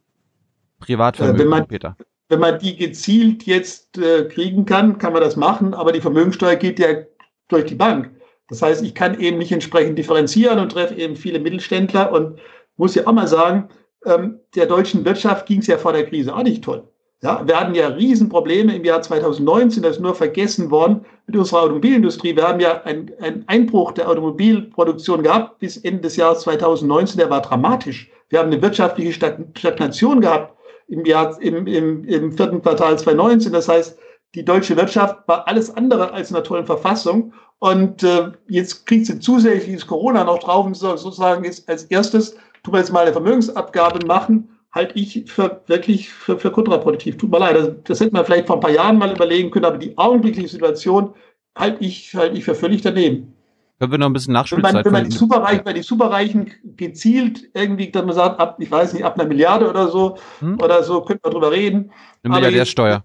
Privatvermögen, 0.80 1.40
wenn 1.40 1.48
man, 1.48 1.68
Peter. 1.68 1.98
Wenn 2.30 2.40
man 2.40 2.60
die 2.60 2.78
gezielt 2.78 3.44
jetzt 3.44 3.98
äh, 3.98 4.26
kriegen 4.26 4.66
kann, 4.66 4.98
kann 4.98 5.14
man 5.14 5.22
das 5.22 5.36
machen, 5.36 5.74
aber 5.74 5.92
die 5.92 6.02
Vermögensteuer 6.02 6.56
geht 6.56 6.80
ja 6.80 7.04
durch 7.50 7.66
die 7.66 7.76
Bank. 7.76 8.12
Das 8.48 8.62
heißt, 8.62 8.84
ich 8.84 8.94
kann 8.94 9.20
eben 9.20 9.38
nicht 9.38 9.52
entsprechend 9.52 9.98
differenzieren 9.98 10.60
und 10.60 10.72
treffe 10.72 10.96
eben 10.96 11.16
viele 11.16 11.40
Mittelständler 11.40 12.12
und 12.12 12.40
muss 12.78 12.96
ja 12.96 13.08
auch 13.08 13.14
mal 13.14 13.28
sagen, 13.28 13.70
ähm, 14.06 14.40
der 14.56 14.66
deutschen 14.66 15.06
Wirtschaft 15.06 15.48
ging 15.48 15.60
es 15.60 15.68
ja 15.68 15.78
vor 15.78 15.94
der 15.94 16.06
Krise 16.06 16.36
auch 16.36 16.44
nicht 16.44 16.64
toll. 16.64 16.88
Ja, 17.24 17.42
wir 17.46 17.58
hatten 17.58 17.74
ja 17.74 17.88
Riesenprobleme 17.88 18.76
im 18.76 18.84
Jahr 18.84 19.02
2019, 19.02 19.82
das 19.82 19.96
ist 19.96 20.02
nur 20.02 20.14
vergessen 20.14 20.70
worden 20.72 21.06
mit 21.26 21.38
unserer 21.38 21.62
Automobilindustrie. 21.62 22.36
Wir 22.36 22.46
haben 22.46 22.60
ja 22.60 22.82
einen 22.84 23.46
Einbruch 23.48 23.94
der 23.94 24.10
Automobilproduktion 24.10 25.24
gehabt 25.24 25.60
bis 25.60 25.78
Ende 25.78 26.02
des 26.02 26.18
Jahres 26.18 26.42
2019, 26.42 27.18
der 27.18 27.30
war 27.30 27.42
dramatisch. 27.42 28.12
Wir 28.28 28.40
haben 28.40 28.52
eine 28.52 28.62
wirtschaftliche 28.62 29.14
Stagnation 29.14 30.20
gehabt 30.20 30.58
im, 30.90 31.06
Jahr, 31.06 31.42
im, 31.42 31.66
im, 31.66 32.04
im 32.04 32.34
vierten 32.34 32.62
Quartal 32.62 33.00
2019. 33.00 33.54
Das 33.54 33.70
heißt, 33.70 33.98
die 34.36 34.44
deutsche 34.44 34.76
Wirtschaft 34.76 35.26
war 35.26 35.48
alles 35.48 35.74
andere 35.78 36.12
als 36.12 36.30
in 36.30 36.36
einer 36.36 36.44
tollen 36.44 36.66
Verfassung. 36.66 37.32
Und 37.60 38.04
äh, 38.04 38.32
jetzt 38.50 38.86
kriegt 38.86 39.06
sie 39.06 39.20
zusätzliches 39.20 39.88
Corona 39.88 40.26
noch 40.26 40.40
drauf 40.40 40.66
und 40.66 40.76
sozusagen 40.76 41.46
ist 41.46 41.70
als 41.70 41.86
erstes, 41.86 42.36
tun 42.64 42.74
wir 42.74 42.80
jetzt 42.80 42.92
mal 42.92 43.04
eine 43.04 43.14
Vermögensabgabe 43.14 44.06
machen, 44.06 44.50
halte 44.74 45.00
ich 45.00 45.24
für 45.28 45.62
wirklich 45.68 46.10
für, 46.10 46.38
für 46.38 46.52
kontraproduktiv. 46.52 47.18
Tut 47.18 47.32
mir 47.32 47.40
leid, 47.40 47.56
das, 47.56 47.72
das 47.84 48.00
hätte 48.00 48.14
man 48.14 48.26
vielleicht 48.26 48.48
vor 48.48 48.58
ein 48.58 48.62
paar 48.62 48.72
Jahren 48.72 48.98
mal 48.98 49.14
überlegen 49.14 49.52
können, 49.52 49.66
aber 49.66 49.78
die 49.78 49.98
augenblickliche 49.98 50.50
Situation 50.50 51.14
halte 51.56 51.84
ich, 51.84 52.16
halte 52.16 52.38
ich 52.38 52.44
für 52.44 52.56
völlig 52.56 52.82
daneben. 52.82 53.34
Können 53.80 53.92
wir 53.92 53.98
noch 54.00 54.08
ein 54.08 54.14
bisschen 54.14 54.34
Nachspielzeit 54.34 54.74
Wenn 54.74 54.76
man, 54.76 54.86
wenn 54.86 54.94
man 54.94 55.10
die 55.10 55.16
Superreichen, 55.16 55.64
bei 55.64 55.74
die 55.74 55.82
Superreichen 55.82 56.52
gezielt 56.78 57.50
irgendwie, 57.54 57.92
dass 57.92 58.06
man 58.06 58.16
sagt, 58.16 58.40
ab, 58.40 58.58
ich 58.60 58.72
weiß 58.72 58.94
nicht, 58.94 59.04
ab 59.04 59.20
einer 59.20 59.28
Milliarde 59.28 59.70
oder 59.70 59.90
so, 59.90 60.18
hm? 60.40 60.60
oder 60.62 60.84
so, 60.84 61.02
könnte 61.02 61.22
man 61.24 61.34
drüber 61.34 61.52
reden. 61.52 61.92
Eine 62.24 62.36
Milliardärsteuer. 62.36 63.04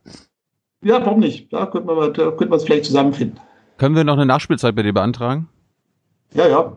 Ja, 0.82 1.04
warum 1.04 1.20
nicht? 1.20 1.52
Da 1.52 1.66
könnte 1.66 1.92
man, 1.92 2.14
da 2.14 2.30
könnte 2.30 2.48
man 2.48 2.58
es 2.58 2.64
vielleicht 2.64 2.84
zusammenfinden. 2.84 3.40
Können 3.76 3.96
wir 3.96 4.04
noch 4.04 4.14
eine 4.14 4.26
Nachspielzeit 4.26 4.74
bei 4.74 4.82
dir 4.82 4.92
beantragen? 4.92 5.48
Ja, 6.32 6.46
ja. 6.48 6.76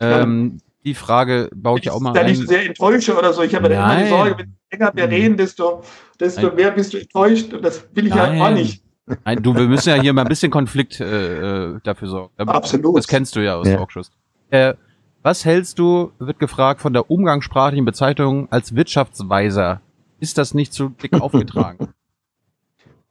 Ähm, 0.00 0.58
die 0.84 0.94
Frage 0.94 1.50
baue 1.54 1.78
ich 1.80 1.90
auch 1.90 2.00
mal 2.00 2.16
ein. 2.16 2.26
Ich 2.26 2.38
nicht 2.38 2.40
so 2.40 2.46
sehr 2.46 2.66
enttäusche 2.66 3.16
oder 3.16 3.32
so. 3.32 3.42
Ich 3.42 3.54
habe 3.54 3.72
ja 3.72 3.84
immer 3.84 4.02
die 4.02 4.08
Sorge, 4.08 4.38
wenn 4.38 4.56
länger 4.70 4.92
wir 4.94 5.08
reden, 5.08 5.36
desto, 5.36 5.82
desto 6.18 6.52
mehr 6.52 6.70
bist 6.70 6.94
du 6.94 6.98
enttäuscht. 6.98 7.52
Und 7.52 7.64
das 7.64 7.86
will 7.94 8.06
ich 8.06 8.14
Nein. 8.14 8.40
halt 8.40 8.52
auch 8.52 8.56
nicht. 8.56 8.82
Nein, 9.24 9.42
du, 9.42 9.54
wir 9.54 9.66
müssen 9.66 9.88
ja 9.88 10.00
hier 10.00 10.12
mal 10.12 10.22
ein 10.22 10.28
bisschen 10.28 10.50
Konflikt 10.50 11.00
äh, 11.00 11.74
äh 11.74 11.80
dafür 11.82 12.08
sorgen. 12.08 12.48
Absolut. 12.48 12.98
Das 12.98 13.08
kennst 13.08 13.34
du 13.36 13.40
ja 13.40 13.56
aus 13.56 13.66
ja. 13.66 13.76
Talkshows. 13.76 14.10
Äh, 14.50 14.74
was 15.22 15.44
hältst 15.44 15.78
du, 15.78 16.12
wird 16.18 16.38
gefragt, 16.38 16.80
von 16.80 16.92
der 16.92 17.10
umgangssprachlichen 17.10 17.84
Bezeichnung 17.84 18.50
als 18.50 18.74
Wirtschaftsweiser? 18.74 19.80
Ist 20.20 20.38
das 20.38 20.54
nicht 20.54 20.72
zu 20.72 20.90
dick 20.90 21.14
aufgetragen? 21.20 21.88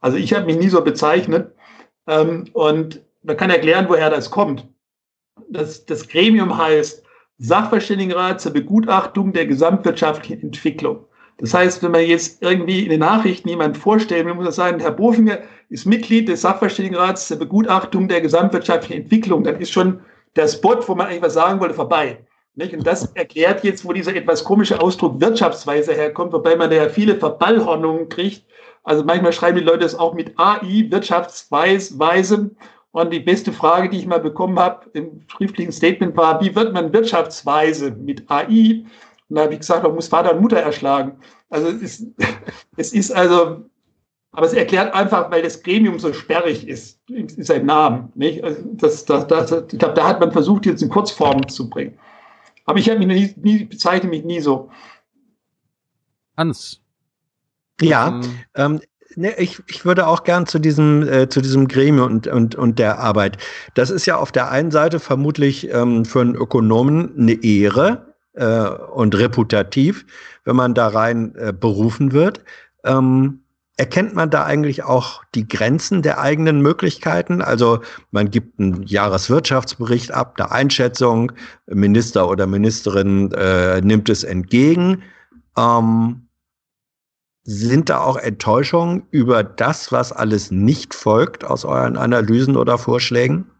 Also 0.00 0.16
ich 0.16 0.32
habe 0.32 0.46
mich 0.46 0.58
nie 0.58 0.68
so 0.68 0.82
bezeichnet. 0.82 1.52
Ähm, 2.06 2.48
und 2.52 3.02
man 3.22 3.36
kann 3.36 3.50
erklären, 3.50 3.86
woher 3.88 4.10
das 4.10 4.30
kommt. 4.30 4.66
Das, 5.50 5.84
das 5.84 6.08
Gremium 6.08 6.56
heißt 6.56 7.04
Sachverständigenrat 7.38 8.40
zur 8.40 8.52
Begutachtung 8.52 9.32
der 9.32 9.46
gesamtwirtschaftlichen 9.46 10.42
Entwicklung. 10.42 11.04
Das 11.38 11.54
heißt, 11.54 11.84
wenn 11.84 11.92
man 11.92 12.04
jetzt 12.04 12.42
irgendwie 12.42 12.82
in 12.82 12.90
den 12.90 13.00
Nachrichten 13.00 13.48
jemand 13.48 13.76
vorstellen 13.76 14.26
will, 14.26 14.34
muss 14.34 14.44
man 14.44 14.52
sagen, 14.52 14.80
Herr 14.80 14.90
Bofinger 14.90 15.38
ist 15.68 15.86
Mitglied 15.86 16.28
des 16.28 16.40
Sachverständigenrats 16.40 17.28
zur 17.28 17.38
Begutachtung 17.38 18.08
der 18.08 18.20
gesamtwirtschaftlichen 18.20 19.04
Entwicklung. 19.04 19.44
Dann 19.44 19.60
ist 19.60 19.70
schon 19.70 20.00
der 20.34 20.48
Spot, 20.48 20.80
wo 20.86 20.96
man 20.96 21.06
eigentlich 21.06 21.22
was 21.22 21.34
sagen 21.34 21.60
wollte, 21.60 21.74
vorbei. 21.74 22.18
Und 22.56 22.84
das 22.84 23.12
erklärt 23.14 23.62
jetzt, 23.62 23.84
wo 23.84 23.92
dieser 23.92 24.16
etwas 24.16 24.42
komische 24.42 24.80
Ausdruck 24.80 25.20
Wirtschaftsweise 25.20 25.92
herkommt, 25.92 26.32
wobei 26.32 26.56
man 26.56 26.72
ja 26.72 26.88
viele 26.88 27.14
Verballhornungen 27.14 28.08
kriegt. 28.08 28.44
Also 28.82 29.04
manchmal 29.04 29.32
schreiben 29.32 29.58
die 29.58 29.64
Leute 29.64 29.84
es 29.84 29.94
auch 29.94 30.14
mit 30.14 30.36
AI, 30.36 30.86
Wirtschaftsweise. 30.90 32.50
Und 32.92 33.12
die 33.12 33.20
beste 33.20 33.52
Frage, 33.52 33.88
die 33.90 33.98
ich 33.98 34.06
mal 34.06 34.20
bekommen 34.20 34.58
habe 34.58 34.88
im 34.94 35.20
schriftlichen 35.28 35.72
Statement 35.72 36.16
war, 36.16 36.40
wie 36.40 36.54
wird 36.54 36.72
man 36.72 36.92
wirtschaftsweise 36.92 37.90
mit 37.92 38.30
AI? 38.30 38.84
Und 39.28 39.36
da 39.36 39.42
habe 39.42 39.52
ich 39.52 39.60
gesagt, 39.60 39.82
man 39.82 39.94
muss 39.94 40.08
Vater 40.08 40.34
und 40.34 40.40
Mutter 40.40 40.58
erschlagen. 40.58 41.18
Also 41.50 41.68
es 41.68 41.82
ist, 41.82 42.06
es 42.76 42.92
ist 42.92 43.10
also, 43.12 43.64
aber 44.32 44.46
es 44.46 44.54
erklärt 44.54 44.94
einfach, 44.94 45.30
weil 45.30 45.42
das 45.42 45.62
Gremium 45.62 45.98
so 45.98 46.12
sperrig 46.12 46.66
ist, 46.66 47.00
in 47.08 47.28
seinem 47.28 47.66
Namen. 47.66 48.12
Nicht? 48.14 48.42
Also 48.42 48.62
das, 48.64 49.04
das, 49.04 49.26
das, 49.26 49.52
ich 49.72 49.78
glaube, 49.78 49.94
da 49.94 50.08
hat 50.08 50.20
man 50.20 50.32
versucht, 50.32 50.64
jetzt 50.66 50.82
in 50.82 50.88
Kurzform 50.88 51.46
zu 51.48 51.68
bringen. 51.68 51.98
Aber 52.64 52.78
ich 52.78 52.88
habe 52.88 53.04
mich 53.04 53.06
nie, 53.06 53.34
nie, 53.42 53.64
bezeichne 53.64 54.08
mich 54.08 54.24
nie 54.24 54.40
so. 54.40 54.70
Hans. 56.36 56.82
Ja, 57.80 58.20
ähm, 58.54 58.80
ne, 59.18 59.38
ich, 59.38 59.60
ich 59.66 59.84
würde 59.84 60.06
auch 60.06 60.24
gern 60.24 60.46
zu 60.46 60.58
diesem, 60.58 61.06
äh, 61.06 61.28
zu 61.28 61.40
diesem 61.40 61.68
Gremium 61.68 62.06
und, 62.06 62.26
und, 62.26 62.54
und 62.54 62.78
der 62.78 62.98
Arbeit. 62.98 63.36
Das 63.74 63.90
ist 63.90 64.06
ja 64.06 64.16
auf 64.16 64.32
der 64.32 64.50
einen 64.50 64.70
Seite 64.70 65.00
vermutlich 65.00 65.70
ähm, 65.72 66.04
für 66.04 66.20
einen 66.20 66.34
Ökonomen 66.34 67.12
eine 67.18 67.32
Ehre 67.42 68.14
äh, 68.34 68.68
und 68.68 69.16
reputativ, 69.16 70.06
wenn 70.44 70.56
man 70.56 70.74
da 70.74 70.88
rein 70.88 71.34
äh, 71.36 71.52
berufen 71.52 72.12
wird. 72.12 72.42
Ähm, 72.84 73.40
erkennt 73.76 74.14
man 74.14 74.30
da 74.30 74.44
eigentlich 74.44 74.84
auch 74.84 75.22
die 75.34 75.46
Grenzen 75.46 76.02
der 76.02 76.20
eigenen 76.20 76.62
Möglichkeiten? 76.62 77.42
Also 77.42 77.80
man 78.10 78.30
gibt 78.30 78.58
einen 78.58 78.84
Jahreswirtschaftsbericht 78.84 80.12
ab, 80.12 80.34
eine 80.38 80.50
Einschätzung, 80.50 81.32
Minister 81.66 82.28
oder 82.28 82.46
Ministerin 82.46 83.32
äh, 83.32 83.80
nimmt 83.80 84.08
es 84.08 84.24
entgegen. 84.24 85.02
Ähm, 85.56 86.27
sind 87.50 87.88
da 87.88 88.00
auch 88.00 88.18
Enttäuschungen 88.18 89.06
über 89.10 89.42
das, 89.42 89.90
was 89.90 90.12
alles 90.12 90.50
nicht 90.50 90.92
folgt 90.92 91.44
aus 91.44 91.64
euren 91.64 91.96
Analysen 91.96 92.58
oder 92.58 92.76
Vorschlägen? 92.76 93.50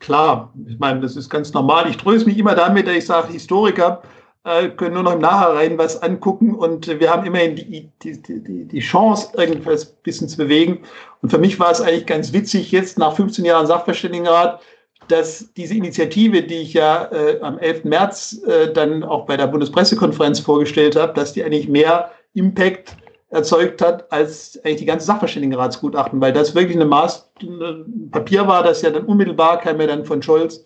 Klar, 0.00 0.50
ich 0.66 0.78
meine, 0.78 1.00
das 1.00 1.14
ist 1.14 1.28
ganz 1.28 1.52
normal. 1.52 1.90
Ich 1.90 1.98
tröste 1.98 2.26
mich 2.26 2.38
immer 2.38 2.54
damit, 2.54 2.86
dass 2.86 2.94
ich 2.94 3.04
sage, 3.04 3.34
Historiker 3.34 4.00
äh, 4.44 4.70
können 4.70 4.94
nur 4.94 5.02
noch 5.02 5.12
im 5.12 5.20
Nachhinein 5.20 5.76
was 5.76 6.02
angucken 6.02 6.54
und 6.54 6.88
wir 6.88 7.10
haben 7.10 7.26
immerhin 7.26 7.54
die, 7.54 7.90
die, 8.02 8.22
die, 8.22 8.64
die 8.64 8.80
Chance, 8.80 9.28
irgendwas 9.36 9.90
ein 9.90 9.96
bisschen 10.02 10.26
zu 10.26 10.38
bewegen. 10.38 10.78
Und 11.20 11.28
für 11.28 11.38
mich 11.38 11.60
war 11.60 11.70
es 11.70 11.82
eigentlich 11.82 12.06
ganz 12.06 12.32
witzig, 12.32 12.72
jetzt 12.72 12.98
nach 12.98 13.14
15 13.14 13.44
Jahren 13.44 13.66
Sachverständigenrat, 13.66 14.62
dass 15.08 15.52
diese 15.52 15.74
Initiative, 15.74 16.44
die 16.44 16.62
ich 16.62 16.72
ja 16.72 17.12
äh, 17.12 17.40
am 17.42 17.58
11. 17.58 17.84
März 17.84 18.40
äh, 18.46 18.72
dann 18.72 19.04
auch 19.04 19.26
bei 19.26 19.36
der 19.36 19.48
Bundespressekonferenz 19.48 20.40
vorgestellt 20.40 20.96
habe, 20.96 21.12
dass 21.12 21.34
die 21.34 21.44
eigentlich 21.44 21.68
mehr 21.68 22.10
Impact 22.32 22.96
erzeugt 23.34 23.82
hat 23.82 24.10
als 24.12 24.58
eigentlich 24.64 24.78
die 24.78 24.86
ganze 24.86 25.06
Sachverständigenratsgutachten, 25.06 26.20
weil 26.20 26.32
das 26.32 26.54
wirklich 26.54 26.76
eine 26.76 26.86
Maß, 26.86 27.30
ein 27.42 28.10
Papier 28.10 28.46
war, 28.46 28.62
das 28.62 28.82
ja 28.82 28.90
dann 28.90 29.04
unmittelbar 29.04 29.58
kam 29.60 29.80
ja 29.80 29.86
dann 29.86 30.04
von 30.04 30.22
Scholz 30.22 30.64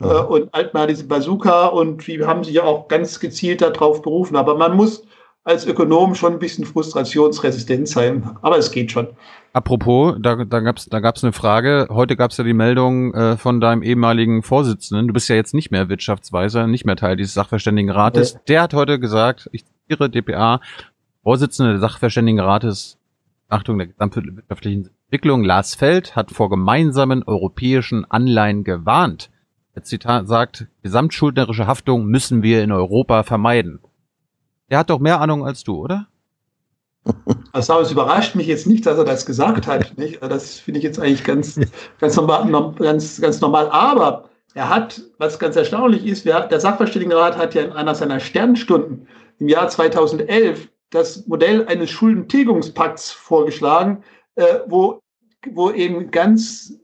äh, 0.00 0.06
und 0.06 0.52
Altmaier 0.52 0.88
diese 0.88 1.06
Bazooka 1.06 1.66
und 1.66 2.06
wir 2.06 2.26
haben 2.26 2.44
sich 2.44 2.54
ja 2.54 2.64
auch 2.64 2.88
ganz 2.88 3.20
gezielt 3.20 3.62
darauf 3.62 4.02
berufen. 4.02 4.36
Aber 4.36 4.56
man 4.56 4.76
muss 4.76 5.04
als 5.44 5.66
Ökonom 5.66 6.14
schon 6.14 6.34
ein 6.34 6.38
bisschen 6.38 6.66
frustrationsresistent 6.66 7.88
sein. 7.88 8.36
Aber 8.42 8.58
es 8.58 8.70
geht 8.70 8.92
schon. 8.92 9.08
Apropos, 9.54 10.14
da, 10.20 10.44
da 10.44 10.60
gab 10.60 10.76
es 10.76 10.86
da 10.86 11.00
gab's 11.00 11.24
eine 11.24 11.32
Frage. 11.32 11.88
Heute 11.90 12.16
gab 12.16 12.32
es 12.32 12.36
ja 12.36 12.44
die 12.44 12.52
Meldung 12.52 13.14
äh, 13.14 13.38
von 13.38 13.60
deinem 13.60 13.82
ehemaligen 13.82 14.42
Vorsitzenden. 14.42 15.08
Du 15.08 15.14
bist 15.14 15.28
ja 15.28 15.36
jetzt 15.36 15.54
nicht 15.54 15.70
mehr 15.70 15.88
Wirtschaftsweiser, 15.88 16.66
nicht 16.66 16.84
mehr 16.84 16.96
Teil 16.96 17.16
dieses 17.16 17.32
Sachverständigenrates. 17.32 18.34
Ja. 18.34 18.40
Der 18.46 18.62
hat 18.62 18.74
heute 18.74 19.00
gesagt, 19.00 19.48
ich 19.52 19.64
zitiere 19.64 20.10
DPA, 20.10 20.60
Vorsitzender 21.28 21.72
des 21.72 21.82
Sachverständigenrates, 21.82 22.96
Achtung 23.50 23.76
der 23.76 23.88
gesamtwirtschaftlichen 23.88 24.88
Entwicklung, 25.04 25.44
Lars 25.44 25.74
Feld, 25.74 26.16
hat 26.16 26.30
vor 26.30 26.48
gemeinsamen 26.48 27.22
europäischen 27.22 28.10
Anleihen 28.10 28.64
gewarnt. 28.64 29.28
Der 29.74 29.82
Zitat 29.82 30.26
sagt, 30.26 30.68
gesamtschuldnerische 30.80 31.66
Haftung 31.66 32.06
müssen 32.06 32.42
wir 32.42 32.64
in 32.64 32.72
Europa 32.72 33.24
vermeiden. 33.24 33.78
Der 34.70 34.78
hat 34.78 34.88
doch 34.88 35.00
mehr 35.00 35.20
Ahnung 35.20 35.44
als 35.44 35.64
du, 35.64 35.76
oder? 35.76 36.06
Also 37.52 37.78
es 37.80 37.92
überrascht 37.92 38.34
mich 38.34 38.46
jetzt 38.46 38.66
nicht, 38.66 38.86
dass 38.86 38.96
er 38.96 39.04
das 39.04 39.26
gesagt 39.26 39.66
hat. 39.66 39.98
Nicht? 39.98 40.22
Das 40.22 40.58
finde 40.58 40.78
ich 40.78 40.84
jetzt 40.84 40.98
eigentlich 40.98 41.24
ganz, 41.24 41.60
ganz, 42.00 42.16
normal, 42.16 42.72
ganz, 42.78 43.20
ganz 43.20 43.42
normal. 43.42 43.68
Aber 43.68 44.30
er 44.54 44.70
hat, 44.70 45.02
was 45.18 45.38
ganz 45.38 45.56
erstaunlich 45.56 46.06
ist, 46.06 46.24
der 46.24 46.58
Sachverständigenrat 46.58 47.36
hat 47.36 47.54
ja 47.54 47.64
in 47.64 47.72
einer 47.72 47.94
seiner 47.94 48.18
Sternstunden 48.18 49.06
im 49.38 49.48
Jahr 49.48 49.68
2011 49.68 50.70
das 50.90 51.26
Modell 51.26 51.66
eines 51.66 51.90
Schuldentilgungspakts 51.90 53.10
vorgeschlagen, 53.10 54.02
äh, 54.36 54.60
wo, 54.66 55.00
wo 55.52 55.70
eben 55.70 56.10
ganz 56.10 56.78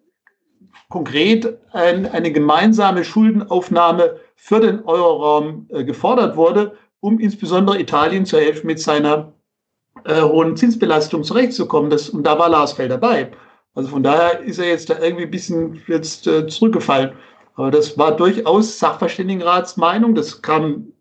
konkret 0.88 1.59
ein, 1.72 2.07
eine 2.07 2.30
gemeinsame 2.30 3.05
Schuldenaufnahme 3.05 4.20
für 4.36 4.61
den 4.61 4.84
Euroraum 4.84 5.66
äh, 5.70 5.84
gefordert 5.84 6.36
wurde, 6.36 6.76
um 7.00 7.18
insbesondere 7.18 7.80
Italien 7.80 8.26
zu 8.26 8.38
helfen, 8.38 8.66
mit 8.66 8.80
seiner 8.80 9.32
äh, 10.05 10.20
hohen 10.20 10.57
Zinsbelastung 10.57 11.24
zurechtzukommen. 11.24 11.90
Das, 11.90 12.11
und 12.11 12.24
da 12.24 12.38
war 12.38 12.48
Lars 12.48 12.74
Feld 12.74 12.90
dabei. 12.90 13.32
Also 13.74 13.88
von 13.88 14.02
daher 14.02 14.40
ist 14.40 14.59
er 14.59 14.68
jetzt 14.68 14.90
da 14.90 14.98
irgendwie 15.00 15.24
ein 15.24 15.30
bisschen 15.30 15.82
jetzt 15.88 16.26
äh, 16.26 16.46
zurückgefallen. 16.46 17.12
Aber 17.57 17.70
das 17.70 17.96
war 17.98 18.16
durchaus 18.16 18.78
Sachverständigenratsmeinung. 18.78 20.14
Das 20.14 20.42
kam 20.42 20.92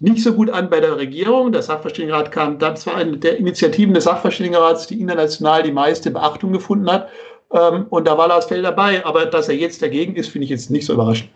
nicht 0.00 0.22
so 0.22 0.32
gut 0.32 0.50
an 0.50 0.70
bei 0.70 0.80
der 0.80 0.96
Regierung. 0.96 1.52
Der 1.52 1.62
Sachverständigenrat 1.62 2.32
kam, 2.32 2.58
das 2.58 2.86
war 2.86 2.96
eine 2.96 3.18
der 3.18 3.38
Initiativen 3.38 3.94
des 3.94 4.04
Sachverständigenrats, 4.04 4.86
die 4.86 5.00
international 5.00 5.62
die 5.62 5.72
meiste 5.72 6.10
Beachtung 6.10 6.52
gefunden 6.52 6.90
hat. 6.90 7.08
Ähm, 7.52 7.86
und 7.90 8.06
da 8.06 8.18
war 8.18 8.28
Lars 8.28 8.46
Fell 8.46 8.62
dabei. 8.62 9.04
Aber 9.04 9.26
dass 9.26 9.48
er 9.48 9.56
jetzt 9.56 9.82
dagegen 9.82 10.16
ist, 10.16 10.28
finde 10.28 10.44
ich 10.44 10.50
jetzt 10.50 10.70
nicht 10.70 10.86
so 10.86 10.94
überraschend. 10.94 11.30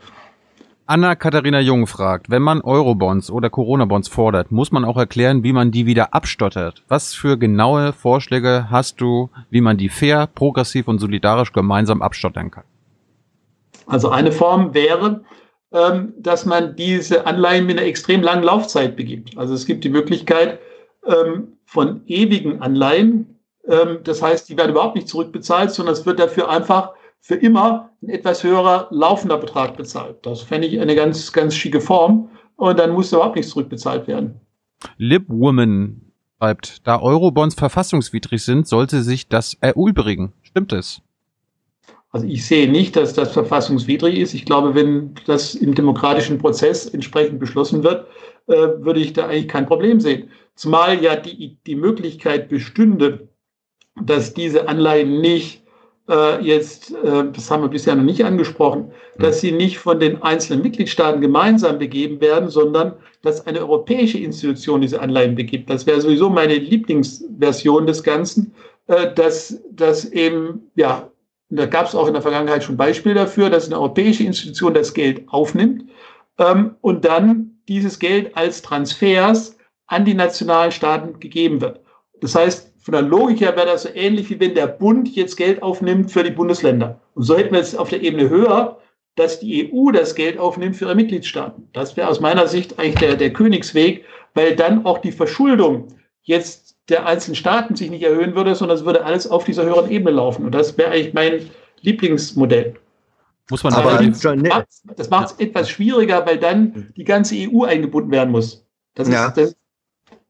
Anna-Katharina 0.86 1.60
Jung 1.60 1.86
fragt, 1.86 2.28
wenn 2.28 2.42
man 2.42 2.60
Eurobonds 2.60 3.30
oder 3.30 3.48
Corona-Bonds 3.48 4.08
fordert, 4.08 4.52
muss 4.52 4.70
man 4.70 4.84
auch 4.84 4.98
erklären, 4.98 5.42
wie 5.42 5.54
man 5.54 5.70
die 5.70 5.86
wieder 5.86 6.12
abstottert. 6.12 6.82
Was 6.88 7.14
für 7.14 7.38
genaue 7.38 7.94
Vorschläge 7.94 8.66
hast 8.70 9.00
du, 9.00 9.30
wie 9.48 9.62
man 9.62 9.78
die 9.78 9.88
fair, 9.88 10.26
progressiv 10.26 10.86
und 10.86 10.98
solidarisch 10.98 11.52
gemeinsam 11.52 12.02
abstottern 12.02 12.50
kann? 12.50 12.64
Also 13.86 14.10
eine 14.10 14.30
Form 14.30 14.74
wäre, 14.74 15.24
dass 16.18 16.46
man 16.46 16.76
diese 16.76 17.26
Anleihen 17.26 17.66
mit 17.66 17.78
einer 17.78 17.86
extrem 17.88 18.22
langen 18.22 18.44
Laufzeit 18.44 18.94
begibt. 18.94 19.36
Also 19.36 19.54
es 19.54 19.66
gibt 19.66 19.82
die 19.82 19.88
Möglichkeit 19.90 20.60
ähm, 21.04 21.56
von 21.64 22.02
ewigen 22.06 22.62
Anleihen, 22.62 23.34
ähm, 23.66 23.98
das 24.04 24.22
heißt, 24.22 24.48
die 24.48 24.56
werden 24.56 24.70
überhaupt 24.70 24.94
nicht 24.94 25.08
zurückbezahlt, 25.08 25.70
sondern 25.70 25.94
es 25.94 26.06
wird 26.06 26.18
dafür 26.18 26.48
einfach 26.48 26.92
für 27.20 27.36
immer 27.36 27.90
ein 28.02 28.10
etwas 28.10 28.44
höherer 28.44 28.88
laufender 28.90 29.38
Betrag 29.38 29.76
bezahlt. 29.76 30.26
Das 30.26 30.42
fände 30.42 30.66
ich 30.66 30.80
eine 30.80 30.94
ganz, 30.94 31.32
ganz 31.32 31.54
schicke 31.54 31.80
Form. 31.80 32.28
Und 32.56 32.78
dann 32.78 32.92
muss 32.92 33.12
überhaupt 33.12 33.36
nichts 33.36 33.50
zurückbezahlt 33.52 34.06
werden. 34.06 34.40
Libwoman 34.96 36.12
schreibt, 36.38 36.86
da 36.86 37.00
Eurobonds 37.00 37.54
verfassungswidrig 37.54 38.44
sind, 38.44 38.68
sollte 38.68 39.02
sich 39.02 39.28
das 39.28 39.56
erübrigen. 39.60 40.34
Stimmt 40.42 40.72
es? 40.72 41.00
Also 42.14 42.28
ich 42.28 42.46
sehe 42.46 42.70
nicht, 42.70 42.94
dass 42.94 43.12
das 43.12 43.32
verfassungswidrig 43.32 44.16
ist. 44.16 44.34
Ich 44.34 44.44
glaube, 44.44 44.76
wenn 44.76 45.16
das 45.26 45.56
im 45.56 45.74
demokratischen 45.74 46.38
Prozess 46.38 46.86
entsprechend 46.86 47.40
beschlossen 47.40 47.82
wird, 47.82 48.06
äh, 48.46 48.54
würde 48.54 49.00
ich 49.00 49.14
da 49.14 49.26
eigentlich 49.26 49.48
kein 49.48 49.66
Problem 49.66 49.98
sehen. 49.98 50.30
Zumal 50.54 51.02
ja 51.02 51.16
die, 51.16 51.58
die 51.66 51.74
Möglichkeit 51.74 52.48
bestünde, 52.48 53.26
dass 54.00 54.32
diese 54.32 54.68
Anleihen 54.68 55.20
nicht 55.22 55.64
äh, 56.08 56.40
jetzt, 56.40 56.92
äh, 56.92 57.24
das 57.32 57.50
haben 57.50 57.64
wir 57.64 57.68
bisher 57.68 57.96
noch 57.96 58.04
nicht 58.04 58.24
angesprochen, 58.24 58.92
dass 59.18 59.40
sie 59.40 59.50
nicht 59.50 59.78
von 59.78 59.98
den 59.98 60.22
einzelnen 60.22 60.62
Mitgliedstaaten 60.62 61.20
gemeinsam 61.20 61.80
begeben 61.80 62.20
werden, 62.20 62.48
sondern 62.48 62.92
dass 63.22 63.44
eine 63.44 63.58
europäische 63.58 64.18
Institution 64.18 64.82
diese 64.82 65.00
Anleihen 65.00 65.34
begibt. 65.34 65.68
Das 65.68 65.84
wäre 65.84 66.00
sowieso 66.00 66.30
meine 66.30 66.54
Lieblingsversion 66.54 67.88
des 67.88 68.04
Ganzen, 68.04 68.54
äh, 68.86 69.12
dass, 69.12 69.60
dass 69.72 70.04
eben, 70.04 70.70
ja, 70.76 71.10
da 71.56 71.66
gab 71.66 71.86
es 71.86 71.94
auch 71.94 72.06
in 72.06 72.14
der 72.14 72.22
Vergangenheit 72.22 72.64
schon 72.64 72.76
Beispiele 72.76 73.14
dafür, 73.14 73.50
dass 73.50 73.66
eine 73.66 73.76
europäische 73.76 74.24
Institution 74.24 74.74
das 74.74 74.94
Geld 74.94 75.22
aufnimmt 75.28 75.84
ähm, 76.38 76.76
und 76.80 77.04
dann 77.04 77.58
dieses 77.68 77.98
Geld 77.98 78.36
als 78.36 78.62
Transfers 78.62 79.56
an 79.86 80.04
die 80.04 80.14
nationalen 80.14 80.72
Staaten 80.72 81.20
gegeben 81.20 81.60
wird. 81.60 81.80
Das 82.20 82.34
heißt, 82.34 82.72
von 82.78 82.92
der 82.92 83.02
Logik 83.02 83.40
her 83.40 83.56
wäre 83.56 83.66
das 83.66 83.84
so 83.84 83.88
ähnlich, 83.94 84.30
wie 84.30 84.40
wenn 84.40 84.54
der 84.54 84.66
Bund 84.66 85.08
jetzt 85.14 85.36
Geld 85.36 85.62
aufnimmt 85.62 86.10
für 86.10 86.22
die 86.22 86.30
Bundesländer. 86.30 87.00
Und 87.14 87.22
so 87.22 87.36
hätten 87.36 87.52
wir 87.52 87.60
jetzt 87.60 87.78
auf 87.78 87.88
der 87.88 88.02
Ebene 88.02 88.28
höher, 88.28 88.78
dass 89.16 89.40
die 89.40 89.72
EU 89.72 89.90
das 89.90 90.14
Geld 90.14 90.38
aufnimmt 90.38 90.76
für 90.76 90.86
ihre 90.86 90.94
Mitgliedstaaten. 90.94 91.68
Das 91.72 91.96
wäre 91.96 92.08
aus 92.08 92.20
meiner 92.20 92.46
Sicht 92.46 92.78
eigentlich 92.78 92.96
der, 92.96 93.16
der 93.16 93.32
Königsweg, 93.32 94.04
weil 94.34 94.56
dann 94.56 94.84
auch 94.84 94.98
die 94.98 95.12
Verschuldung 95.12 95.88
jetzt 96.22 96.63
der 96.88 97.06
einzelnen 97.06 97.36
Staaten 97.36 97.76
sich 97.76 97.90
nicht 97.90 98.02
erhöhen 98.02 98.34
würde, 98.34 98.54
sondern 98.54 98.78
es 98.78 98.84
würde 98.84 99.04
alles 99.04 99.30
auf 99.30 99.44
dieser 99.44 99.64
höheren 99.64 99.90
Ebene 99.90 100.10
laufen. 100.10 100.44
Und 100.44 100.54
das 100.54 100.76
wäre 100.76 100.90
eigentlich 100.90 101.14
mein 101.14 101.50
Lieblingsmodell. 101.80 102.74
Muss 103.50 103.62
man 103.62 103.74
aber 103.74 103.98
das 104.96 105.10
macht 105.10 105.32
es 105.32 105.38
etwas 105.38 105.68
schwieriger, 105.68 106.24
weil 106.24 106.38
dann 106.38 106.92
die 106.96 107.04
ganze 107.04 107.34
EU 107.36 107.64
eingebunden 107.64 108.10
werden 108.10 108.30
muss. 108.30 108.64
Das 108.94 109.08
ist, 109.08 109.14
ja. 109.14 109.30
das, 109.30 109.54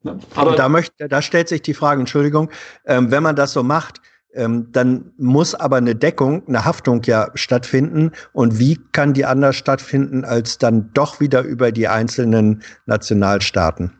Ne? 0.04 0.18
Aber 0.34 0.54
da, 0.54 0.68
möchte, 0.68 1.08
da 1.08 1.22
stellt 1.22 1.48
sich 1.48 1.62
die 1.62 1.74
Frage, 1.74 2.00
Entschuldigung, 2.00 2.50
ähm, 2.84 3.10
wenn 3.10 3.22
man 3.22 3.36
das 3.36 3.52
so 3.52 3.62
macht, 3.62 4.00
ähm, 4.34 4.68
dann 4.72 5.12
muss 5.16 5.54
aber 5.54 5.76
eine 5.76 5.94
Deckung, 5.94 6.46
eine 6.46 6.64
Haftung 6.64 7.02
ja 7.04 7.30
stattfinden. 7.34 8.12
Und 8.32 8.58
wie 8.58 8.78
kann 8.92 9.14
die 9.14 9.24
anders 9.24 9.56
stattfinden 9.56 10.24
als 10.24 10.58
dann 10.58 10.90
doch 10.92 11.20
wieder 11.20 11.42
über 11.42 11.72
die 11.72 11.88
einzelnen 11.88 12.62
Nationalstaaten? 12.86 13.92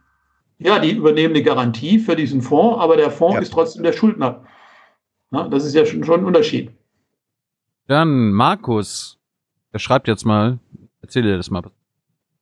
Ja, 0.59 0.79
die 0.79 0.93
übernehmen 0.93 1.35
eine 1.35 1.43
Garantie 1.43 1.99
für 1.99 2.17
diesen 2.17 2.43
Fonds, 2.43 2.81
aber 2.81 2.97
der 2.97 3.11
Fonds 3.11 3.35
ja. 3.35 3.41
ist 3.41 3.53
trotzdem 3.53 3.83
der 3.83 3.93
Schuldner. 3.93 4.45
Ja, 5.31 5.49
das 5.49 5.65
ist 5.65 5.75
ja 5.75 5.85
schon, 5.85 6.05
schon 6.05 6.21
ein 6.21 6.27
Unterschied. 6.27 6.71
Dann 7.87 8.33
Markus, 8.33 9.19
der 9.73 9.79
schreibt 9.79 10.09
jetzt 10.09 10.25
mal, 10.25 10.59
erzähl 11.03 11.23
dir 11.23 11.37
das 11.37 11.51
mal. 11.51 11.63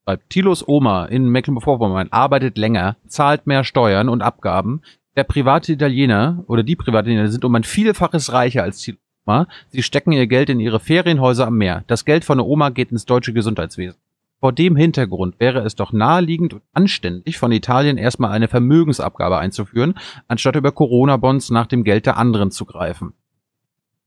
schreibt, 0.05 0.28
Tilos 0.28 0.66
Oma 0.66 1.06
in 1.06 1.28
Mecklenburg-Vorpommern 1.28 2.09
arbeitet 2.10 2.59
länger, 2.59 2.97
zahlt 3.06 3.47
mehr 3.47 3.64
Steuern 3.64 4.09
und 4.09 4.22
Abgaben. 4.22 4.82
Der 5.16 5.24
private 5.24 5.72
Italiener 5.72 6.44
oder 6.47 6.62
die 6.62 6.76
private 6.76 7.10
Italiener 7.10 7.28
sind 7.28 7.44
um 7.44 7.55
ein 7.55 7.64
Vielfaches 7.64 8.32
reicher 8.32 8.62
als 8.62 8.80
Tilos 8.82 9.01
Oma. 9.26 9.47
Sie 9.68 9.82
stecken 9.82 10.12
ihr 10.12 10.26
Geld 10.26 10.51
in 10.51 10.60
ihre 10.60 10.80
Ferienhäuser 10.80 11.47
am 11.47 11.56
Meer. 11.56 11.84
Das 11.86 12.05
Geld 12.05 12.24
von 12.24 12.39
der 12.39 12.47
Oma 12.47 12.70
geht 12.70 12.93
ins 12.93 13.05
deutsche 13.05 13.32
Gesundheitswesen. 13.32 13.98
Vor 14.43 14.52
dem 14.52 14.74
Hintergrund 14.74 15.39
wäre 15.39 15.60
es 15.60 15.77
doch 15.77 15.93
naheliegend 15.93 16.52
und 16.55 16.62
anständig, 16.73 17.39
von 17.39 17.52
Italien 17.52 17.97
erstmal 17.97 18.32
eine 18.32 18.48
Vermögensabgabe 18.48 19.39
einzuführen, 19.39 19.94
anstatt 20.27 20.56
über 20.56 20.73
Corona-Bonds 20.73 21.51
nach 21.51 21.69
dem 21.69 21.85
Geld 21.85 22.06
der 22.06 22.16
anderen 22.16 22.51
zu 22.51 22.64
greifen. 22.64 23.12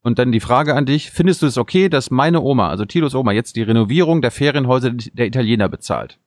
Und 0.02 0.20
dann 0.20 0.34
die 0.34 0.42
Frage 0.42 0.76
an 0.76 0.86
dich, 0.86 1.10
findest 1.10 1.42
du 1.42 1.46
es 1.46 1.58
okay, 1.58 1.88
dass 1.88 2.12
meine 2.12 2.42
Oma, 2.42 2.68
also 2.68 2.84
Tilos 2.84 3.16
Oma, 3.16 3.32
jetzt 3.32 3.56
die 3.56 3.62
Renovierung 3.62 4.22
der 4.22 4.30
Ferienhäuser 4.30 4.92
der 4.92 5.26
Italiener 5.26 5.70
bezahlt? 5.70 6.20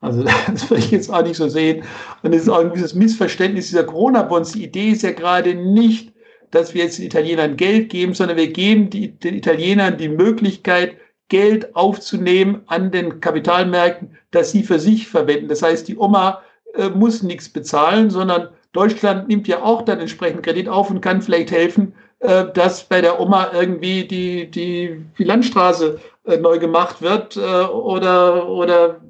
Also 0.00 0.24
das 0.48 0.68
würde 0.68 0.82
ich 0.82 0.90
jetzt 0.90 1.14
auch 1.14 1.22
nicht 1.22 1.36
so 1.36 1.48
sehen. 1.48 1.84
Und 2.24 2.34
es 2.34 2.42
ist 2.42 2.48
auch 2.48 2.58
ein 2.58 2.70
gewisses 2.70 2.96
Missverständnis 2.96 3.68
dieser 3.68 3.84
Corona-Bonds. 3.84 4.50
Die 4.50 4.64
Idee 4.64 4.88
ist 4.88 5.02
ja 5.02 5.12
gerade 5.12 5.54
nicht, 5.54 6.12
dass 6.50 6.74
wir 6.74 6.82
jetzt 6.82 6.98
den 6.98 7.06
Italienern 7.06 7.56
Geld 7.56 7.88
geben, 7.88 8.14
sondern 8.14 8.36
wir 8.36 8.52
geben 8.52 8.90
die, 8.90 9.16
den 9.16 9.36
Italienern 9.36 9.96
die 9.96 10.08
Möglichkeit, 10.08 10.96
Geld 11.34 11.74
aufzunehmen 11.74 12.62
an 12.66 12.92
den 12.92 13.20
Kapitalmärkten, 13.20 14.16
das 14.30 14.52
sie 14.52 14.62
für 14.62 14.78
sich 14.78 15.08
verwenden. 15.08 15.48
Das 15.48 15.62
heißt, 15.62 15.88
die 15.88 15.96
Oma 15.96 16.42
äh, 16.74 16.90
muss 16.90 17.24
nichts 17.24 17.48
bezahlen, 17.48 18.08
sondern 18.08 18.50
Deutschland 18.72 19.26
nimmt 19.26 19.48
ja 19.48 19.60
auch 19.60 19.82
dann 19.82 19.98
entsprechend 19.98 20.44
Kredit 20.44 20.68
auf 20.68 20.90
und 20.90 21.00
kann 21.00 21.22
vielleicht 21.22 21.50
helfen, 21.50 21.92
äh, 22.20 22.44
dass 22.54 22.84
bei 22.84 23.00
der 23.00 23.18
Oma 23.18 23.50
irgendwie 23.52 24.04
die, 24.06 24.48
die, 24.48 25.04
die 25.18 25.24
Landstraße 25.24 25.98
äh, 26.24 26.36
neu 26.36 26.60
gemacht 26.60 27.02
wird 27.02 27.36
äh, 27.36 27.64
oder, 27.64 28.48
oder 28.48 29.00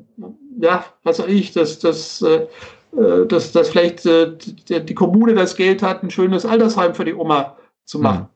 ja, 0.58 0.82
was 1.02 1.18
weiß 1.18 1.28
ich, 1.28 1.52
dass, 1.52 1.78
dass, 1.78 2.22
äh, 2.22 2.46
äh 2.96 3.26
dass, 3.26 3.52
dass 3.52 3.68
vielleicht 3.68 4.06
die, 4.06 4.80
die 4.80 4.94
Kommune 4.94 5.34
das 5.34 5.56
Geld 5.56 5.82
hat, 5.82 6.02
ein 6.02 6.10
schönes 6.10 6.46
Altersheim 6.46 6.94
für 6.94 7.04
die 7.04 7.12
Oma 7.12 7.58
zu 7.84 7.98
machen. 7.98 8.28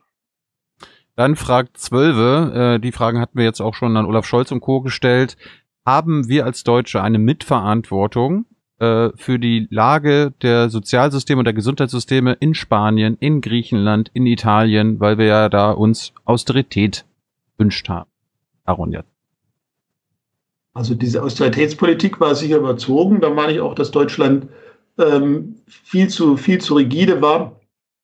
Dann 1.19 1.35
fragt 1.35 1.79
Zwölfe, 1.79 2.77
äh, 2.77 2.79
die 2.79 2.93
Fragen 2.93 3.21
hatten 3.21 3.39
wir 3.39 3.45
jetzt 3.45 3.61
auch 3.61 3.75
schon 3.75 3.97
an 3.97 4.07
Olaf 4.07 4.25
Scholz 4.25 4.53
und 4.53 4.61
Co. 4.61 4.83
gestellt. 4.83 5.37
Haben 5.85 6.29
wir 6.29 6.45
als 6.45 6.63
Deutsche 6.63 7.03
eine 7.03 7.19
Mitverantwortung 7.19 8.47
äh, 8.79 9.09
für 9.17 9.41
die 9.41 9.67
Lage 9.69 10.33
der 10.43 10.71
Sozialsysteme 10.71 11.41
und 11.41 11.45
der 11.45 11.55
Gesundheitssysteme 11.55 12.35
in 12.35 12.55
Spanien, 12.55 13.17
in 13.19 13.41
Griechenland, 13.41 14.13
in 14.15 14.27
Italien, 14.27 15.01
weil 15.01 15.19
wir 15.19 15.27
ja 15.27 15.49
da 15.49 15.73
uns 15.73 16.13
Austerität 16.25 17.05
wünscht 17.57 17.89
haben? 17.89 18.09
Aaron 18.65 18.93
jetzt. 18.93 19.11
Also 20.73 20.95
diese 20.95 21.21
Austeritätspolitik 21.25 22.21
war 22.21 22.37
sicher 22.37 22.59
überzogen. 22.59 23.21
Da 23.21 23.31
meine 23.31 23.55
ich 23.55 23.61
auch, 23.61 23.75
dass 23.75 23.91
Deutschland 23.91 24.47
ähm, 24.99 25.57
viel, 25.67 26.07
zu, 26.11 26.37
viel 26.37 26.61
zu 26.61 26.77
rigide 26.77 27.21
war. 27.21 27.57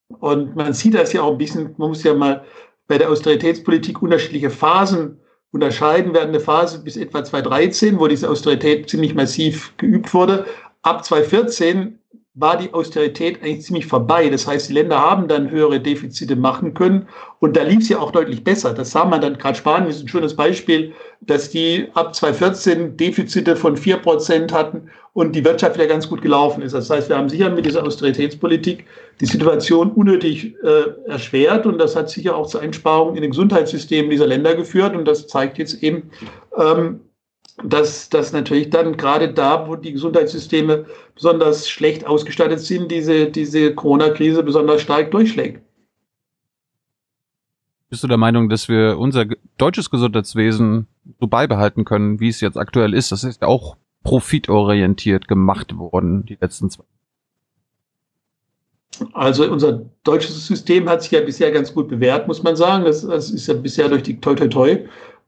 Und 0.09 0.57
man 0.57 0.73
sieht 0.73 0.95
das 0.95 1.13
ja 1.13 1.23
auch 1.23 1.31
ein 1.31 1.39
bisschen, 1.39 1.75
man 1.77 1.91
muss 1.91 2.03
ja 2.03 2.13
mal 2.13 2.43
bei 2.87 2.99
der 2.99 3.11
Austeritätspolitik 3.11 4.03
unterschiedliche 4.03 4.51
Phasen 4.51 5.21
unterscheiden. 5.53 6.13
Wir 6.13 6.21
hatten 6.21 6.31
eine 6.31 6.41
Phase 6.41 6.83
bis 6.83 6.97
etwa 6.97 7.25
2013, 7.25 7.99
wo 7.99 8.09
diese 8.09 8.29
Austerität 8.29 8.91
ziemlich 8.91 9.15
massiv 9.15 9.77
geübt 9.77 10.13
wurde. 10.13 10.47
Ab 10.83 11.05
2014 11.05 11.99
war 12.37 12.57
die 12.59 12.73
Austerität 12.75 13.43
eigentlich 13.43 13.63
ziemlich 13.63 13.87
vorbei. 13.87 14.29
Das 14.29 14.47
heißt, 14.47 14.69
die 14.69 14.73
Länder 14.73 14.99
haben 14.99 15.29
dann 15.29 15.51
höhere 15.51 15.79
Defizite 15.79 16.35
machen 16.35 16.75
können 16.75 17.07
und 17.39 17.57
da 17.57 17.63
lief 17.63 17.81
es 17.81 17.89
ja 17.89 18.01
auch 18.01 18.11
deutlich 18.11 18.43
besser. 18.43 18.75
Das 18.75 18.91
sah 18.91 19.05
man 19.05 19.21
dann, 19.21 19.39
gerade 19.39 19.57
Spanien 19.57 19.89
ist 19.89 20.03
ein 20.03 20.09
schönes 20.09 20.35
Beispiel, 20.35 20.93
dass 21.21 21.51
die 21.51 21.87
ab 21.95 22.13
2014 22.13 22.97
Defizite 22.97 23.55
von 23.55 23.77
vier 23.77 23.99
Prozent 23.99 24.53
hatten 24.53 24.91
und 25.13 25.37
die 25.37 25.45
Wirtschaft 25.45 25.77
wieder 25.77 25.87
ganz 25.87 26.09
gut 26.09 26.23
gelaufen 26.23 26.61
ist. 26.63 26.73
Das 26.73 26.91
heißt, 26.91 27.09
wir 27.09 27.17
haben 27.17 27.29
sicher 27.29 27.51
mit 27.51 27.67
dieser 27.67 27.85
Austeritätspolitik 27.85 28.85
die 29.21 29.27
Situation 29.27 29.93
unnötig 29.93 30.57
äh, 30.65 31.09
erschwert 31.09 31.67
und 31.67 31.79
das 31.79 31.95
hat 31.95 32.11
sicher 32.11 32.37
auch 32.37 32.49
zu 32.49 32.59
Einsparungen 32.59 33.15
in 33.15 33.23
den 33.23 33.31
Gesundheitssystemen 33.31 34.11
dieser 34.11 34.27
Länder 34.27 34.57
geführt 34.57 34.97
und 34.97 35.05
das 35.05 35.29
zeigt 35.29 35.59
jetzt 35.59 35.85
eben, 35.85 36.11
ähm, 36.59 37.01
dass, 37.63 38.09
dass 38.09 38.33
natürlich 38.33 38.71
dann 38.71 38.97
gerade 38.97 39.33
da, 39.33 39.69
wo 39.69 39.77
die 39.77 39.93
Gesundheitssysteme 39.93 40.87
besonders 41.15 41.69
schlecht 41.69 42.07
ausgestattet 42.07 42.61
sind, 42.61 42.91
diese, 42.91 43.31
diese 43.31 43.75
Corona-Krise 43.75 44.43
besonders 44.43 44.83
stark 44.83 45.11
durchschlägt. 45.11 45.61
Bist 47.91 48.03
du 48.03 48.09
der 48.09 48.17
Meinung, 48.17 48.49
dass 48.49 48.69
wir 48.69 48.99
unser 48.99 49.27
deutsches 49.57 49.89
Gesundheitswesen 49.89 50.89
so 51.21 51.29
beibehalten 51.29 51.85
können, 51.85 52.19
wie 52.19 52.29
es 52.29 52.41
jetzt 52.41 52.57
aktuell 52.57 52.93
ist? 52.93 53.13
Das 53.13 53.23
ist 53.23 53.43
ja 53.43 53.47
auch 53.47 53.77
profitorientiert 54.03 55.29
gemacht 55.29 55.77
worden, 55.77 56.27
die 56.27 56.37
letzten 56.41 56.71
zwei. 56.71 56.85
Also 59.13 59.51
unser 59.51 59.85
deutsches 60.05 60.47
System 60.47 60.89
hat 60.89 61.03
sich 61.03 61.13
ja 61.13 61.21
bisher 61.21 61.51
ganz 61.51 61.73
gut 61.75 61.89
bewährt, 61.89 62.27
muss 62.27 62.43
man 62.43 62.57
sagen. 62.57 62.85
Das, 62.85 63.07
das 63.07 63.31
ist 63.31 63.47
ja 63.47 63.55
bisher 63.55 63.89
durch 63.89 64.03
die 64.03 64.21
Toi 64.21 64.35
Toi 64.35 64.49
Toi 64.49 64.79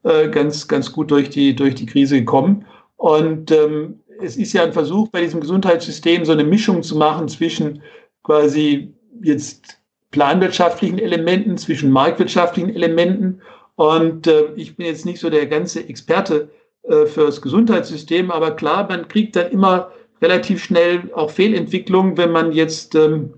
äh, 0.07 0.29
ganz, 0.29 0.69
ganz 0.69 0.93
gut 0.93 1.11
durch 1.11 1.31
die, 1.31 1.57
durch 1.57 1.75
die 1.75 1.87
Krise 1.87 2.21
gekommen. 2.21 2.65
Und 2.97 3.51
ähm, 3.51 4.01
es 4.23 4.37
ist 4.37 4.53
ja 4.53 4.63
ein 4.63 4.73
Versuch 4.73 5.09
bei 5.09 5.21
diesem 5.21 5.41
Gesundheitssystem 5.41 6.25
so 6.25 6.33
eine 6.33 6.45
Mischung 6.45 6.83
zu 6.83 6.97
machen 6.97 7.29
zwischen 7.29 7.83
quasi 8.23 8.95
jetzt 9.23 9.79
planwirtschaftlichen 10.13 10.99
Elementen, 10.99 11.59
zwischen 11.59 11.91
marktwirtschaftlichen 11.91 12.75
Elementen. 12.75 13.43
Und 13.75 14.29
äh, 14.29 14.45
ich 14.55 14.77
bin 14.77 14.87
jetzt 14.87 15.05
nicht 15.05 15.19
so 15.19 15.29
der 15.29 15.47
ganze 15.47 15.87
Experte 15.89 16.51
äh, 16.85 17.07
für 17.07 17.27
das 17.27 17.43
Gesundheitssystem, 17.43 18.31
aber 18.31 18.53
klar, 18.53 18.87
man 18.89 19.09
kriegt 19.09 19.35
dann 19.35 19.51
immer 19.51 19.91
relativ 20.23 20.63
schnell 20.63 21.11
auch 21.15 21.31
Fehlentwicklungen, 21.31 22.17
wenn 22.17 22.31
man 22.31 22.53
jetzt 22.53 22.95
ähm, 22.95 23.35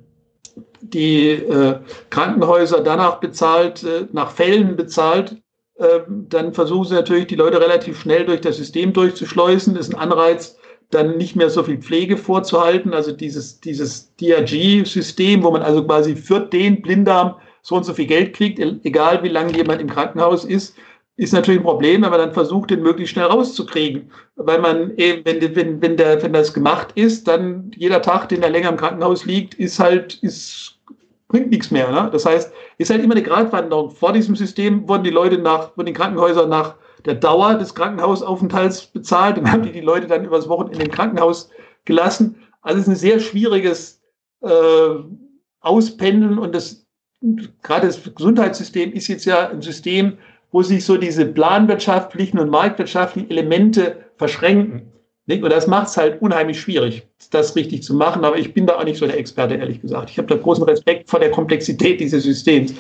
die 0.81 1.31
äh, 1.31 1.81
Krankenhäuser 2.11 2.83
danach 2.83 3.21
bezahlt, 3.21 3.83
äh, 3.85 4.07
nach 4.13 4.31
Fällen 4.31 4.77
bezahlt 4.77 5.37
dann 5.79 6.53
versuchen 6.53 6.89
sie 6.89 6.95
natürlich, 6.95 7.29
die 7.29 7.37
Leute 7.37 7.61
relativ 7.61 8.01
schnell 8.01 8.27
durch 8.27 8.41
das 8.41 8.57
System 8.57 8.93
durchzuschleusen. 8.93 9.75
Das 9.75 9.89
ist 9.89 9.95
ein 9.95 10.01
Anreiz, 10.01 10.59
dann 10.91 11.17
nicht 11.17 11.37
mehr 11.37 11.51
so 11.51 11.63
viel 11.63 11.79
Pflege 11.79 12.17
vorzuhalten. 12.17 12.95
Also 12.95 13.13
dieses, 13.13 13.61
dieses 13.61 14.15
DRG-System, 14.17 15.43
wo 15.43 15.51
man 15.51 15.63
also 15.63 15.85
quasi 15.85 16.17
für 16.17 16.41
den 16.41 16.83
Blinddarm 16.83 17.37
so 17.63 17.77
und 17.77 17.85
so 17.85 17.95
viel 17.95 18.07
Geld 18.07 18.35
kriegt, 18.35 18.59
e-, 18.59 18.81
egal 18.83 19.23
wie 19.23 19.29
lange 19.29 19.57
jemand 19.57 19.81
im 19.81 19.91
Krankenhaus 19.91 20.45
ist, 20.45 20.75
ist 21.17 21.33
natürlich 21.33 21.61
ein 21.61 21.65
Problem, 21.65 22.03
wenn 22.03 22.11
man 22.11 22.21
dann 22.21 22.33
versucht, 22.33 22.71
den 22.71 22.83
möglichst 22.83 23.13
schnell 23.13 23.27
rauszukriegen. 23.27 24.11
Weil 24.37 24.61
man 24.61 24.97
eben, 24.97 25.25
wenn, 25.25 25.55
wenn, 25.55 25.83
wenn, 25.83 25.97
der, 25.97 26.23
wenn 26.23 26.33
das 26.33 26.55
gemacht 26.55 26.89
ist, 26.95 27.29
dann 27.29 27.71
jeder 27.77 28.03
Tag, 28.03 28.29
den 28.29 28.43
er 28.43 28.51
länger 28.51 28.71
im 28.71 28.77
Krankenhaus 28.77 29.27
liegt, 29.27 29.55
ist 29.55 29.79
halt, 29.79 30.15
ist 30.23 30.79
bringt 31.29 31.51
nichts 31.51 31.71
mehr. 31.71 31.91
Ne? 31.91 32.09
Das 32.11 32.25
heißt, 32.25 32.53
ist 32.79 32.91
halt 32.91 33.03
immer 33.03 33.15
eine 33.15 33.23
Gratwanderung. 33.23 33.91
Vor 33.91 34.13
diesem 34.13 34.37
System 34.37 34.89
wurden 34.89 35.05
die 35.05 35.11
Leute 35.11 35.39
nach, 35.39 35.77
wurden 35.77 35.87
die 35.87 35.93
Krankenhäuser 35.93 36.47
nach 36.47 36.77
der 37.05 37.15
Dauer 37.15 37.55
des 37.55 37.75
Krankenhausaufenthalts 37.75 38.87
bezahlt 38.87 39.39
und 39.39 39.51
haben 39.53 39.63
die 39.63 39.73
die 39.73 39.81
Leute 39.81 40.07
dann 40.07 40.25
übers 40.25 40.49
Wochenende 40.49 40.85
im 40.85 40.91
Krankenhaus 40.91 41.51
gelassen. 41.85 42.37
Also 42.63 42.79
es 42.79 42.87
ist 42.87 42.93
ein 42.93 42.97
sehr 42.97 43.21
schwieriges 43.21 44.01
äh, 44.43 44.49
Auspendeln 45.61 46.39
und 46.39 46.55
das 46.55 46.87
gerade 47.63 47.89
das 47.89 48.01
Gesundheitssystem 48.15 48.93
ist 48.93 49.09
jetzt 49.09 49.25
ja 49.25 49.49
ein 49.49 49.61
System, 49.61 50.19
wo 50.53 50.63
sich 50.63 50.85
so 50.85 50.97
diese 50.97 51.27
planwirtschaftlichen 51.27 52.39
und 52.39 52.51
marktwirtschaftlichen 52.51 53.31
Elemente 53.31 54.05
verschränken. 54.17 54.93
Und 55.29 55.51
das 55.51 55.67
macht 55.67 55.89
es 55.89 55.97
halt 55.99 56.23
unheimlich 56.23 56.59
schwierig, 56.59 57.07
das 57.31 57.55
richtig 57.55 57.83
zu 57.83 57.95
machen. 57.95 58.25
Aber 58.25 58.39
ich 58.39 58.55
bin 58.55 58.67
da 58.67 58.77
auch 58.77 58.85
nicht 58.85 58.99
so 58.99 59.07
der 59.07 59.19
Experte, 59.19 59.55
ehrlich 59.55 59.81
gesagt. 59.83 60.11
Ich 60.11 60.19
habe 60.19 60.27
da 60.27 60.37
großen 60.37 60.65
Respekt 60.65 61.11
vor 61.11 61.21
der 61.21 61.31
Komplexität 61.31 62.01
dieses 62.01 62.25
Systems. 62.25 62.75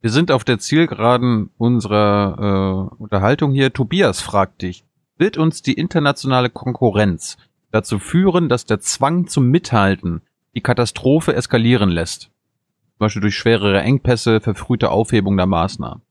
Wir 0.00 0.10
sind 0.10 0.30
auf 0.30 0.44
der 0.44 0.60
Zielgeraden 0.60 1.50
unserer 1.58 2.90
äh, 2.90 3.02
Unterhaltung 3.02 3.52
hier. 3.52 3.72
Tobias 3.72 4.20
fragt 4.20 4.62
dich, 4.62 4.84
wird 5.18 5.36
uns 5.36 5.62
die 5.62 5.74
internationale 5.74 6.48
Konkurrenz 6.48 7.36
dazu 7.72 7.98
führen, 7.98 8.48
dass 8.48 8.64
der 8.64 8.80
Zwang 8.80 9.26
zum 9.26 9.50
Mithalten 9.50 10.22
die 10.54 10.60
Katastrophe 10.60 11.34
eskalieren 11.34 11.90
lässt? 11.90 12.22
Zum 12.22 12.98
Beispiel 12.98 13.22
durch 13.22 13.36
schwerere 13.36 13.80
Engpässe, 13.80 14.40
verfrühte 14.40 14.90
Aufhebung 14.90 15.36
der 15.36 15.46
Maßnahmen. 15.46 16.02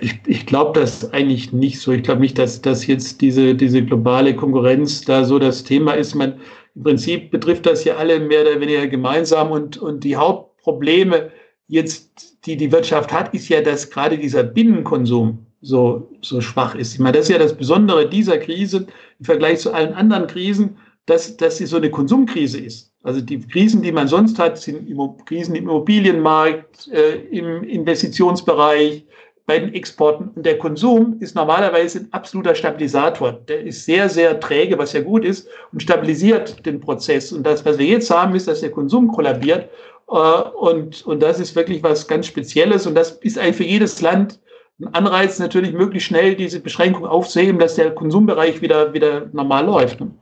Ich, 0.00 0.20
ich 0.26 0.46
glaube 0.46 0.78
das 0.78 1.12
eigentlich 1.12 1.52
nicht 1.52 1.80
so. 1.80 1.92
Ich 1.92 2.02
glaube 2.02 2.20
nicht, 2.20 2.38
dass, 2.38 2.62
dass 2.62 2.86
jetzt 2.86 3.20
diese, 3.20 3.54
diese 3.54 3.84
globale 3.84 4.34
Konkurrenz 4.34 5.02
da 5.02 5.24
so 5.24 5.38
das 5.38 5.64
Thema 5.64 5.92
ist. 5.92 6.14
Man, 6.14 6.40
Im 6.74 6.82
Prinzip 6.82 7.30
betrifft 7.30 7.66
das 7.66 7.84
ja 7.84 7.96
alle 7.96 8.18
mehr 8.20 8.42
oder 8.42 8.60
weniger 8.60 8.86
gemeinsam 8.86 9.50
und, 9.50 9.78
und 9.78 10.04
die 10.04 10.16
Hauptprobleme 10.16 11.30
jetzt, 11.68 12.36
die 12.46 12.56
die 12.56 12.72
Wirtschaft 12.72 13.12
hat, 13.12 13.32
ist 13.34 13.48
ja, 13.48 13.60
dass 13.60 13.90
gerade 13.90 14.18
dieser 14.18 14.42
Binnenkonsum 14.42 15.46
so, 15.60 16.10
so 16.22 16.40
schwach 16.40 16.74
ist. 16.74 16.94
Ich 16.94 17.00
meine, 17.00 17.18
das 17.18 17.26
ist 17.28 17.32
ja 17.32 17.38
das 17.38 17.56
Besondere 17.56 18.08
dieser 18.08 18.38
Krise 18.38 18.86
im 19.18 19.24
Vergleich 19.24 19.60
zu 19.60 19.72
allen 19.72 19.92
anderen 19.92 20.26
Krisen, 20.26 20.78
dass, 21.06 21.36
dass 21.36 21.58
sie 21.58 21.66
so 21.66 21.76
eine 21.76 21.90
Konsumkrise 21.90 22.58
ist. 22.58 22.92
Also 23.02 23.20
die 23.20 23.40
Krisen, 23.40 23.82
die 23.82 23.92
man 23.92 24.08
sonst 24.08 24.38
hat, 24.38 24.58
sind 24.58 24.88
Krisen 25.26 25.54
im 25.54 25.64
Immobilienmarkt, 25.64 26.88
äh, 26.88 27.16
im 27.30 27.62
Investitionsbereich, 27.62 29.04
bei 29.50 29.58
den 29.58 29.74
Exporten. 29.74 30.30
Und 30.36 30.46
der 30.46 30.58
Konsum 30.58 31.16
ist 31.18 31.34
normalerweise 31.34 31.98
ein 31.98 32.12
absoluter 32.12 32.54
Stabilisator. 32.54 33.32
Der 33.32 33.64
ist 33.64 33.84
sehr, 33.84 34.08
sehr 34.08 34.38
träge, 34.38 34.78
was 34.78 34.92
ja 34.92 35.00
gut 35.00 35.24
ist, 35.24 35.48
und 35.72 35.82
stabilisiert 35.82 36.64
den 36.64 36.78
Prozess. 36.78 37.32
Und 37.32 37.44
das, 37.44 37.64
was 37.64 37.76
wir 37.76 37.86
jetzt 37.86 38.08
haben, 38.12 38.36
ist, 38.36 38.46
dass 38.46 38.60
der 38.60 38.70
Konsum 38.70 39.08
kollabiert. 39.08 39.68
Äh, 40.08 40.12
und, 40.14 41.04
und 41.04 41.20
das 41.20 41.40
ist 41.40 41.56
wirklich 41.56 41.82
was 41.82 42.06
ganz 42.06 42.28
Spezielles. 42.28 42.86
Und 42.86 42.94
das 42.94 43.10
ist 43.22 43.40
eigentlich 43.40 43.56
für 43.56 43.64
jedes 43.64 44.00
Land 44.00 44.38
ein 44.80 44.94
Anreiz, 44.94 45.40
natürlich 45.40 45.72
möglichst 45.72 46.06
schnell 46.06 46.36
diese 46.36 46.60
Beschränkung 46.60 47.04
aufzuheben, 47.04 47.58
dass 47.58 47.74
der 47.74 47.90
Konsumbereich 47.90 48.62
wieder, 48.62 48.94
wieder 48.94 49.30
normal 49.32 49.66
läuft. 49.66 49.98
Ne? 49.98 50.12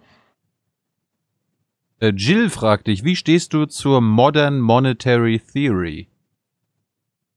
Äh, 2.00 2.12
Jill 2.16 2.48
fragt 2.48 2.86
dich, 2.86 3.05
wie 3.05 3.14
stehst 3.14 3.52
du 3.52 3.66
zur 3.66 4.00
Modern 4.00 4.59
Monetary 4.59 5.38
Theory? 5.52 6.09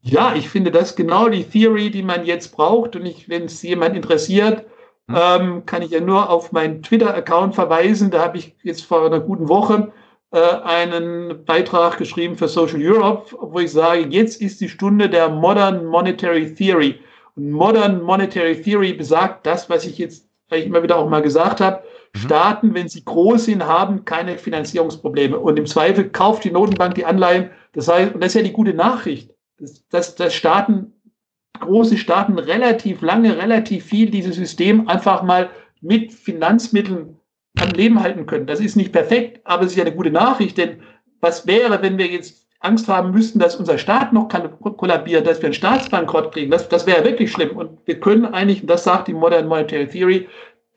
Ja, 0.02 0.34
ich 0.36 0.50
finde 0.50 0.72
das 0.72 0.96
genau 0.96 1.30
die 1.30 1.44
Theory, 1.44 1.92
die 1.92 2.04
man 2.04 2.26
jetzt 2.26 2.56
braucht. 2.56 2.96
Und 2.96 3.06
wenn 3.28 3.46
es 3.46 3.62
jemand 3.62 3.96
interessiert, 3.96 4.66
hm. 5.08 5.16
ähm, 5.18 5.66
kann 5.66 5.82
ich 5.82 5.92
ja 5.92 6.02
nur 6.02 6.30
auf 6.30 6.52
meinen 6.52 6.82
Twitter-Account 6.82 7.56
verweisen. 7.56 8.12
Da 8.12 8.24
habe 8.24 8.38
ich 8.38 8.56
jetzt 8.64 8.84
vor 8.84 9.06
einer 9.06 9.20
guten 9.20 9.48
Woche 9.48 9.92
äh, 10.32 10.40
einen 10.40 11.46
Beitrag 11.46 11.98
geschrieben 11.98 12.36
für 12.36 12.48
Social 12.48 12.80
Europe, 12.82 13.36
wo 13.40 13.60
ich 13.60 13.72
sage, 13.72 14.08
jetzt 14.10 14.42
ist 14.42 14.62
die 14.62 14.70
Stunde 14.70 15.10
der 15.10 15.30
Modern 15.30 15.86
Monetary 15.86 16.54
Theory. 16.56 17.00
Und 17.36 17.52
Modern 17.52 18.02
Monetary 18.02 18.62
Theory 18.62 18.94
besagt 18.94 19.46
das, 19.46 19.70
was 19.70 19.86
ich 19.86 19.98
jetzt 19.98 20.28
ich 20.54 20.66
immer 20.66 20.84
wieder 20.84 20.98
auch 20.98 21.10
mal 21.10 21.22
gesagt 21.22 21.62
habe. 21.62 21.84
Mhm. 22.14 22.20
Staaten, 22.20 22.74
wenn 22.74 22.90
sie 22.90 23.06
groß 23.06 23.46
sind, 23.46 23.66
haben 23.66 24.04
keine 24.06 24.38
Finanzierungsprobleme. 24.38 25.38
Und 25.38 25.58
im 25.58 25.66
Zweifel 25.66 26.10
kauft 26.10 26.44
die 26.44 26.52
Notenbank 26.52 26.96
die 26.96 27.06
Anleihen. 27.06 27.52
Das 27.74 27.88
heißt, 27.88 28.14
und 28.14 28.22
das 28.22 28.32
ist 28.32 28.36
ja 28.36 28.44
die 28.44 28.52
gute 28.52 28.74
Nachricht, 28.74 29.32
dass, 29.90 30.16
dass, 30.16 30.34
Staaten, 30.34 30.94
große 31.60 31.98
Staaten 31.98 32.40
relativ 32.40 33.02
lange, 33.02 33.38
relativ 33.38 33.86
viel 33.86 34.10
dieses 34.10 34.36
System 34.36 34.88
einfach 34.88 35.24
mal 35.24 35.50
mit 35.82 36.12
Finanzmitteln 36.12 37.18
am 37.60 37.70
Leben 37.70 38.02
halten 38.02 38.26
können. 38.26 38.48
Das 38.48 38.60
ist 38.60 38.76
nicht 38.76 38.92
perfekt, 38.92 39.42
aber 39.44 39.64
es 39.64 39.72
ist 39.72 39.78
ja 39.78 39.84
eine 39.84 39.96
gute 39.96 40.12
Nachricht, 40.12 40.58
denn 40.58 40.82
was 41.20 41.46
wäre, 41.46 41.82
wenn 41.82 41.98
wir 41.98 42.08
jetzt 42.08 42.48
Angst 42.62 42.88
haben 42.88 43.12
müssten, 43.12 43.40
dass 43.40 43.56
unser 43.56 43.78
Staat 43.78 44.14
noch 44.14 44.30
kollabiert, 44.78 45.26
dass 45.26 45.40
wir 45.40 45.46
einen 45.46 45.54
Staatsbankrott 45.54 46.32
kriegen. 46.32 46.52
Das, 46.52 46.70
das 46.70 46.86
wäre 46.86 47.04
wirklich 47.04 47.32
schlimm. 47.32 47.58
Und 47.58 47.80
wir 47.86 48.00
können 48.00 48.26
eigentlich, 48.26 48.62
und 48.62 48.70
das 48.70 48.84
sagt 48.84 49.08
die 49.08 49.14
Modern 49.14 49.48
Monetary 49.48 49.88
Theory, 49.88 50.28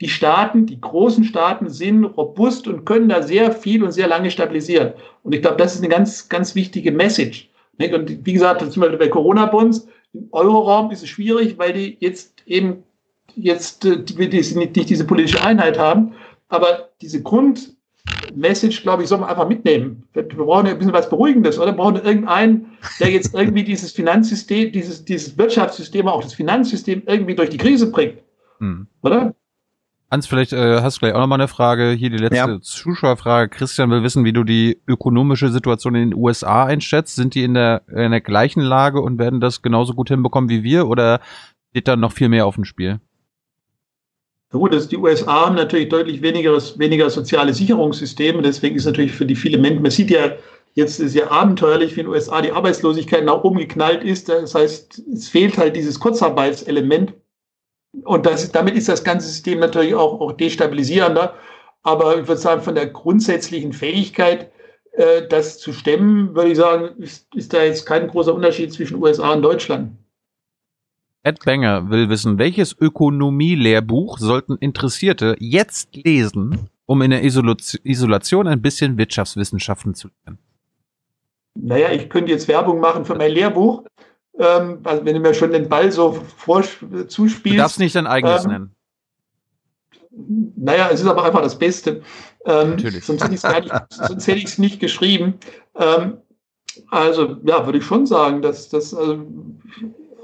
die 0.00 0.08
Staaten, 0.08 0.66
die 0.66 0.80
großen 0.80 1.24
Staaten 1.24 1.68
sind 1.68 2.04
robust 2.04 2.66
und 2.66 2.84
können 2.84 3.10
da 3.10 3.22
sehr 3.22 3.52
viel 3.52 3.84
und 3.84 3.92
sehr 3.92 4.08
lange 4.08 4.30
stabilisieren. 4.30 4.94
Und 5.22 5.34
ich 5.34 5.42
glaube, 5.42 5.58
das 5.58 5.74
ist 5.74 5.80
eine 5.80 5.90
ganz, 5.90 6.28
ganz 6.28 6.54
wichtige 6.54 6.90
Message. 6.90 7.50
Und 7.78 8.26
wie 8.26 8.32
gesagt, 8.32 8.60
zum 8.72 8.80
Beispiel 8.80 8.98
bei 8.98 9.08
Corona-Bonds, 9.08 9.88
im 10.12 10.28
Euroraum 10.30 10.90
ist 10.90 11.02
es 11.02 11.08
schwierig, 11.08 11.58
weil 11.58 11.72
die 11.72 11.96
jetzt 12.00 12.42
eben 12.46 12.84
jetzt 13.34 13.84
äh, 13.84 14.02
die, 14.02 14.28
die, 14.28 14.56
nicht 14.56 14.76
diese 14.76 15.04
politische 15.04 15.42
Einheit 15.44 15.78
haben. 15.78 16.14
Aber 16.48 16.90
diese 17.00 17.22
Grund, 17.22 17.74
Message, 18.34 18.82
glaube 18.82 19.02
ich, 19.02 19.08
soll 19.08 19.18
man 19.18 19.30
einfach 19.30 19.48
mitnehmen. 19.48 20.02
Wir 20.12 20.22
brauchen 20.24 20.66
ein 20.66 20.76
bisschen 20.76 20.92
was 20.92 21.08
Beruhigendes, 21.08 21.58
oder? 21.58 21.72
Wir 21.72 21.76
brauchen 21.76 21.96
irgendeinen, 21.96 22.72
der 23.00 23.10
jetzt 23.10 23.34
irgendwie 23.34 23.64
dieses 23.64 23.92
Finanzsystem, 23.92 24.72
dieses, 24.72 25.04
dieses 25.04 25.38
Wirtschaftssystem, 25.38 26.06
auch 26.06 26.22
das 26.22 26.34
Finanzsystem 26.34 27.02
irgendwie 27.06 27.34
durch 27.34 27.50
die 27.50 27.56
Krise 27.56 27.90
bringt. 27.90 28.18
Hm. 28.58 28.86
Oder? 29.02 29.34
Hans, 30.14 30.28
vielleicht 30.28 30.52
äh, 30.52 30.80
hast 30.80 30.96
du 30.96 31.00
gleich 31.00 31.12
auch 31.12 31.18
nochmal 31.18 31.40
eine 31.40 31.48
Frage. 31.48 31.90
Hier 31.90 32.08
die 32.08 32.18
letzte 32.18 32.36
ja. 32.36 32.60
Zuschauerfrage. 32.60 33.48
Christian 33.48 33.90
will 33.90 34.04
wissen, 34.04 34.24
wie 34.24 34.32
du 34.32 34.44
die 34.44 34.80
ökonomische 34.86 35.50
Situation 35.50 35.96
in 35.96 36.10
den 36.10 36.18
USA 36.18 36.66
einschätzt. 36.66 37.16
Sind 37.16 37.34
die 37.34 37.42
in 37.42 37.54
der, 37.54 37.82
in 37.88 38.12
der 38.12 38.20
gleichen 38.20 38.60
Lage 38.60 39.00
und 39.00 39.18
werden 39.18 39.40
das 39.40 39.60
genauso 39.60 39.92
gut 39.94 40.10
hinbekommen 40.10 40.48
wie 40.48 40.62
wir 40.62 40.86
oder 40.86 41.20
steht 41.70 41.88
da 41.88 41.96
noch 41.96 42.12
viel 42.12 42.28
mehr 42.28 42.46
auf 42.46 42.54
dem 42.54 42.64
Spiel? 42.64 43.00
Gut, 44.50 44.72
dass 44.72 44.86
die 44.86 44.98
USA 44.98 45.46
haben 45.46 45.56
natürlich 45.56 45.88
deutlich 45.88 46.22
weniger, 46.22 46.52
weniger 46.78 47.10
soziale 47.10 47.52
Sicherungssysteme. 47.52 48.40
Deswegen 48.40 48.76
ist 48.76 48.84
natürlich 48.84 49.10
für 49.10 49.26
die 49.26 49.34
viele 49.34 49.58
Menschen, 49.58 49.82
man 49.82 49.90
sieht 49.90 50.10
ja, 50.10 50.30
jetzt 50.74 51.00
ist 51.00 51.16
ja 51.16 51.28
abenteuerlich, 51.28 51.96
wie 51.96 52.00
in 52.00 52.06
den 52.06 52.12
USA 52.12 52.40
die 52.40 52.52
Arbeitslosigkeit 52.52 53.24
nach 53.24 53.42
oben 53.42 53.58
geknallt 53.58 54.04
ist. 54.04 54.28
Das 54.28 54.54
heißt, 54.54 55.02
es 55.12 55.28
fehlt 55.28 55.58
halt 55.58 55.74
dieses 55.74 55.98
Kurzarbeitselement. 55.98 57.14
Und 58.02 58.26
das, 58.26 58.50
damit 58.50 58.74
ist 58.74 58.88
das 58.88 59.04
ganze 59.04 59.28
System 59.28 59.60
natürlich 59.60 59.94
auch, 59.94 60.20
auch 60.20 60.32
destabilisierender. 60.32 61.34
Aber 61.82 62.18
ich 62.18 62.26
würde 62.26 62.40
sagen, 62.40 62.62
von 62.62 62.74
der 62.74 62.86
grundsätzlichen 62.86 63.72
Fähigkeit, 63.72 64.50
äh, 64.92 65.28
das 65.28 65.58
zu 65.58 65.72
stemmen, 65.72 66.34
würde 66.34 66.50
ich 66.50 66.56
sagen, 66.58 67.00
ist, 67.00 67.28
ist 67.34 67.52
da 67.52 67.62
jetzt 67.62 67.84
kein 67.86 68.08
großer 68.08 68.34
Unterschied 68.34 68.72
zwischen 68.72 69.02
USA 69.02 69.32
und 69.32 69.42
Deutschland. 69.42 69.92
Ed 71.22 71.42
Banger 71.44 71.88
will 71.88 72.08
wissen, 72.10 72.38
welches 72.38 72.76
Ökonomie-Lehrbuch 72.78 74.18
sollten 74.18 74.56
Interessierte 74.58 75.36
jetzt 75.38 75.96
lesen, 75.96 76.68
um 76.84 77.00
in 77.00 77.12
der 77.12 77.24
Isolation 77.24 78.46
ein 78.46 78.60
bisschen 78.60 78.98
Wirtschaftswissenschaften 78.98 79.94
zu 79.94 80.08
lernen? 80.24 80.38
Naja, 81.54 81.92
ich 81.92 82.10
könnte 82.10 82.32
jetzt 82.32 82.48
Werbung 82.48 82.80
machen 82.80 83.04
für 83.04 83.14
mein 83.14 83.30
Lehrbuch. 83.30 83.84
Ähm, 84.38 84.80
also 84.84 85.04
wenn 85.04 85.14
du 85.14 85.20
mir 85.20 85.34
schon 85.34 85.52
den 85.52 85.68
Ball 85.68 85.92
so 85.92 86.12
vor, 86.36 86.62
zuspielst. 87.08 87.44
Du 87.44 87.56
darfst 87.56 87.78
nicht 87.78 87.94
dein 87.94 88.06
eigenes 88.06 88.44
ähm, 88.44 88.50
nennen. 88.50 88.70
Naja, 90.56 90.90
es 90.92 91.00
ist 91.00 91.06
aber 91.06 91.24
einfach 91.24 91.42
das 91.42 91.58
Beste. 91.58 92.02
Ähm, 92.46 92.70
Natürlich. 92.70 93.04
Sonst 93.04 93.22
hätte 93.22 93.34
ich 93.34 94.44
es 94.44 94.58
nicht, 94.58 94.80
geschrieben. 94.80 95.34
Ähm, 95.76 96.18
also, 96.90 97.36
ja, 97.44 97.64
würde 97.66 97.78
ich 97.78 97.84
schon 97.84 98.06
sagen, 98.06 98.42
dass 98.42 98.68
das, 98.68 98.94
also, 98.94 99.24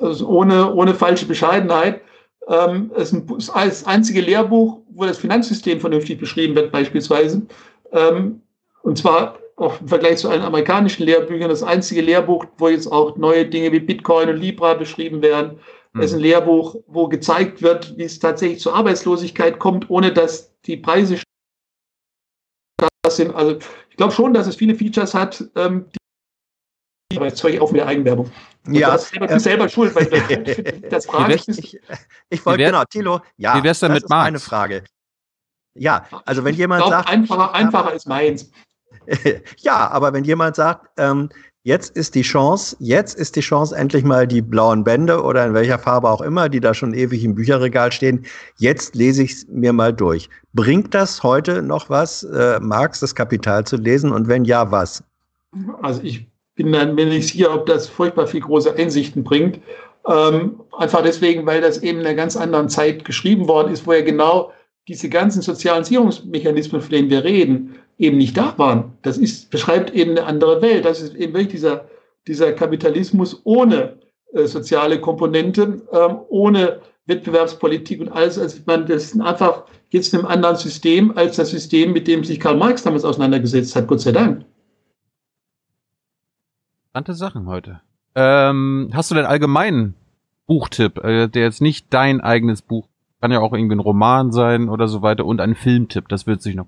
also 0.00 0.28
ohne, 0.28 0.72
ohne 0.72 0.94
falsche 0.94 1.26
Bescheidenheit. 1.26 2.02
Ähm, 2.48 2.90
es 2.96 3.12
ist 3.12 3.52
das 3.54 3.86
einzige 3.86 4.20
Lehrbuch, 4.20 4.78
wo 4.90 5.04
das 5.04 5.18
Finanzsystem 5.18 5.80
vernünftig 5.80 6.18
beschrieben 6.18 6.54
wird, 6.54 6.72
beispielsweise. 6.72 7.42
Ähm, 7.92 8.42
und 8.82 8.98
zwar 8.98 9.38
auch 9.60 9.80
im 9.80 9.88
Vergleich 9.88 10.18
zu 10.18 10.28
allen 10.28 10.42
amerikanischen 10.42 11.04
Lehrbüchern 11.04 11.48
das 11.48 11.62
einzige 11.62 12.00
Lehrbuch, 12.00 12.46
wo 12.58 12.68
jetzt 12.68 12.90
auch 12.90 13.16
neue 13.16 13.46
Dinge 13.46 13.72
wie 13.72 13.80
Bitcoin 13.80 14.28
und 14.30 14.36
Libra 14.36 14.74
beschrieben 14.74 15.22
werden. 15.22 15.60
Mhm. 15.92 16.00
Es 16.00 16.10
ist 16.10 16.16
ein 16.16 16.20
Lehrbuch, 16.20 16.76
wo 16.86 17.08
gezeigt 17.08 17.62
wird, 17.62 17.96
wie 17.96 18.04
es 18.04 18.18
tatsächlich 18.18 18.60
zur 18.60 18.74
Arbeitslosigkeit 18.74 19.58
kommt, 19.58 19.90
ohne 19.90 20.12
dass 20.12 20.54
die 20.62 20.76
Preise 20.76 21.18
sind. 23.08 23.34
Also 23.34 23.58
ich 23.90 23.96
glaube 23.96 24.12
schon, 24.12 24.32
dass 24.32 24.46
es 24.46 24.56
viele 24.56 24.74
Features 24.74 25.14
hat, 25.14 25.44
ähm, 25.56 25.86
die 25.92 27.16
aber 27.16 27.26
jetzt 27.26 27.42
höre 27.42 27.50
ich 27.50 27.60
auf 27.60 27.72
mit 27.72 27.80
der 27.80 27.88
Eigenwerbung. 27.88 28.30
Ja, 28.68 28.96
du 28.96 29.02
selber, 29.02 29.30
äh, 29.30 29.40
selber 29.40 29.68
schuld, 29.68 29.94
weil 29.94 30.06
das 30.88 31.06
Frage 31.06 31.34
ich, 31.34 31.48
ich, 31.48 31.80
ich 32.28 32.46
wollte, 32.46 32.64
genau, 32.64 32.84
Tilo, 32.84 33.20
ja, 33.36 33.58
wie 33.58 33.64
wär's 33.64 33.80
denn 33.80 33.92
mit 33.92 34.08
Marx? 34.08 34.26
Meine 34.26 34.38
Frage. 34.38 34.84
Ja, 35.74 36.06
also 36.24 36.44
wenn 36.44 36.54
jemand 36.54 36.82
glaub, 36.82 36.92
sagt. 36.92 37.08
Einfacher, 37.08 37.54
einfacher 37.54 37.92
ist 37.94 38.06
meins. 38.06 38.50
ja, 39.58 39.90
aber 39.90 40.12
wenn 40.12 40.24
jemand 40.24 40.56
sagt, 40.56 40.86
ähm, 40.96 41.28
jetzt 41.62 41.96
ist 41.96 42.14
die 42.14 42.22
Chance, 42.22 42.76
jetzt 42.78 43.18
ist 43.18 43.36
die 43.36 43.40
Chance, 43.40 43.76
endlich 43.76 44.04
mal 44.04 44.26
die 44.26 44.42
blauen 44.42 44.84
Bände 44.84 45.22
oder 45.22 45.46
in 45.46 45.54
welcher 45.54 45.78
Farbe 45.78 46.08
auch 46.08 46.20
immer, 46.20 46.48
die 46.48 46.60
da 46.60 46.74
schon 46.74 46.94
ewig 46.94 47.24
im 47.24 47.34
Bücherregal 47.34 47.92
stehen, 47.92 48.24
jetzt 48.58 48.94
lese 48.94 49.22
ich 49.22 49.32
es 49.32 49.48
mir 49.48 49.72
mal 49.72 49.92
durch. 49.92 50.28
Bringt 50.52 50.94
das 50.94 51.22
heute 51.22 51.62
noch 51.62 51.90
was, 51.90 52.22
äh, 52.24 52.58
Marx 52.60 53.00
das 53.00 53.14
Kapital 53.14 53.64
zu 53.64 53.76
lesen? 53.76 54.12
Und 54.12 54.28
wenn 54.28 54.44
ja, 54.44 54.70
was? 54.70 55.04
Also 55.82 56.00
ich 56.02 56.26
bin 56.54 56.72
dann 56.72 56.94
mir 56.94 57.06
nicht 57.06 57.28
sicher, 57.28 57.54
ob 57.54 57.66
das 57.66 57.88
furchtbar 57.88 58.26
viel 58.26 58.40
große 58.40 58.74
Einsichten 58.74 59.24
bringt. 59.24 59.60
Ähm, 60.08 60.60
einfach 60.78 61.02
deswegen, 61.02 61.44
weil 61.46 61.60
das 61.60 61.82
eben 61.82 62.00
in 62.00 62.06
einer 62.06 62.14
ganz 62.14 62.36
anderen 62.36 62.68
Zeit 62.68 63.04
geschrieben 63.04 63.48
worden 63.48 63.72
ist, 63.72 63.86
wo 63.86 63.92
ja 63.92 64.02
genau 64.02 64.52
diese 64.88 65.08
ganzen 65.08 65.42
sozialen 65.42 65.84
Sicherungsmechanismen, 65.84 66.80
von 66.80 66.90
denen 66.90 67.10
wir 67.10 67.22
reden, 67.22 67.76
eben 68.00 68.18
nicht 68.18 68.36
da 68.36 68.54
waren. 68.56 68.92
Das 69.02 69.18
ist, 69.18 69.50
beschreibt 69.50 69.90
eben 69.90 70.12
eine 70.12 70.24
andere 70.24 70.62
Welt. 70.62 70.84
Das 70.84 71.00
ist 71.00 71.14
eben 71.14 71.34
wirklich 71.34 71.52
dieser, 71.52 71.84
dieser 72.26 72.52
Kapitalismus 72.52 73.42
ohne 73.44 73.98
äh, 74.32 74.46
soziale 74.46 75.00
Komponenten, 75.00 75.82
ähm, 75.92 76.18
ohne 76.28 76.80
Wettbewerbspolitik 77.06 78.00
und 78.00 78.08
alles. 78.08 78.38
Also 78.38 78.60
man, 78.66 78.86
das 78.86 79.04
ist 79.04 79.20
einfach 79.20 79.64
jetzt 79.90 80.14
in 80.14 80.20
einem 80.20 80.28
anderen 80.28 80.56
System 80.56 81.16
als 81.16 81.36
das 81.36 81.50
System, 81.50 81.92
mit 81.92 82.08
dem 82.08 82.24
sich 82.24 82.40
Karl 82.40 82.56
Marx 82.56 82.82
damals 82.82 83.04
auseinandergesetzt 83.04 83.76
hat, 83.76 83.86
Gott 83.86 84.00
sei 84.00 84.12
Dank. 84.12 84.44
Interessante 86.88 87.14
Sachen 87.14 87.46
heute. 87.46 87.82
Ähm, 88.14 88.90
hast 88.92 89.10
du 89.10 89.14
denn 89.14 89.26
allgemeinen 89.26 89.94
Buchtipp, 90.46 90.98
äh, 91.04 91.28
der 91.28 91.42
jetzt 91.42 91.60
nicht 91.60 91.92
dein 91.92 92.20
eigenes 92.20 92.62
Buch, 92.62 92.88
kann 93.20 93.30
ja 93.30 93.40
auch 93.40 93.52
irgendwie 93.52 93.76
ein 93.76 93.80
Roman 93.80 94.32
sein 94.32 94.68
oder 94.68 94.88
so 94.88 95.02
weiter 95.02 95.26
und 95.26 95.40
ein 95.40 95.54
Filmtipp, 95.54 96.08
das 96.08 96.26
wird 96.26 96.40
sich 96.40 96.54
noch. 96.54 96.66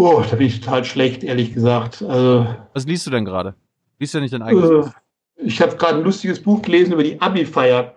Oh, 0.00 0.22
da 0.28 0.36
bin 0.36 0.46
ich 0.46 0.60
total 0.60 0.84
schlecht, 0.84 1.22
ehrlich 1.22 1.52
gesagt. 1.52 2.02
Also, 2.02 2.46
Was 2.72 2.86
liest 2.86 3.06
du 3.06 3.10
denn 3.10 3.24
gerade? 3.24 3.54
Liest 3.98 4.14
du 4.14 4.18
ja 4.18 4.22
nicht 4.22 4.32
dein 4.32 4.42
eigenes 4.42 4.70
äh, 4.70 4.74
Buch? 4.74 4.90
Ich 5.36 5.60
habe 5.60 5.76
gerade 5.76 5.98
ein 5.98 6.04
lustiges 6.04 6.42
Buch 6.42 6.62
gelesen 6.62 6.92
über 6.94 7.02
die 7.02 7.20
Abi-Feier. 7.20 7.94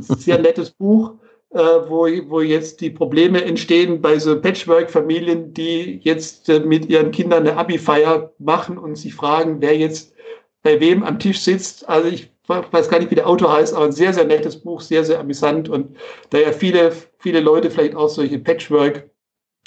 Sehr 0.00 0.38
nettes 0.38 0.70
Buch 0.70 1.14
äh, 1.56 1.88
wo, 1.88 2.06
wo 2.28 2.40
jetzt 2.40 2.80
die 2.80 2.90
Probleme 2.90 3.44
entstehen 3.44 4.02
bei 4.02 4.18
so 4.18 4.40
Patchwork-Familien, 4.40 5.54
die 5.54 6.00
jetzt 6.02 6.48
äh, 6.48 6.60
mit 6.60 6.86
ihren 6.86 7.10
Kindern 7.12 7.46
eine 7.46 7.56
Abi-Feier 7.56 8.32
machen 8.38 8.78
und 8.78 8.96
sich 8.96 9.14
fragen, 9.14 9.60
wer 9.60 9.76
jetzt 9.76 10.14
bei 10.62 10.80
wem 10.80 11.02
am 11.02 11.18
Tisch 11.18 11.40
sitzt. 11.40 11.88
Also 11.88 12.08
ich 12.08 12.30
weiß 12.46 12.88
gar 12.88 12.98
nicht, 12.98 13.10
wie 13.10 13.16
der 13.16 13.28
Autor 13.28 13.52
heißt, 13.52 13.74
aber 13.74 13.86
ein 13.86 13.92
sehr, 13.92 14.12
sehr 14.12 14.24
nettes 14.24 14.60
Buch, 14.60 14.80
sehr, 14.80 15.04
sehr 15.04 15.18
amüsant 15.18 15.68
und 15.68 15.96
da 16.30 16.38
ja 16.38 16.52
viele, 16.52 16.92
viele 17.18 17.40
Leute 17.40 17.70
vielleicht 17.70 17.94
auch 17.94 18.08
solche 18.08 18.38
Patchwork-Konstellationen 18.38 19.15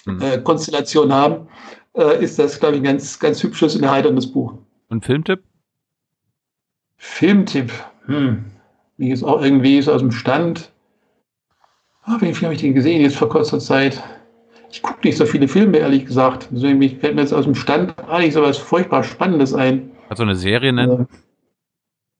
mhm. 0.05 0.21
äh, 0.21 1.11
haben, 1.11 1.47
äh, 1.95 2.23
ist 2.23 2.39
das, 2.39 2.59
glaube 2.59 2.75
ich, 2.75 2.81
ein 2.81 2.85
ganz, 2.85 3.19
ganz 3.19 3.41
hübsches 3.43 3.75
und 3.75 3.83
erheiterndes 3.83 4.31
Buch. 4.31 4.53
Und 4.89 5.05
Filmtipp? 5.05 5.43
Filmtipp, 6.97 7.71
hm. 8.05 8.45
Wie 8.97 9.11
ist 9.11 9.23
auch 9.23 9.41
irgendwie 9.41 9.81
so 9.81 9.93
aus 9.93 10.01
dem 10.01 10.11
Stand. 10.11 10.73
Oh, 12.05 12.19
wie 12.19 12.33
viel 12.33 12.45
habe 12.45 12.53
ich 12.53 12.59
den 12.59 12.73
gesehen 12.73 13.01
jetzt 13.01 13.15
vor 13.15 13.29
kurzer 13.29 13.59
Zeit? 13.59 14.03
Ich 14.71 14.81
gucke 14.81 15.07
nicht 15.07 15.17
so 15.17 15.25
viele 15.25 15.47
Filme, 15.47 15.77
ehrlich 15.77 16.05
gesagt. 16.05 16.49
Deswegen 16.51 16.81
fällt 16.99 17.15
mir 17.15 17.21
jetzt 17.21 17.33
aus 17.33 17.45
dem 17.45 17.55
Stand 17.55 17.95
gar 17.95 18.19
nicht 18.19 18.33
so 18.33 18.41
was 18.41 18.57
furchtbar 18.57 19.03
Spannendes 19.03 19.53
ein. 19.53 19.91
Also 20.09 20.23
eine 20.23 20.35
Serie 20.35 20.73
nennen? 20.73 21.07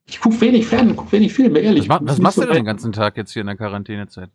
Ich 0.06 0.22
gucke 0.22 0.40
wenig 0.40 0.68
Fernsehen, 0.68 0.96
gucke 0.96 1.12
wenig 1.12 1.34
Filme, 1.34 1.60
ehrlich. 1.60 1.90
Was, 1.90 2.00
was 2.02 2.20
machst 2.20 2.38
du 2.38 2.42
denn 2.44 2.54
den 2.54 2.66
ganzen 2.66 2.94
Tag 2.94 3.18
jetzt 3.18 3.34
hier 3.34 3.42
in 3.42 3.48
der 3.48 3.58
Quarantänezeit? 3.58 4.30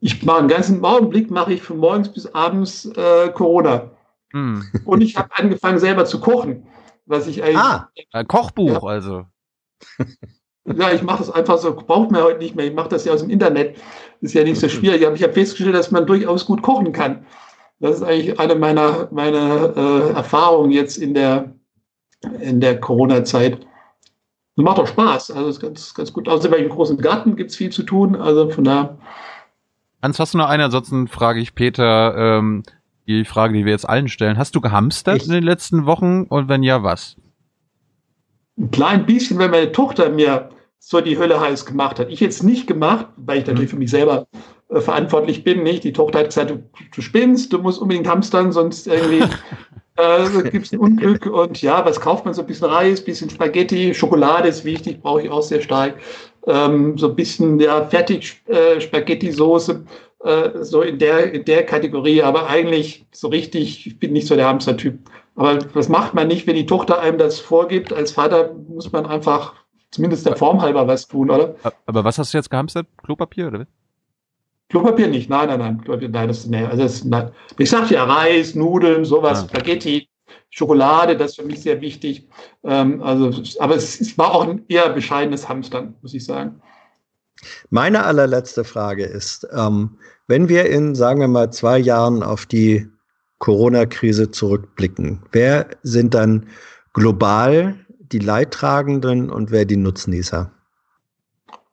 Ich 0.00 0.22
mache 0.24 0.38
einen 0.38 0.48
ganzen 0.48 0.84
Augenblick, 0.84 1.30
mache 1.30 1.52
ich 1.52 1.62
von 1.62 1.78
morgens 1.78 2.12
bis 2.12 2.26
abends 2.34 2.86
äh, 2.86 3.28
Corona. 3.30 3.90
Hm. 4.32 4.64
Und 4.84 5.02
ich 5.02 5.16
habe 5.16 5.28
angefangen 5.34 5.78
selber 5.78 6.04
zu 6.04 6.20
kochen. 6.20 6.66
Was 7.06 7.26
ich 7.26 7.42
eigentlich. 7.42 7.56
Ah, 7.58 7.88
ein 8.12 8.28
Kochbuch 8.28 8.82
ja. 8.82 8.88
also. 8.88 9.26
Ja, 10.76 10.92
ich 10.92 11.02
mache 11.02 11.18
das 11.18 11.30
einfach 11.30 11.58
so, 11.58 11.74
braucht 11.74 12.10
man 12.10 12.22
heute 12.22 12.38
nicht 12.38 12.54
mehr. 12.54 12.66
Ich 12.66 12.74
mache 12.74 12.90
das 12.90 13.04
ja 13.04 13.12
aus 13.12 13.20
dem 13.20 13.30
Internet. 13.30 13.76
Ist 14.20 14.34
ja 14.34 14.44
nicht 14.44 14.60
so 14.60 14.68
schwierig. 14.68 15.04
Aber 15.06 15.16
ich 15.16 15.22
habe 15.22 15.32
festgestellt, 15.32 15.74
dass 15.74 15.90
man 15.90 16.06
durchaus 16.06 16.46
gut 16.46 16.62
kochen 16.62 16.92
kann. 16.92 17.24
Das 17.80 17.96
ist 17.96 18.02
eigentlich 18.02 18.38
eine 18.38 18.54
meiner, 18.54 19.08
meiner 19.10 19.76
äh, 19.76 20.10
Erfahrungen 20.12 20.70
jetzt 20.70 20.98
in 20.98 21.14
der, 21.14 21.54
in 22.40 22.60
der 22.60 22.78
Corona-Zeit. 22.78 23.58
Das 24.56 24.64
macht 24.64 24.78
auch 24.78 24.86
Spaß. 24.86 25.30
Also 25.30 25.48
ist 25.48 25.60
ganz, 25.60 25.94
ganz 25.94 26.12
gut. 26.12 26.28
Außerdem 26.28 26.50
bei 26.50 26.58
dem 26.58 26.68
großen 26.68 26.98
Garten 26.98 27.36
gibt 27.36 27.50
es 27.50 27.56
viel 27.56 27.70
zu 27.70 27.82
tun. 27.82 28.14
Also 28.14 28.50
von 28.50 28.64
da. 28.64 28.98
Hans, 30.02 30.18
hast 30.18 30.34
du 30.34 30.38
noch 30.38 30.48
eine? 30.48 30.64
Ansonsten 30.64 31.08
frage 31.08 31.40
ich 31.40 31.54
Peter 31.54 32.16
ähm, 32.16 32.62
die 33.06 33.24
Frage, 33.24 33.54
die 33.54 33.64
wir 33.64 33.72
jetzt 33.72 33.88
allen 33.88 34.08
stellen. 34.08 34.38
Hast 34.38 34.54
du 34.54 34.60
gehamstert 34.60 35.18
ich? 35.18 35.26
in 35.26 35.32
den 35.32 35.44
letzten 35.44 35.86
Wochen? 35.86 36.24
Und 36.24 36.48
wenn 36.48 36.62
ja, 36.62 36.82
was? 36.82 37.16
ein 38.60 38.70
klein 38.70 39.06
bisschen, 39.06 39.38
wenn 39.38 39.50
meine 39.50 39.72
Tochter 39.72 40.10
mir 40.10 40.50
so 40.78 41.00
die 41.00 41.18
Hölle 41.18 41.40
heiß 41.40 41.66
gemacht 41.66 41.98
hat. 41.98 42.10
Ich 42.10 42.20
jetzt 42.20 42.42
nicht 42.42 42.66
gemacht, 42.66 43.06
weil 43.16 43.38
ich 43.38 43.46
natürlich 43.46 43.68
mhm. 43.68 43.74
für 43.74 43.78
mich 43.78 43.90
selber 43.90 44.26
äh, 44.68 44.80
verantwortlich 44.80 45.44
bin. 45.44 45.62
Nicht? 45.62 45.84
Die 45.84 45.92
Tochter 45.92 46.20
hat 46.20 46.26
gesagt, 46.26 46.50
du, 46.50 46.62
du 46.94 47.02
spinnst, 47.02 47.52
du 47.52 47.58
musst 47.58 47.80
unbedingt 47.80 48.08
hamstern, 48.08 48.52
sonst 48.52 48.86
irgendwie 48.86 49.22
äh, 49.96 50.50
gibt 50.50 50.66
es 50.66 50.72
ein 50.72 50.78
Unglück. 50.78 51.26
Und 51.26 51.60
ja, 51.60 51.84
was 51.84 52.00
kauft 52.00 52.24
man? 52.24 52.34
So 52.34 52.42
ein 52.42 52.46
bisschen 52.46 52.68
Reis, 52.68 53.04
bisschen 53.04 53.28
Spaghetti, 53.28 53.94
Schokolade 53.94 54.48
ist 54.48 54.64
wichtig, 54.64 55.02
brauche 55.02 55.22
ich 55.22 55.30
auch 55.30 55.42
sehr 55.42 55.60
stark. 55.60 55.96
Ähm, 56.46 56.96
so 56.96 57.08
ein 57.08 57.16
bisschen 57.16 57.60
ja, 57.60 57.84
fertig 57.84 58.42
äh, 58.46 58.76
äh, 60.22 60.64
so 60.64 60.82
in 60.82 60.98
der, 60.98 61.32
in 61.32 61.44
der 61.44 61.64
Kategorie. 61.64 62.22
Aber 62.22 62.48
eigentlich 62.48 63.06
so 63.12 63.28
richtig, 63.28 63.86
ich 63.86 63.98
bin 63.98 64.12
nicht 64.12 64.26
so 64.26 64.36
der 64.36 64.48
Hamster-Typ. 64.48 64.98
Aber 65.36 65.56
das 65.56 65.88
macht 65.88 66.14
man 66.14 66.28
nicht, 66.28 66.46
wenn 66.46 66.56
die 66.56 66.66
Tochter 66.66 67.00
einem 67.00 67.18
das 67.18 67.40
vorgibt. 67.40 67.92
Als 67.92 68.12
Vater 68.12 68.54
muss 68.68 68.92
man 68.92 69.06
einfach 69.06 69.54
zumindest 69.90 70.26
der 70.26 70.36
Form 70.36 70.60
halber 70.60 70.86
was 70.86 71.08
tun, 71.08 71.30
oder? 71.30 71.54
Aber 71.86 72.04
was 72.04 72.18
hast 72.18 72.34
du 72.34 72.38
jetzt 72.38 72.50
gehamstert? 72.50 72.86
Klopapier 73.02 73.48
oder 73.48 73.66
Klopapier 74.68 75.08
nicht, 75.08 75.28
nein, 75.28 75.48
nein, 75.48 75.58
nein. 75.58 75.80
Klopapier, 75.80 76.10
nein, 76.10 76.28
das, 76.28 76.46
nee, 76.46 76.64
also 76.64 76.82
das, 76.82 77.04
nein. 77.04 77.32
Ich 77.58 77.70
sagte 77.70 77.94
ja 77.94 78.04
Reis, 78.04 78.54
Nudeln, 78.54 79.04
sowas, 79.04 79.42
ah. 79.42 79.48
Spaghetti, 79.48 80.08
Schokolade, 80.50 81.16
das 81.16 81.32
ist 81.32 81.36
für 81.36 81.46
mich 81.46 81.62
sehr 81.62 81.80
wichtig. 81.80 82.28
Ähm, 82.64 83.02
also, 83.02 83.32
aber 83.60 83.76
es, 83.76 84.00
es, 84.00 84.18
war 84.18 84.34
auch 84.34 84.46
ein 84.46 84.64
eher 84.68 84.90
bescheidenes 84.90 85.48
Hamstern, 85.48 85.94
muss 86.02 86.14
ich 86.14 86.24
sagen. 86.24 86.60
Meine 87.70 88.04
allerletzte 88.04 88.64
Frage 88.64 89.04
ist, 89.04 89.46
ähm, 89.52 89.96
wenn 90.26 90.48
wir 90.48 90.66
in, 90.66 90.94
sagen 90.94 91.20
wir 91.20 91.28
mal, 91.28 91.50
zwei 91.52 91.78
Jahren 91.78 92.22
auf 92.22 92.46
die 92.46 92.86
Corona-Krise 93.38 94.30
zurückblicken, 94.30 95.22
wer 95.32 95.68
sind 95.82 96.14
dann 96.14 96.46
global 96.92 97.76
die 98.12 98.18
Leidtragenden 98.18 99.30
und 99.30 99.50
wer 99.50 99.64
die 99.64 99.76
Nutznießer? 99.76 100.50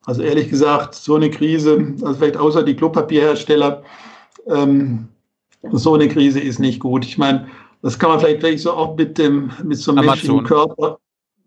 Also 0.06 0.22
ehrlich 0.22 0.50
gesagt, 0.50 0.96
so 0.96 1.16
eine 1.16 1.30
Krise, 1.30 1.94
also 2.02 2.14
vielleicht 2.14 2.38
außer 2.38 2.64
die 2.64 2.76
Klopapierhersteller, 2.76 3.84
ähm, 4.48 5.10
so 5.72 5.96
eine 5.96 6.08
Krise 6.08 6.40
ist 6.40 6.60
nicht 6.60 6.80
gut. 6.80 7.04
Ich 7.04 7.18
meine, 7.18 7.48
das 7.82 7.98
kann 8.00 8.10
man 8.10 8.20
vielleicht, 8.20 8.42
vielleicht 8.42 8.64
so 8.64 8.72
auch 8.72 8.96
mit 8.96 9.18
dem 9.18 9.52
mit 9.64 9.78
so 9.78 9.92
einem 9.92 10.06
menschlichen 10.06 10.44
Körper, 10.44 11.00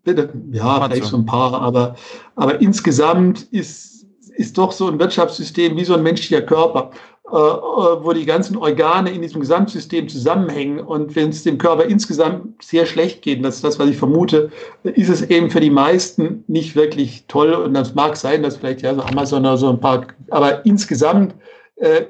bitte, 0.05 0.32
ja, 0.52 0.62
Amazon. 0.62 0.90
vielleicht 0.90 1.07
so 1.07 1.16
ein 1.16 1.27
paar, 1.27 1.61
aber, 1.61 1.97
aber 2.36 2.61
insgesamt 2.61 3.43
ist, 3.51 4.07
ist 4.36 4.57
doch 4.57 4.73
so 4.73 4.89
ein 4.89 4.98
Wirtschaftssystem 4.98 5.77
wie 5.77 5.85
so 5.85 5.94
ein 5.94 6.02
menschlicher 6.02 6.43
Körper. 6.43 6.90
Äh, 7.32 7.36
äh, 7.36 8.05
wo 8.05 8.12
die 8.12 8.27
ganzen 8.27 8.57
Organe 8.57 9.11
in 9.11 9.23
diesem 9.23 9.40
Gesamtsystem 9.40 10.09
zusammenhängen. 10.09 10.81
Und 10.81 11.15
wenn 11.15 11.28
es 11.28 11.44
dem 11.44 11.59
Körper 11.59 11.85
insgesamt 11.85 12.61
sehr 12.61 12.86
schlecht 12.86 13.23
geht, 13.23 13.44
das 13.44 13.57
ist 13.57 13.65
das, 13.65 13.78
was 13.78 13.89
ich 13.89 13.97
vermute, 13.97 14.51
ist 14.82 15.09
es 15.09 15.23
eben 15.23 15.48
für 15.48 15.61
die 15.61 15.70
meisten 15.70 16.43
nicht 16.48 16.74
wirklich 16.74 17.27
toll. 17.28 17.52
Und 17.52 17.74
das 17.74 17.94
mag 17.94 18.16
sein, 18.16 18.43
dass 18.43 18.57
vielleicht 18.57 18.82
ja 18.82 18.97
so 18.97 19.02
Amazon 19.02 19.43
oder 19.43 19.57
so 19.59 19.70
ein 19.70 19.78
paar, 19.78 20.09
aber 20.31 20.66
insgesamt 20.66 21.36
äh, 21.77 22.07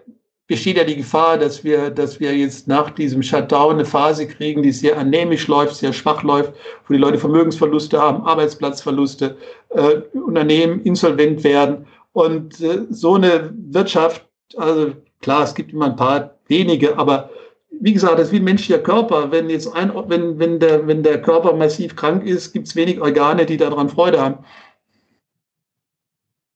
besteht 0.51 0.77
ja 0.77 0.85
die 0.85 0.97
Gefahr, 0.97 1.39
dass 1.39 1.65
wir, 1.65 1.89
dass 1.91 2.21
wir 2.21 2.37
jetzt 2.37 2.69
nach 2.69 2.91
diesem 2.91 3.23
Shutdown 3.23 3.77
eine 3.77 3.87
Phase 3.87 4.29
kriegen, 4.29 4.63
die 4.63 4.73
sehr 4.73 4.99
anämisch 4.99 5.49
läuft, 5.49 5.77
sehr 5.77 5.95
schwach 5.95 6.23
läuft, 6.23 6.53
wo 6.87 6.93
die 6.93 7.01
Leute 7.01 7.17
Vermögensverluste 7.17 7.99
haben, 7.99 8.23
Arbeitsplatzverluste, 8.25 9.37
äh, 9.71 10.19
Unternehmen 10.19 10.83
insolvent 10.83 11.43
werden. 11.45 11.87
Und 12.13 12.61
äh, 12.61 12.87
so 12.91 13.15
eine 13.15 13.55
Wirtschaft, 13.55 14.29
also 14.57 14.93
Klar, 15.21 15.43
es 15.43 15.55
gibt 15.55 15.73
immer 15.73 15.87
ein 15.87 15.97
paar 15.97 16.37
wenige, 16.49 16.97
aber 16.97 17.31
wie 17.79 17.93
gesagt, 17.93 18.19
das 18.19 18.29
ist 18.29 18.33
wie 18.33 18.39
ein 18.39 18.45
menschlicher 18.45 18.81
Körper. 18.81 19.31
Wenn 19.31 19.49
jetzt 19.49 19.75
ein, 19.75 19.93
wenn, 20.09 20.39
wenn 20.39 20.59
der, 20.59 20.87
wenn 20.87 21.03
der 21.03 21.21
Körper 21.21 21.55
massiv 21.55 21.95
krank 21.95 22.25
ist, 22.25 22.53
gibt 22.53 22.69
es 22.69 22.77
wenig 22.77 23.01
Organe, 23.01 23.47
die 23.47 23.57
daran 23.57 23.89
Freude 23.89 24.21
haben. 24.21 24.45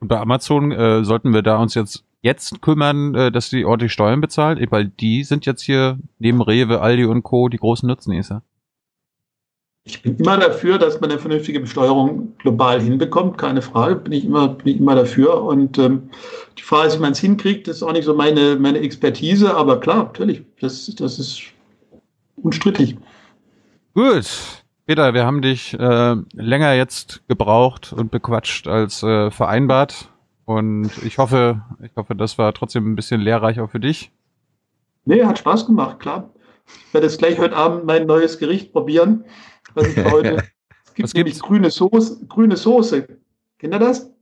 Und 0.01 0.09
bei 0.09 0.19
Amazon 0.19 0.73
äh, 0.73 1.05
sollten 1.05 1.33
wir 1.33 1.43
da 1.43 1.59
uns 1.59 1.75
jetzt 1.75 2.05
jetzt 2.25 2.63
kümmern, 2.63 3.15
äh, 3.15 3.31
dass 3.31 3.51
die 3.51 3.65
ordentlich 3.65 3.93
Steuern 3.93 4.21
bezahlt, 4.21 4.59
weil 4.73 4.87
die 4.87 5.25
sind 5.25 5.47
jetzt 5.47 5.63
hier 5.63 5.99
neben 6.19 6.41
Rewe, 6.41 6.81
Aldi 6.81 7.05
und 7.05 7.23
Co. 7.23 7.49
die 7.49 7.59
großen 7.59 7.87
Nutznießer. 7.87 8.43
Ich 9.87 10.01
bin 10.01 10.17
immer 10.17 10.39
dafür, 10.39 10.79
dass 10.79 10.99
man 11.03 11.11
eine 11.11 11.21
vernünftige 11.21 11.61
Besteuerung 11.61 12.35
global 12.39 12.81
hinbekommt, 12.81 13.37
keine 13.37 13.61
Frage, 13.61 13.97
bin 13.97 14.13
ich 14.13 14.25
immer, 14.25 14.49
bin 14.49 14.75
ich 14.75 14.81
immer 14.81 14.95
dafür. 14.95 15.43
Und 15.43 15.77
ähm, 15.77 16.09
die 16.57 16.63
Frage 16.63 16.95
wie 16.95 16.99
man 17.01 17.13
es 17.13 17.19
hinkriegt, 17.19 17.69
ist 17.69 17.83
auch 17.83 17.93
nicht 17.93 18.07
so 18.07 18.15
meine, 18.15 18.57
meine 18.57 18.79
Expertise, 18.79 19.55
aber 19.55 19.81
klar, 19.81 20.05
natürlich, 20.05 20.43
das, 20.59 20.87
das 20.97 21.19
ist 21.19 21.43
unstrittig. 22.37 22.97
Gut. 23.93 24.25
Peter, 24.87 25.13
wir 25.13 25.27
haben 25.27 25.43
dich 25.43 25.75
äh, 25.79 26.17
länger 26.33 26.73
jetzt 26.73 27.23
gebraucht 27.29 27.93
und 27.93 28.11
bequatscht 28.11 28.67
als 28.67 29.03
äh, 29.03 29.31
vereinbart. 29.31 30.09
Und 30.45 30.91
ich 31.05 31.19
hoffe, 31.19 31.63
ich 31.83 31.93
hoffe, 31.97 32.15
das 32.15 32.39
war 32.39 32.53
trotzdem 32.53 32.93
ein 32.93 32.97
bisschen 32.97 33.21
lehrreich 33.21 33.61
auch 33.61 33.71
für 33.71 33.81
dich. 33.81 34.13
Nee, 35.05 35.25
hat 35.25 35.39
Spaß 35.39 35.67
gemacht, 35.67 36.01
klar. 36.01 36.31
Ich 36.89 36.95
werde 36.95 37.07
jetzt 37.07 37.19
gleich 37.19 37.39
heute 37.39 37.57
Abend 37.57 37.85
mein 37.85 38.07
neues 38.07 38.39
Gericht 38.39 38.73
probieren 38.73 39.25
was 39.75 39.89
ich 39.89 40.05
heute. 40.05 40.43
Es 40.87 40.97
gibt 40.97 41.09
Was 41.09 41.15
nämlich 41.15 41.35
gibt's? 41.35 41.49
grüne 41.49 41.71
Soße. 41.71 42.27
Grüne 42.29 42.57
Soße. 42.57 43.09
Kennt 43.59 43.75
ihr 43.75 43.81
das? 43.81 44.13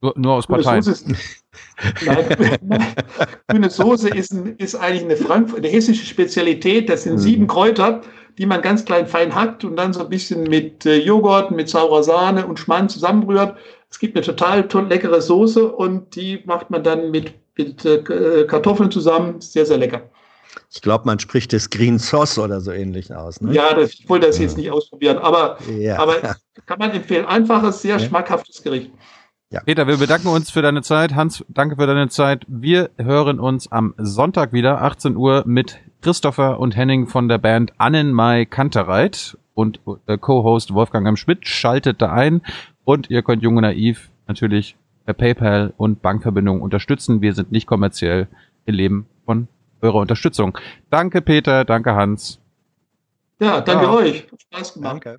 Nur, 0.00 0.14
nur 0.16 0.34
aus 0.34 0.46
grüne 0.46 0.62
Parteien. 0.62 0.82
Soße 0.82 1.10
ist, 1.10 2.06
nein, 2.06 2.58
nein, 2.62 2.94
grüne 3.48 3.68
Soße 3.68 4.10
ist, 4.10 4.30
ein, 4.30 4.54
ist 4.58 4.76
eigentlich 4.76 5.02
eine, 5.02 5.16
Frank 5.16 5.52
eine 5.56 5.66
hessische 5.66 6.06
Spezialität. 6.06 6.88
Das 6.88 7.02
sind 7.02 7.14
mhm. 7.14 7.18
sieben 7.18 7.46
Kräuter, 7.48 8.02
die 8.38 8.46
man 8.46 8.62
ganz 8.62 8.84
klein 8.84 9.08
fein 9.08 9.34
hackt 9.34 9.64
und 9.64 9.74
dann 9.74 9.92
so 9.92 10.04
ein 10.04 10.08
bisschen 10.08 10.44
mit 10.44 10.86
äh, 10.86 10.98
Joghurt, 10.98 11.50
mit 11.50 11.68
saurer 11.68 12.04
Sahne 12.04 12.46
und 12.46 12.60
Schmarrn 12.60 12.88
zusammenrührt. 12.88 13.56
Es 13.90 13.98
gibt 13.98 14.16
eine 14.16 14.24
total 14.24 14.68
leckere 14.88 15.20
Soße 15.20 15.70
und 15.70 16.14
die 16.14 16.42
macht 16.46 16.70
man 16.70 16.82
dann 16.82 17.10
mit, 17.10 17.34
mit 17.56 17.84
äh, 17.84 18.46
Kartoffeln 18.46 18.90
zusammen. 18.90 19.40
Sehr, 19.40 19.66
sehr 19.66 19.78
lecker. 19.78 20.02
Ich 20.72 20.80
glaube, 20.80 21.04
man 21.06 21.18
spricht 21.18 21.52
das 21.52 21.70
Green 21.70 21.98
Sauce 21.98 22.38
oder 22.38 22.60
so 22.60 22.72
ähnlich 22.72 23.14
aus. 23.14 23.40
Ne? 23.40 23.52
Ja, 23.52 23.74
das, 23.74 23.94
ich 23.94 24.08
wollte 24.08 24.26
das 24.26 24.38
ja. 24.38 24.44
jetzt 24.44 24.56
nicht 24.56 24.70
ausprobieren, 24.70 25.18
aber, 25.18 25.58
ja. 25.68 25.98
aber 25.98 26.16
kann 26.66 26.78
man 26.78 26.92
empfehlen. 26.92 27.24
Einfaches, 27.24 27.82
sehr 27.82 27.98
ja. 27.98 28.06
schmackhaftes 28.06 28.62
Gericht. 28.62 28.90
Ja. 29.52 29.60
Peter, 29.64 29.88
wir 29.88 29.96
bedanken 29.96 30.28
uns 30.28 30.50
für 30.50 30.62
deine 30.62 30.82
Zeit. 30.82 31.16
Hans, 31.16 31.44
danke 31.48 31.74
für 31.74 31.86
deine 31.86 32.08
Zeit. 32.08 32.44
Wir 32.46 32.90
hören 32.96 33.40
uns 33.40 33.70
am 33.72 33.94
Sonntag 33.98 34.52
wieder, 34.52 34.80
18 34.80 35.16
Uhr, 35.16 35.42
mit 35.44 35.78
Christopher 36.02 36.60
und 36.60 36.76
Henning 36.76 37.08
von 37.08 37.28
der 37.28 37.38
Band 37.38 37.72
Annenmai 37.78 38.44
Kantereit 38.44 39.36
und 39.54 39.80
äh, 40.06 40.16
Co-Host 40.18 40.72
Wolfgang 40.72 41.06
am 41.08 41.16
Schmidt 41.16 41.48
schaltet 41.48 42.00
da 42.00 42.12
ein 42.12 42.42
und 42.90 43.08
ihr 43.08 43.22
könnt 43.22 43.44
Junge 43.44 43.62
Naiv 43.62 44.10
natürlich 44.26 44.76
per 45.04 45.14
PayPal 45.14 45.72
und 45.76 46.02
Bankverbindung 46.02 46.60
unterstützen. 46.60 47.22
Wir 47.22 47.34
sind 47.34 47.52
nicht 47.52 47.66
kommerziell. 47.66 48.26
Wir 48.64 48.74
leben 48.74 49.06
von 49.24 49.46
eure 49.80 49.98
Unterstützung. 49.98 50.58
Danke 50.90 51.20
Peter, 51.22 51.64
danke 51.64 51.94
Hans. 51.94 52.40
Ja, 53.40 53.60
danke 53.60 53.84
ja. 53.84 53.92
euch. 53.92 54.26
Spaß 54.36 54.74
gemacht. 54.74 54.92
Danke. 54.92 55.18